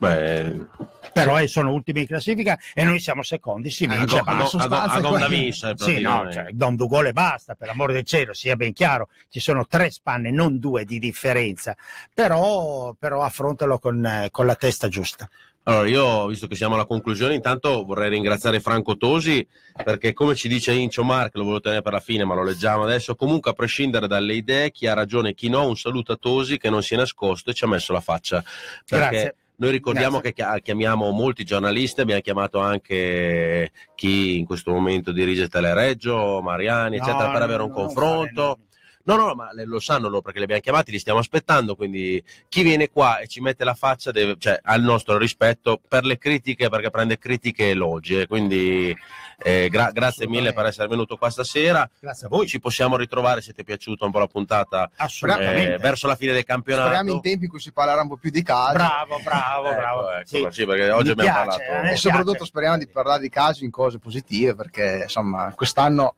Beh, 0.00 0.66
Però 1.12 1.38
eh, 1.38 1.46
sono 1.46 1.72
ultimi 1.72 2.00
in 2.00 2.06
classifica 2.06 2.58
e 2.72 2.84
noi 2.84 3.00
siamo 3.00 3.22
secondi, 3.22 3.68
si 3.68 3.86
vince, 3.86 4.18
a 4.18 4.22
go- 4.22 4.30
a 4.30 4.34
go- 4.36 4.58
a 4.58 4.66
go- 4.66 4.76
a 4.76 5.00
gonda 5.00 5.28
missa, 5.28 5.74
Sì, 5.76 6.00
no, 6.00 6.32
cioè, 6.32 6.46
Don 6.52 6.74
due 6.74 6.86
gol 6.86 7.06
e 7.08 7.12
basta, 7.12 7.54
per 7.54 7.66
l'amore 7.66 7.92
del 7.92 8.04
cielo, 8.04 8.32
sia 8.32 8.56
ben 8.56 8.72
chiaro, 8.72 9.08
ci 9.28 9.40
sono 9.40 9.66
tre 9.66 9.90
spanne, 9.90 10.30
non 10.30 10.58
due 10.58 10.86
di 10.86 10.98
differenza, 10.98 11.76
però, 12.14 12.94
però 12.98 13.22
affrontalo 13.22 13.78
con, 13.78 14.02
eh, 14.06 14.28
con 14.30 14.46
la 14.46 14.54
testa 14.54 14.88
giusta. 14.88 15.28
Allora, 15.64 15.88
io, 15.88 16.26
visto 16.26 16.46
che 16.46 16.54
siamo 16.54 16.74
alla 16.74 16.86
conclusione, 16.86 17.34
intanto 17.34 17.84
vorrei 17.84 18.08
ringraziare 18.08 18.60
Franco 18.60 18.96
Tosi 18.96 19.46
perché, 19.84 20.14
come 20.14 20.34
ci 20.34 20.48
dice 20.48 20.72
Incio 20.72 21.04
Mark, 21.04 21.34
lo 21.34 21.42
volevo 21.42 21.60
tenere 21.60 21.82
per 21.82 21.92
la 21.92 22.00
fine, 22.00 22.24
ma 22.24 22.34
lo 22.34 22.42
leggiamo 22.42 22.84
adesso. 22.84 23.14
Comunque, 23.14 23.50
a 23.50 23.54
prescindere 23.54 24.06
dalle 24.06 24.32
idee, 24.32 24.70
chi 24.70 24.86
ha 24.86 24.94
ragione 24.94 25.30
e 25.30 25.34
chi 25.34 25.50
no, 25.50 25.66
un 25.66 25.76
saluto 25.76 26.12
a 26.12 26.16
Tosi 26.16 26.56
che 26.56 26.70
non 26.70 26.82
si 26.82 26.94
è 26.94 26.96
nascosto 26.96 27.50
e 27.50 27.54
ci 27.54 27.64
ha 27.64 27.68
messo 27.68 27.92
la 27.92 28.00
faccia. 28.00 28.42
Perché 28.86 29.08
Grazie. 29.10 29.34
Noi 29.60 29.70
ricordiamo 29.72 30.20
Grazie. 30.20 30.32
che 30.32 30.42
chia- 30.42 30.58
chiamiamo 30.60 31.10
molti 31.10 31.44
giornalisti, 31.44 32.00
abbiamo 32.00 32.22
chiamato 32.22 32.60
anche 32.60 33.70
chi 33.94 34.38
in 34.38 34.46
questo 34.46 34.72
momento 34.72 35.12
dirige 35.12 35.48
Telereggio, 35.48 36.40
Mariani, 36.42 36.96
No, 36.96 37.02
eccetera, 37.02 37.28
per 37.30 37.38
no, 37.40 37.44
avere 37.44 37.62
un 37.62 37.68
no, 37.68 37.74
confronto. 37.74 38.58
No, 39.02 39.16
no, 39.16 39.34
ma 39.34 39.50
le- 39.52 39.64
lo 39.64 39.78
sanno 39.80 40.08
loro 40.08 40.20
perché 40.22 40.38
li 40.38 40.44
abbiamo 40.44 40.62
chiamati, 40.62 40.90
li 40.90 40.98
stiamo 40.98 41.18
aspettando, 41.18 41.74
quindi 41.74 42.22
chi 42.48 42.62
viene 42.62 42.90
qua 42.90 43.18
e 43.18 43.26
ci 43.26 43.40
mette 43.40 43.64
la 43.64 43.74
faccia 43.74 44.10
deve, 44.12 44.36
cioè, 44.38 44.58
ha 44.62 44.74
il 44.74 44.82
nostro 44.82 45.18
rispetto 45.18 45.80
per 45.86 46.04
le 46.04 46.16
critiche, 46.16 46.68
perché 46.68 46.90
prende 46.90 47.18
critiche 47.18 47.64
e 47.64 47.68
elogi. 47.70 48.18
e 48.20 48.26
Quindi 48.26 48.96
eh, 49.42 49.68
gra- 49.68 49.90
grazie 49.92 50.26
mille 50.28 50.52
per 50.52 50.66
essere 50.66 50.88
venuto 50.88 51.16
qua 51.16 51.30
stasera. 51.30 51.88
Grazie 51.98 52.26
a 52.26 52.28
voi. 52.28 52.46
Ci 52.46 52.60
possiamo 52.60 52.96
ritrovare 52.96 53.40
se 53.40 53.52
ti 53.52 53.60
è 53.62 53.64
piaciuta 53.64 54.04
un 54.04 54.10
po' 54.10 54.18
la 54.18 54.26
puntata 54.26 54.90
Assolutamente. 54.96 55.74
eh, 55.74 55.78
verso 55.78 56.06
la 56.06 56.16
fine 56.16 56.32
del 56.32 56.44
campionato. 56.44 56.86
Speriamo 56.88 57.12
in 57.12 57.20
tempi 57.20 57.44
in 57.44 57.50
cui 57.50 57.60
si 57.60 57.72
parlerà 57.72 58.02
un 58.02 58.08
po' 58.08 58.16
più 58.16 58.30
di 58.30 58.42
calcio. 58.42 58.72
Bravo, 58.74 59.20
bravo, 59.22 59.66
Ecco, 59.68 59.76
bravo. 59.76 60.10
ecco, 60.12 60.26
Sì. 60.26 60.46
sì, 60.50 60.64
perché 60.66 60.90
oggi 60.90 61.04
Mi 61.06 61.10
abbiamo 61.12 61.42
piace, 61.44 61.64
parlato. 61.66 61.92
E 61.92 61.96
soprattutto 61.96 62.30
piace. 62.32 62.46
speriamo 62.46 62.78
di 62.78 62.86
parlare 62.88 63.20
di 63.20 63.28
calcio 63.28 63.64
in 63.64 63.70
cose 63.70 63.98
positive 63.98 64.54
perché 64.54 65.00
insomma 65.02 65.52
quest'anno 65.54 66.14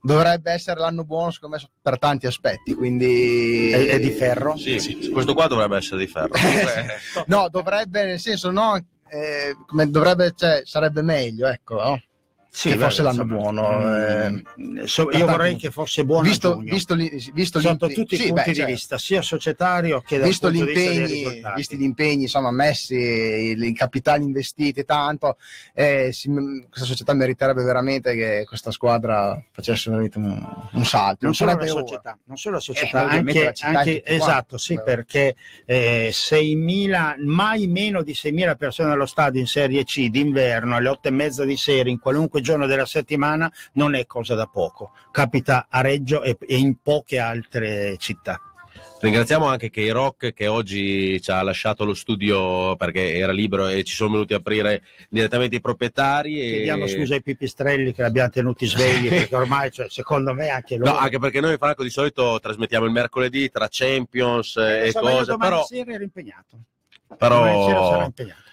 dovrebbe 0.00 0.52
essere 0.52 0.78
l'anno 0.78 1.04
buono 1.04 1.30
secondo 1.32 1.56
me 1.56 1.68
per 1.82 1.98
tanti 1.98 2.26
aspetti 2.26 2.72
quindi 2.74 3.70
È- 3.72 3.86
è 3.88 3.98
di 4.00 4.10
ferro? 4.10 4.56
Sì, 4.56 5.10
questo 5.12 5.34
qua 5.34 5.48
dovrebbe 5.48 5.76
essere 5.76 5.98
di 5.98 6.06
ferro. 6.06 6.30
no 7.26 7.48
dovrebbe 7.48 8.04
nel 8.04 8.20
senso 8.20 8.50
no 8.50 8.76
eh, 9.08 9.56
come 9.66 9.90
dovrebbe 9.90 10.32
cioè 10.36 10.62
sarebbe 10.64 11.02
meglio 11.02 11.48
ecco 11.48 11.82
no? 11.82 12.02
Sì, 12.58 12.70
che 12.70 12.76
fosse 12.76 13.02
vabbè, 13.04 13.16
l'anno 13.16 13.34
insomma, 13.36 13.52
buono 13.52 13.96
eh. 13.96 14.30
mm, 14.60 14.82
so- 14.82 15.04
per 15.06 15.18
io 15.20 15.26
vorrei 15.26 15.54
che 15.54 15.70
fosse 15.70 16.04
buono 16.04 16.22
visto, 16.22 16.56
visto, 16.56 16.96
visto 17.32 17.60
sotto 17.60 17.86
tutti 17.86 18.14
i 18.14 18.18
sì, 18.18 18.26
punti 18.26 18.32
beh, 18.42 18.48
di 18.50 18.54
certo. 18.56 18.72
vista, 18.72 18.98
sia 18.98 19.22
societario 19.22 20.00
che 20.00 20.18
dal 20.18 20.26
visto 20.26 20.50
punto 20.50 20.64
impegni, 20.64 21.40
visti 21.54 21.76
gli 21.76 21.82
impegni 21.84 22.22
insomma, 22.22 22.50
messi, 22.50 22.96
i, 22.96 23.72
capitali 23.74 24.24
investiti 24.24 24.84
tanto, 24.84 25.36
eh, 25.72 26.10
si- 26.12 26.28
questa 26.68 26.84
società 26.84 27.12
meriterebbe 27.14 27.62
veramente 27.62 28.16
che 28.16 28.44
questa 28.48 28.72
squadra 28.72 29.40
facesse 29.52 29.88
veramente 29.90 30.18
un, 30.18 30.44
un 30.72 30.84
salto. 30.84 31.18
non 31.26 31.34
solo 31.34 31.52
la 31.52 31.58
sarebbe 31.58 31.70
ora. 31.78 31.86
società, 31.86 32.18
non 32.24 32.36
solo 32.38 32.54
la 32.56 32.60
Eh, 32.60 32.64
società, 32.64 33.06
anche, 33.08 33.44
la 33.44 33.52
città 33.52 33.68
anche- 33.68 34.02
e 34.02 34.02
quanti. 34.02 34.14
esatto, 34.14 34.58
sì, 34.58 34.80
perché 34.84 35.36
eh, 35.64 36.10
6.000, 36.12 37.14
mai 37.24 37.68
meno 37.68 38.02
di 38.02 38.14
6.000 38.14 38.56
persone 38.56 38.90
allo 38.90 39.06
stadio 39.06 39.38
in 39.38 39.46
Serie 39.46 39.84
C 39.84 40.08
d'inverno 40.08 40.74
alle 40.74 40.88
8 40.88 41.06
e 41.06 41.10
mezza 41.12 41.44
di 41.44 41.56
sera 41.56 41.88
in 41.88 42.00
qualunque 42.00 42.40
giorno 42.40 42.46
della 42.56 42.86
settimana 42.86 43.52
non 43.74 43.94
è 43.94 44.06
cosa 44.06 44.34
da 44.34 44.46
poco. 44.46 44.92
Capita 45.10 45.66
a 45.68 45.80
Reggio 45.80 46.22
e, 46.22 46.36
e 46.40 46.56
in 46.56 46.76
poche 46.82 47.18
altre 47.18 47.96
città. 47.98 48.40
Ringraziamo 49.00 49.46
anche 49.46 49.70
K-Rock 49.70 50.32
che 50.32 50.48
oggi 50.48 51.20
ci 51.22 51.30
ha 51.30 51.40
lasciato 51.42 51.84
lo 51.84 51.94
studio 51.94 52.74
perché 52.74 53.14
era 53.14 53.30
libero 53.30 53.68
e 53.68 53.84
ci 53.84 53.94
sono 53.94 54.10
venuti 54.10 54.34
a 54.34 54.38
aprire 54.38 54.82
direttamente 55.08 55.56
i 55.56 55.60
proprietari. 55.60 56.40
E... 56.40 56.50
Chiediamo 56.50 56.86
scusa 56.88 57.14
ai 57.14 57.22
pipistrelli 57.22 57.92
che 57.92 58.02
li 58.02 58.08
abbiamo 58.08 58.30
tenuti 58.30 58.66
svegli 58.66 59.08
perché 59.08 59.36
ormai, 59.36 59.70
cioè, 59.70 59.86
secondo 59.88 60.34
me, 60.34 60.48
anche 60.48 60.76
loro. 60.76 60.92
No, 60.92 60.98
anche 60.98 61.20
perché 61.20 61.40
noi 61.40 61.56
Franco 61.58 61.84
di 61.84 61.90
solito 61.90 62.40
trasmettiamo 62.40 62.86
il 62.86 62.92
mercoledì 62.92 63.48
tra 63.50 63.68
Champions 63.70 64.56
eh, 64.56 64.88
e 64.88 64.92
cose, 64.92 65.36
però, 65.36 65.64
sera 65.64 65.92
impegnato. 66.02 66.58
Domani 67.16 67.64
sera 67.66 67.80
però 67.80 68.04
impegnato. 68.04 68.46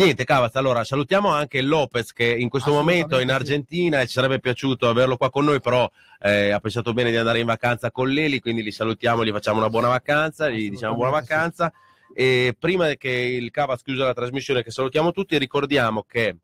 Niente 0.00 0.24
Cavaz, 0.24 0.54
allora 0.56 0.84
salutiamo 0.84 1.28
anche 1.28 1.60
Lopez 1.60 2.12
che 2.12 2.24
in 2.24 2.48
questo 2.48 2.72
momento 2.72 3.18
è 3.18 3.22
in 3.22 3.30
Argentina 3.30 4.00
e 4.00 4.06
ci 4.06 4.14
sarebbe 4.14 4.40
piaciuto 4.40 4.88
averlo 4.88 5.16
qua 5.16 5.30
con 5.30 5.44
noi, 5.44 5.60
però 5.60 5.90
eh, 6.20 6.50
ha 6.50 6.60
pensato 6.60 6.92
bene 6.92 7.10
di 7.10 7.16
andare 7.16 7.40
in 7.40 7.46
vacanza 7.46 7.90
con 7.90 8.08
Leli, 8.08 8.40
quindi 8.40 8.62
li 8.62 8.72
salutiamo, 8.72 9.24
gli 9.24 9.30
facciamo 9.30 9.58
una 9.58 9.68
buona 9.68 9.88
vacanza, 9.88 10.48
gli 10.48 10.70
diciamo 10.70 10.94
buona 10.94 11.10
vacanza. 11.10 11.72
E 12.14 12.54
prima 12.58 12.92
che 12.94 13.10
il 13.10 13.50
Cavaz 13.50 13.82
chiusa 13.82 14.04
la 14.04 14.12
trasmissione 14.12 14.62
che 14.62 14.70
salutiamo 14.70 15.12
tutti 15.12 15.38
ricordiamo 15.38 16.04
che 16.06 16.36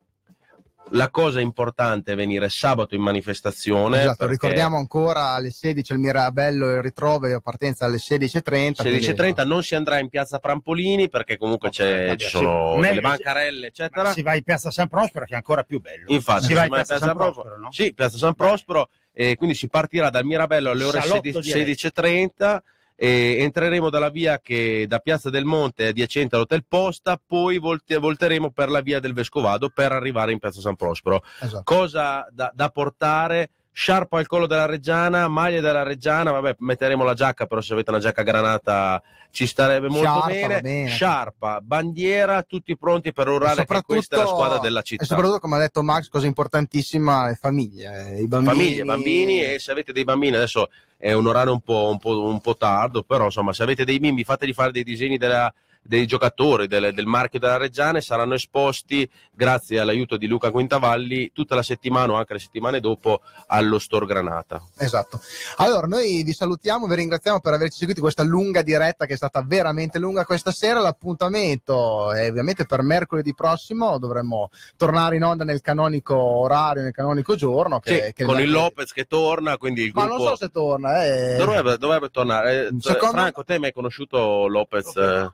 la 0.91 1.09
cosa 1.09 1.39
importante 1.39 2.13
è 2.13 2.15
venire 2.15 2.49
sabato 2.49 2.95
in 2.95 3.01
manifestazione 3.01 3.99
Esatto, 4.01 4.15
perché- 4.17 4.31
ricordiamo 4.33 4.77
ancora 4.77 5.29
alle 5.33 5.51
16 5.51 5.93
il 5.93 5.99
Mirabello 5.99 6.69
il 6.75 6.81
ritrovo 6.81 7.27
e 7.27 7.39
partenza 7.41 7.85
alle 7.85 7.97
16.30. 7.97 8.81
16.30 8.83 9.45
non 9.45 9.63
si 9.63 9.75
andrà 9.75 9.99
in 9.99 10.09
piazza 10.09 10.39
Prampolini 10.39 11.09
perché 11.09 11.37
comunque 11.37 11.69
c'è- 11.69 12.15
ci 12.17 12.25
sì. 12.25 12.31
sono 12.31 12.75
Meglio 12.75 12.87
delle 12.95 13.01
bancarelle 13.01 13.67
eccetera 13.67 14.11
Si 14.11 14.21
va 14.21 14.35
in 14.35 14.43
piazza 14.43 14.71
San 14.71 14.87
Prospero 14.87 15.25
che 15.25 15.33
è 15.33 15.37
ancora 15.37 15.63
più 15.63 15.79
bello. 15.79 16.05
infatti 16.07 16.45
si 16.45 16.53
va 16.53 16.65
in 16.65 16.65
si 16.65 16.69
va 16.69 16.77
in 16.79 16.85
piazza 16.85 16.97
San 17.05 17.15
Prospero, 17.15 17.57
no? 17.57 17.71
sì 17.71 17.93
piazza 17.93 18.17
San 18.17 18.33
Prospero 18.33 18.89
e 19.11 19.35
quindi 19.35 19.55
si 19.55 19.67
partirà 19.67 20.09
dal 20.09 20.25
Mirabello 20.25 20.69
alle 20.71 20.83
ore 20.83 21.01
Salotto 21.01 21.41
16 21.41 21.63
diretto. 21.63 22.01
16.30 22.01 22.59
e 23.01 23.37
entreremo 23.39 23.89
dalla 23.89 24.09
via 24.09 24.41
che 24.41 24.85
da 24.85 24.99
Piazza 24.99 25.29
del 25.29 25.45
Monte 25.45 25.87
adiacente 25.87 26.35
all'Hotel 26.35 26.65
Posta 26.67 27.17
poi 27.25 27.57
volte- 27.57 27.97
volteremo 27.97 28.51
per 28.51 28.69
la 28.69 28.81
via 28.81 28.99
del 28.99 29.13
Vescovado 29.13 29.69
per 29.69 29.93
arrivare 29.93 30.33
in 30.33 30.39
piazza 30.39 30.59
San 30.59 30.75
Prospero 30.75 31.23
Esatto. 31.39 31.63
cosa 31.63 32.27
da, 32.29 32.51
da 32.53 32.69
portare 32.69 33.51
sciarpa 33.71 34.17
al 34.19 34.27
collo 34.27 34.45
della 34.45 34.65
Reggiana, 34.65 35.27
maglie 35.27 35.61
della 35.61 35.83
Reggiana, 35.83 36.31
vabbè, 36.31 36.55
metteremo 36.59 37.03
la 37.03 37.13
giacca, 37.13 37.45
però 37.45 37.61
se 37.61 37.73
avete 37.73 37.91
una 37.91 37.99
giacca 37.99 38.23
granata 38.23 39.01
ci 39.31 39.45
starebbe 39.45 39.87
molto 39.87 40.05
Sciarpa, 40.09 40.27
bene. 40.27 40.61
bene. 40.61 40.89
Sciarpa, 40.89 41.59
bandiera, 41.61 42.41
tutti 42.43 42.75
pronti 42.77 43.13
per 43.13 43.27
urlare 43.27 43.65
che 43.65 43.81
questa 43.83 44.15
è 44.15 44.19
la 44.19 44.25
squadra 44.25 44.57
della 44.59 44.81
città. 44.81 45.03
E 45.03 45.05
soprattutto, 45.05 45.39
come 45.39 45.55
ha 45.55 45.59
detto 45.59 45.81
Max, 45.83 46.09
cosa 46.09 46.25
importantissima, 46.27 47.27
le 47.27 47.35
famiglie, 47.35 48.15
eh, 48.15 48.21
i 48.21 48.27
bambini. 48.27 48.53
Famiglie, 48.55 48.83
bambini 48.83 49.43
e 49.43 49.59
se 49.59 49.71
avete 49.71 49.93
dei 49.93 50.03
bambini, 50.03 50.35
adesso 50.35 50.69
è 50.97 51.13
un 51.13 51.27
orario 51.27 51.53
un 51.53 51.61
po', 51.61 51.89
un 51.89 51.99
po', 51.99 52.23
un 52.23 52.41
po' 52.41 52.57
tardo, 52.57 53.03
però 53.03 53.25
insomma 53.25 53.53
se 53.53 53.63
avete 53.63 53.85
dei 53.85 53.99
bimbi 53.99 54.23
fategli 54.23 54.53
fare 54.53 54.71
dei 54.71 54.83
disegni 54.83 55.17
della- 55.17 55.53
dei 55.89 56.05
giocatori 56.05 56.67
del, 56.67 56.93
del 56.93 57.07
marchio 57.07 57.39
della 57.39 57.57
Reggiana 57.57 57.97
e 57.97 58.01
saranno 58.01 58.35
esposti 58.35 59.09
grazie 59.31 59.79
all'aiuto 59.79 60.17
di 60.17 60.27
Luca 60.27 60.51
Quintavalli 60.51 61.31
tutta 61.33 61.55
la 61.55 61.63
settimana 61.63 62.13
o 62.13 62.15
anche 62.15 62.33
le 62.33 62.39
settimane 62.39 62.79
dopo 62.79 63.21
allo 63.47 63.79
Store 63.79 64.05
Granata. 64.05 64.61
Esatto. 64.77 65.19
Allora, 65.57 65.87
noi 65.87 66.21
vi 66.21 66.31
salutiamo, 66.31 66.85
vi 66.85 66.93
ringraziamo 66.93 67.39
per 67.39 67.53
averci 67.53 67.77
seguito 67.79 68.01
in 68.01 68.05
questa 68.05 68.21
lunga 68.21 68.61
diretta 68.61 69.07
che 69.07 69.13
è 69.13 69.17
stata 69.17 69.41
veramente 69.43 69.97
lunga 69.97 70.25
questa 70.25 70.51
sera. 70.51 70.79
L'appuntamento 70.79 72.11
è 72.11 72.29
ovviamente 72.29 72.67
per 72.67 72.83
mercoledì 72.83 73.33
prossimo, 73.33 73.97
dovremmo 73.97 74.51
tornare 74.77 75.15
in 75.15 75.23
onda 75.23 75.43
nel 75.43 75.61
canonico 75.61 76.15
orario, 76.15 76.83
nel 76.83 76.93
canonico 76.93 77.33
giorno. 77.35 77.79
Che, 77.79 78.03
Sì, 78.05 78.13
che 78.13 78.25
con 78.25 78.39
il 78.39 78.51
Lopez 78.51 78.91
che 78.91 79.05
torna, 79.05 79.57
quindi 79.57 79.85
il 79.85 79.91
Ma 79.95 80.05
gruppo... 80.05 80.23
non 80.23 80.27
so 80.29 80.35
se 80.35 80.49
torna. 80.49 81.03
Eh. 81.03 81.35
Dovrebbe, 81.37 81.77
dovrebbe 81.79 82.09
tornare. 82.09 82.67
Eh, 82.67 82.75
Secondo- 82.79 83.15
Franco, 83.17 83.43
te 83.43 83.57
mi 83.57 83.65
hai 83.65 83.73
conosciuto 83.73 84.45
Lopez? 84.47 84.95
eh, 84.95 85.29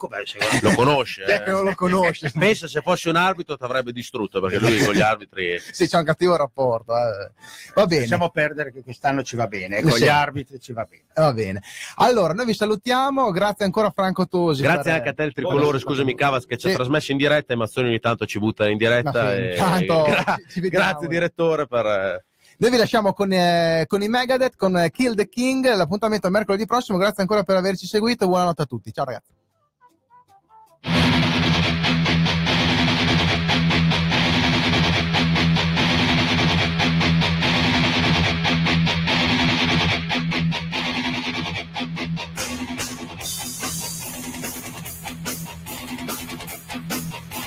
lo 0.62 0.74
conosce? 0.76 1.24
Che 1.26 1.44
non 1.52 1.64
lo 1.64 1.76
conosce? 1.76 2.32
Pensa 2.38 2.68
se 2.68 2.82
fosse 2.82 3.10
un 3.10 3.16
arbitro 3.16 3.58
ti 3.58 3.64
avrebbe 3.64 3.92
distrutto 3.92 4.40
perché 4.42 4.60
lui 4.60 4.84
con 4.84 4.94
gli 4.94 5.02
arbitri. 5.02 5.60
Sì, 5.72 5.88
c'è 5.88 5.98
un 5.98 6.04
cattivo 6.06 6.36
rapporto. 6.36 6.94
eh. 6.96 7.32
Va 7.74 7.86
bene. 7.86 8.02
Possiamo 8.02 8.30
perdere 8.30 8.72
che 8.72 8.82
quest'anno 8.84 9.24
ci 9.24 9.36
va 9.36 9.48
bene, 9.48 9.82
con 9.82 9.92
Sì. 9.92 10.04
gli 10.04 10.08
arbitri 10.08 10.60
ci 10.60 10.74
va 10.74 10.86
bene. 10.90 11.04
Va 11.14 11.34
bene. 11.34 11.62
Allora, 11.96 12.34
noi 12.34 12.46
vi 12.46 12.54
salutiamo, 12.54 13.32
grazie 13.32 13.66
ancora 13.66 13.88
a 13.88 13.92
Franco 13.94 14.28
Tosi. 14.28 14.62
Grazie 14.62 14.84
per- 14.84 14.94
anche 14.94 15.10
a 15.10 15.14
te, 15.14 15.24
il 15.24 15.34
tricolore. 15.34 15.80
Scusami, 15.80 16.16
Cavas, 16.16 16.46
che 16.46 16.58
ci 16.58 16.68
ha 16.68 16.70
Sì. 16.70 16.76
trasmesso 16.76 17.12
in 17.12 17.18
diretta. 17.18 17.54
E 17.54 17.56
Mazzoni 17.56 17.88
ogni 17.90 18.00
tanto 18.00 18.26
ci 18.26 18.40
butta 18.40 18.68
in 18.68 18.78
diretta. 18.78 19.36
E- 19.36 19.52
intanto 19.56 20.04
Gra- 20.08 20.38
grazie, 20.70 21.08
direttore, 21.08 21.68
per. 21.68 21.86
eh, 21.86 22.26
Noi 22.58 22.72
vi 22.72 22.78
lasciamo 22.78 23.12
con, 23.14 23.32
eh, 23.34 23.84
con 23.88 24.02
i 24.02 24.08
Megadeth, 24.08 24.56
con 24.56 24.78
eh, 24.78 24.90
Kill 24.90 25.14
the 25.16 25.28
King. 25.28 25.66
L'appuntamento 25.76 26.28
è 26.28 26.30
mercoledì 26.30 26.66
prossimo. 26.66 26.98
Grazie 26.98 27.22
ancora 27.24 27.44
per 27.44 27.58
averci 27.58 27.86
seguito. 27.86 28.28
Buonanotte 28.28 28.62
a 28.62 28.66
tutti. 28.66 28.94
Ciao 28.94 29.04
ragazzi. 29.06 29.35